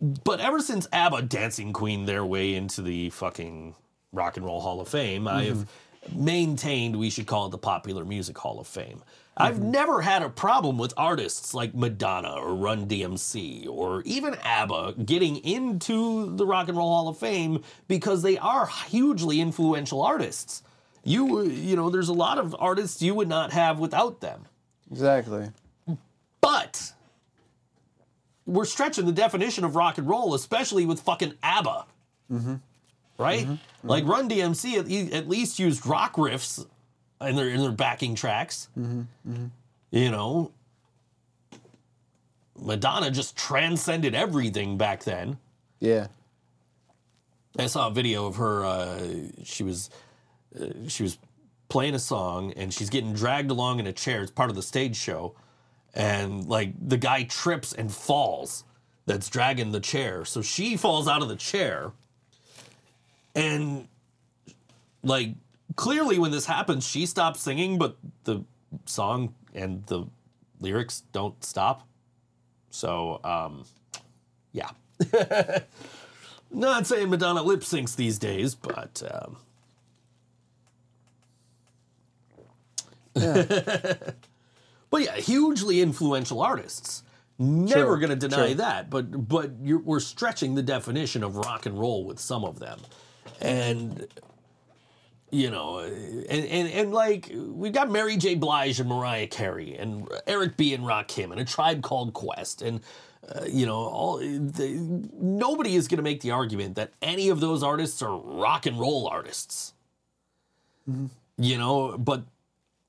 But 0.00 0.40
ever 0.40 0.60
since 0.60 0.86
ABBA 0.92 1.22
dancing 1.22 1.72
queen 1.72 2.06
their 2.06 2.24
way 2.24 2.54
into 2.54 2.82
the 2.82 3.10
fucking 3.10 3.74
Rock 4.12 4.36
and 4.36 4.46
Roll 4.46 4.60
Hall 4.60 4.80
of 4.80 4.88
Fame, 4.88 5.28
I 5.28 5.44
have 5.44 5.68
maintained 6.14 6.96
we 6.96 7.10
should 7.10 7.26
call 7.26 7.46
it 7.46 7.50
the 7.50 7.58
Popular 7.58 8.04
Music 8.04 8.36
Hall 8.36 8.60
of 8.60 8.66
Fame. 8.66 9.02
I've 9.36 9.56
mm-hmm. 9.56 9.70
never 9.70 10.02
had 10.02 10.22
a 10.22 10.28
problem 10.28 10.76
with 10.76 10.92
artists 10.96 11.54
like 11.54 11.74
Madonna 11.74 12.32
or 12.32 12.54
Run 12.54 12.86
DMC 12.86 13.66
or 13.68 14.02
even 14.04 14.34
ABBA 14.42 14.94
getting 15.04 15.36
into 15.36 16.36
the 16.36 16.44
Rock 16.44 16.68
and 16.68 16.76
Roll 16.76 16.88
Hall 16.90 17.08
of 17.08 17.18
Fame 17.18 17.62
because 17.88 18.22
they 18.22 18.36
are 18.38 18.66
hugely 18.88 19.40
influential 19.40 20.02
artists. 20.02 20.62
You 21.04 21.42
you 21.42 21.76
know, 21.76 21.88
there's 21.88 22.08
a 22.08 22.14
lot 22.14 22.38
of 22.38 22.54
artists 22.58 23.00
you 23.00 23.14
would 23.14 23.28
not 23.28 23.52
have 23.52 23.78
without 23.78 24.20
them. 24.20 24.44
Exactly. 24.90 25.50
But 26.40 26.92
we're 28.46 28.64
stretching 28.64 29.06
the 29.06 29.12
definition 29.12 29.64
of 29.64 29.76
rock 29.76 29.98
and 29.98 30.08
roll, 30.08 30.34
especially 30.34 30.84
with 30.84 31.00
fucking 31.00 31.34
ABBA. 31.42 31.86
Mm-hmm. 32.30 32.54
Right? 33.20 33.46
Like 33.84 34.04
Run 34.06 34.28
DMC 34.28 35.10
at, 35.10 35.12
at 35.14 35.28
least 35.28 35.58
used 35.58 35.86
rock 35.86 36.14
riffs 36.16 36.66
in 37.20 37.36
their 37.36 37.48
in 37.48 37.60
their 37.60 37.70
backing 37.72 38.14
tracks. 38.14 38.68
You 39.90 40.10
know, 40.10 40.52
Madonna 42.58 43.10
just 43.10 43.36
transcended 43.36 44.14
everything 44.14 44.76
back 44.78 45.04
then. 45.04 45.38
Yeah. 45.80 46.08
I 47.58 47.66
saw 47.66 47.88
a 47.88 47.90
video 47.90 48.26
of 48.26 48.36
her. 48.36 48.64
Uh, 48.64 49.00
she 49.44 49.64
was 49.64 49.90
uh, 50.58 50.66
she 50.88 51.02
was 51.02 51.18
playing 51.68 51.94
a 51.94 51.98
song 51.98 52.52
and 52.56 52.72
she's 52.72 52.90
getting 52.90 53.12
dragged 53.12 53.50
along 53.50 53.80
in 53.80 53.86
a 53.86 53.92
chair. 53.92 54.22
It's 54.22 54.30
part 54.30 54.50
of 54.50 54.56
the 54.56 54.62
stage 54.62 54.96
show, 54.96 55.34
and 55.94 56.46
like 56.46 56.72
the 56.80 56.96
guy 56.96 57.24
trips 57.24 57.72
and 57.72 57.92
falls. 57.92 58.64
That's 59.06 59.28
dragging 59.28 59.72
the 59.72 59.80
chair. 59.80 60.24
So 60.24 60.40
she 60.40 60.76
falls 60.76 61.08
out 61.08 61.20
of 61.22 61.28
the 61.28 61.34
chair, 61.34 61.90
and 63.34 63.88
like 65.02 65.30
clearly 65.76 66.18
when 66.18 66.30
this 66.30 66.46
happens, 66.46 66.86
she 66.86 67.06
stops 67.06 67.40
singing, 67.40 67.78
but 67.78 67.96
the 68.24 68.44
song 68.86 69.34
and 69.54 69.84
the 69.86 70.06
lyrics 70.60 71.02
don't 71.12 71.42
stop. 71.44 71.86
So 72.70 73.20
um, 73.24 73.64
yeah. 74.52 74.70
Not 76.52 76.86
saying 76.86 77.10
Madonna 77.10 77.42
lip 77.42 77.60
syncs 77.60 77.94
these 77.94 78.18
days, 78.18 78.54
but 78.56 79.02
um, 79.08 79.36
but 83.14 85.02
yeah, 85.02 85.16
hugely 85.16 85.80
influential 85.80 86.42
artists. 86.42 87.02
Never 87.38 87.96
going 87.96 88.10
to 88.10 88.16
deny 88.16 88.52
that, 88.54 88.90
but 88.90 89.28
but 89.28 89.52
you're, 89.62 89.78
we're 89.78 90.00
stretching 90.00 90.56
the 90.56 90.62
definition 90.62 91.22
of 91.24 91.36
rock 91.36 91.64
and 91.66 91.78
roll 91.78 92.04
with 92.04 92.18
some 92.18 92.44
of 92.44 92.58
them, 92.58 92.78
and 93.40 94.06
you 95.30 95.50
know, 95.50 95.78
and 95.78 96.28
and 96.28 96.68
and 96.68 96.92
like 96.92 97.30
we've 97.32 97.72
got 97.72 97.90
Mary 97.90 98.16
J. 98.16 98.34
Blige 98.34 98.80
and 98.80 98.88
Mariah 98.88 99.28
Carey 99.28 99.76
and 99.76 100.08
Eric 100.26 100.56
B. 100.56 100.74
and 100.74 100.84
Rakim 100.84 101.30
and 101.30 101.40
a 101.40 101.44
Tribe 101.44 101.82
Called 101.82 102.12
Quest 102.12 102.62
and 102.62 102.80
uh, 103.28 103.44
you 103.46 103.66
know 103.66 103.76
all 103.76 104.18
the, 104.18 105.08
nobody 105.14 105.76
is 105.76 105.88
going 105.88 105.98
to 105.98 106.02
make 106.02 106.20
the 106.20 106.32
argument 106.32 106.74
that 106.76 106.92
any 107.00 107.28
of 107.28 107.40
those 107.40 107.62
artists 107.62 108.02
are 108.02 108.16
rock 108.16 108.66
and 108.66 108.78
roll 108.78 109.06
artists. 109.08 109.72
You 111.38 111.58
know, 111.58 111.96
but 111.96 112.24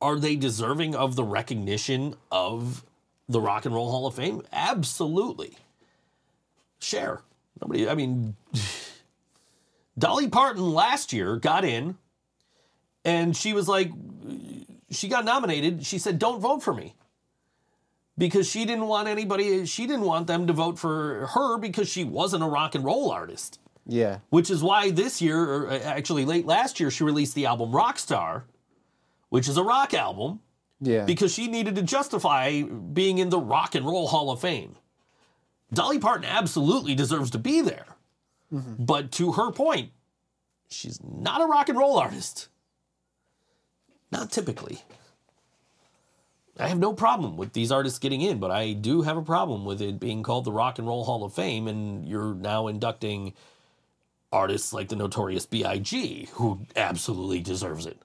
are 0.01 0.17
they 0.17 0.35
deserving 0.35 0.95
of 0.95 1.15
the 1.15 1.23
recognition 1.23 2.15
of 2.31 2.83
the 3.29 3.39
Rock 3.39 3.65
and 3.65 3.75
Roll 3.75 3.91
Hall 3.91 4.07
of 4.07 4.15
Fame? 4.15 4.41
Absolutely. 4.51 5.57
Cher. 6.79 7.21
Nobody, 7.61 7.87
I 7.87 7.93
mean, 7.93 8.35
Dolly 10.01 10.27
Parton 10.27 10.73
last 10.73 11.13
year 11.13 11.37
got 11.37 11.63
in 11.63 11.95
and 13.05 13.37
she 13.37 13.53
was 13.53 13.67
like, 13.67 13.91
she 14.89 15.07
got 15.07 15.23
nominated. 15.23 15.85
She 15.85 15.99
said, 15.99 16.17
don't 16.19 16.41
vote 16.41 16.61
for 16.63 16.73
me. 16.73 16.95
Because 18.17 18.49
she 18.49 18.65
didn't 18.65 18.87
want 18.87 19.07
anybody, 19.07 19.65
she 19.65 19.85
didn't 19.87 20.05
want 20.05 20.27
them 20.27 20.47
to 20.47 20.53
vote 20.53 20.77
for 20.79 21.27
her 21.27 21.57
because 21.57 21.87
she 21.87 22.03
wasn't 22.03 22.43
a 22.43 22.47
rock 22.47 22.75
and 22.75 22.83
roll 22.83 23.11
artist. 23.11 23.59
Yeah. 23.85 24.19
Which 24.29 24.49
is 24.49 24.63
why 24.63 24.89
this 24.91 25.21
year, 25.21 25.39
or 25.39 25.69
uh, 25.69 25.79
actually 25.79 26.25
late 26.25 26.45
last 26.45 26.79
year, 26.79 26.91
she 26.91 27.03
released 27.03 27.35
the 27.35 27.45
album 27.45 27.71
Rockstar, 27.71 28.43
which 29.29 29.47
is 29.47 29.57
a 29.57 29.63
rock 29.63 29.93
album 29.93 30.39
Yeah. 30.81 31.05
because 31.05 31.31
she 31.33 31.47
needed 31.47 31.75
to 31.75 31.83
justify 31.83 32.63
being 32.63 33.19
in 33.19 33.29
the 33.29 33.39
Rock 33.39 33.75
and 33.75 33.85
Roll 33.85 34.07
Hall 34.07 34.31
of 34.31 34.41
Fame. 34.41 34.75
Dolly 35.73 35.99
Parton 35.99 36.25
absolutely 36.25 36.95
deserves 36.95 37.31
to 37.31 37.37
be 37.39 37.61
there. 37.61 37.85
Mm-hmm. 38.53 38.83
But 38.83 39.11
to 39.13 39.33
her 39.33 39.51
point, 39.51 39.91
she's 40.69 40.99
not 41.03 41.41
a 41.41 41.45
rock 41.45 41.69
and 41.69 41.77
roll 41.77 41.97
artist. 41.97 42.47
Not 44.11 44.31
typically. 44.31 44.81
I 46.59 46.67
have 46.67 46.79
no 46.79 46.93
problem 46.93 47.37
with 47.37 47.53
these 47.53 47.71
artists 47.71 47.97
getting 47.97 48.21
in, 48.21 48.39
but 48.39 48.51
I 48.51 48.73
do 48.73 49.01
have 49.03 49.17
a 49.17 49.21
problem 49.21 49.63
with 49.65 49.81
it 49.81 49.99
being 49.99 50.21
called 50.21 50.45
the 50.45 50.51
Rock 50.51 50.79
and 50.79 50.87
Roll 50.87 51.05
Hall 51.05 51.23
of 51.23 51.33
Fame, 51.33 51.67
and 51.67 52.07
you're 52.07 52.35
now 52.35 52.67
inducting 52.67 53.33
artists 54.33 54.73
like 54.73 54.89
the 54.89 54.95
Notorious 54.97 55.45
B.I.G., 55.45 56.29
who 56.33 56.59
absolutely 56.75 57.39
deserves 57.39 57.85
it. 57.85 57.97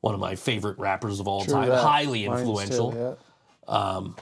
One 0.00 0.14
of 0.14 0.20
my 0.20 0.36
favorite 0.36 0.78
rappers 0.78 1.18
of 1.18 1.26
all 1.26 1.44
True 1.44 1.54
time, 1.54 1.68
that. 1.68 1.82
highly 1.82 2.26
Mine's 2.26 2.42
too, 2.42 2.48
influential 2.48 2.94
yeah. 2.96 3.14
Um, 3.66 4.16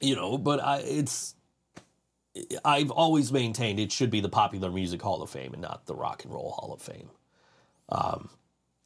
you 0.00 0.14
know 0.14 0.36
but 0.36 0.62
i 0.62 0.78
it's 0.78 1.35
i've 2.64 2.90
always 2.90 3.32
maintained 3.32 3.78
it 3.80 3.92
should 3.92 4.10
be 4.10 4.20
the 4.20 4.28
popular 4.28 4.70
music 4.70 5.00
hall 5.02 5.22
of 5.22 5.30
fame 5.30 5.52
and 5.52 5.62
not 5.62 5.86
the 5.86 5.94
rock 5.94 6.24
and 6.24 6.32
roll 6.32 6.52
hall 6.52 6.72
of 6.72 6.82
fame. 6.82 7.10
Um 7.88 8.30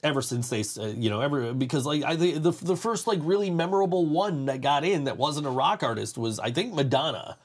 ever 0.02 0.22
since 0.22 0.48
they 0.48 0.64
uh, 0.80 0.86
you 0.88 1.10
know 1.10 1.20
ever 1.20 1.52
because 1.52 1.84
like 1.84 2.02
i 2.04 2.16
think 2.16 2.42
the, 2.42 2.52
the 2.52 2.76
first 2.76 3.06
like 3.06 3.18
really 3.22 3.50
memorable 3.50 4.06
one 4.06 4.46
that 4.46 4.60
got 4.62 4.84
in 4.84 5.04
that 5.04 5.16
wasn't 5.16 5.46
a 5.46 5.50
rock 5.50 5.82
artist 5.82 6.16
was 6.16 6.38
i 6.38 6.50
think 6.50 6.72
madonna 6.72 7.36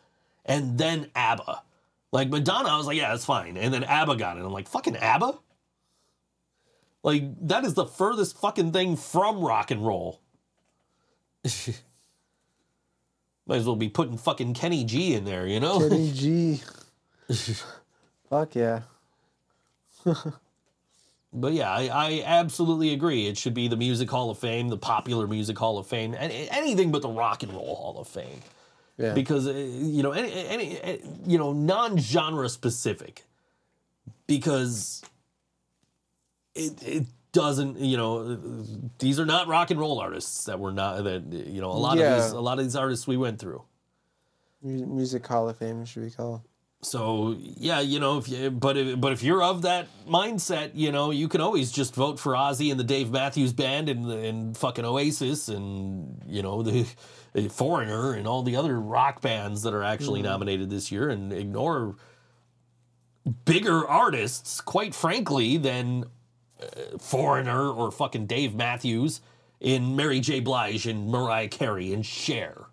and 0.46 0.78
then 0.78 1.10
abba. 1.16 1.62
Like 2.12 2.30
madonna 2.30 2.70
i 2.70 2.78
was 2.78 2.88
like 2.88 2.98
yeah 2.98 3.10
that's 3.10 3.26
fine. 3.26 3.58
And 3.58 3.74
then 3.74 3.84
abba 3.84 4.16
got 4.16 4.38
it 4.38 4.42
i'm 4.42 4.52
like 4.52 4.68
fucking 4.70 4.96
abba? 4.98 5.34
Like 7.04 7.24
that 7.48 7.66
is 7.66 7.74
the 7.74 7.86
furthest 7.86 8.40
fucking 8.40 8.72
thing 8.72 8.96
from 8.96 9.42
rock 9.42 9.70
and 9.72 9.86
roll 9.86 10.22
might 13.46 13.58
as 13.58 13.66
well 13.66 13.76
be 13.76 13.90
putting 13.90 14.18
fucking 14.18 14.54
Kenny 14.54 14.84
G 14.84 15.14
in 15.14 15.26
there, 15.26 15.46
you 15.48 15.60
know? 15.60 15.80
Kenny 15.80 16.12
G. 16.12 16.62
Fuck 18.30 18.56
yeah. 18.56 18.82
But 21.38 21.52
yeah, 21.52 21.70
I, 21.70 21.90
I 21.92 22.24
absolutely 22.26 22.94
agree. 22.94 23.28
It 23.28 23.38
should 23.38 23.54
be 23.54 23.68
the 23.68 23.76
Music 23.76 24.10
Hall 24.10 24.30
of 24.30 24.40
Fame, 24.40 24.70
the 24.70 24.78
Popular 24.78 25.28
Music 25.28 25.58
Hall 25.58 25.78
of 25.78 25.86
Fame, 25.86 26.16
and 26.18 26.32
anything 26.32 26.94
but 26.94 27.02
the 27.02 27.10
Rock 27.10 27.44
and 27.44 27.52
Roll 27.52 27.76
Hall 27.76 27.98
of 28.00 28.08
Fame. 28.08 28.42
Yeah. 28.98 29.14
Because 29.14 29.46
uh, 29.46 29.52
you 29.52 30.02
know, 30.02 30.14
any, 30.14 30.32
any 30.32 30.82
uh, 30.82 30.98
you 31.26 31.38
know, 31.38 31.52
non-genre 31.52 32.48
specific. 32.48 33.26
Because 34.28 35.04
it 36.56 36.82
it 36.82 37.06
doesn't, 37.36 37.78
you 37.80 37.98
know, 37.98 38.64
these 38.98 39.20
are 39.20 39.26
not 39.26 39.48
rock 39.48 39.70
and 39.70 39.78
roll 39.80 40.00
artists 40.00 40.46
that 40.46 40.58
were 40.58 40.72
not 40.72 41.04
that 41.04 41.26
you 41.32 41.60
know 41.60 41.70
a 41.70 41.74
lot 41.74 41.98
Yeah. 41.98 42.16
of 42.16 42.24
these 42.24 42.32
a 42.32 42.40
lot 42.40 42.58
of 42.58 42.66
these 42.66 42.78
artists 42.78 43.06
we 43.06 43.18
went 43.18 43.40
through. 43.40 43.62
Music 44.62 45.28
Hall 45.28 45.50
of 45.50 45.58
Fame 45.58 45.84
should 45.86 46.04
be 46.06 46.12
called. 46.12 46.42
So 46.82 47.36
yeah, 47.38 47.82
you 47.82 48.00
know, 48.00 48.18
if 48.20 48.30
you, 48.30 48.50
but 48.50 48.78
if, 48.78 49.00
but 49.02 49.12
if 49.12 49.22
you're 49.22 49.44
of 49.44 49.64
that 49.64 49.88
mindset, 50.08 50.72
you 50.76 50.92
know, 50.94 51.12
you 51.12 51.28
can 51.28 51.42
always 51.42 51.72
just 51.74 51.94
vote 51.94 52.20
for 52.20 52.34
Ozzy 52.34 52.72
and 52.72 52.80
the 52.80 52.84
Dave 52.86 53.12
Matthews 53.12 53.52
Band 53.52 53.90
and 53.90 54.10
and 54.10 54.58
fucking 54.58 54.86
Oasis 54.86 55.50
and 55.50 56.22
you 56.26 56.42
know 56.42 56.64
the, 56.64 56.88
the 57.34 57.50
Foreigner 57.50 58.14
and 58.14 58.26
all 58.28 58.44
the 58.44 58.56
other 58.56 58.80
rock 58.80 59.20
bands 59.22 59.64
that 59.64 59.74
are 59.74 59.84
actually 59.84 60.22
mm-hmm. 60.22 60.30
nominated 60.30 60.70
this 60.70 60.90
year 60.90 61.10
and 61.10 61.34
ignore 61.34 61.98
bigger 63.46 63.86
artists, 63.88 64.62
quite 64.62 64.94
frankly, 64.94 65.58
than 65.58 66.06
uh, 66.62 66.98
Foreigner 67.00 67.70
or 67.70 67.92
fucking 67.92 68.26
Dave 68.28 68.56
Matthews 68.56 69.22
in 69.60 69.96
Mary 69.96 70.20
J. 70.20 70.40
Blige 70.40 70.86
and 70.88 71.08
Mariah 71.10 71.48
Carey 71.48 71.94
and 71.94 72.06
Cher. 72.06 72.66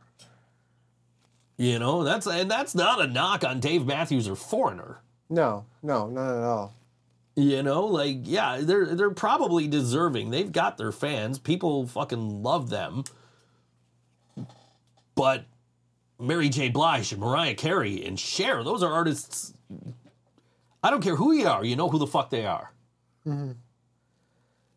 You 1.57 1.79
know, 1.79 2.03
that's 2.03 2.27
and 2.27 2.51
that's 2.51 2.75
not 2.75 3.01
a 3.01 3.07
knock 3.07 3.45
on 3.45 3.61
Dave 3.61 3.87
Matthews 3.87 4.29
or 4.29 4.35
Foreigner. 4.35 5.01
No, 5.29 5.65
no, 5.83 6.09
not 6.09 6.37
at 6.37 6.43
all. 6.43 6.75
You 7.35 7.63
know, 7.63 7.87
like 7.87 8.19
yeah, 8.25 8.59
they're 8.61 8.95
they're 8.95 9.11
probably 9.11 9.69
deserving. 9.69 10.31
They've 10.31 10.51
got 10.51 10.77
their 10.77 10.93
fans. 10.93 11.39
People 11.39 11.87
fucking 11.87 12.43
love 12.43 12.69
them. 12.69 13.05
But 15.15 15.45
Mary 16.19 16.49
J. 16.49 16.69
Blige 16.69 17.13
and 17.13 17.21
Mariah 17.21 17.55
Carey 17.55 18.05
and 18.05 18.19
Cher, 18.19 18.63
those 18.65 18.83
are 18.83 18.93
artists. 18.93 19.55
I 20.83 20.91
don't 20.91 21.03
care 21.03 21.17
who 21.17 21.33
you 21.33 21.47
are, 21.47 21.65
you 21.65 21.77
know 21.77 21.89
who 21.89 21.99
the 21.99 22.07
fuck 22.07 22.31
they 22.31 22.45
are. 22.45 22.73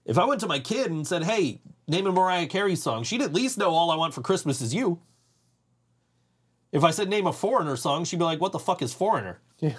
If 0.06 0.18
I 0.18 0.26
went 0.26 0.40
to 0.42 0.48
my 0.48 0.60
kid 0.60 0.92
and 0.92 1.08
said, 1.08 1.24
"Hey, 1.24 1.62
name 1.88 2.08
a 2.08 2.12
Mariah 2.12 2.48
Carey 2.48 2.76
song," 2.76 3.04
she'd 3.04 3.22
at 3.22 3.34
least 3.34 3.58
know 3.58 3.72
"All 3.72 3.92
I 3.92 3.96
Want 3.96 4.14
for 4.14 4.22
Christmas 4.22 4.62
Is 4.62 4.74
You." 4.74 5.00
If 6.72 6.84
I 6.84 6.92
said 6.92 7.10
name 7.10 7.26
a 7.28 7.34
Foreigner 7.34 7.76
song, 7.76 8.06
she'd 8.06 8.20
be 8.20 8.26
like, 8.26 8.42
"What 8.42 8.52
the 8.52 8.60
fuck 8.60 8.82
is 8.82 8.94
Foreigner?" 8.94 9.40
Yeah. 9.60 9.78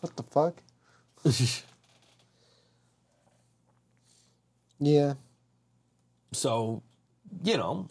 What 0.00 0.16
the 0.16 0.22
fuck? 0.22 0.62
Yeah. 4.80 5.14
So, 6.32 6.82
you 7.42 7.56
know, 7.56 7.88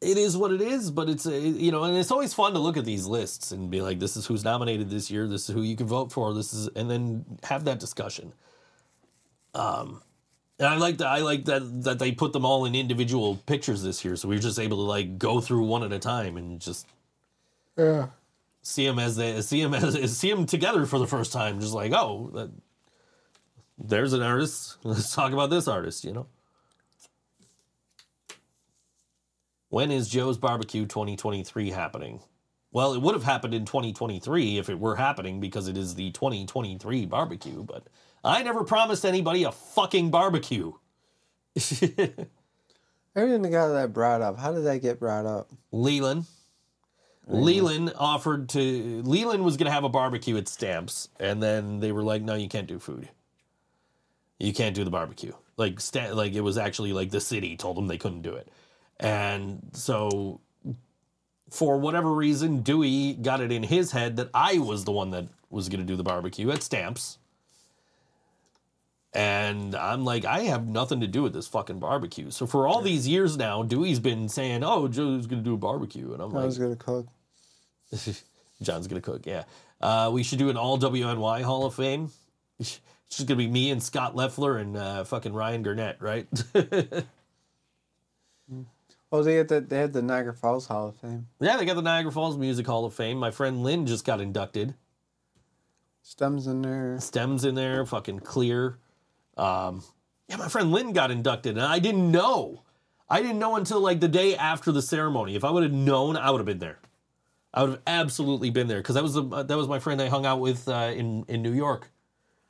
it 0.00 0.16
is 0.16 0.36
what 0.36 0.52
it 0.52 0.60
is, 0.60 0.90
but 0.90 1.08
it's, 1.08 1.26
a, 1.26 1.38
you 1.38 1.72
know, 1.72 1.84
and 1.84 1.96
it's 1.96 2.10
always 2.10 2.34
fun 2.34 2.52
to 2.52 2.58
look 2.58 2.76
at 2.76 2.84
these 2.84 3.06
lists 3.06 3.50
and 3.52 3.70
be 3.70 3.80
like, 3.80 3.98
this 3.98 4.16
is 4.16 4.26
who's 4.26 4.44
nominated 4.44 4.90
this 4.90 5.10
year, 5.10 5.26
this 5.26 5.48
is 5.48 5.54
who 5.54 5.62
you 5.62 5.76
can 5.76 5.86
vote 5.86 6.12
for, 6.12 6.32
this 6.34 6.52
is, 6.52 6.68
and 6.76 6.90
then 6.90 7.24
have 7.42 7.64
that 7.64 7.80
discussion. 7.80 8.32
Um, 9.56 10.02
and 10.58 10.68
I 10.68 10.76
like 10.76 10.98
that. 10.98 11.08
I 11.08 11.20
like 11.20 11.46
that 11.46 11.84
that 11.84 11.98
they 11.98 12.12
put 12.12 12.32
them 12.32 12.44
all 12.46 12.64
in 12.66 12.74
individual 12.74 13.36
pictures 13.46 13.82
this 13.82 14.04
year, 14.04 14.16
so 14.16 14.28
we 14.28 14.36
were 14.36 14.42
just 14.42 14.58
able 14.60 14.78
to 14.78 14.84
like 14.84 15.18
go 15.18 15.40
through 15.40 15.64
one 15.64 15.82
at 15.84 15.92
a 15.92 15.98
time 15.98 16.36
and 16.36 16.60
just 16.60 16.86
Yeah. 17.76 18.08
see 18.62 18.86
them 18.86 18.98
as 18.98 19.16
they 19.16 19.40
see 19.42 19.62
them 19.62 19.74
as 19.74 19.94
see 20.18 20.30
them 20.30 20.46
together 20.46 20.86
for 20.86 20.98
the 20.98 21.06
first 21.08 21.32
time. 21.32 21.60
Just 21.60 21.74
like, 21.74 21.92
oh, 21.94 22.30
that, 22.34 22.50
there's 23.78 24.12
an 24.14 24.22
artist. 24.22 24.78
Let's 24.84 25.14
talk 25.14 25.32
about 25.32 25.50
this 25.50 25.68
artist. 25.68 26.04
You 26.04 26.12
know. 26.14 26.26
When 29.70 29.90
is 29.92 30.08
Joe's 30.08 30.38
Barbecue 30.38 30.86
2023 30.86 31.70
happening? 31.70 32.20
Well, 32.72 32.94
it 32.94 33.02
would 33.02 33.14
have 33.14 33.24
happened 33.24 33.54
in 33.54 33.64
2023 33.66 34.58
if 34.58 34.70
it 34.70 34.78
were 34.80 34.96
happening 34.96 35.40
because 35.40 35.68
it 35.68 35.76
is 35.76 35.94
the 35.94 36.10
2023 36.12 37.06
barbecue, 37.06 37.62
but 37.64 37.88
I 38.24 38.42
never 38.42 38.64
promised 38.64 39.04
anybody 39.04 39.44
a 39.44 39.52
fucking 39.52 40.10
barbecue. 40.10 40.72
Everything 41.56 43.42
that 43.42 43.50
got 43.50 43.68
that 43.68 43.92
brought 43.92 44.20
up. 44.20 44.38
How 44.38 44.52
did 44.52 44.64
that 44.64 44.82
get 44.82 44.98
brought 44.98 45.26
up? 45.26 45.50
Leland. 45.72 46.26
Leland 47.28 47.92
offered 47.96 48.48
to 48.50 49.02
Leland 49.02 49.44
was 49.44 49.56
gonna 49.56 49.70
have 49.70 49.84
a 49.84 49.88
barbecue 49.88 50.36
at 50.36 50.46
Stamps, 50.48 51.08
and 51.18 51.42
then 51.42 51.80
they 51.80 51.90
were 51.90 52.04
like, 52.04 52.22
"No, 52.22 52.34
you 52.34 52.48
can't 52.48 52.68
do 52.68 52.78
food. 52.78 53.08
You 54.38 54.52
can't 54.52 54.76
do 54.76 54.84
the 54.84 54.90
barbecue." 54.90 55.32
Like, 55.56 55.80
sta- 55.80 56.12
like 56.12 56.34
it 56.34 56.42
was 56.42 56.56
actually 56.56 56.92
like 56.92 57.10
the 57.10 57.20
city 57.20 57.56
told 57.56 57.76
them 57.76 57.88
they 57.88 57.98
couldn't 57.98 58.22
do 58.22 58.34
it, 58.34 58.48
and 59.00 59.70
so 59.72 60.40
for 61.50 61.78
whatever 61.78 62.12
reason, 62.12 62.62
Dewey 62.62 63.14
got 63.14 63.40
it 63.40 63.50
in 63.50 63.64
his 63.64 63.90
head 63.90 64.16
that 64.16 64.30
I 64.32 64.58
was 64.58 64.84
the 64.84 64.92
one 64.92 65.10
that 65.10 65.26
was 65.50 65.68
gonna 65.68 65.84
do 65.84 65.96
the 65.96 66.04
barbecue 66.04 66.50
at 66.50 66.62
Stamps. 66.62 67.18
And 69.16 69.74
I'm 69.74 70.04
like, 70.04 70.26
I 70.26 70.40
have 70.40 70.66
nothing 70.68 71.00
to 71.00 71.06
do 71.06 71.22
with 71.22 71.32
this 71.32 71.48
fucking 71.48 71.78
barbecue. 71.78 72.30
So 72.30 72.46
for 72.46 72.68
all 72.68 72.82
these 72.82 73.08
years 73.08 73.38
now, 73.38 73.62
Dewey's 73.62 73.98
been 73.98 74.28
saying, 74.28 74.62
"Oh, 74.62 74.88
Joe's 74.88 75.26
gonna 75.26 75.40
do 75.40 75.54
a 75.54 75.56
barbecue," 75.56 76.12
and 76.12 76.20
I'm 76.22 76.30
I 76.32 76.40
like, 76.40 76.44
was 76.44 76.58
gonna 76.58 76.76
cook. 76.76 77.06
John's 78.62 78.86
gonna 78.88 79.00
cook. 79.00 79.24
Yeah, 79.24 79.44
uh, 79.80 80.10
we 80.12 80.22
should 80.22 80.38
do 80.38 80.50
an 80.50 80.58
all 80.58 80.78
WNY 80.78 81.42
Hall 81.42 81.64
of 81.64 81.74
Fame. 81.74 82.10
It's 83.08 83.18
just 83.18 83.28
gonna 83.28 83.38
be 83.38 83.46
me 83.46 83.70
and 83.70 83.80
Scott 83.80 84.16
Leffler 84.16 84.58
and 84.58 84.76
uh, 84.76 85.04
fucking 85.04 85.32
Ryan 85.32 85.62
Gurnett, 85.62 86.02
right? 86.02 86.26
Oh, 89.12 89.22
they 89.22 89.36
had 89.36 89.48
the 89.48 89.60
they 89.60 89.78
had 89.78 89.92
the 89.92 90.02
Niagara 90.02 90.34
Falls 90.34 90.66
Hall 90.66 90.88
of 90.88 90.96
Fame. 90.96 91.28
yeah, 91.40 91.56
they 91.56 91.64
got 91.64 91.74
the 91.76 91.82
Niagara 91.82 92.10
Falls 92.10 92.36
Music 92.36 92.66
Hall 92.66 92.84
of 92.84 92.92
Fame. 92.92 93.16
My 93.18 93.30
friend 93.30 93.62
Lynn 93.62 93.86
just 93.86 94.04
got 94.04 94.20
inducted. 94.20 94.74
Stems 96.02 96.46
in 96.48 96.62
there. 96.62 96.98
Stems 97.00 97.44
in 97.44 97.54
there, 97.54 97.86
fucking 97.86 98.20
clear. 98.20 98.78
Um, 99.36 99.82
yeah, 100.28 100.36
my 100.36 100.48
friend 100.48 100.72
Lynn 100.72 100.92
got 100.92 101.10
inducted, 101.10 101.56
and 101.56 101.66
I 101.66 101.78
didn't 101.78 102.10
know. 102.10 102.62
I 103.08 103.22
didn't 103.22 103.38
know 103.38 103.56
until 103.56 103.80
like 103.80 104.00
the 104.00 104.08
day 104.08 104.36
after 104.36 104.72
the 104.72 104.82
ceremony. 104.82 105.36
If 105.36 105.44
I 105.44 105.50
would 105.50 105.62
have 105.62 105.72
known, 105.72 106.16
I 106.16 106.30
would 106.30 106.38
have 106.38 106.46
been 106.46 106.58
there. 106.58 106.78
I 107.54 107.62
would 107.62 107.70
have 107.70 107.82
absolutely 107.86 108.50
been 108.50 108.66
there 108.66 108.78
because 108.78 108.96
that 108.96 109.02
was 109.02 109.14
the 109.14 109.22
that 109.22 109.56
was 109.56 109.68
my 109.68 109.78
friend 109.78 110.02
I 110.02 110.08
hung 110.08 110.26
out 110.26 110.40
with 110.40 110.68
uh, 110.68 110.92
in 110.94 111.24
in 111.28 111.42
New 111.42 111.52
York. 111.52 111.90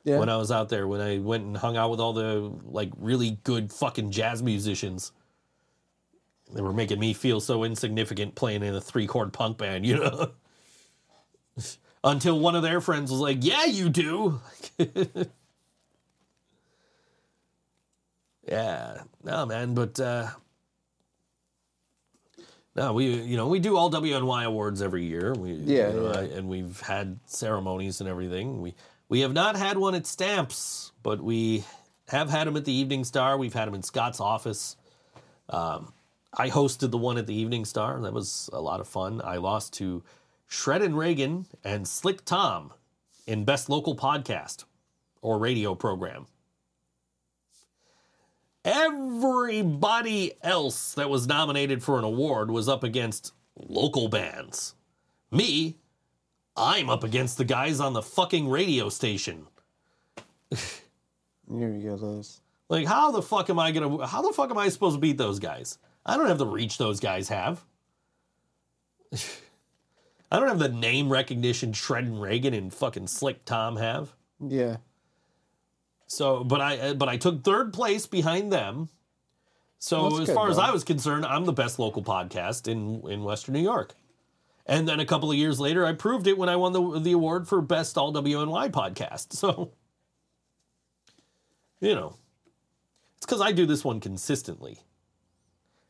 Yeah. 0.03 0.19
when 0.19 0.29
I 0.29 0.37
was 0.37 0.51
out 0.51 0.69
there, 0.69 0.87
when 0.87 1.01
I 1.01 1.17
went 1.17 1.43
and 1.43 1.57
hung 1.57 1.75
out 1.75 1.91
with 1.91 1.99
all 1.99 2.13
the 2.13 2.53
like 2.63 2.91
really 2.97 3.39
good 3.43 3.73
fucking 3.73 4.11
jazz 4.11 4.41
musicians. 4.41 5.11
They 6.53 6.61
were 6.61 6.71
making 6.71 6.99
me 6.99 7.13
feel 7.13 7.41
so 7.41 7.65
insignificant 7.65 8.33
playing 8.35 8.63
in 8.63 8.73
a 8.73 8.79
three 8.79 9.05
chord 9.05 9.33
punk 9.33 9.57
band, 9.57 9.85
you 9.85 9.97
know? 9.97 10.31
Until 12.05 12.39
one 12.39 12.55
of 12.55 12.63
their 12.63 12.79
friends 12.79 13.11
was 13.11 13.19
like, 13.19 13.39
Yeah, 13.41 13.65
you 13.65 13.89
do. 13.89 14.39
yeah. 18.47 19.01
No, 19.23 19.45
man, 19.45 19.73
but 19.73 19.99
uh 19.99 20.27
no, 22.75 22.93
we 22.93 23.07
you 23.21 23.37
know 23.37 23.47
we 23.47 23.59
do 23.59 23.75
all 23.75 23.89
WNY 23.91 24.45
awards 24.45 24.81
every 24.81 25.05
year. 25.05 25.33
We 25.33 25.53
Yeah, 25.53 25.89
you 25.89 25.93
know, 25.95 26.11
yeah. 26.11 26.19
I- 26.19 26.23
and 26.23 26.47
we've 26.47 26.79
had 26.81 27.19
ceremonies 27.25 28.01
and 28.01 28.09
everything. 28.09 28.61
We 28.61 28.75
we 29.09 29.21
have 29.21 29.33
not 29.33 29.55
had 29.55 29.77
one 29.77 29.95
at 29.95 30.05
Stamps, 30.05 30.91
but 31.03 31.21
we 31.21 31.63
Have 32.09 32.29
had 32.29 32.47
them 32.47 32.55
at 32.55 32.63
the 32.65 32.71
Evening 32.71 33.03
Star. 33.03 33.37
We've 33.37 33.53
had 33.53 33.67
them 33.67 33.75
in 33.75 33.83
Scott's 33.83 34.21
office. 34.21 34.77
Um, 35.49 35.91
I 36.33 36.49
hosted 36.49 36.89
the 36.91 36.97
one 36.97 37.17
at 37.17 37.27
the 37.27 37.33
Evening 37.35 37.65
Star. 37.65 37.99
That 37.99 38.13
was 38.13 38.49
a 38.53 38.61
lot 38.61 38.79
of 38.79 38.87
fun. 38.87 39.21
I 39.23 39.37
lost 39.37 39.73
to 39.73 40.03
Shredd 40.49 40.81
and 40.83 40.93
Ragan 40.95 41.45
and 41.65 41.85
Slick 41.85 42.23
Tom 42.23 42.71
in 43.25 43.43
Best 43.43 43.67
Local 43.69 43.93
Podcast 43.95 44.63
or 45.21 45.37
Radio 45.37 45.75
Program. 45.75 46.27
Everybody 48.67 50.33
else 50.43 50.93
that 50.95 51.09
was 51.09 51.25
nominated 51.25 51.81
for 51.81 51.97
an 51.97 52.03
award 52.03 52.51
was 52.51 52.67
up 52.67 52.83
against 52.83 53.31
local 53.55 54.09
bands. 54.09 54.75
Me, 55.31 55.77
I'm 56.57 56.89
up 56.89 57.05
against 57.05 57.37
the 57.37 57.45
guys 57.45 57.79
on 57.79 57.93
the 57.93 58.01
fucking 58.01 58.49
radio 58.49 58.89
station. 58.89 59.47
Here 60.51 60.59
you 61.49 61.81
go, 61.81 61.95
Lewis. 61.95 62.41
Like, 62.67 62.85
how 62.85 63.11
the 63.11 63.21
fuck 63.21 63.49
am 63.49 63.57
I 63.57 63.71
gonna? 63.71 64.05
How 64.05 64.21
the 64.21 64.33
fuck 64.33 64.51
am 64.51 64.57
I 64.57 64.67
supposed 64.67 64.95
to 64.95 64.99
beat 64.99 65.17
those 65.17 65.39
guys? 65.39 65.77
I 66.05 66.17
don't 66.17 66.27
have 66.27 66.37
the 66.37 66.45
reach 66.45 66.77
those 66.77 66.99
guys 66.99 67.29
have. 67.29 67.63
I 69.13 70.39
don't 70.39 70.49
have 70.49 70.59
the 70.59 70.67
name 70.67 71.09
recognition 71.09 71.71
Shredd 71.71 71.99
and 71.99 72.15
Ragan 72.15 72.53
and 72.53 72.73
fucking 72.73 73.07
Slick 73.07 73.45
Tom 73.45 73.77
have. 73.77 74.13
Yeah. 74.45 74.77
So, 76.07 76.43
but 76.43 76.61
I 76.61 76.77
uh, 76.77 76.93
but 76.93 77.09
I 77.09 77.17
took 77.17 77.43
third 77.43 77.73
place 77.73 78.07
behind 78.07 78.51
them. 78.51 78.89
So 79.79 80.03
That's 80.09 80.21
as 80.21 80.27
good, 80.27 80.35
far 80.35 80.49
as. 80.49 80.57
I 80.57 80.71
was 80.71 80.83
concerned, 80.83 81.25
I'm 81.25 81.45
the 81.45 81.53
best 81.53 81.77
local 81.77 82.03
podcast 82.03 82.67
in 82.67 83.07
in 83.09 83.23
Western 83.23 83.53
New 83.53 83.61
York. 83.61 83.93
And 84.65 84.87
then 84.87 84.99
a 84.99 85.05
couple 85.05 85.31
of 85.31 85.37
years 85.37 85.59
later, 85.59 85.85
I 85.85 85.93
proved 85.93 86.27
it 86.27 86.37
when 86.37 86.49
I 86.49 86.55
won 86.55 86.73
the 86.73 86.99
the 86.99 87.11
award 87.11 87.47
for 87.47 87.61
best 87.61 87.97
all 87.97 88.13
WNY 88.13 88.71
podcast. 88.71 89.33
So, 89.33 89.71
you 91.79 91.93
know, 91.93 92.15
it's 93.17 93.25
because 93.25 93.41
I 93.41 93.51
do 93.51 93.65
this 93.65 93.85
one 93.85 93.99
consistently. 93.99 94.79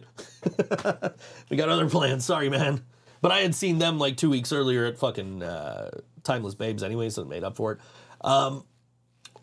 we 1.50 1.58
got 1.58 1.68
other 1.68 1.90
plans. 1.90 2.24
Sorry, 2.24 2.48
man." 2.50 2.84
But 3.22 3.32
I 3.32 3.40
had 3.40 3.56
seen 3.56 3.80
them 3.80 3.98
like 3.98 4.18
two 4.18 4.30
weeks 4.30 4.52
earlier 4.52 4.86
at 4.86 4.98
fucking 4.98 5.44
uh, 5.44 5.90
Timeless 6.24 6.56
Babes 6.56 6.84
anyway, 6.84 7.10
so 7.10 7.22
it 7.24 7.28
made 7.28 7.44
up 7.44 7.56
for 7.56 7.74
it. 7.74 7.80
Um, 8.22 8.64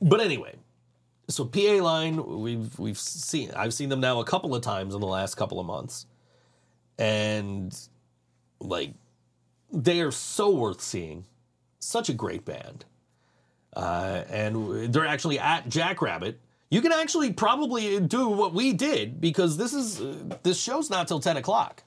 but 0.01 0.21
anyway, 0.21 0.55
so 1.29 1.45
PA 1.45 1.83
line 1.83 2.41
we've 2.41 2.79
we've 2.79 2.99
seen 2.99 3.51
I've 3.53 3.75
seen 3.75 3.89
them 3.89 4.01
now 4.01 4.21
a 4.21 4.25
couple 4.25 4.55
of 4.55 4.63
times 4.63 4.95
in 4.95 5.01
the 5.01 5.07
last 5.07 5.37
couple 5.37 5.59
of 5.59 5.67
months, 5.67 6.07
and 6.99 7.77
like 8.61 8.95
they 9.73 10.01
are 10.01 10.13
so 10.13 10.51
worth 10.51 10.81
seeing. 10.81 11.25
Such 11.81 12.09
a 12.09 12.15
great 12.15 12.47
band, 12.47 12.87
uh, 13.77 14.23
and 14.31 14.93
they're 14.93 15.07
actually 15.07 15.39
at 15.39 15.69
Jackrabbit. 15.69 16.41
You 16.71 16.81
can 16.81 16.93
actually 16.93 17.31
probably 17.33 18.01
do 18.01 18.29
what 18.31 18.55
we 18.55 18.73
did 18.73 19.21
because 19.21 19.59
this 19.59 19.75
is 19.75 20.01
uh, 20.01 20.15
this 20.43 20.59
show's 20.59 20.89
not 20.89 21.09
till 21.09 21.21
ten 21.21 21.37
o'clock. 21.37 21.83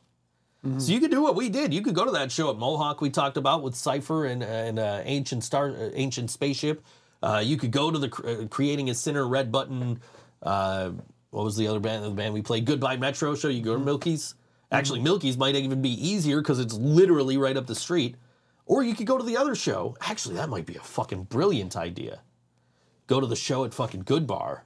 So 0.64 0.92
you 0.92 1.00
could 1.00 1.12
do 1.12 1.22
what 1.22 1.36
we 1.36 1.50
did. 1.50 1.74
You 1.74 1.82
could 1.82 1.96
go 1.96 2.04
to 2.04 2.12
that 2.12 2.32
show 2.32 2.50
at 2.50 2.58
Mohawk 2.58 3.00
we 3.00 3.10
talked 3.10 3.38
about 3.38 3.64
with 3.64 3.74
Cipher 3.74 4.26
and, 4.26 4.44
and 4.44 4.80
uh, 4.80 5.02
Ancient 5.06 5.44
Star, 5.44 5.70
uh, 5.70 5.92
Ancient 5.94 6.30
Spaceship. 6.30 6.84
Uh, 7.24 7.42
you 7.44 7.58
could 7.58 7.72
go 7.72 7.90
to 7.90 7.98
the 7.98 8.10
uh, 8.44 8.48
Creating 8.48 8.90
a 8.90 8.94
Sinner 8.94 9.26
Red 9.28 9.52
Button. 9.52 10.02
Uh, 10.42 10.92
what 11.30 11.46
was 11.46 11.56
the 11.56 11.68
other 11.68 11.80
band? 11.80 12.04
The 12.04 12.10
band 12.10 12.34
we 12.34 12.42
played, 12.42 12.66
Goodbye 12.66 12.98
Metro 12.98 13.34
show. 13.36 13.48
You 13.48 13.62
go 13.62 13.78
to 13.78 13.84
Milky's. 13.84 14.36
Actually, 14.72 15.00
Milky's 15.00 15.38
might 15.38 15.56
even 15.56 15.82
be 15.82 15.92
easier 16.06 16.42
because 16.42 16.60
it's 16.60 16.74
literally 16.74 17.38
right 17.38 17.56
up 17.56 17.68
the 17.68 17.76
street. 17.76 18.16
Or 18.66 18.84
you 18.84 18.94
could 18.94 19.08
go 19.08 19.18
to 19.18 19.24
the 19.24 19.38
other 19.38 19.56
show. 19.56 19.96
Actually, 20.02 20.36
that 20.36 20.50
might 20.50 20.66
be 20.66 20.76
a 20.76 20.82
fucking 20.82 21.24
brilliant 21.24 21.78
idea. 21.78 22.20
Go 23.08 23.22
to 23.22 23.28
the 23.28 23.38
show 23.38 23.64
at 23.64 23.74
fucking 23.74 24.02
Good 24.02 24.28
Bar, 24.28 24.66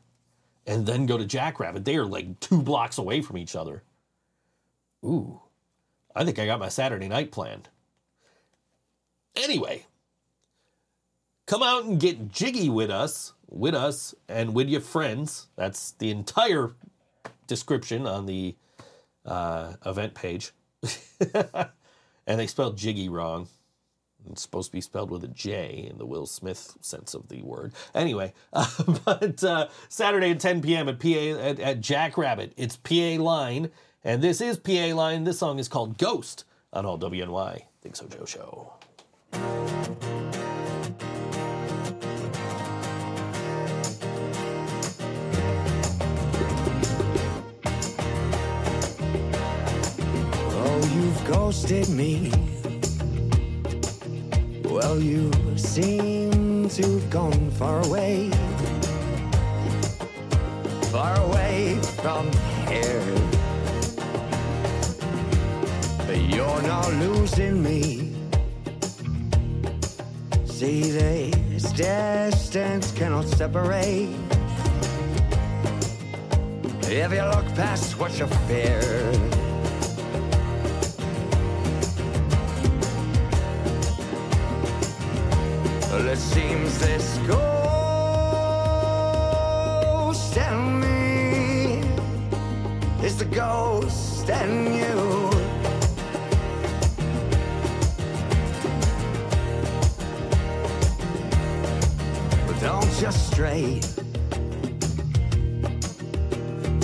and 0.66 0.88
then 0.88 1.06
go 1.06 1.18
to 1.20 1.26
Jackrabbit. 1.26 1.86
They 1.86 1.98
are 1.98 2.06
like 2.06 2.40
two 2.40 2.64
blocks 2.64 2.98
away 2.98 3.22
from 3.22 3.38
each 3.38 3.56
other. 3.56 3.84
Ooh. 5.06 5.42
I 6.16 6.24
think 6.24 6.40
I 6.40 6.46
got 6.46 6.60
my 6.60 6.70
Saturday 6.70 7.08
night 7.08 7.32
planned. 7.32 7.70
Anyway, 9.36 9.86
come 11.48 11.64
out 11.64 11.86
and 11.86 12.00
get 12.00 12.32
jiggy 12.32 12.70
with 12.70 12.90
us, 12.90 13.34
with 13.50 13.76
us, 13.76 14.14
and 14.28 14.54
with 14.54 14.70
your 14.70 14.82
friends. 14.82 15.48
That's 15.56 15.92
the 15.92 16.12
entire 16.12 16.72
description 17.48 18.06
on 18.06 18.26
the 18.26 18.56
uh, 19.26 19.74
event 19.86 20.14
page. 20.14 20.52
and 22.28 22.40
they 22.40 22.48
spelled 22.48 22.78
jiggy 22.78 23.10
wrong. 23.10 23.48
It's 24.30 24.42
supposed 24.42 24.70
to 24.70 24.74
be 24.74 24.82
spelled 24.82 25.10
with 25.10 25.24
a 25.24 25.28
J 25.30 25.88
in 25.90 25.98
the 25.98 26.06
Will 26.06 26.28
Smith 26.28 26.78
sense 26.82 27.14
of 27.14 27.28
the 27.28 27.42
word. 27.42 27.74
Anyway, 27.96 28.34
uh, 28.54 28.68
but 29.06 29.44
uh, 29.44 29.68
Saturday 29.90 30.32
at 30.32 30.40
10 30.40 30.62
p.m. 30.62 30.88
at 30.90 31.00
PA 31.00 31.08
at, 31.08 31.60
at 31.60 31.82
Jackrabbit. 31.82 32.54
It's 32.56 32.78
PA 32.78 33.22
Line, 33.22 33.72
and 34.04 34.22
this 34.22 34.42
is 34.42 34.58
PA 34.58 34.94
Line. 34.96 35.24
This 35.24 35.40
song 35.40 35.60
is 35.60 35.68
called 35.68 35.98
Ghost 35.98 36.46
on 36.74 36.86
All 36.86 36.98
WNY. 36.98 37.62
Think 37.82 37.96
so, 37.96 38.08
Joe 38.08 38.26
Show. 38.26 38.74
Oh, 50.54 50.92
you've 50.94 51.28
ghosted 51.28 51.90
me. 51.90 52.32
Well, 54.64 55.00
you 55.00 55.32
seem 55.58 56.70
to 56.70 56.82
have 56.82 57.10
gone 57.10 57.52
far 57.52 57.86
away. 57.86 58.32
Far 60.92 61.20
away 61.20 61.80
from 62.02 62.32
here 62.68 63.31
you're 66.18 66.62
not 66.64 66.92
losing 66.94 67.64
me. 67.64 68.14
See, 70.46 70.92
this 70.92 71.72
distance 71.72 72.92
cannot 72.92 73.26
separate. 73.28 74.10
If 76.84 77.12
you 77.14 77.24
look 77.24 77.46
past 77.56 77.98
what 77.98 78.18
you 78.20 78.28
fear. 78.48 78.82
Well, 85.92 86.08
it 86.08 86.18
seems 86.18 86.80
this 86.80 87.18
ghost 87.28 87.38
and 90.38 90.82
me 90.82 91.82
is 93.06 93.18
the 93.18 93.26
ghost 93.26 94.30
and 94.30 94.76
you. 94.76 95.11
Goes 103.02 103.16
stray. 103.16 103.82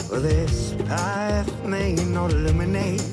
Well, 0.09 0.21
this 0.21 0.73
path 0.87 1.63
may 1.63 1.93
not 1.93 2.31
illuminate, 2.31 3.03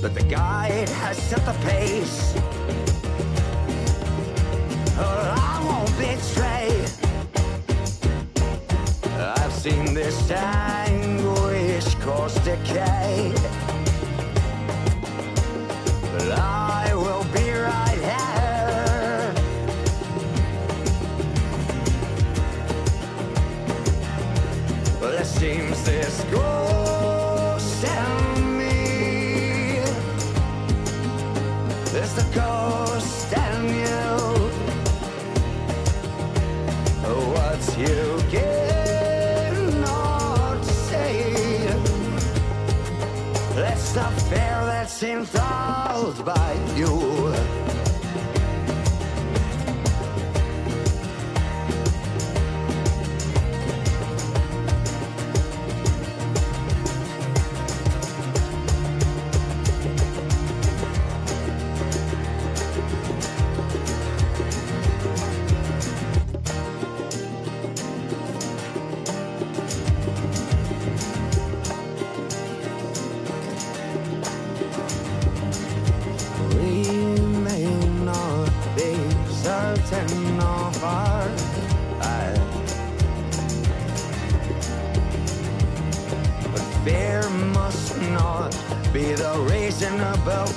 but 0.00 0.14
the 0.14 0.24
guide 0.30 0.88
has 0.88 1.16
set 1.16 1.44
the 1.44 1.54
pace. 1.64 2.34
Oh, 4.96 5.34
I 5.36 5.64
won't 5.66 5.90
betray. 5.98 6.70
I've 9.40 9.52
seen 9.52 9.92
this 9.92 10.30
anguish 10.30 11.94
cause 11.96 12.34
decay. 12.44 13.34
That's 44.98 45.02
enthralled 45.02 46.24
by 46.24 46.54
you. 46.74 47.15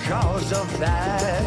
Reasonable 0.10 0.22
cause 0.22 0.54
of 0.54 0.80
that. 0.80 1.40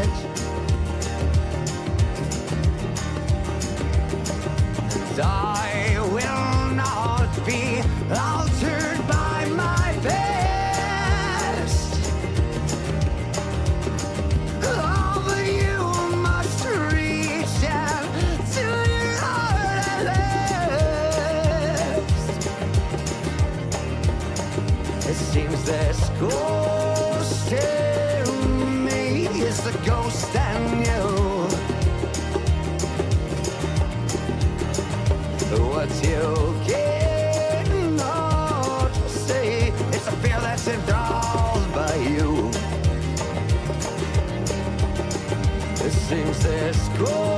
This 47.05 47.32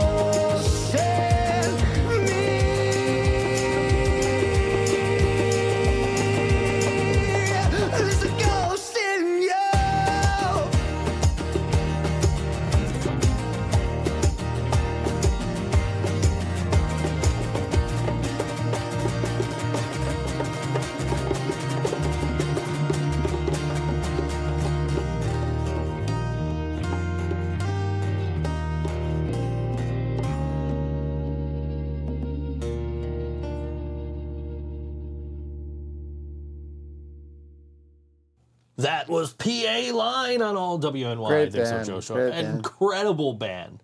WNY. 40.85 41.29
Great 41.29 41.49
I 41.49 41.51
think 41.51 41.65
band, 41.65 41.87
so, 41.87 41.93
Joe 41.93 42.01
Short. 42.01 42.21
great 42.21 42.31
band. 42.33 42.57
Incredible 42.57 43.33
band. 43.35 43.83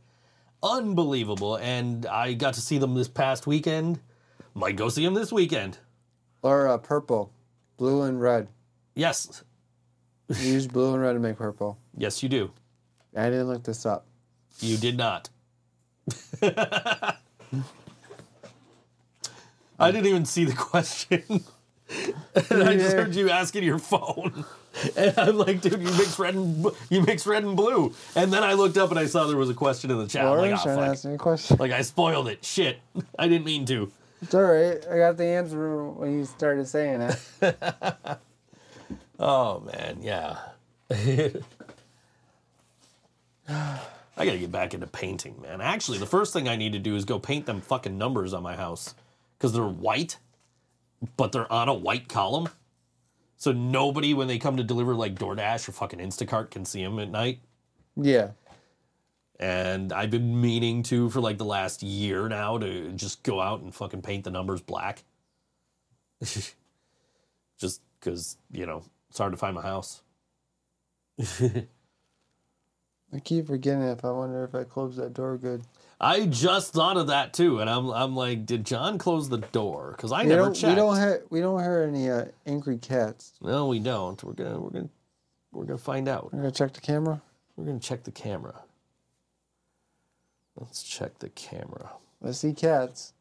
Unbelievable. 0.62 1.56
And 1.56 2.06
I 2.06 2.35
got 2.35 2.55
to 2.55 2.60
see 2.60 2.78
them 2.78 2.94
this 2.94 3.09
past 3.09 3.47
weekend. 3.47 4.01
Might 4.55 4.77
go 4.77 4.89
see 4.89 5.05
them 5.05 5.14
this 5.14 5.32
weekend. 5.32 5.78
Or 6.43 6.68
uh, 6.68 6.78
purple, 6.78 7.32
blue 7.77 8.02
and 8.02 8.20
red. 8.20 8.48
Yes. 8.94 9.43
You 10.28 10.52
use 10.52 10.66
blue 10.66 10.94
and 10.94 11.02
red 11.02 11.14
to 11.14 11.18
make 11.18 11.36
purple. 11.36 11.78
Yes, 11.97 12.22
you 12.22 12.28
do. 12.28 12.51
I 13.16 13.24
didn't 13.31 13.48
look 13.48 13.64
this 13.64 13.85
up. 13.85 14.06
You 14.60 14.77
did 14.77 14.97
not. 14.97 15.28
I 16.43 17.16
didn't 19.90 20.06
even 20.06 20.24
see 20.24 20.44
the 20.44 20.55
question. 20.55 21.22
and 21.28 21.44
I 22.62 22.77
just 22.77 22.94
heard 22.94 23.14
you 23.14 23.31
asking 23.31 23.64
your 23.64 23.78
phone. 23.78 24.44
And 24.97 25.18
I'm 25.18 25.36
like, 25.36 25.60
dude, 25.60 25.72
you 25.82 25.90
mix 25.90 26.18
red 26.18 26.34
and 26.34 26.64
you 26.90 27.02
mix 27.02 27.26
red 27.26 27.42
and 27.44 27.56
blue. 27.56 27.92
And 28.14 28.32
then 28.32 28.42
I 28.44 28.52
looked 28.55 28.76
up 28.78 28.90
and 28.90 28.98
I 28.98 29.06
saw 29.06 29.26
there 29.26 29.36
was 29.36 29.51
a 29.51 29.55
question 29.55 29.90
in 29.90 29.98
the 29.98 30.06
chat. 30.06 30.24
I'm 30.24 30.30
like, 30.30 30.38
Orange, 30.38 30.59
"Ah, 30.60 30.62
trying 30.62 30.76
to 30.76 30.82
fuck." 30.82 30.92
ask 30.92 31.05
me 31.05 31.14
a 31.14 31.18
question. 31.18 31.56
like 31.59 31.72
I 31.72 31.82
spoiled 31.82 32.28
it. 32.28 32.44
Shit. 32.44 32.78
I 33.18 33.26
didn't 33.28 33.44
mean 33.44 33.66
to. 33.66 33.90
It's 34.22 34.34
all 34.34 34.42
right. 34.42 34.78
I 34.90 34.97
got 34.98 35.16
the 35.16 35.24
answer 35.26 35.84
when 35.84 36.18
you 36.18 36.24
started 36.24 36.66
saying 36.68 37.01
it. 37.02 37.18
Oh 39.22 39.60
man, 39.60 39.98
yeah. 40.01 40.38
I 40.90 41.34
gotta 44.16 44.38
get 44.38 44.51
back 44.51 44.72
into 44.72 44.86
painting, 44.86 45.40
man. 45.42 45.60
Actually, 45.60 45.98
the 45.98 46.06
first 46.06 46.32
thing 46.32 46.48
I 46.48 46.56
need 46.56 46.72
to 46.72 46.78
do 46.78 46.97
is 46.97 47.05
go 47.05 47.18
paint 47.18 47.44
them 47.47 47.60
fucking 47.60 47.98
numbers 47.98 48.32
on 48.32 48.42
my 48.42 48.56
house. 48.56 48.94
Because 49.36 49.52
they're 49.52 49.64
white, 49.64 50.16
but 51.16 51.32
they're 51.32 51.51
on 51.52 51.68
a 51.68 51.74
white 51.74 52.09
column. 52.09 52.48
So 53.40 53.52
nobody, 53.52 54.12
when 54.12 54.28
they 54.28 54.38
come 54.38 54.58
to 54.58 54.62
deliver 54.62 54.94
like 54.94 55.14
DoorDash 55.14 55.66
or 55.66 55.72
fucking 55.72 55.98
Instacart, 55.98 56.50
can 56.50 56.66
see 56.66 56.84
them 56.84 56.98
at 56.98 57.08
night. 57.10 57.40
Yeah. 57.96 58.32
And 59.38 59.94
I've 59.94 60.10
been 60.10 60.38
meaning 60.42 60.82
to 60.84 61.08
for 61.08 61.22
like 61.22 61.38
the 61.38 61.46
last 61.46 61.82
year 61.82 62.28
now 62.28 62.58
to 62.58 62.92
just 62.92 63.22
go 63.22 63.40
out 63.40 63.62
and 63.62 63.74
fucking 63.74 64.02
paint 64.02 64.24
the 64.24 64.30
numbers 64.30 64.60
black. 64.60 65.04
just 67.58 67.80
because, 67.98 68.36
you 68.52 68.66
know, 68.66 68.82
it's 69.08 69.16
hard 69.16 69.32
to 69.32 69.38
find 69.38 69.54
my 69.54 69.62
house. 69.62 70.02
I 71.40 71.64
keep 73.24 73.46
forgetting 73.46 73.84
if 73.84 74.04
I 74.04 74.10
wonder 74.10 74.44
if 74.44 74.54
I 74.54 74.64
closed 74.64 74.98
that 74.98 75.14
door 75.14 75.38
good. 75.38 75.62
I 76.02 76.24
just 76.27 76.72
thought 76.72 76.97
of 76.97 77.09
that 77.09 77.35
too, 77.35 77.60
and 77.60 77.68
I'm 77.68 77.90
I'm 77.90 78.16
like, 78.16 78.47
did 78.47 78.64
John 78.64 78.97
close 78.97 79.28
the 79.28 79.39
door? 79.39 79.93
Because 79.97 80.12
I 80.12 80.22
We 80.22 80.28
never 80.31 80.51
checked. 80.51 80.70
we 80.70 80.74
don't 80.74 80.97
have 80.97 81.20
we 81.28 81.40
don't 81.40 81.60
hear 81.60 81.82
any 81.82 82.09
uh, 82.10 82.24
angry 82.47 82.78
cats. 82.78 83.35
no, 83.43 83.66
we 83.66 83.78
don't. 83.81 84.22
We're 84.24 84.32
gonna 84.32 84.59
we're 84.59 84.70
gonna 84.70 84.89
we're 85.52 85.64
gonna 85.64 85.78
find 85.78 86.09
out. 86.09 86.31
I'm 86.32 86.39
gonna 86.39 86.51
check 86.51 86.72
the 86.72 86.81
camera. 86.81 87.20
We're 87.56 87.66
gonna 87.66 87.81
check 87.81 88.05
the 88.05 88.12
camera. 88.12 88.55
Let's 90.56 90.82
check 90.82 91.18
the 91.18 91.28
camera. 91.31 91.90
I 92.27 92.31
see 92.32 92.52
cats. 92.55 93.12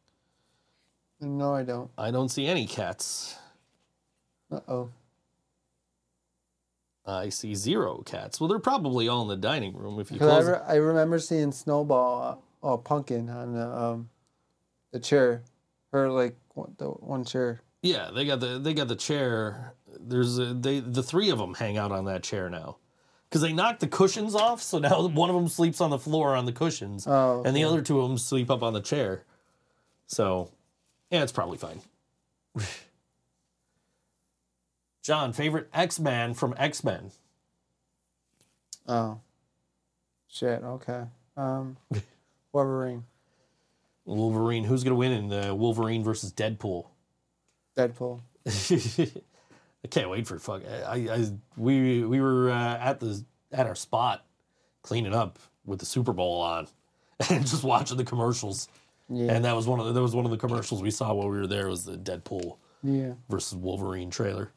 No, 1.22 1.54
I 1.54 1.64
don't. 1.64 1.90
I 1.98 2.12
don't 2.12 2.30
see 2.30 2.46
any 2.48 2.66
cats. 2.66 3.36
Uh 4.52 4.60
oh. 4.70 4.90
I 7.06 7.30
see 7.30 7.56
zero 7.56 8.04
cats. 8.06 8.40
Well, 8.40 8.48
they're 8.48 8.60
probably 8.60 9.08
all 9.08 9.24
in 9.24 9.28
the 9.28 9.36
dining 9.36 9.76
room 9.76 10.00
if 10.00 10.12
you 10.12 10.16
Because 10.20 10.30
I, 10.48 10.52
close. 10.52 10.62
re- 10.62 10.66
I 10.68 10.76
remember 10.76 11.18
seeing 11.20 11.52
Snowball 11.52 12.42
oh 12.64 12.78
pumpkin 12.78 13.30
on 13.30 13.54
the 13.54 13.68
um 13.68 14.10
the 14.92 15.00
chair, 15.00 15.44
or 15.92 16.10
like 16.10 16.36
one, 16.54 16.74
the 16.78 16.86
one 16.88 17.24
chair. 17.24 17.62
Yeah, 17.82 18.12
they 18.14 18.26
got 18.26 18.40
the 18.40 18.60
they 18.60 18.74
got 18.74 18.88
the 18.88 18.96
chair. 18.96 19.74
There's 20.00 20.38
a, 20.38 20.54
they 20.54 20.80
the 20.80 21.04
three 21.04 21.30
of 21.30 21.38
them 21.38 21.54
hang 21.56 21.78
out 21.78 21.92
on 21.92 22.06
that 22.06 22.24
chair 22.24 22.50
now, 22.50 22.78
because 23.30 23.42
they 23.42 23.54
knocked 23.54 23.80
the 23.80 23.88
cushions 23.88 24.36
off. 24.36 24.62
So 24.62 24.80
now 24.80 25.08
one 25.08 25.30
of 25.30 25.36
them 25.36 25.48
sleeps 25.48 25.80
on 25.82 25.90
the 25.90 26.00
floor 26.00 26.36
on 26.36 26.46
the 26.46 26.52
cushions, 26.52 27.08
Oh, 27.08 27.44
and 27.46 27.56
the 27.56 27.64
other 27.64 27.82
two 27.82 28.00
of 28.02 28.10
them 28.10 28.18
sleep 28.18 28.50
up 28.52 28.64
on 28.64 28.74
the 28.74 28.82
chair. 28.82 29.24
So, 30.08 30.50
yeah, 31.12 31.22
it's 31.22 31.32
probably 31.32 31.58
fine. 31.60 31.82
John, 35.04 35.34
favorite 35.34 35.70
X 35.74 36.00
Man 36.00 36.34
from 36.34 36.54
X 36.58 36.84
Men? 36.84 37.12
Oh, 38.88 39.20
shit. 40.28 40.64
Okay. 40.64 41.04
Um, 41.38 41.78
Wolverine, 42.54 43.04
Wolverine. 44.06 44.64
Who's 44.64 44.84
gonna 44.84 44.96
win 44.96 45.12
in 45.12 45.30
the 45.30 45.54
Wolverine 45.54 46.04
versus 46.04 46.32
Deadpool? 46.32 46.88
Deadpool. 47.78 48.22
I 49.84 49.88
can't 49.88 50.10
wait 50.10 50.28
for 50.28 50.40
fuck. 50.40 50.64
I, 50.66 51.08
I 51.10 51.32
we 51.56 52.04
we 52.04 52.20
were 52.20 52.50
uh, 52.50 52.78
at 52.78 53.00
the 53.00 53.24
at 53.52 53.68
our 53.68 53.76
spot 53.76 54.26
cleaning 54.82 55.14
up 55.14 55.40
with 55.66 55.80
the 55.80 55.86
Super 55.86 56.14
Bowl 56.14 56.42
on 56.42 56.68
and 57.30 57.46
just 57.46 57.64
watching 57.64 57.98
the 57.98 58.04
commercials. 58.04 58.68
Yeah. 59.10 59.32
And 59.34 59.46
that 59.46 59.56
was 59.56 59.68
one 59.68 59.80
of 59.80 59.88
the, 59.88 59.94
that 59.94 60.02
was 60.02 60.16
one 60.16 60.26
of 60.26 60.32
the 60.32 60.38
commercials 60.38 60.82
we 60.82 60.92
saw 60.92 61.14
while 61.14 61.30
we 61.30 61.38
were 61.38 61.48
there 61.48 61.68
was 61.68 61.84
the 61.84 61.98
Deadpool 61.98 62.58
yeah. 62.84 63.14
versus 63.30 63.56
Wolverine 63.56 64.12
trailer. 64.12 64.52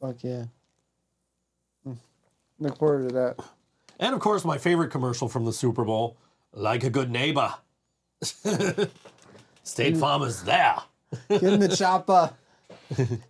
Fuck 0.00 0.24
yeah. 0.24 0.44
Mm. 1.86 1.96
Look 2.58 2.78
forward 2.78 3.08
to 3.08 3.14
that. 3.14 3.36
And 4.00 4.14
of 4.14 4.20
course, 4.20 4.44
my 4.44 4.58
favorite 4.58 4.90
commercial 4.90 5.28
from 5.28 5.44
the 5.44 5.52
Super 5.52 5.84
Bowl, 5.84 6.16
like 6.52 6.84
a 6.84 6.90
good 6.90 7.10
neighbor. 7.10 7.54
State 9.64 9.96
Farm 9.96 10.22
is 10.22 10.42
there. 10.44 10.76
Give 11.28 11.42
him 11.54 11.60
the 11.60 11.68
chopper. 11.68 12.32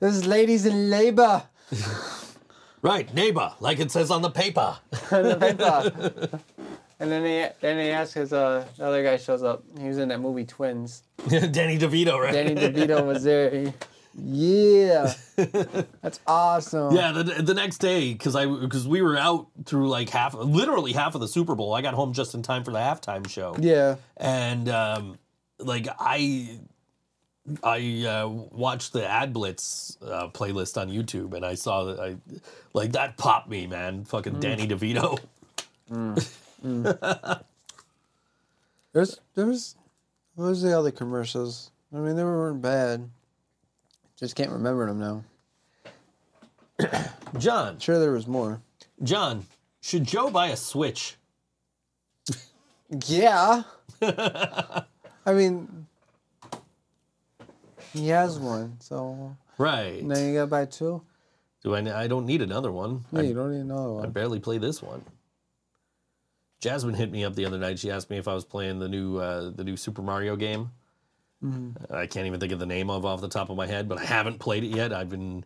There's 0.01 0.27
ladies 0.27 0.67
in 0.67 0.91
labor. 0.91 1.45
Right, 2.85 3.15
neighbor, 3.15 3.53
like 3.61 3.79
it 3.79 3.93
says 3.93 4.11
on 4.11 4.23
the 4.23 4.31
paper. 4.31 4.77
on 5.13 5.23
the 5.23 5.37
paper. 5.37 6.41
And 6.99 7.13
then 7.13 7.25
he 7.25 7.47
then 7.61 7.79
he 7.79 7.91
asks 7.91 8.15
his 8.15 8.33
uh 8.33 8.67
the 8.77 8.85
other 8.85 9.05
guy 9.05 9.19
shows 9.19 9.45
up. 9.45 9.63
He 9.79 9.87
was 9.87 9.99
in 9.99 10.09
that 10.09 10.19
movie 10.21 10.45
Twins. 10.45 11.05
Danny 11.29 11.79
DeVito, 11.79 12.19
right? 12.19 12.33
Danny 12.33 12.57
DeVito 12.57 13.07
was 13.07 13.23
there. 13.23 13.51
He- 13.51 13.73
yeah, 14.15 15.15
that's 16.03 16.21
awesome. 16.27 16.95
Yeah, 16.95 17.13
the, 17.13 17.23
the 17.23 17.55
next 17.55 17.79
day, 17.79 18.13
because 18.13 18.37
I 18.37 18.47
because 18.47 18.87
we 18.87 19.03
were 19.03 19.17
out 19.17 19.49
through 19.65 19.89
like 19.89 20.11
half, 20.11 20.35
literally 20.35 20.93
half 20.93 21.15
of 21.15 21.21
the 21.21 21.29
Super 21.29 21.55
Bowl. 21.55 21.75
I 21.75 21.83
got 21.83 21.95
home 21.95 22.13
just 22.13 22.35
in 22.35 22.43
time 22.43 22.65
for 22.65 22.71
the 22.71 22.79
halftime 22.79 23.29
show, 23.29 23.57
yeah. 23.59 23.97
and 24.17 24.69
um, 24.69 25.19
like 25.59 25.89
I 25.99 26.59
I 27.63 28.05
uh, 28.07 28.29
watched 28.29 28.93
the 28.93 29.09
Ad 29.09 29.33
Blitz 29.33 29.97
uh, 30.03 30.29
playlist 30.29 30.81
on 30.81 30.91
YouTube, 30.91 31.35
and 31.35 31.45
I 31.45 31.55
saw 31.55 31.85
that 31.85 32.01
I 32.01 32.17
like 32.75 32.93
that 32.93 33.17
popped 33.17 33.49
me, 33.49 33.67
man. 33.67 34.05
Fucking 34.05 34.41
Danny 34.41 34.67
DeVito. 34.69 35.19
There's 38.93 39.21
there's 39.35 39.75
what 40.35 40.49
was 40.49 40.63
the 40.63 40.79
other 40.79 40.91
commercials? 40.91 41.71
I 41.95 41.99
mean, 41.99 42.17
they 42.17 42.25
weren't 42.25 42.63
bad. 42.63 43.09
Just 44.19 44.37
can't 44.37 44.51
remember 44.51 44.87
them 44.87 44.99
now. 45.01 45.25
John, 47.39 47.79
Sure, 47.79 47.99
there 47.99 48.13
was 48.13 48.27
more. 48.27 48.61
John, 49.03 49.47
should 49.81 50.05
Joe 50.05 50.31
buy 50.31 50.49
a 50.49 50.57
Switch? 50.57 51.17
Yeah. 53.09 53.63
I 54.03 55.33
mean, 55.33 55.87
he 57.95 58.09
has 58.09 58.39
one, 58.39 58.77
so 58.81 59.35
Right. 59.57 60.03
now 60.05 60.19
you 60.19 60.35
gotta 60.35 60.47
buy 60.47 60.67
two. 60.67 61.01
Do 61.65 61.75
I? 61.75 62.03
I 62.03 62.07
don't 62.07 62.27
need 62.27 62.43
another 62.43 62.71
one. 62.71 63.05
No, 63.11 63.21
I- 63.21 63.25
you 63.25 63.33
don't 63.35 63.51
need 63.53 63.61
another 63.61 63.89
one. 63.93 63.99
I 64.03 64.07
one. 64.07 64.11
barely 64.13 64.41
play 64.41 64.59
this 64.59 64.83
one. 64.83 65.03
Jasmine 66.61 66.95
hit 66.95 67.11
me 67.11 67.25
up 67.25 67.35
the 67.35 67.47
other 67.47 67.59
night. 67.59 67.79
She 67.79 67.91
asked 67.91 68.11
me 68.11 68.19
if 68.19 68.29
I 68.29 68.35
was 68.35 68.45
playing 68.45 68.79
the 68.79 68.89
new 68.89 69.17
uh, 69.17 69.51
the 69.51 69.65
new 69.65 69.77
Super 69.79 70.03
Mario 70.03 70.37
game. 70.37 70.71
I 71.91 72.07
can't 72.07 72.27
even 72.27 72.39
think 72.39 72.53
of 72.53 72.59
the 72.59 72.67
name 72.67 72.89
of 72.91 73.05
off 73.05 73.21
the 73.21 73.29
top 73.29 73.51
of 73.51 73.57
my 73.57 73.67
head, 73.67 73.89
but 73.89 73.99
I 73.99 74.05
haven't 74.05 74.39
played 74.39 74.65
it 74.65 74.69
yet. 74.69 74.93
I've 74.93 75.09
been, 75.09 75.45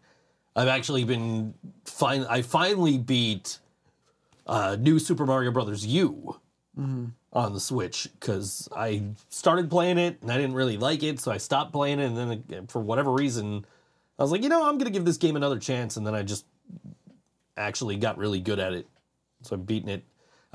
I've 0.54 0.68
actually 0.68 1.04
been 1.04 1.54
fine. 1.84 2.24
I 2.28 2.42
finally 2.42 2.98
beat 2.98 3.58
uh, 4.46 4.76
new 4.78 4.98
Super 4.98 5.24
Mario 5.26 5.50
Brothers 5.50 5.86
U 5.86 6.38
on 7.32 7.54
the 7.54 7.60
Switch 7.60 8.08
because 8.20 8.68
I 8.76 9.02
started 9.30 9.70
playing 9.70 9.96
it 9.98 10.18
and 10.20 10.30
I 10.30 10.36
didn't 10.36 10.54
really 10.54 10.76
like 10.76 11.02
it, 11.02 11.18
so 11.20 11.30
I 11.32 11.38
stopped 11.38 11.72
playing 11.72 11.98
it. 12.00 12.06
And 12.06 12.16
then 12.48 12.66
for 12.66 12.80
whatever 12.80 13.10
reason, 13.12 13.64
I 14.18 14.22
was 14.22 14.30
like, 14.32 14.42
you 14.42 14.50
know, 14.50 14.68
I'm 14.68 14.76
gonna 14.76 14.90
give 14.90 15.04
this 15.06 15.16
game 15.16 15.36
another 15.36 15.58
chance. 15.58 15.96
And 15.96 16.06
then 16.06 16.14
I 16.14 16.22
just 16.22 16.44
actually 17.56 17.96
got 17.96 18.18
really 18.18 18.40
good 18.40 18.58
at 18.58 18.74
it. 18.74 18.86
So 19.42 19.56
I've 19.56 19.66
beaten 19.66 19.88
it. 19.88 20.04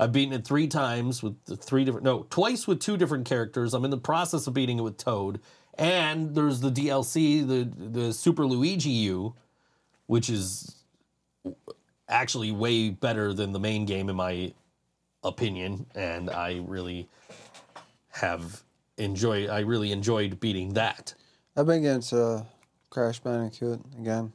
I've 0.02 0.10
beaten 0.10 0.34
it 0.34 0.44
three 0.44 0.66
times 0.66 1.22
with 1.22 1.44
the 1.44 1.56
three 1.56 1.84
different, 1.84 2.02
no, 2.02 2.26
twice 2.28 2.66
with 2.66 2.80
two 2.80 2.96
different 2.96 3.24
characters. 3.24 3.72
I'm 3.72 3.84
in 3.84 3.92
the 3.92 3.98
process 3.98 4.48
of 4.48 4.54
beating 4.54 4.78
it 4.78 4.82
with 4.82 4.96
Toad. 4.96 5.40
And 5.74 6.34
there's 6.34 6.60
the 6.60 6.70
DLC, 6.70 7.46
the 7.46 7.64
the 7.64 8.12
Super 8.12 8.44
Luigi 8.44 8.90
U, 8.90 9.34
which 10.06 10.28
is 10.28 10.74
actually 12.08 12.50
way 12.50 12.90
better 12.90 13.32
than 13.32 13.52
the 13.52 13.60
main 13.60 13.86
game 13.86 14.08
in 14.08 14.16
my 14.16 14.52
opinion. 15.22 15.86
And 15.94 16.30
I 16.30 16.62
really 16.66 17.08
have 18.08 18.62
enjoyed. 18.98 19.50
I 19.50 19.60
really 19.60 19.92
enjoyed 19.92 20.40
beating 20.40 20.74
that. 20.74 21.14
I've 21.56 21.66
been 21.66 21.82
getting 21.82 22.02
to 22.02 22.44
Crash 22.90 23.20
Bandicoot 23.20 23.80
again. 23.98 24.32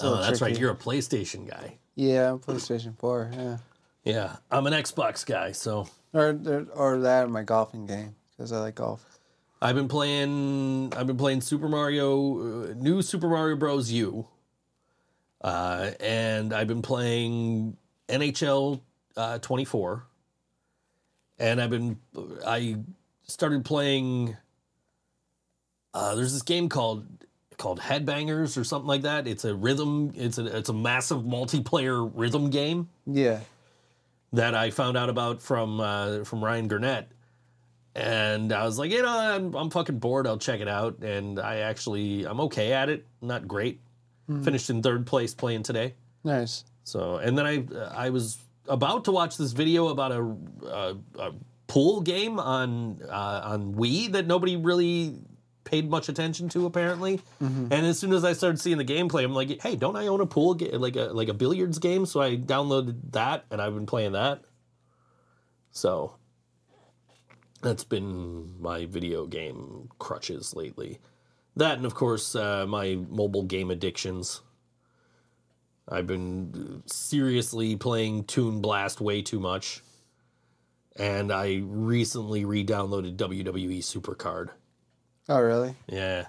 Oh, 0.00 0.20
that's 0.20 0.42
right. 0.42 0.58
You're 0.58 0.72
a 0.72 0.76
PlayStation 0.76 1.48
guy. 1.48 1.78
Yeah, 1.94 2.32
I'm 2.32 2.38
PlayStation 2.38 2.96
4, 2.98 3.30
yeah. 3.32 3.56
Yeah, 4.04 4.36
I'm 4.50 4.66
an 4.66 4.72
Xbox 4.72 5.26
guy, 5.26 5.52
so 5.52 5.88
Or, 6.12 6.30
or 6.74 6.98
that 7.00 7.24
in 7.26 7.32
my 7.32 7.42
golfing 7.42 7.86
game, 7.86 8.14
because 8.30 8.52
I 8.52 8.58
like 8.60 8.76
golf. 8.76 9.04
I've 9.60 9.74
been 9.74 9.88
playing. 9.88 10.92
I've 10.96 11.06
been 11.06 11.16
playing 11.16 11.40
Super 11.40 11.68
Mario, 11.68 12.70
uh, 12.70 12.74
new 12.76 13.02
Super 13.02 13.28
Mario 13.28 13.56
Bros. 13.56 13.90
U, 13.90 14.26
uh, 15.42 15.90
and 15.98 16.52
I've 16.52 16.68
been 16.68 16.82
playing 16.82 17.76
NHL 18.08 18.80
uh, 19.16 19.38
24, 19.38 20.04
and 21.40 21.60
I've 21.60 21.70
been. 21.70 21.98
I 22.46 22.76
started 23.24 23.64
playing. 23.64 24.36
Uh, 25.92 26.14
there's 26.14 26.32
this 26.32 26.42
game 26.42 26.68
called 26.68 27.04
called 27.56 27.80
Headbangers 27.80 28.56
or 28.56 28.62
something 28.62 28.86
like 28.86 29.02
that. 29.02 29.26
It's 29.26 29.44
a 29.44 29.54
rhythm. 29.54 30.12
It's 30.14 30.38
a 30.38 30.56
it's 30.56 30.68
a 30.68 30.72
massive 30.72 31.22
multiplayer 31.22 32.08
rhythm 32.14 32.50
game 32.50 32.88
Yeah. 33.06 33.40
That 34.32 34.54
I 34.54 34.70
found 34.70 34.96
out 34.96 35.08
about 35.08 35.40
from 35.42 35.80
uh, 35.80 36.24
from 36.24 36.44
Ryan 36.44 36.68
Gurnett, 36.68 37.10
and 37.94 38.52
I 38.52 38.64
was 38.64 38.78
like, 38.78 38.90
you 38.90 39.02
know, 39.02 39.08
I'm 39.08 39.54
I'm 39.54 39.70
fucking 39.70 39.98
bored. 39.98 40.26
I'll 40.26 40.38
check 40.38 40.60
it 40.60 40.68
out, 40.68 40.98
and 41.02 41.38
I 41.38 41.58
actually 41.58 42.24
I'm 42.24 42.40
okay 42.42 42.72
at 42.72 42.88
it. 42.88 43.06
Not 43.20 43.48
great. 43.48 43.80
Finished 44.44 44.68
in 44.68 44.82
third 44.82 45.06
place 45.06 45.32
playing 45.32 45.62
today. 45.62 45.94
Nice. 46.22 46.64
So, 46.84 47.16
and 47.16 47.38
then 47.38 47.46
I 47.46 47.64
I 48.06 48.10
was 48.10 48.36
about 48.68 49.06
to 49.06 49.12
watch 49.12 49.38
this 49.38 49.52
video 49.52 49.88
about 49.88 50.12
a, 50.12 50.36
a, 50.66 50.96
a 51.18 51.32
pool 51.66 52.02
game 52.02 52.38
on 52.38 53.00
uh, 53.08 53.40
on 53.44 53.72
Wii 53.74 54.12
that 54.12 54.26
nobody 54.26 54.56
really 54.56 55.14
paid 55.68 55.90
much 55.90 56.08
attention 56.08 56.48
to 56.50 56.66
apparently. 56.66 57.20
And 57.40 57.72
as 57.86 57.98
soon 57.98 58.12
as 58.12 58.24
I 58.24 58.32
started 58.32 58.58
seeing 58.58 58.78
the 58.78 58.84
gameplay, 58.84 59.22
I'm 59.24 59.34
like, 59.34 59.60
hey, 59.62 59.76
don't 59.76 59.96
I 59.96 60.06
own 60.06 60.20
a 60.20 60.26
pool 60.26 60.54
ga- 60.54 60.76
like 60.76 60.96
a 60.96 61.06
like 61.12 61.28
a 61.28 61.34
billiards 61.34 61.78
game? 61.78 62.06
So 62.06 62.20
I 62.20 62.36
downloaded 62.36 63.12
that 63.12 63.44
and 63.50 63.60
I've 63.60 63.74
been 63.74 63.86
playing 63.86 64.12
that. 64.12 64.42
So 65.70 66.14
that's 67.62 67.84
been 67.84 68.60
my 68.60 68.86
video 68.86 69.26
game 69.26 69.88
crutches 69.98 70.54
lately. 70.56 70.98
That 71.56 71.76
and 71.76 71.86
of 71.86 71.94
course 71.94 72.34
uh, 72.34 72.66
my 72.66 72.96
mobile 73.08 73.42
game 73.44 73.70
addictions. 73.70 74.40
I've 75.90 76.06
been 76.06 76.82
seriously 76.86 77.76
playing 77.76 78.24
Toon 78.24 78.60
Blast 78.60 79.00
way 79.00 79.22
too 79.22 79.40
much. 79.40 79.82
And 80.96 81.32
I 81.32 81.62
recently 81.64 82.44
re-downloaded 82.44 83.16
WWE 83.16 83.78
Supercard. 83.78 84.50
Oh, 85.28 85.40
really? 85.40 85.74
Yeah. 85.88 86.26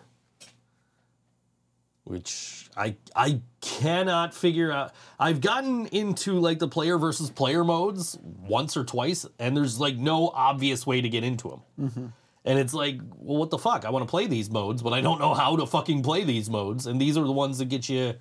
Which 2.03 2.69
I 2.76 2.95
I 3.15 3.41
cannot 3.61 4.34
figure 4.34 4.71
out. 4.71 4.93
I've 5.19 5.41
gotten 5.41 5.85
into 5.88 6.39
like 6.39 6.59
the 6.59 6.67
player 6.67 6.97
versus 6.97 7.30
player 7.30 7.63
modes 7.63 8.17
once 8.21 8.76
or 8.76 8.84
twice, 8.84 9.26
and 9.38 9.55
there's 9.55 9.80
like 9.80 9.97
no 9.97 10.30
obvious 10.30 10.88
way 10.88 11.01
to 11.01 11.09
get 11.09 11.23
into 11.23 11.49
them. 11.49 11.61
Mm-hmm. 11.80 12.05
And 12.45 12.59
it's 12.59 12.73
like, 12.73 12.99
well, 13.17 13.38
what 13.38 13.51
the 13.51 13.59
fuck? 13.59 13.85
I 13.85 13.91
want 13.91 14.07
to 14.07 14.09
play 14.09 14.26
these 14.27 14.49
modes, 14.49 14.81
but 14.81 14.93
I 14.93 15.01
don't 15.01 15.19
know 15.19 15.34
how 15.34 15.55
to 15.57 15.67
fucking 15.67 16.03
play 16.03 16.23
these 16.23 16.49
modes. 16.49 16.88
And 16.88 16.99
these 16.99 17.17
are 17.17 17.23
the 17.23 17.31
ones 17.31 17.59
that 17.59 17.69
get 17.69 17.89
you, 17.89 18.15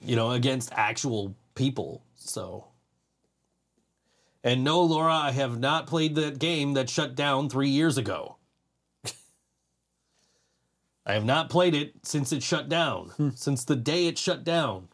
you 0.00 0.16
know, 0.16 0.30
against 0.30 0.70
actual 0.72 1.34
people. 1.54 2.04
So 2.14 2.66
And 4.44 4.64
no, 4.64 4.82
Laura, 4.82 5.12
I 5.14 5.32
have 5.32 5.58
not 5.58 5.86
played 5.86 6.14
that 6.14 6.38
game 6.38 6.74
that 6.74 6.88
shut 6.88 7.14
down 7.14 7.48
three 7.50 7.70
years 7.70 7.98
ago. 7.98 8.37
I 11.08 11.14
have 11.14 11.24
not 11.24 11.48
played 11.48 11.74
it 11.74 11.94
since 12.02 12.32
it 12.32 12.42
shut 12.42 12.68
down, 12.68 13.32
since 13.34 13.64
the 13.64 13.74
day 13.76 14.06
it 14.06 14.18
shut 14.18 14.44
down. 14.44 14.88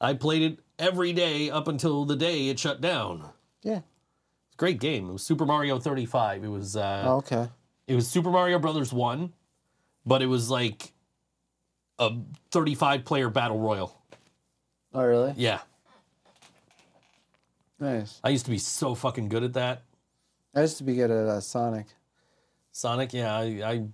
I 0.00 0.12
played 0.14 0.42
it 0.42 0.58
every 0.78 1.12
day 1.14 1.48
up 1.50 1.68
until 1.68 2.04
the 2.04 2.16
day 2.16 2.48
it 2.50 2.58
shut 2.58 2.80
down. 2.82 3.30
Yeah. 3.62 3.78
It's 3.78 4.54
a 4.54 4.58
great 4.58 4.78
game. 4.78 5.08
It 5.08 5.12
was 5.12 5.22
Super 5.24 5.46
Mario 5.46 5.78
35. 5.78 6.44
It 6.44 6.48
was 6.48 6.76
uh, 6.76 7.04
Oh, 7.06 7.16
okay. 7.16 7.48
it 7.86 7.94
was 7.94 8.06
Super 8.08 8.30
Mario 8.30 8.58
Brothers 8.58 8.92
1, 8.92 9.32
but 10.04 10.20
it 10.20 10.26
was 10.26 10.50
like 10.50 10.92
a 11.98 12.10
35 12.50 13.04
player 13.06 13.30
battle 13.30 13.58
royal. 13.58 13.96
Oh, 14.92 15.02
really? 15.04 15.32
Yeah. 15.36 15.60
Nice. 17.80 18.20
I 18.22 18.28
used 18.28 18.44
to 18.44 18.50
be 18.50 18.58
so 18.58 18.94
fucking 18.94 19.28
good 19.28 19.42
at 19.44 19.54
that. 19.54 19.82
I 20.54 20.60
used 20.62 20.76
to 20.78 20.84
be 20.84 20.94
good 20.96 21.10
at 21.10 21.26
uh, 21.26 21.40
Sonic. 21.40 21.86
Sonic, 22.72 23.12
yeah, 23.12 23.34
I, 23.34 23.42
I 23.64 23.84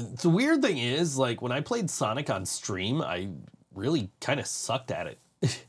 the 0.00 0.28
weird 0.28 0.62
thing 0.62 0.78
is, 0.78 1.16
like 1.16 1.42
when 1.42 1.52
I 1.52 1.60
played 1.60 1.90
Sonic 1.90 2.30
on 2.30 2.44
stream, 2.44 3.00
I 3.00 3.28
really 3.74 4.10
kind 4.20 4.40
of 4.40 4.46
sucked 4.46 4.90
at 4.90 5.06
it. 5.06 5.18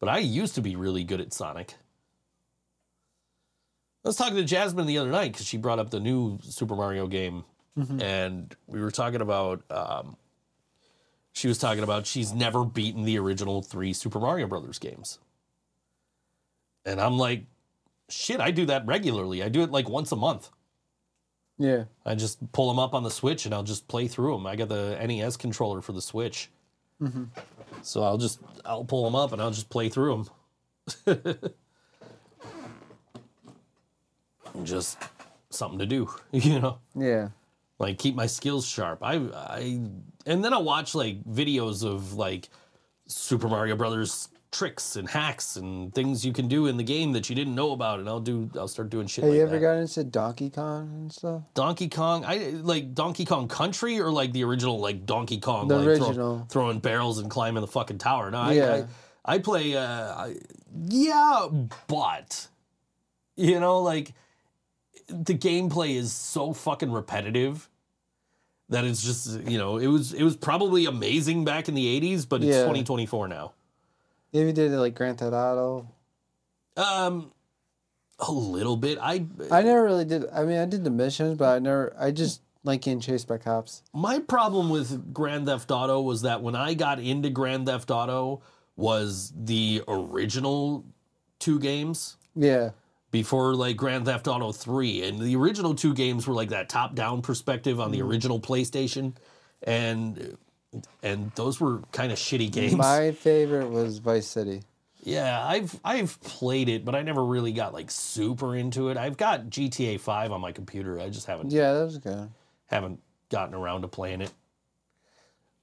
but 0.00 0.08
I 0.08 0.18
used 0.18 0.54
to 0.56 0.62
be 0.62 0.76
really 0.76 1.04
good 1.04 1.20
at 1.20 1.32
Sonic. 1.32 1.74
I 4.04 4.08
was 4.08 4.16
talking 4.16 4.36
to 4.36 4.44
Jasmine 4.44 4.86
the 4.86 4.98
other 4.98 5.10
night 5.10 5.32
because 5.32 5.46
she 5.46 5.56
brought 5.56 5.78
up 5.78 5.90
the 5.90 6.00
new 6.00 6.38
Super 6.42 6.74
Mario 6.74 7.06
game, 7.06 7.44
and 8.00 8.54
we 8.66 8.80
were 8.80 8.90
talking 8.90 9.20
about. 9.20 9.62
Um, 9.70 10.16
she 11.34 11.48
was 11.48 11.56
talking 11.56 11.82
about 11.82 12.06
she's 12.06 12.32
never 12.32 12.64
beaten 12.64 13.04
the 13.04 13.18
original 13.18 13.62
three 13.62 13.92
Super 13.92 14.18
Mario 14.18 14.48
Brothers 14.48 14.80
games, 14.80 15.20
and 16.84 17.00
I'm 17.00 17.16
like, 17.16 17.44
shit, 18.08 18.40
I 18.40 18.50
do 18.50 18.66
that 18.66 18.86
regularly. 18.86 19.42
I 19.42 19.48
do 19.48 19.62
it 19.62 19.70
like 19.70 19.88
once 19.88 20.10
a 20.10 20.16
month. 20.16 20.50
Yeah. 21.62 21.84
I 22.04 22.16
just 22.16 22.50
pull 22.52 22.66
them 22.68 22.80
up 22.80 22.92
on 22.92 23.04
the 23.04 23.10
Switch 23.10 23.44
and 23.46 23.54
I'll 23.54 23.62
just 23.62 23.86
play 23.86 24.08
through 24.08 24.32
them. 24.36 24.46
I 24.48 24.56
got 24.56 24.68
the 24.68 24.98
NES 25.06 25.36
controller 25.36 25.80
for 25.80 25.92
the 25.92 26.02
Switch, 26.02 26.50
mm-hmm. 27.00 27.24
so 27.82 28.02
I'll 28.02 28.18
just 28.18 28.40
I'll 28.64 28.84
pull 28.84 29.04
them 29.04 29.14
up 29.14 29.32
and 29.32 29.40
I'll 29.40 29.52
just 29.52 29.70
play 29.70 29.88
through 29.88 30.26
them. 31.06 31.24
just 34.64 34.98
something 35.50 35.78
to 35.78 35.86
do, 35.86 36.10
you 36.32 36.58
know, 36.60 36.78
Yeah. 36.96 37.28
like 37.78 37.98
keep 37.98 38.16
my 38.16 38.26
skills 38.26 38.66
sharp. 38.66 38.98
I 39.02 39.14
I 39.32 39.80
and 40.26 40.44
then 40.44 40.52
I'll 40.52 40.64
watch 40.64 40.96
like 40.96 41.22
videos 41.24 41.84
of 41.84 42.14
like 42.14 42.48
Super 43.06 43.48
Mario 43.48 43.76
Brothers 43.76 44.28
tricks 44.52 44.96
and 44.96 45.08
hacks 45.08 45.56
and 45.56 45.94
things 45.94 46.24
you 46.26 46.32
can 46.32 46.46
do 46.46 46.66
in 46.66 46.76
the 46.76 46.82
game 46.84 47.12
that 47.12 47.28
you 47.28 47.34
didn't 47.34 47.54
know 47.54 47.72
about, 47.72 47.98
and 47.98 48.08
I'll 48.08 48.20
do 48.20 48.50
I'll 48.54 48.68
start 48.68 48.90
doing 48.90 49.06
shit. 49.06 49.24
Have 49.24 49.30
like 49.30 49.36
you 49.38 49.42
ever 49.42 49.52
that. 49.58 49.60
got 49.60 49.72
into 49.78 50.04
Donkey 50.04 50.50
Kong 50.50 50.88
and 50.94 51.12
stuff? 51.12 51.42
Donkey 51.54 51.88
Kong, 51.88 52.24
I 52.24 52.50
like 52.62 52.94
Donkey 52.94 53.24
Kong 53.24 53.48
Country 53.48 53.98
or 54.00 54.12
like 54.12 54.32
the 54.32 54.44
original 54.44 54.78
like 54.78 55.06
Donkey 55.06 55.38
Kong, 55.40 55.68
The 55.68 55.78
like 55.78 55.96
throw- 55.96 56.06
original. 56.08 56.46
throwing 56.50 56.78
barrels 56.80 57.18
and 57.18 57.30
climbing 57.30 57.62
the 57.62 57.66
fucking 57.66 57.98
tower. 57.98 58.30
No, 58.30 58.38
I, 58.38 58.52
Yeah. 58.52 58.84
I, 59.24 59.34
I 59.34 59.38
play, 59.38 59.74
uh, 59.76 59.82
I, 59.82 60.36
yeah, 60.88 61.48
but 61.88 62.46
you 63.36 63.58
know, 63.58 63.80
like 63.80 64.12
the 65.08 65.34
gameplay 65.34 65.96
is 65.96 66.12
so 66.12 66.52
fucking 66.52 66.92
repetitive 66.92 67.68
that 68.68 68.84
it's 68.84 69.02
just 69.02 69.40
you 69.48 69.58
know 69.58 69.76
it 69.78 69.86
was 69.88 70.12
it 70.12 70.22
was 70.22 70.36
probably 70.36 70.86
amazing 70.86 71.44
back 71.44 71.68
in 71.68 71.74
the 71.74 72.00
'80s, 72.00 72.28
but 72.28 72.42
it's 72.42 72.48
Yeah. 72.54 72.62
2024 72.62 73.28
now. 73.28 73.52
Maybe 74.32 74.46
you 74.48 74.52
did 74.52 74.72
it 74.72 74.78
like 74.78 74.94
Grand 74.94 75.18
Theft 75.18 75.32
Auto. 75.34 75.88
Um, 76.76 77.32
a 78.18 78.30
little 78.32 78.76
bit. 78.76 78.98
I 79.00 79.26
I 79.50 79.62
never 79.62 79.84
really 79.84 80.04
did. 80.04 80.24
I 80.32 80.44
mean, 80.44 80.58
I 80.58 80.64
did 80.64 80.84
the 80.84 80.90
missions, 80.90 81.36
but 81.36 81.54
I 81.56 81.58
never. 81.58 81.94
I 81.98 82.10
just 82.12 82.40
like 82.64 82.82
getting 82.82 83.00
chased 83.00 83.26
by 83.28 83.38
cops. 83.38 83.82
my 83.92 84.20
problem 84.20 84.70
with 84.70 85.12
Grand 85.12 85.46
Theft 85.46 85.70
Auto 85.70 86.00
was 86.00 86.22
that 86.22 86.42
when 86.42 86.54
I 86.54 86.74
got 86.74 87.00
into 87.00 87.28
Grand 87.28 87.66
Theft 87.66 87.90
Auto 87.90 88.40
was 88.76 89.32
the 89.36 89.82
original 89.88 90.84
two 91.40 91.58
games 91.58 92.16
Yeah. 92.36 92.70
before 93.10 93.54
like 93.56 93.76
Grand 93.76 94.06
Theft 94.06 94.28
Auto 94.28 94.52
3 94.52 95.02
and 95.02 95.18
the 95.18 95.34
original 95.34 95.74
two 95.74 95.92
games 95.92 96.26
were 96.28 96.34
like 96.34 96.50
that 96.50 96.68
top 96.68 96.94
down 96.94 97.20
perspective 97.20 97.80
on 97.80 97.90
the 97.90 98.00
original 98.00 98.38
PlayStation 98.40 99.14
and 99.64 100.38
and 101.02 101.30
those 101.34 101.60
were 101.60 101.80
kind 101.92 102.12
of 102.12 102.18
shitty 102.18 102.50
games. 102.50 102.74
My 102.74 103.12
favorite 103.12 103.68
was 103.70 103.98
Vice 103.98 104.26
City. 104.26 104.62
yeah, 105.02 105.44
I've 105.44 105.78
I've 105.84 106.20
played 106.22 106.68
it 106.68 106.84
but 106.84 106.94
I 106.94 107.02
never 107.02 107.24
really 107.24 107.52
got 107.52 107.72
like 107.74 107.90
super 107.90 108.54
into 108.56 108.88
it. 108.88 108.96
I've 108.96 109.16
got 109.16 109.46
GTA 109.46 110.00
5 110.00 110.32
on 110.32 110.40
my 110.40 110.52
computer. 110.52 110.98
I 111.00 111.08
just 111.08 111.26
haven't 111.26 111.50
Yeah, 111.52 111.72
that 111.74 111.84
was 111.84 111.98
good. 111.98 112.30
haven't 112.66 113.00
gotten 113.30 113.54
around 113.54 113.82
to 113.82 113.88
playing 113.88 114.20
it. 114.22 114.32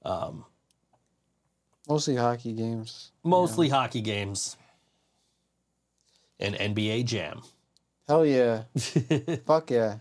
Um, 0.04 0.44
Mostly 1.88 2.16
hockey 2.16 2.52
games. 2.52 3.10
Mostly 3.24 3.68
hockey 3.68 4.00
games 4.00 4.56
and 6.38 6.54
NBA 6.54 7.04
Jam. 7.04 7.42
Hell 8.06 8.24
yeah. 8.24 8.62
Fuck 9.46 9.70
yeah. 9.70 9.96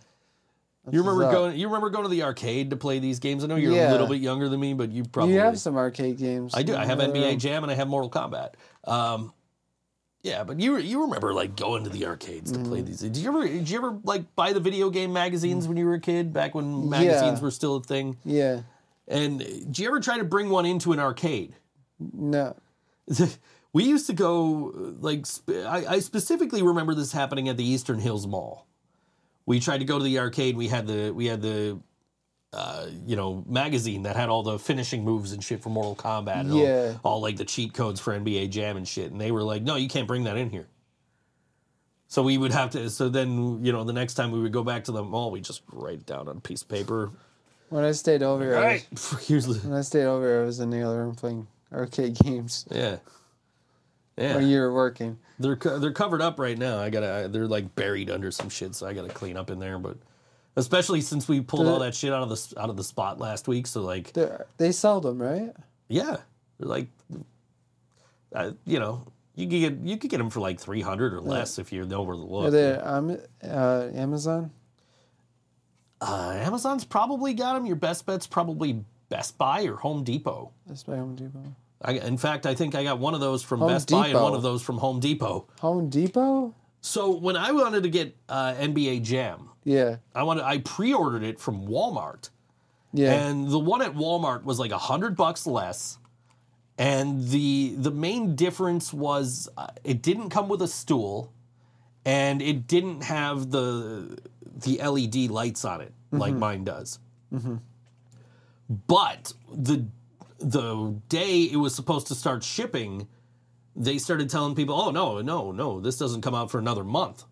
That's 0.92 0.96
You 0.96 1.02
remember 1.10 1.32
going? 1.32 1.58
You 1.58 1.68
remember 1.68 1.90
going 1.90 2.04
to 2.04 2.10
the 2.10 2.24
arcade 2.24 2.70
to 2.72 2.76
play 2.76 3.00
these 3.00 3.20
games? 3.20 3.44
I 3.44 3.48
know 3.48 3.56
you're 3.56 3.72
a 3.72 3.92
little 3.92 4.08
bit 4.08 4.22
younger 4.22 4.50
than 4.50 4.60
me, 4.60 4.74
but 4.74 4.92
you 4.92 5.04
probably 5.04 5.34
You 5.36 5.40
have 5.42 5.60
some 5.60 5.78
arcade 5.78 6.18
games. 6.18 6.54
I 6.56 6.64
do. 6.64 6.76
I 6.76 6.86
have 6.86 7.00
NBA 7.00 7.38
Jam 7.40 7.64
and 7.64 7.72
I 7.72 7.76
have 7.76 7.88
Mortal 7.88 8.10
Kombat. 8.10 8.54
Um, 8.86 9.34
yeah, 10.22 10.44
but 10.44 10.60
you 10.60 10.78
you 10.78 11.04
remember 11.04 11.34
like 11.34 11.56
going 11.56 11.86
to 11.86 11.90
the 11.90 12.06
arcades 12.06 12.52
to 12.52 12.60
Mm-hmm. 12.60 12.68
play 12.70 12.82
these? 12.82 13.00
Did 13.00 13.16
you 13.18 13.30
ever 13.30 13.48
did 13.48 13.70
you 13.70 13.78
ever 13.78 13.98
like 14.04 14.36
buy 14.36 14.52
the 14.54 14.60
video 14.60 14.90
game 14.90 15.14
magazines 15.14 15.68
when 15.68 15.78
you 15.78 15.86
were 15.86 15.94
a 15.94 16.00
kid? 16.02 16.34
Back 16.34 16.54
when 16.56 16.90
magazines 16.90 17.40
Yeah. 17.40 17.44
were 17.44 17.52
still 17.52 17.78
a 17.78 17.82
thing. 17.84 18.18
Yeah. 18.26 18.62
And 19.08 19.40
did 19.40 19.80
you 19.80 19.88
ever 19.88 20.00
try 20.00 20.18
to 20.18 20.24
bring 20.26 20.50
one 20.50 20.66
into 20.66 20.92
an 20.92 21.00
arcade? 21.00 21.56
No. 22.00 22.56
we 23.74 23.84
used 23.86 24.08
to 24.08 24.14
go 24.14 24.74
like 25.00 25.26
sp- 25.26 25.66
I, 25.66 25.86
I 25.88 26.00
specifically 26.00 26.62
remember 26.64 26.94
this 26.94 27.12
happening 27.12 27.48
at 27.50 27.58
the 27.58 27.64
Eastern 27.64 28.00
Hills 28.00 28.28
Mall. 28.28 28.68
We 29.50 29.60
tried 29.60 29.80
to 29.80 29.86
go 29.86 29.98
to 29.98 30.04
the 30.04 30.20
arcade. 30.20 30.56
We 30.56 30.68
had 30.68 30.86
the 30.86 31.10
we 31.10 31.26
had 31.26 31.42
the 31.42 31.80
uh, 32.54 32.86
you 33.08 33.16
know 33.16 33.44
magazine 33.48 34.04
that 34.04 34.16
had 34.16 34.30
all 34.30 34.44
the 34.44 34.60
finishing 34.60 35.04
moves 35.04 35.32
and 35.32 35.44
shit 35.44 35.64
for 35.64 35.70
Mortal 35.70 35.96
Kombat. 35.96 36.42
And 36.42 36.52
all- 36.52 36.60
Yeah. 36.60 36.94
all, 37.04 37.20
like 37.20 37.36
the 37.38 37.46
cheat 37.46 37.74
codes 37.74 38.00
for 38.00 38.14
NBA 38.14 38.52
Jam 38.52 38.78
and 38.78 38.88
shit. 38.88 39.12
And 39.12 39.20
they 39.20 39.32
were 39.32 39.42
like, 39.42 39.64
no, 39.64 39.76
you 39.76 39.88
can't 39.90 40.08
bring 40.08 40.26
that 40.26 40.38
in 40.38 40.52
here. 40.52 40.68
So 42.10 42.22
we 42.22 42.38
would 42.38 42.52
have 42.52 42.70
to. 42.72 42.92
So 42.92 43.10
then 43.10 43.66
you 43.66 43.72
know 43.72 43.84
the 43.84 43.92
next 43.94 44.14
time 44.14 44.30
we 44.32 44.40
would 44.40 44.54
go 44.54 44.64
back 44.64 44.84
to 44.84 44.92
the 44.92 45.02
mall, 45.04 45.32
we 45.32 45.42
just 45.42 45.64
write 45.74 45.96
it 46.02 46.06
down 46.06 46.28
on 46.28 46.38
a 46.38 46.42
piece 46.42 46.62
of 46.62 46.70
paper. 46.70 47.10
When 47.70 47.84
I 47.84 47.92
stayed 47.94 48.22
over 48.22 48.44
here, 48.44 48.56
All 48.56 48.62
I 48.62 48.66
right, 48.68 48.88
was, 48.92 49.28
here's 49.28 49.48
when 49.66 49.74
I 49.74 49.82
stayed 49.82 50.06
over 50.06 50.28
here, 50.28 50.42
I 50.44 50.46
was 50.46 50.60
in 50.60 50.70
the 50.70 50.84
other 50.84 50.98
room 51.04 51.16
playing 51.16 51.48
arcade 51.74 52.20
games 52.20 52.66
yeah. 52.70 52.98
Yeah. 54.16 54.36
when 54.36 54.48
you 54.48 54.60
were 54.60 54.72
working. 54.74 55.18
They're 55.40 55.56
they're 55.56 55.94
covered 55.94 56.22
up 56.22 56.38
right 56.38 56.58
now. 56.58 56.80
I 56.80 56.90
gotta 56.90 57.30
they're 57.32 57.48
like 57.48 57.74
buried 57.76 58.10
under 58.10 58.30
some 58.30 58.50
shit, 58.50 58.76
so 58.76 58.86
I 58.86 58.94
gotta 58.94 59.10
clean 59.10 59.38
up 59.38 59.50
in 59.50 59.60
there. 59.60 59.80
But 59.80 59.98
especially 60.58 61.02
since 61.02 61.28
we 61.28 61.40
pulled 61.40 61.68
all 61.68 61.80
that 61.80 61.96
shit 61.96 62.12
out 62.12 62.24
of 62.24 62.30
the 62.30 62.60
out 62.60 62.70
of 62.70 62.76
the 62.76 62.84
spot 62.84 63.20
last 63.20 63.48
week, 63.48 63.66
so 63.66 63.82
like 63.82 64.12
They're, 64.14 64.48
they 64.58 64.72
sell 64.74 65.00
them, 65.00 65.22
right? 65.22 65.54
yeah, 65.88 66.18
they're 66.60 66.68
like 66.68 66.88
uh, 68.34 68.52
you 68.66 68.80
know 68.80 69.08
you 69.36 69.48
could 69.48 69.60
get 69.60 69.88
you 69.88 69.98
could 69.98 70.10
get 70.10 70.18
them 70.18 70.30
for 70.30 70.42
like 70.42 70.60
three 70.60 70.82
hundred 70.82 71.14
or 71.14 71.22
less 71.22 71.58
if 71.58 71.72
you 71.72 71.86
know 71.86 72.02
where 72.04 72.16
to 72.16 72.22
look. 72.22 72.48
Are 72.48 72.52
they 72.52 72.74
um, 72.74 73.18
uh, 73.42 73.88
Amazon? 73.94 74.52
uh, 76.02 76.32
Amazon's 76.36 76.84
probably 76.84 77.34
got 77.34 77.54
them. 77.54 77.66
Your 77.66 77.76
best 77.76 78.06
bet's 78.06 78.28
probably 78.28 78.84
Best 79.10 79.38
Buy 79.38 79.64
or 79.64 79.76
Home 79.78 80.04
Depot. 80.04 80.52
That's 80.68 80.84
by 80.84 80.98
Home 80.98 81.16
Depot. 81.16 81.56
I, 81.82 81.94
in 81.94 82.18
fact, 82.18 82.46
I 82.46 82.56
think 82.56 82.76
I 82.76 82.84
got 82.84 83.00
one 83.00 83.14
of 83.14 83.22
those 83.22 83.42
from 83.44 83.60
Home 83.60 83.70
Best 83.70 83.90
Buy 83.90 84.08
and 84.08 84.20
one 84.22 84.34
of 84.34 84.42
those 84.42 84.62
from 84.62 84.78
Home 84.80 85.00
Depot. 85.00 85.48
Home 85.62 85.90
Depot? 85.90 86.54
So 86.82 87.12
when 87.16 87.36
I 87.38 87.52
wanted 87.52 87.84
to 87.84 87.90
get 87.90 88.16
uh, 88.28 88.54
NBA 88.56 89.04
Jam, 89.04 89.50
Yeah. 89.64 89.98
I 90.16 90.24
wanted 90.24 90.44
I 90.44 90.60
pre-ordered 90.60 91.24
it 91.24 91.40
from 91.40 91.68
Walmart, 91.68 92.30
Yeah. 92.94 93.14
and 93.14 93.50
the 93.50 93.60
one 93.60 93.82
at 93.82 93.94
Walmart 93.96 94.44
was 94.44 94.60
like 94.60 94.72
a 94.72 94.78
hundred 94.78 95.16
bucks 95.16 95.46
less. 95.48 95.98
And 96.78 97.28
the 97.28 97.76
the 97.78 97.92
main 97.92 98.36
difference 98.36 98.94
was 98.94 99.50
uh, 99.58 99.68
it 99.84 100.02
didn't 100.02 100.30
come 100.30 100.48
with 100.48 100.62
a 100.62 100.68
stool, 100.68 101.34
and 102.06 102.42
it 102.42 102.68
didn't 102.68 103.02
have 103.04 103.52
the 103.52 104.18
the 104.46 104.78
LED 104.82 105.30
lights 105.30 105.66
on 105.66 105.82
it 105.82 105.92
like 106.12 106.34
mine 106.34 106.64
does. 106.64 107.00
But 108.88 109.34
the 109.54 109.88
the 110.40 111.00
day 111.10 111.44
it 111.44 111.58
was 111.58 111.76
supposed 111.76 112.08
to 112.08 112.16
start 112.16 112.44
shipping, 112.44 113.08
they 113.76 113.98
started 113.98 114.30
telling 114.30 114.56
people, 114.56 114.76
"Oh 114.80 114.92
no, 114.92 115.22
no, 115.22 115.52
no, 115.52 115.80
this 115.80 115.98
doesn't 115.98 116.22
come 116.22 116.36
out 116.36 116.50
for 116.52 116.60
another 116.60 116.84
month." 116.84 117.24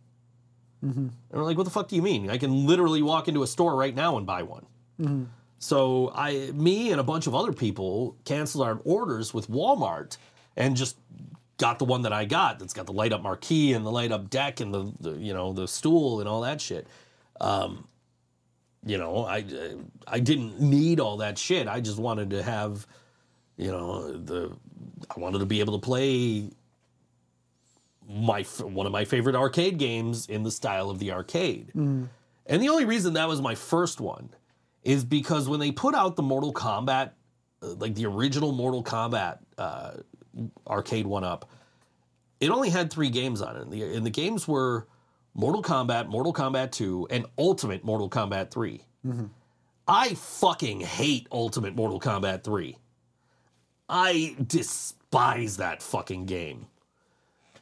And 0.82 1.14
we're 1.32 1.44
like, 1.44 1.58
"What 1.58 1.64
the 1.64 1.72
fuck 1.72 1.88
do 1.88 1.96
you 1.96 2.02
mean? 2.02 2.30
I 2.30 2.38
can 2.38 2.68
literally 2.68 3.02
walk 3.02 3.28
into 3.28 3.42
a 3.44 3.48
store 3.48 3.76
right 3.76 3.96
now 3.96 4.18
and 4.18 4.26
buy 4.26 4.44
one." 4.44 4.66
So 5.60 6.12
I, 6.14 6.52
me, 6.54 6.92
and 6.92 7.00
a 7.00 7.04
bunch 7.04 7.26
of 7.26 7.34
other 7.34 7.52
people 7.52 8.16
canceled 8.26 8.64
our 8.68 8.80
orders 8.86 9.34
with 9.34 9.50
Walmart 9.50 10.18
and 10.56 10.76
just 10.76 10.98
got 11.58 11.80
the 11.80 11.86
one 11.86 12.04
that 12.04 12.14
I 12.14 12.26
got 12.26 12.60
that's 12.60 12.74
got 12.74 12.86
the 12.86 12.94
light 12.94 13.12
up 13.12 13.24
marquee 13.24 13.74
and 13.74 13.84
the 13.84 13.92
light 13.92 14.12
up 14.12 14.30
deck 14.30 14.60
and 14.60 14.72
the, 14.72 14.94
the 15.00 15.12
you 15.14 15.34
know 15.34 15.54
the 15.54 15.68
stool 15.68 16.20
and 16.20 16.30
all 16.30 16.42
that 16.42 16.62
shit. 16.62 16.88
Um, 17.42 17.88
you 18.88 18.98
know, 18.98 19.26
I 19.26 19.44
I 20.08 20.20
didn't 20.20 20.60
need 20.62 21.00
all 21.00 21.18
that 21.18 21.38
shit. 21.38 21.68
I 21.68 21.82
just 21.82 22.00
wanted 22.00 22.30
to 22.32 22.42
have, 22.44 22.88
you 23.58 23.72
know, 23.72 24.12
the 24.18 24.52
I 25.16 25.20
wanted 25.20 25.40
to 25.40 25.46
be 25.46 25.60
able 25.60 25.80
to 25.80 25.86
play 25.86 26.50
my 28.10 28.44
one 28.44 28.86
of 28.86 28.92
my 28.92 29.06
favorite 29.06 29.36
arcade 29.36 29.78
games 29.78 30.28
in 30.28 30.44
the 30.44 30.52
style 30.52 30.90
of 30.90 31.00
the 31.00 31.12
arcade. 31.12 31.72
And 32.50 32.62
the 32.64 32.70
only 32.70 32.86
reason 32.86 33.14
that 33.14 33.28
was 33.28 33.42
my 33.42 33.56
first 33.56 34.00
one 34.00 34.30
is 34.84 35.04
because 35.04 35.50
when 35.50 35.60
they 35.60 35.72
put 35.72 35.94
out 35.94 36.16
the 36.16 36.24
Mortal 36.24 36.54
Kombat, 36.54 37.12
uh, 37.62 37.74
like 37.74 37.96
the 37.96 38.06
original 38.06 38.54
Mortal 38.54 38.82
Kombat 38.84 39.40
uh, 39.58 39.92
arcade 40.66 41.06
one 41.06 41.26
up, 41.26 41.50
it 42.40 42.50
only 42.50 42.70
had 42.70 42.90
three 42.92 43.10
games 43.10 43.42
on 43.42 43.58
it. 43.58 43.64
And 43.64 43.72
the, 43.74 43.84
and 43.84 44.06
the 44.06 44.10
games 44.10 44.48
were 44.48 44.88
Mortal 45.38 45.62
Kombat, 45.62 46.08
Mortal 46.08 46.34
Kombat 46.34 46.72
2, 46.72 47.08
and 47.12 47.28
Ultimate 47.38 47.86
Mortal 47.86 48.10
Kombat 48.10 48.50
3. 48.50 48.82
Mm-hmm. 49.06 49.26
I 49.88 50.16
fucking 50.16 50.82
hate 50.82 51.28
Ultimate 51.32 51.76
Mortal 51.76 52.00
Kombat 52.00 52.44
3. 52.44 52.76
I 53.88 54.36
despise 54.46 55.58
that 55.58 55.84
fucking 55.84 56.26
game. 56.26 56.66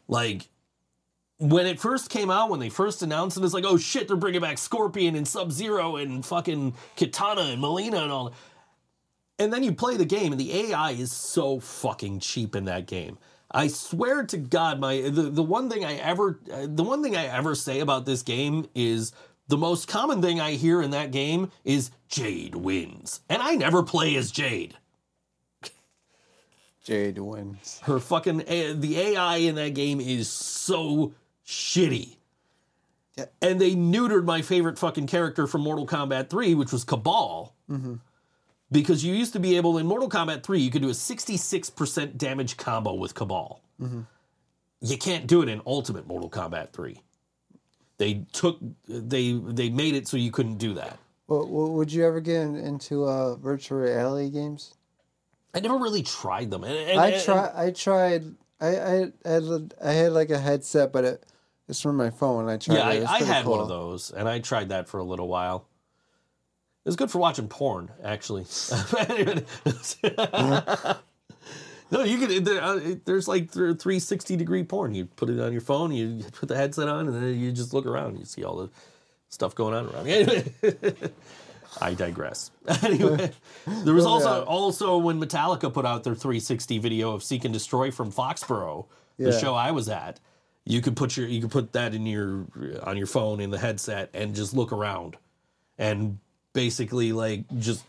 Like, 0.07 0.47
when 1.37 1.67
it 1.67 1.79
first 1.79 2.09
came 2.09 2.31
out, 2.31 2.49
when 2.49 2.61
they 2.61 2.69
first 2.69 3.03
announced 3.03 3.37
it, 3.37 3.43
it's 3.43 3.53
like, 3.53 3.65
oh 3.65 3.77
shit, 3.77 4.07
they're 4.07 4.15
bringing 4.15 4.41
back 4.41 4.57
Scorpion 4.57 5.15
and 5.15 5.27
Sub 5.27 5.51
Zero 5.51 5.97
and 5.97 6.25
fucking 6.25 6.73
Katana 6.95 7.41
and 7.41 7.61
Mileena 7.61 8.01
and 8.01 8.11
all. 8.11 8.33
And 9.37 9.51
then 9.51 9.63
you 9.63 9.73
play 9.73 9.97
the 9.97 10.05
game, 10.05 10.31
and 10.31 10.39
the 10.39 10.71
AI 10.71 10.91
is 10.91 11.11
so 11.11 11.59
fucking 11.59 12.21
cheap 12.21 12.55
in 12.55 12.65
that 12.65 12.87
game. 12.87 13.17
I 13.55 13.67
swear 13.67 14.23
to 14.25 14.37
God, 14.37 14.79
my 14.79 15.01
the, 15.01 15.23
the 15.23 15.41
one 15.41 15.69
thing 15.69 15.85
I 15.85 15.95
ever 15.95 16.39
uh, 16.51 16.67
the 16.67 16.83
one 16.83 17.01
thing 17.01 17.15
I 17.15 17.25
ever 17.25 17.55
say 17.55 17.79
about 17.79 18.05
this 18.05 18.21
game 18.21 18.67
is 18.75 19.13
the 19.47 19.57
most 19.57 19.87
common 19.87 20.21
thing 20.21 20.41
I 20.41 20.51
hear 20.51 20.81
in 20.81 20.91
that 20.91 21.11
game 21.11 21.51
is 21.63 21.89
Jade 22.09 22.55
wins, 22.55 23.21
and 23.29 23.41
I 23.41 23.55
never 23.55 23.81
play 23.81 24.15
as 24.17 24.29
Jade. 24.29 24.75
Jade 26.83 27.17
wins. 27.17 27.79
Her 27.83 27.99
fucking 27.99 28.39
the 28.39 28.99
AI 28.99 29.37
in 29.37 29.55
that 29.55 29.73
game 29.73 30.01
is 30.01 30.29
so 30.29 31.13
shitty. 31.47 32.17
Yeah. 33.17 33.25
And 33.41 33.61
they 33.61 33.73
neutered 33.73 34.25
my 34.25 34.41
favorite 34.41 34.77
fucking 34.77 35.07
character 35.07 35.47
from 35.47 35.61
Mortal 35.61 35.87
Kombat 35.87 36.29
3, 36.29 36.53
which 36.53 36.73
was 36.73 36.83
Kabal. 36.83 37.53
Because 38.71 39.03
you 39.05 39.13
used 39.13 39.33
to 39.33 39.39
be 39.39 39.57
able 39.57 39.77
in 39.77 39.85
Mortal 39.85 40.09
Kombat 40.09 40.43
3, 40.43 40.59
you 40.59 40.71
could 40.71 40.81
do 40.81 40.89
a 40.89 40.93
66% 40.93 42.17
damage 42.17 42.57
combo 42.57 42.93
with 42.93 43.13
Kabal. 43.13 43.59
You 44.81 44.97
can't 44.97 45.27
do 45.27 45.41
it 45.41 45.49
in 45.49 45.61
Ultimate 45.65 46.07
Mortal 46.07 46.29
Kombat 46.29 46.71
3. 46.71 46.99
They 47.97 48.25
took 48.33 48.59
they 48.87 49.31
they 49.33 49.69
made 49.69 49.95
it 49.95 50.05
so 50.07 50.17
you 50.17 50.29
couldn't 50.31 50.57
do 50.57 50.73
that. 50.73 50.99
Well, 51.27 51.47
would 51.47 51.91
you 51.93 52.05
ever 52.05 52.19
get 52.19 52.41
into 52.41 53.05
uh, 53.05 53.35
virtual 53.35 53.79
reality 53.79 54.29
games? 54.29 54.73
I 55.53 55.61
never 55.61 55.77
really 55.77 56.03
tried 56.03 56.51
them. 56.51 56.63
And, 56.65 56.75
and- 56.77 56.99
I 56.99 57.23
try. 57.23 57.51
I 57.55 57.71
tried. 57.71 58.25
I 58.59 58.67
I 58.67 59.11
I 59.25 59.29
had, 59.29 59.73
I 59.81 59.91
had 59.91 60.11
like 60.11 60.29
a 60.29 60.37
headset, 60.39 60.91
but 60.91 61.05
it, 61.05 61.25
it's 61.69 61.81
from 61.81 61.95
my 61.95 62.09
phone. 62.09 62.49
I 62.49 62.57
tried. 62.57 62.75
Yeah, 62.75 62.89
it. 62.91 63.09
I, 63.09 63.15
I 63.15 63.23
had 63.23 63.45
one 63.45 63.61
of 63.61 63.69
those, 63.69 64.11
and 64.11 64.27
I 64.27 64.39
tried 64.39 64.69
that 64.69 64.89
for 64.89 64.99
a 64.99 65.03
little 65.03 65.29
while. 65.29 65.65
It 66.85 66.89
was 66.89 66.95
good 66.95 67.09
for 67.09 67.17
watching 67.17 67.47
porn, 67.47 67.89
actually. 68.03 68.43
no, 71.91 72.03
you 72.03 72.19
can. 72.19 72.43
There, 72.43 72.61
uh, 72.61 72.79
there's 73.05 73.27
like 73.27 73.51
th- 73.51 73.79
360 73.79 74.35
degree 74.35 74.63
porn. 74.63 74.93
You 74.93 75.05
put 75.05 75.31
it 75.31 75.39
on 75.39 75.51
your 75.51 75.61
phone, 75.61 75.91
you 75.91 76.23
put 76.33 76.47
the 76.47 76.55
headset 76.55 76.87
on, 76.87 77.07
and 77.07 77.15
then 77.15 77.39
you 77.39 77.51
just 77.51 77.73
look 77.73 77.87
around. 77.87 78.19
You 78.19 78.25
see 78.25 78.43
all 78.43 78.57
the 78.57 78.69
stuff 79.29 79.55
going 79.55 79.73
on 79.73 79.87
around. 79.87 80.07
Anyway, 80.07 80.53
I 81.81 81.95
digress. 81.95 82.51
Anyway, 82.83 83.31
there 83.83 83.95
was 83.95 84.05
also 84.05 84.43
also 84.45 84.97
when 84.97 85.19
Metallica 85.19 85.73
put 85.73 85.87
out 85.87 86.03
their 86.03 86.13
360 86.13 86.77
video 86.77 87.13
of 87.13 87.23
Seek 87.23 87.45
and 87.45 87.53
Destroy 87.53 87.89
from 87.89 88.11
Foxborough, 88.11 88.85
the 89.17 89.31
show 89.39 89.55
I 89.55 89.71
was 89.71 89.89
at. 89.89 90.19
You 90.65 90.81
could 90.81 90.95
put 90.95 91.17
your 91.17 91.27
you 91.27 91.41
could 91.41 91.51
put 91.51 91.73
that 91.73 91.95
in 91.95 92.05
your 92.05 92.45
on 92.83 92.95
your 92.95 93.07
phone 93.07 93.39
in 93.39 93.49
the 93.49 93.57
headset 93.57 94.11
and 94.13 94.35
just 94.35 94.53
look 94.53 94.71
around, 94.71 95.17
and 95.79 96.19
basically 96.55 97.11
like 97.11 97.43
just 97.59 97.83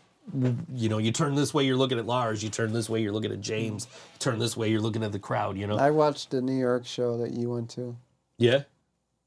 you 0.75 0.89
know 0.89 0.97
you 0.99 1.11
turn 1.11 1.33
this 1.35 1.53
way 1.53 1.65
you're 1.65 1.77
looking 1.77 1.97
at 1.97 2.05
Lars, 2.05 2.43
you 2.43 2.49
turn 2.49 2.73
this 2.73 2.89
way 2.89 3.01
you're 3.01 3.13
looking 3.13 3.31
at 3.31 3.41
James, 3.41 3.87
you 4.13 4.19
turn 4.19 4.37
this 4.37 4.55
way 4.55 4.69
you're 4.69 4.81
looking 4.81 5.03
at 5.03 5.11
the 5.11 5.19
crowd. 5.19 5.57
You 5.57 5.65
know. 5.65 5.77
I 5.77 5.89
watched 5.89 6.29
the 6.31 6.41
New 6.41 6.57
York 6.57 6.85
show 6.85 7.17
that 7.19 7.31
you 7.31 7.49
went 7.49 7.69
to. 7.71 7.95
yeah. 8.37 8.63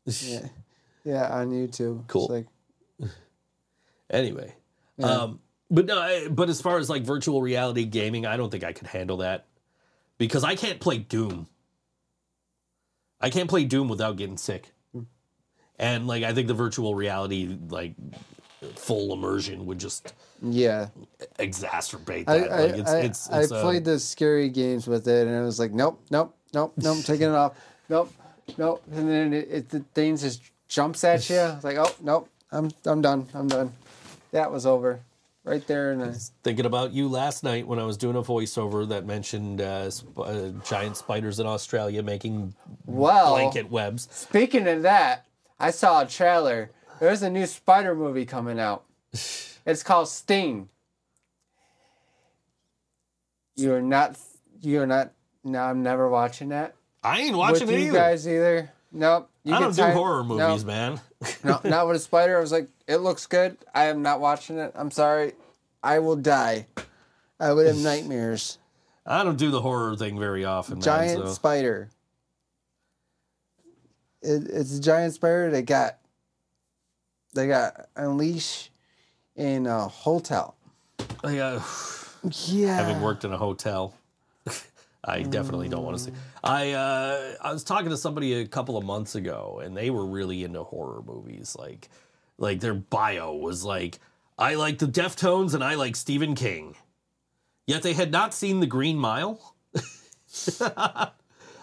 Yeah, 0.06 0.48
yeah, 1.04 1.28
on 1.34 1.50
YouTube. 1.50 2.06
Cool. 2.06 2.30
It's 2.32 2.48
like 3.00 3.10
Anyway, 4.10 4.54
um, 5.02 5.40
but 5.70 5.86
no, 5.86 5.98
I- 6.00 6.28
but 6.28 6.48
as 6.48 6.60
far 6.60 6.78
as 6.78 6.90
like 6.90 7.02
virtual 7.02 7.40
reality 7.42 7.84
gaming, 7.84 8.26
I 8.26 8.36
don't 8.36 8.50
think 8.50 8.64
I 8.64 8.72
could 8.72 8.88
handle 8.88 9.18
that 9.18 9.46
because 10.18 10.42
I 10.44 10.54
can't 10.56 10.80
play 10.80 10.98
Doom. 10.98 11.46
I 13.20 13.30
can't 13.30 13.48
play 13.48 13.64
Doom 13.64 13.88
without 13.88 14.16
getting 14.16 14.36
sick, 14.38 14.72
and 15.78 16.06
like 16.06 16.24
I 16.24 16.32
think 16.34 16.48
the 16.48 16.54
virtual 16.54 16.94
reality 16.94 17.56
like 17.68 17.94
full 18.74 19.12
immersion 19.12 19.66
would 19.66 19.78
just 19.78 20.14
yeah. 20.42 20.88
exacerbate 21.38 22.26
that. 22.26 22.50
I, 22.50 22.64
like 22.64 22.74
it's 22.74 22.90
I, 22.90 22.98
it's, 23.00 23.30
I 23.30 23.40
it's 23.42 23.52
uh, 23.52 23.62
played 23.62 23.84
the 23.84 23.98
scary 23.98 24.48
games 24.48 24.86
with 24.86 25.08
it, 25.08 25.26
and 25.26 25.36
it 25.36 25.42
was 25.42 25.58
like, 25.58 25.72
nope, 25.72 26.00
nope, 26.10 26.36
nope, 26.52 26.72
nope, 26.76 27.04
taking 27.04 27.28
it 27.28 27.34
off, 27.34 27.56
nope, 27.88 28.12
nope, 28.58 28.82
and 28.92 29.08
then 29.08 29.32
it, 29.32 29.48
it 29.50 29.68
the 29.68 29.80
thing 29.94 30.16
just 30.16 30.42
jumps 30.68 31.04
at 31.04 31.28
you. 31.28 31.36
It's 31.40 31.64
like, 31.64 31.78
oh, 31.78 31.94
nope, 32.02 32.28
I'm 32.52 32.70
I'm 32.84 33.00
done, 33.00 33.26
I'm 33.34 33.48
done. 33.48 33.72
That 34.32 34.52
was 34.52 34.66
over, 34.66 35.00
right 35.44 35.66
there, 35.66 35.92
and 35.92 36.14
thinking 36.44 36.66
about 36.66 36.92
you 36.92 37.08
last 37.08 37.42
night 37.42 37.66
when 37.66 37.78
I 37.78 37.84
was 37.84 37.96
doing 37.96 38.16
a 38.16 38.22
voiceover 38.22 38.88
that 38.90 39.06
mentioned 39.06 39.60
uh, 39.60 39.90
sp- 39.90 40.18
uh, 40.18 40.48
giant 40.64 40.96
spiders 40.96 41.40
in 41.40 41.46
Australia 41.46 42.02
making 42.02 42.54
well. 42.86 43.34
blanket 43.34 43.70
webs. 43.70 44.08
Speaking 44.10 44.68
of 44.68 44.82
that, 44.82 45.26
I 45.58 45.70
saw 45.70 46.02
a 46.02 46.06
trailer. 46.06 46.70
There's 47.00 47.22
a 47.22 47.30
new 47.30 47.46
Spider 47.46 47.94
movie 47.94 48.26
coming 48.26 48.60
out. 48.60 48.84
It's 49.66 49.82
called 49.82 50.08
Sting. 50.08 50.70
You're 53.56 53.82
not. 53.82 54.16
You're 54.62 54.86
not. 54.86 55.12
No, 55.44 55.60
I'm 55.60 55.82
never 55.82 56.08
watching 56.08 56.48
that. 56.48 56.74
I 57.04 57.20
ain't 57.20 57.36
watching 57.36 57.66
with 57.66 57.76
it 57.76 57.80
you 57.80 57.86
either. 57.88 57.98
guys 57.98 58.26
either. 58.26 58.70
Nope. 58.90 59.28
You 59.44 59.54
I 59.54 59.60
don't 59.60 59.76
do 59.76 59.82
tired- 59.82 59.94
horror 59.94 60.24
movies, 60.24 60.64
man. 60.64 61.00
No, 61.44 61.60
not 61.64 61.86
with 61.86 61.96
a 61.96 62.00
spider. 62.00 62.38
I 62.38 62.40
was 62.40 62.50
like, 62.52 62.68
it 62.86 62.96
looks 62.96 63.26
good. 63.26 63.58
I 63.74 63.84
am 63.84 64.00
not 64.00 64.20
watching 64.20 64.58
it. 64.58 64.72
I'm 64.74 64.90
sorry. 64.90 65.34
I 65.82 65.98
will 65.98 66.16
die. 66.16 66.66
I 67.38 67.52
would 67.52 67.66
have 67.66 67.76
nightmares. 67.82 68.56
I 69.04 69.22
don't 69.22 69.36
do 69.36 69.50
the 69.50 69.60
horror 69.60 69.94
thing 69.96 70.18
very 70.18 70.46
often. 70.46 70.76
man, 70.76 70.82
Giant 70.82 71.26
so- 71.26 71.32
spider. 71.34 71.90
It, 74.22 74.48
it's 74.48 74.74
a 74.78 74.80
giant 74.80 75.12
spider. 75.12 75.50
They 75.50 75.60
got. 75.62 75.98
They 77.34 77.46
got 77.46 77.88
unleash 77.96 78.70
in 79.36 79.66
a 79.66 79.86
hotel. 79.88 80.56
I, 81.22 81.38
uh, 81.38 81.62
Yeah. 82.46 82.76
having 82.76 83.00
worked 83.00 83.24
in 83.24 83.32
a 83.32 83.38
hotel, 83.38 83.94
I 85.04 85.22
definitely 85.22 85.68
don't 85.68 85.84
want 85.84 85.96
to 85.98 86.04
see. 86.04 86.12
I 86.44 86.72
uh, 86.72 87.34
I 87.40 87.52
was 87.52 87.64
talking 87.64 87.90
to 87.90 87.96
somebody 87.96 88.34
a 88.34 88.46
couple 88.46 88.76
of 88.76 88.84
months 88.84 89.14
ago, 89.14 89.60
and 89.64 89.76
they 89.76 89.90
were 89.90 90.04
really 90.06 90.44
into 90.44 90.62
horror 90.62 91.02
movies. 91.06 91.56
Like, 91.58 91.88
like 92.36 92.60
their 92.60 92.74
bio 92.74 93.34
was 93.34 93.64
like, 93.64 93.98
"I 94.38 94.56
like 94.56 94.78
the 94.78 94.86
Deftones 94.86 95.54
and 95.54 95.64
I 95.64 95.74
like 95.76 95.96
Stephen 95.96 96.34
King," 96.34 96.76
yet 97.66 97.82
they 97.82 97.94
had 97.94 98.10
not 98.12 98.34
seen 98.34 98.60
The 98.60 98.66
Green 98.66 98.98
Mile. 98.98 99.54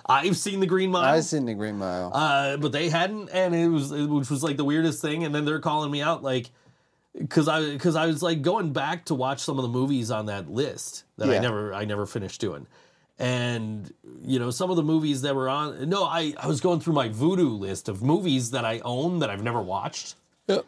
I've 0.08 0.38
seen 0.38 0.60
The 0.60 0.66
Green 0.66 0.92
Mile. 0.92 1.16
I've 1.16 1.26
seen 1.26 1.46
the 1.46 1.54
Green 1.54 1.78
Mile. 1.78 2.12
Uh, 2.14 2.58
but 2.58 2.72
they 2.72 2.90
hadn't, 2.90 3.30
and 3.30 3.54
it 3.54 3.68
was 3.68 3.92
which 3.92 4.30
was 4.30 4.44
like 4.44 4.58
the 4.58 4.64
weirdest 4.66 5.02
thing. 5.02 5.24
And 5.24 5.34
then 5.34 5.46
they're 5.46 5.60
calling 5.60 5.92
me 5.92 6.02
out 6.02 6.24
like, 6.24 6.50
because 7.18 7.48
I 7.48 7.72
because 7.72 7.96
I 7.96 8.06
was 8.06 8.22
like 8.22 8.42
going 8.42 8.74
back 8.74 9.06
to 9.06 9.16
watch 9.16 9.40
some 9.40 9.58
of 9.58 9.64
the 9.64 9.70
movies 9.70 10.12
on 10.12 10.28
that 10.28 10.50
list 10.50 11.04
that 11.18 11.30
I 11.30 11.40
never 11.40 11.74
I 11.74 11.86
never 11.86 12.06
finished 12.06 12.40
doing, 12.40 12.68
and 13.18 13.92
you 14.22 14.40
know 14.40 14.52
some 14.52 14.70
of 14.70 14.76
the 14.76 14.84
movies 14.84 15.24
that 15.24 15.36
were 15.36 15.50
on. 15.50 15.90
No, 15.90 16.04
I 16.04 16.34
I 16.38 16.48
was 16.48 16.62
going 16.62 16.80
through 16.80 16.94
my 16.94 17.10
voodoo 17.10 17.50
list 17.50 17.90
of 17.90 18.04
movies 18.04 18.52
that 18.52 18.66
I 18.66 18.80
own 18.86 19.20
that 19.20 19.30
I've 19.30 19.44
never 19.44 19.62
watched. 19.62 20.16
Yep. 20.48 20.66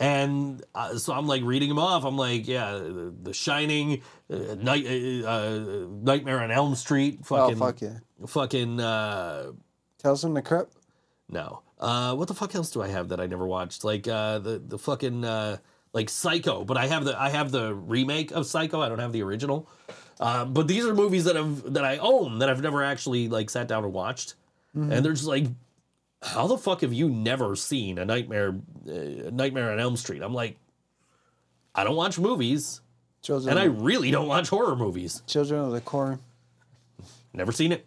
And 0.00 0.62
uh, 0.76 0.94
so 0.96 1.12
I'm 1.12 1.26
like 1.26 1.42
reading 1.42 1.68
them 1.68 1.80
off. 1.80 2.04
I'm 2.04 2.16
like, 2.16 2.46
yeah, 2.46 2.70
The, 2.74 3.12
the 3.20 3.34
Shining, 3.34 4.02
uh, 4.30 4.54
Night, 4.54 4.86
uh, 4.86 5.26
uh, 5.26 5.86
Nightmare 5.90 6.40
on 6.40 6.52
Elm 6.52 6.76
Street, 6.76 7.18
oh 7.28 7.52
fuck 7.56 7.80
yeah! 7.80 7.98
Fucking, 8.26 8.80
uh, 8.80 9.52
Tales 9.98 10.22
from 10.22 10.34
the 10.34 10.42
Crypt. 10.42 10.74
no. 11.28 11.62
Uh, 11.80 12.12
what 12.16 12.26
the 12.26 12.34
fuck 12.34 12.52
else 12.56 12.72
do 12.72 12.82
I 12.82 12.88
have 12.88 13.10
that 13.10 13.20
I 13.20 13.26
never 13.28 13.46
watched? 13.46 13.84
Like 13.84 14.08
uh, 14.08 14.40
the 14.40 14.58
the 14.58 14.78
fucking 14.78 15.24
uh, 15.24 15.58
like 15.92 16.08
Psycho, 16.08 16.64
but 16.64 16.76
I 16.76 16.88
have 16.88 17.04
the 17.04 17.16
I 17.16 17.28
have 17.28 17.52
the 17.52 17.72
remake 17.72 18.32
of 18.32 18.46
Psycho. 18.46 18.80
I 18.80 18.88
don't 18.88 18.98
have 18.98 19.12
the 19.12 19.22
original. 19.22 19.68
Uh, 20.18 20.44
but 20.44 20.66
these 20.66 20.84
are 20.84 20.92
movies 20.92 21.22
that 21.26 21.36
I've 21.36 21.72
that 21.74 21.84
I 21.84 21.98
own 21.98 22.40
that 22.40 22.50
I've 22.50 22.60
never 22.60 22.82
actually 22.82 23.28
like 23.28 23.48
sat 23.48 23.68
down 23.68 23.84
and 23.84 23.92
watched, 23.92 24.34
and 24.74 24.90
they're 24.90 25.12
just 25.12 25.28
like, 25.28 25.46
how 26.20 26.48
the 26.48 26.58
fuck 26.58 26.80
have 26.80 26.92
you 26.92 27.08
never 27.08 27.54
seen 27.54 27.98
a 27.98 28.04
Nightmare, 28.04 28.56
uh, 28.88 29.30
Nightmare 29.30 29.70
on 29.70 29.78
Elm 29.78 29.96
Street? 29.96 30.20
I'm 30.20 30.34
like, 30.34 30.56
I 31.76 31.84
don't 31.84 31.94
watch 31.94 32.18
movies, 32.18 32.80
Children, 33.22 33.50
and 33.50 33.60
I 33.60 33.66
really 33.66 34.10
don't 34.10 34.26
watch 34.26 34.48
horror 34.48 34.74
movies. 34.74 35.22
Children 35.28 35.60
of 35.60 35.70
the 35.70 35.80
Corn. 35.80 36.18
Never 37.32 37.52
seen 37.52 37.70
it. 37.70 37.86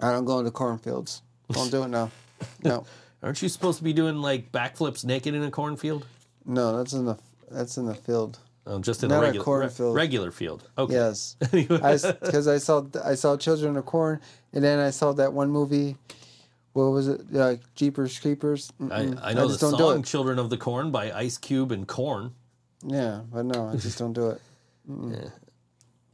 I 0.00 0.12
don't 0.12 0.24
go 0.24 0.38
into 0.38 0.50
cornfields. 0.50 1.22
Don't 1.50 1.70
do 1.70 1.82
it 1.82 1.88
now. 1.88 2.10
No, 2.62 2.84
Aren't 3.22 3.40
you 3.40 3.48
supposed 3.48 3.78
to 3.78 3.84
be 3.84 3.92
doing 3.94 4.20
like 4.20 4.52
backflips 4.52 5.04
naked 5.04 5.34
in 5.34 5.42
a 5.42 5.50
cornfield? 5.50 6.04
no, 6.44 6.76
that's 6.76 6.92
in 6.92 7.06
the 7.06 7.16
that's 7.50 7.76
in 7.78 7.86
the 7.86 7.94
field. 7.94 8.38
Oh, 8.66 8.78
just 8.80 9.02
in 9.02 9.08
Not 9.10 9.16
a 9.16 9.18
a 9.18 9.22
regular, 9.26 9.40
re- 9.40 9.44
cornfield. 9.44 9.94
regular 9.96 10.30
field. 10.30 10.68
Okay. 10.76 10.94
Yes, 10.94 11.36
because 11.52 12.48
I, 12.48 12.58
saw 12.58 12.84
I 13.04 13.14
saw 13.14 13.36
Children 13.36 13.76
of 13.76 13.86
Corn, 13.86 14.20
and 14.52 14.62
then 14.64 14.78
I 14.78 14.90
saw 14.90 15.12
that 15.12 15.32
one 15.32 15.50
movie. 15.50 15.96
What 16.72 16.84
was 16.90 17.08
it? 17.08 17.32
Like 17.32 17.60
Jeepers 17.76 18.18
Creepers. 18.18 18.72
I, 18.80 18.84
Mm-mm. 18.84 19.20
I 19.22 19.32
know 19.32 19.42
the 19.46 19.48
just 19.54 19.60
don't 19.60 19.72
do 19.72 19.78
song 19.78 20.00
it. 20.00 20.04
"Children 20.06 20.38
of 20.38 20.50
the 20.50 20.56
Korn" 20.58 20.90
by 20.90 21.12
Ice 21.12 21.38
Cube 21.38 21.72
and 21.72 21.86
Korn. 21.86 22.32
Yeah, 22.84 23.20
but 23.32 23.44
no, 23.46 23.68
I 23.68 23.76
just 23.76 23.98
don't 23.98 24.12
do 24.12 24.30
it. 24.30 24.40
Mm-mm. 24.90 25.30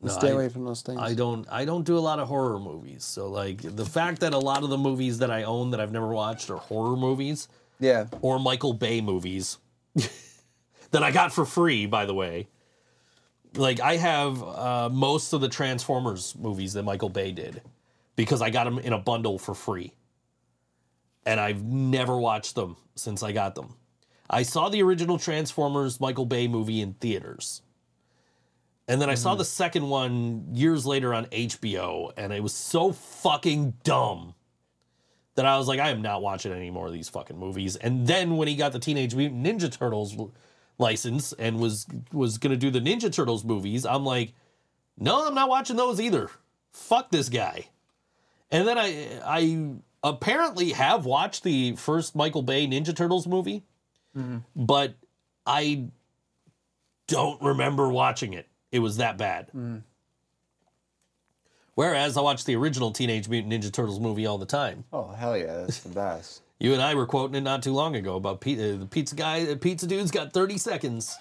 No, 0.02 0.10
Stay 0.12 0.28
I- 0.28 0.32
away 0.32 0.48
from 0.48 0.64
those 0.64 0.81
things. 0.82 0.98
I 1.01 1.14
don't 1.14 1.47
I 1.51 1.64
don't 1.64 1.85
do 1.85 1.98
a 1.98 2.01
lot 2.01 2.18
of 2.18 2.28
horror 2.28 2.59
movies. 2.59 3.05
So 3.05 3.28
like 3.28 3.60
the 3.62 3.85
fact 3.85 4.20
that 4.20 4.32
a 4.32 4.39
lot 4.39 4.62
of 4.62 4.70
the 4.70 4.78
movies 4.78 5.18
that 5.18 5.31
I 5.31 5.43
own 5.43 5.70
that 5.70 5.81
I've 5.81 5.93
never 5.93 6.09
watched 6.09 6.48
are 6.51 6.56
horror 6.56 6.97
movies 6.97 7.48
yeah, 7.78 8.06
or 8.20 8.39
Michael 8.39 8.72
Bay 8.74 9.01
movies 9.01 9.59
that 10.90 11.02
I 11.02 11.10
got 11.10 11.32
for 11.32 11.44
free, 11.44 11.86
by 11.86 12.06
the 12.06 12.14
way. 12.14 12.48
Like 13.55 13.81
I 13.81 13.97
have 13.97 14.43
uh, 14.43 14.89
most 14.90 15.32
of 15.32 15.40
the 15.40 15.48
Transformers 15.48 16.35
movies 16.39 16.74
that 16.74 16.82
Michael 16.85 17.09
Bay 17.09 17.32
did 17.32 17.62
because 18.16 18.40
I 18.43 18.51
got 18.51 18.64
them 18.64 18.78
in 18.78 18.93
a 18.93 18.98
bundle 18.98 19.39
for 19.39 19.55
free. 19.55 19.93
And 21.27 21.39
I've 21.39 21.62
never 21.62 22.16
watched 22.16 22.55
them 22.55 22.77
since 22.94 23.22
I 23.22 23.32
got 23.32 23.55
them. 23.55 23.74
I 24.28 24.43
saw 24.43 24.68
the 24.68 24.82
original 24.82 25.18
Transformers 25.18 26.01
Michael 26.01 26.24
Bay 26.27 26.48
movie 26.48 26.81
in 26.81 26.94
theaters. 26.94 27.62
And 28.89 29.01
then 29.01 29.09
I 29.09 29.15
saw 29.15 29.31
mm-hmm. 29.31 29.39
the 29.39 29.44
second 29.44 29.89
one 29.89 30.48
years 30.52 30.85
later 30.85 31.15
on 31.15 31.27
HBO, 31.27 32.12
and 32.16 32.32
it 32.32 32.43
was 32.43 32.52
so 32.52 32.93
fucking 32.93 33.74
dumb 33.85 34.35
that 35.36 35.47
I 35.47 35.57
was 35.57 35.69
like, 35.69 35.81
I 35.81 35.90
am 35.90 36.02
not 36.02 36.23
watching 36.23 36.52
any 36.52 36.70
more 36.70 36.86
of 36.86 36.93
these 36.93 37.09
fucking 37.09 37.39
movies. 37.39 37.77
And 37.77 38.07
then 38.07 38.36
when 38.36 38.48
he 38.48 38.57
got 38.57 38.73
the 38.73 38.78
Teenage 38.78 39.15
Mutant 39.15 39.47
Ninja 39.47 39.73
Turtles 39.73 40.15
license 40.77 41.32
and 41.35 41.59
was 41.59 41.86
was 42.12 42.39
gonna 42.39 42.57
do 42.57 42.70
the 42.70 42.81
Ninja 42.81 43.12
Turtles 43.12 43.44
movies, 43.44 43.86
I'm 43.86 44.05
like, 44.05 44.35
no, 44.98 45.27
I'm 45.27 45.35
not 45.35 45.48
watching 45.48 45.77
those 45.77 46.01
either. 46.01 46.28
Fuck 46.73 47.11
this 47.11 47.28
guy. 47.28 47.69
And 48.51 48.66
then 48.66 48.77
I 48.77 49.20
I 49.24 49.70
apparently 50.02 50.73
have 50.73 51.07
watched 51.07 51.43
the 51.43 51.77
first 51.77 52.15
Michael 52.16 52.43
Bay 52.43 52.66
Ninja 52.66 52.94
Turtles 52.94 53.27
movie, 53.27 53.62
mm-hmm. 54.16 54.39
but 54.55 54.94
I 55.47 55.86
don't 57.07 57.40
remember 57.40 57.89
watching 57.89 58.35
it. 58.35 58.49
It 58.72 58.78
was 58.80 58.97
that 58.98 59.16
bad. 59.18 59.51
Whereas 61.74 62.16
I 62.16 62.20
watched 62.20 62.47
the 62.47 62.56
original 62.56 62.90
Teenage 62.92 63.28
Mutant 63.28 63.52
Ninja 63.52 63.72
Turtles 63.72 64.01
movie 64.01 64.26
all 64.26 64.38
the 64.38 64.47
time. 64.47 64.84
Oh 64.92 65.09
hell 65.12 65.36
yeah, 65.36 65.59
that's 65.59 65.80
the 65.80 65.88
best. 65.90 66.42
You 66.62 66.74
and 66.74 66.82
I 66.82 66.94
were 66.94 67.06
quoting 67.06 67.34
it 67.36 67.40
not 67.40 67.62
too 67.62 67.72
long 67.72 67.97
ago 67.97 68.16
about 68.16 68.42
pi- 68.42 68.52
uh, 68.52 68.76
the 68.76 68.86
pizza 68.90 69.14
guy. 69.14 69.47
The 69.47 69.56
pizza 69.56 69.86
dude's 69.86 70.10
got 70.10 70.34
30 70.34 70.59
seconds. 70.59 71.16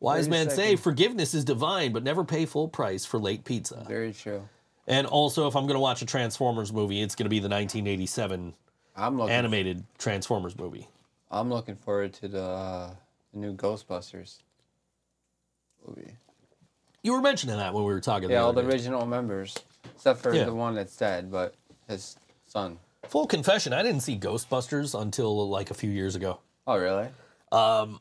Wise 0.00 0.28
30 0.28 0.30
men 0.30 0.48
say 0.48 0.76
forgiveness 0.76 1.34
is 1.34 1.44
divine, 1.44 1.92
but 1.92 2.02
never 2.02 2.24
pay 2.24 2.46
full 2.46 2.66
price 2.66 3.04
for 3.04 3.18
late 3.18 3.44
pizza. 3.44 3.84
Very 3.86 4.14
true. 4.14 4.48
And 4.86 5.06
also, 5.06 5.46
if 5.46 5.54
I'm 5.56 5.64
going 5.64 5.74
to 5.74 5.80
watch 5.80 6.00
a 6.00 6.06
Transformers 6.06 6.72
movie, 6.72 7.02
it's 7.02 7.14
going 7.14 7.26
to 7.26 7.28
be 7.28 7.38
the 7.38 7.50
1987 7.50 8.54
I'm 8.96 9.18
looking. 9.18 9.34
animated 9.34 9.84
Transformers 9.98 10.56
movie. 10.56 10.88
I'm 11.30 11.50
looking 11.50 11.76
forward 11.76 12.14
to 12.14 12.28
the, 12.28 12.42
uh, 12.42 12.90
the 13.34 13.38
new 13.38 13.54
Ghostbusters 13.54 14.38
movie. 15.86 16.14
You 17.06 17.12
were 17.12 17.20
mentioning 17.20 17.56
that 17.56 17.72
when 17.72 17.84
we 17.84 17.92
were 17.92 18.00
talking. 18.00 18.28
Yeah, 18.30 18.38
all 18.42 18.52
the 18.52 18.62
day. 18.62 18.66
original 18.66 19.06
members, 19.06 19.54
except 19.94 20.20
for 20.20 20.34
Yeah. 20.34 20.42
the 20.46 20.52
one 20.54 20.74
that's 20.74 20.96
dead, 20.96 21.30
but 21.30 21.54
his 21.86 22.16
son. 22.48 22.80
Full 23.08 23.28
confession: 23.28 23.72
I 23.72 23.84
didn't 23.84 24.00
see 24.00 24.18
Ghostbusters 24.18 25.00
until 25.00 25.48
like 25.48 25.70
a 25.70 25.74
few 25.74 25.88
years 25.88 26.16
ago. 26.16 26.40
Oh 26.66 26.76
really? 26.76 27.06
Um, 27.52 28.00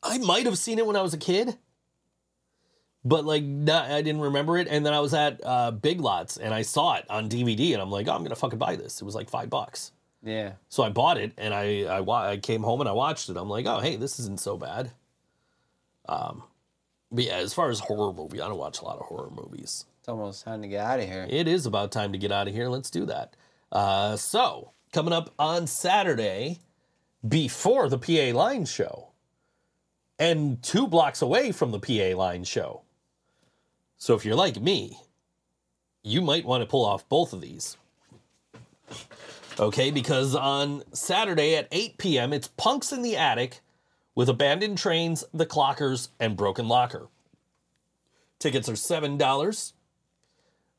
I 0.00 0.18
might 0.18 0.44
have 0.46 0.56
seen 0.58 0.78
it 0.78 0.86
when 0.86 0.94
I 0.94 1.02
was 1.02 1.12
a 1.12 1.18
kid, 1.18 1.58
but 3.04 3.24
like 3.24 3.42
not, 3.42 3.90
I 3.90 4.00
didn't 4.00 4.20
remember 4.20 4.56
it. 4.58 4.68
And 4.68 4.86
then 4.86 4.94
I 4.94 5.00
was 5.00 5.12
at 5.12 5.40
uh, 5.44 5.72
Big 5.72 6.00
Lots 6.00 6.36
and 6.36 6.54
I 6.54 6.62
saw 6.62 6.94
it 6.94 7.04
on 7.10 7.28
DVD, 7.28 7.72
and 7.72 7.82
I'm 7.82 7.90
like, 7.90 8.06
oh, 8.06 8.12
I'm 8.12 8.22
gonna 8.22 8.36
fucking 8.36 8.60
buy 8.60 8.76
this. 8.76 9.00
It 9.02 9.04
was 9.04 9.16
like 9.16 9.28
five 9.28 9.50
bucks, 9.50 9.90
Yeah. 10.22 10.52
so 10.68 10.84
I 10.84 10.90
bought 10.90 11.18
it, 11.18 11.32
and 11.36 11.52
I 11.52 11.82
I, 11.82 12.00
wa- 12.00 12.28
I 12.28 12.36
came 12.36 12.62
home 12.62 12.78
and 12.78 12.88
I 12.88 12.92
watched 12.92 13.28
it. 13.28 13.36
I'm 13.36 13.48
like, 13.50 13.66
oh, 13.66 13.80
hey, 13.80 13.96
this 13.96 14.20
isn't 14.20 14.38
so 14.38 14.56
bad. 14.56 14.92
Um, 16.08 16.44
but 17.10 17.24
yeah, 17.24 17.36
as 17.36 17.54
far 17.54 17.70
as 17.70 17.80
horror 17.80 18.12
movie, 18.12 18.40
I 18.40 18.48
don't 18.48 18.58
watch 18.58 18.80
a 18.80 18.84
lot 18.84 18.98
of 18.98 19.06
horror 19.06 19.30
movies. 19.30 19.86
It's 20.00 20.08
almost 20.08 20.44
time 20.44 20.62
to 20.62 20.68
get 20.68 20.84
out 20.84 21.00
of 21.00 21.06
here. 21.06 21.26
It 21.28 21.48
is 21.48 21.66
about 21.66 21.92
time 21.92 22.12
to 22.12 22.18
get 22.18 22.32
out 22.32 22.48
of 22.48 22.54
here. 22.54 22.68
Let's 22.68 22.90
do 22.90 23.06
that. 23.06 23.34
Uh, 23.70 24.16
so, 24.16 24.72
coming 24.92 25.12
up 25.12 25.32
on 25.38 25.66
Saturday, 25.66 26.58
before 27.26 27.88
the 27.88 27.98
PA 27.98 28.36
Line 28.36 28.64
show, 28.64 29.08
and 30.18 30.62
two 30.62 30.86
blocks 30.86 31.22
away 31.22 31.52
from 31.52 31.70
the 31.70 31.78
PA 31.78 32.16
Line 32.16 32.44
show. 32.44 32.82
So, 33.96 34.14
if 34.14 34.24
you're 34.24 34.34
like 34.34 34.60
me, 34.60 34.98
you 36.02 36.22
might 36.22 36.44
want 36.44 36.62
to 36.62 36.66
pull 36.66 36.84
off 36.84 37.08
both 37.08 37.32
of 37.32 37.40
these. 37.40 37.76
Okay, 39.60 39.90
because 39.90 40.36
on 40.36 40.84
Saturday 40.92 41.56
at 41.56 41.66
8 41.72 41.98
p.m., 41.98 42.32
it's 42.32 42.48
Punks 42.48 42.92
in 42.92 43.02
the 43.02 43.16
Attic 43.16 43.60
with 44.18 44.28
Abandoned 44.28 44.76
Trains, 44.76 45.22
The 45.32 45.46
Clockers, 45.46 46.08
and 46.18 46.36
Broken 46.36 46.66
Locker. 46.66 47.06
Tickets 48.40 48.68
are 48.68 48.72
$7. 48.72 49.72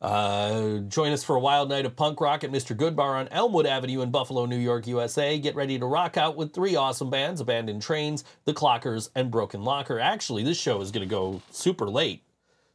Uh, 0.02 0.80
join 0.80 1.14
us 1.14 1.24
for 1.24 1.38
a 1.38 1.40
wild 1.40 1.70
night 1.70 1.86
of 1.86 1.96
punk 1.96 2.20
rock 2.20 2.44
at 2.44 2.52
Mr. 2.52 2.76
Goodbar 2.76 3.18
on 3.18 3.30
Elmwood 3.30 3.66
Avenue 3.66 4.02
in 4.02 4.12
Buffalo, 4.12 4.46
New 4.46 4.58
York, 4.58 4.88
USA. 4.88 5.40
Get 5.40 5.56
ready 5.56 5.80
to 5.80 5.86
rock 5.86 6.18
out 6.18 6.36
with 6.36 6.52
three 6.52 6.76
awesome 6.76 7.10
bands 7.10 7.40
Abandoned 7.40 7.82
Trains, 7.82 8.26
The 8.44 8.54
Clockers, 8.54 9.10
and 9.16 9.32
Broken 9.32 9.64
Locker. 9.64 10.02
Actually, 10.02 10.44
this 10.44 10.60
show 10.60 10.82
is 10.82 10.92
going 10.92 11.08
to 11.08 11.10
go 11.10 11.42
super 11.50 11.90
late, 11.90 12.24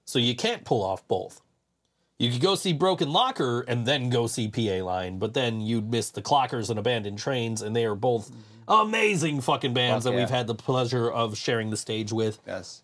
so 0.06 0.18
you 0.18 0.34
can't 0.34 0.64
pull 0.64 0.82
off 0.82 1.06
both. 1.06 1.42
You 2.18 2.30
could 2.30 2.40
go 2.40 2.54
see 2.54 2.72
Broken 2.72 3.12
Locker 3.12 3.66
and 3.68 3.84
then 3.84 4.08
go 4.08 4.26
see 4.26 4.48
PA 4.48 4.82
Line, 4.82 5.18
but 5.18 5.34
then 5.34 5.60
you'd 5.60 5.90
miss 5.90 6.08
The 6.08 6.22
Clockers 6.22 6.70
and 6.70 6.78
Abandoned 6.78 7.18
Trains, 7.18 7.60
and 7.60 7.76
they 7.76 7.84
are 7.84 7.94
both 7.94 8.30
amazing 8.68 9.40
fucking 9.40 9.74
bands 9.74 10.04
Fuck 10.04 10.12
that 10.12 10.18
we've 10.18 10.30
had 10.30 10.46
the 10.46 10.54
pleasure 10.54 11.10
of 11.10 11.36
sharing 11.36 11.70
the 11.70 11.76
stage 11.76 12.12
with. 12.12 12.38
Yes. 12.46 12.82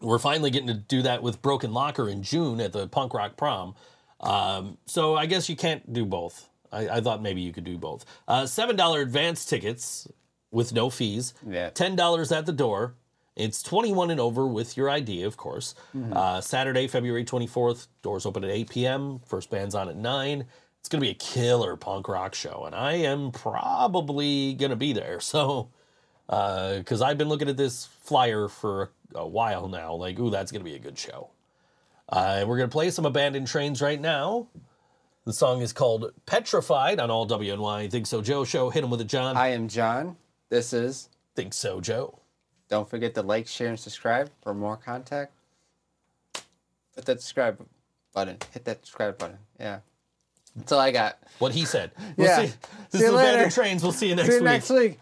We're 0.00 0.18
finally 0.18 0.50
getting 0.50 0.68
to 0.68 0.74
do 0.74 1.02
that 1.02 1.22
with 1.22 1.42
Broken 1.42 1.72
Locker 1.72 2.08
in 2.08 2.22
June 2.22 2.60
at 2.60 2.72
the 2.72 2.86
Punk 2.86 3.14
Rock 3.14 3.36
Prom. 3.36 3.74
Um, 4.20 4.78
so 4.86 5.16
I 5.16 5.26
guess 5.26 5.48
you 5.48 5.56
can't 5.56 5.92
do 5.92 6.04
both. 6.04 6.48
I, 6.70 6.88
I 6.88 7.00
thought 7.00 7.22
maybe 7.22 7.40
you 7.40 7.52
could 7.52 7.64
do 7.64 7.78
both. 7.78 8.04
Uh, 8.26 8.42
$7 8.42 9.02
advance 9.02 9.44
tickets 9.44 10.06
with 10.50 10.72
no 10.72 10.90
fees. 10.90 11.34
Yeah. 11.46 11.70
$10 11.70 12.36
at 12.36 12.46
the 12.46 12.52
door. 12.52 12.94
It's 13.36 13.62
21 13.62 14.10
and 14.10 14.20
over 14.20 14.46
with 14.48 14.76
your 14.76 14.90
ID, 14.90 15.22
of 15.22 15.36
course. 15.36 15.76
Uh, 16.12 16.40
Saturday, 16.40 16.88
February 16.88 17.24
24th, 17.24 17.86
doors 18.02 18.26
open 18.26 18.42
at 18.42 18.50
8 18.50 18.68
p.m. 18.70 19.20
First 19.24 19.48
band's 19.48 19.76
on 19.76 19.88
at 19.88 19.96
9. 19.96 20.44
It's 20.88 20.92
going 20.94 21.00
to 21.02 21.06
be 21.06 21.10
a 21.10 21.42
killer 21.42 21.76
punk 21.76 22.08
rock 22.08 22.34
show, 22.34 22.62
and 22.64 22.74
I 22.74 22.94
am 22.94 23.30
probably 23.30 24.54
going 24.54 24.70
to 24.70 24.76
be 24.76 24.94
there. 24.94 25.20
So, 25.28 25.68
because 26.26 27.02
I've 27.02 27.18
been 27.18 27.28
looking 27.28 27.50
at 27.50 27.58
this 27.58 27.84
flyer 27.84 28.48
for 28.48 28.90
a 29.14 29.28
while 29.28 29.68
now, 29.68 29.92
like, 29.92 30.18
ooh, 30.18 30.30
that's 30.30 30.50
going 30.50 30.64
to 30.64 30.64
be 30.64 30.76
a 30.76 30.78
good 30.78 30.96
show. 30.96 31.28
Uh, 32.08 32.46
we're 32.46 32.56
going 32.56 32.70
to 32.70 32.72
play 32.72 32.88
some 32.88 33.04
Abandoned 33.04 33.48
Trains 33.48 33.82
right 33.82 34.00
now. 34.00 34.46
The 35.26 35.34
song 35.34 35.60
is 35.60 35.74
called 35.74 36.10
Petrified 36.24 37.00
on 37.00 37.10
all 37.10 37.28
WNY 37.28 37.90
Think 37.90 38.06
So 38.06 38.22
Joe 38.22 38.44
show. 38.44 38.70
Hit 38.70 38.82
him 38.82 38.88
with 38.88 39.02
a 39.02 39.04
John. 39.04 39.36
I 39.36 39.48
am 39.48 39.68
John. 39.68 40.16
This 40.48 40.72
is. 40.72 41.10
Think 41.36 41.52
So 41.52 41.82
Joe. 41.82 42.18
Don't 42.70 42.88
forget 42.88 43.14
to 43.16 43.20
like, 43.20 43.46
share, 43.46 43.68
and 43.68 43.78
subscribe 43.78 44.30
for 44.42 44.54
more 44.54 44.78
contact. 44.78 45.34
Hit 46.96 47.04
that 47.04 47.20
subscribe 47.20 47.62
button. 48.14 48.38
Hit 48.54 48.64
that 48.64 48.86
subscribe 48.86 49.18
button. 49.18 49.36
Yeah. 49.60 49.80
That's 50.56 50.72
all 50.72 50.80
I 50.80 50.90
got. 50.90 51.18
What 51.38 51.52
he 51.52 51.64
said. 51.64 51.90
We'll 52.16 52.26
Yeah. 52.26 52.36
see. 52.46 52.52
This 52.90 53.00
See 53.00 53.06
is 53.06 53.10
you 53.10 53.16
later. 53.16 53.50
Trains. 53.50 53.82
We'll 53.82 53.92
see 53.92 54.08
you 54.08 54.14
next 54.16 54.28
See 54.28 54.34
you 54.34 54.40
week. 54.40 54.44
next 54.44 54.70
week. 54.70 54.98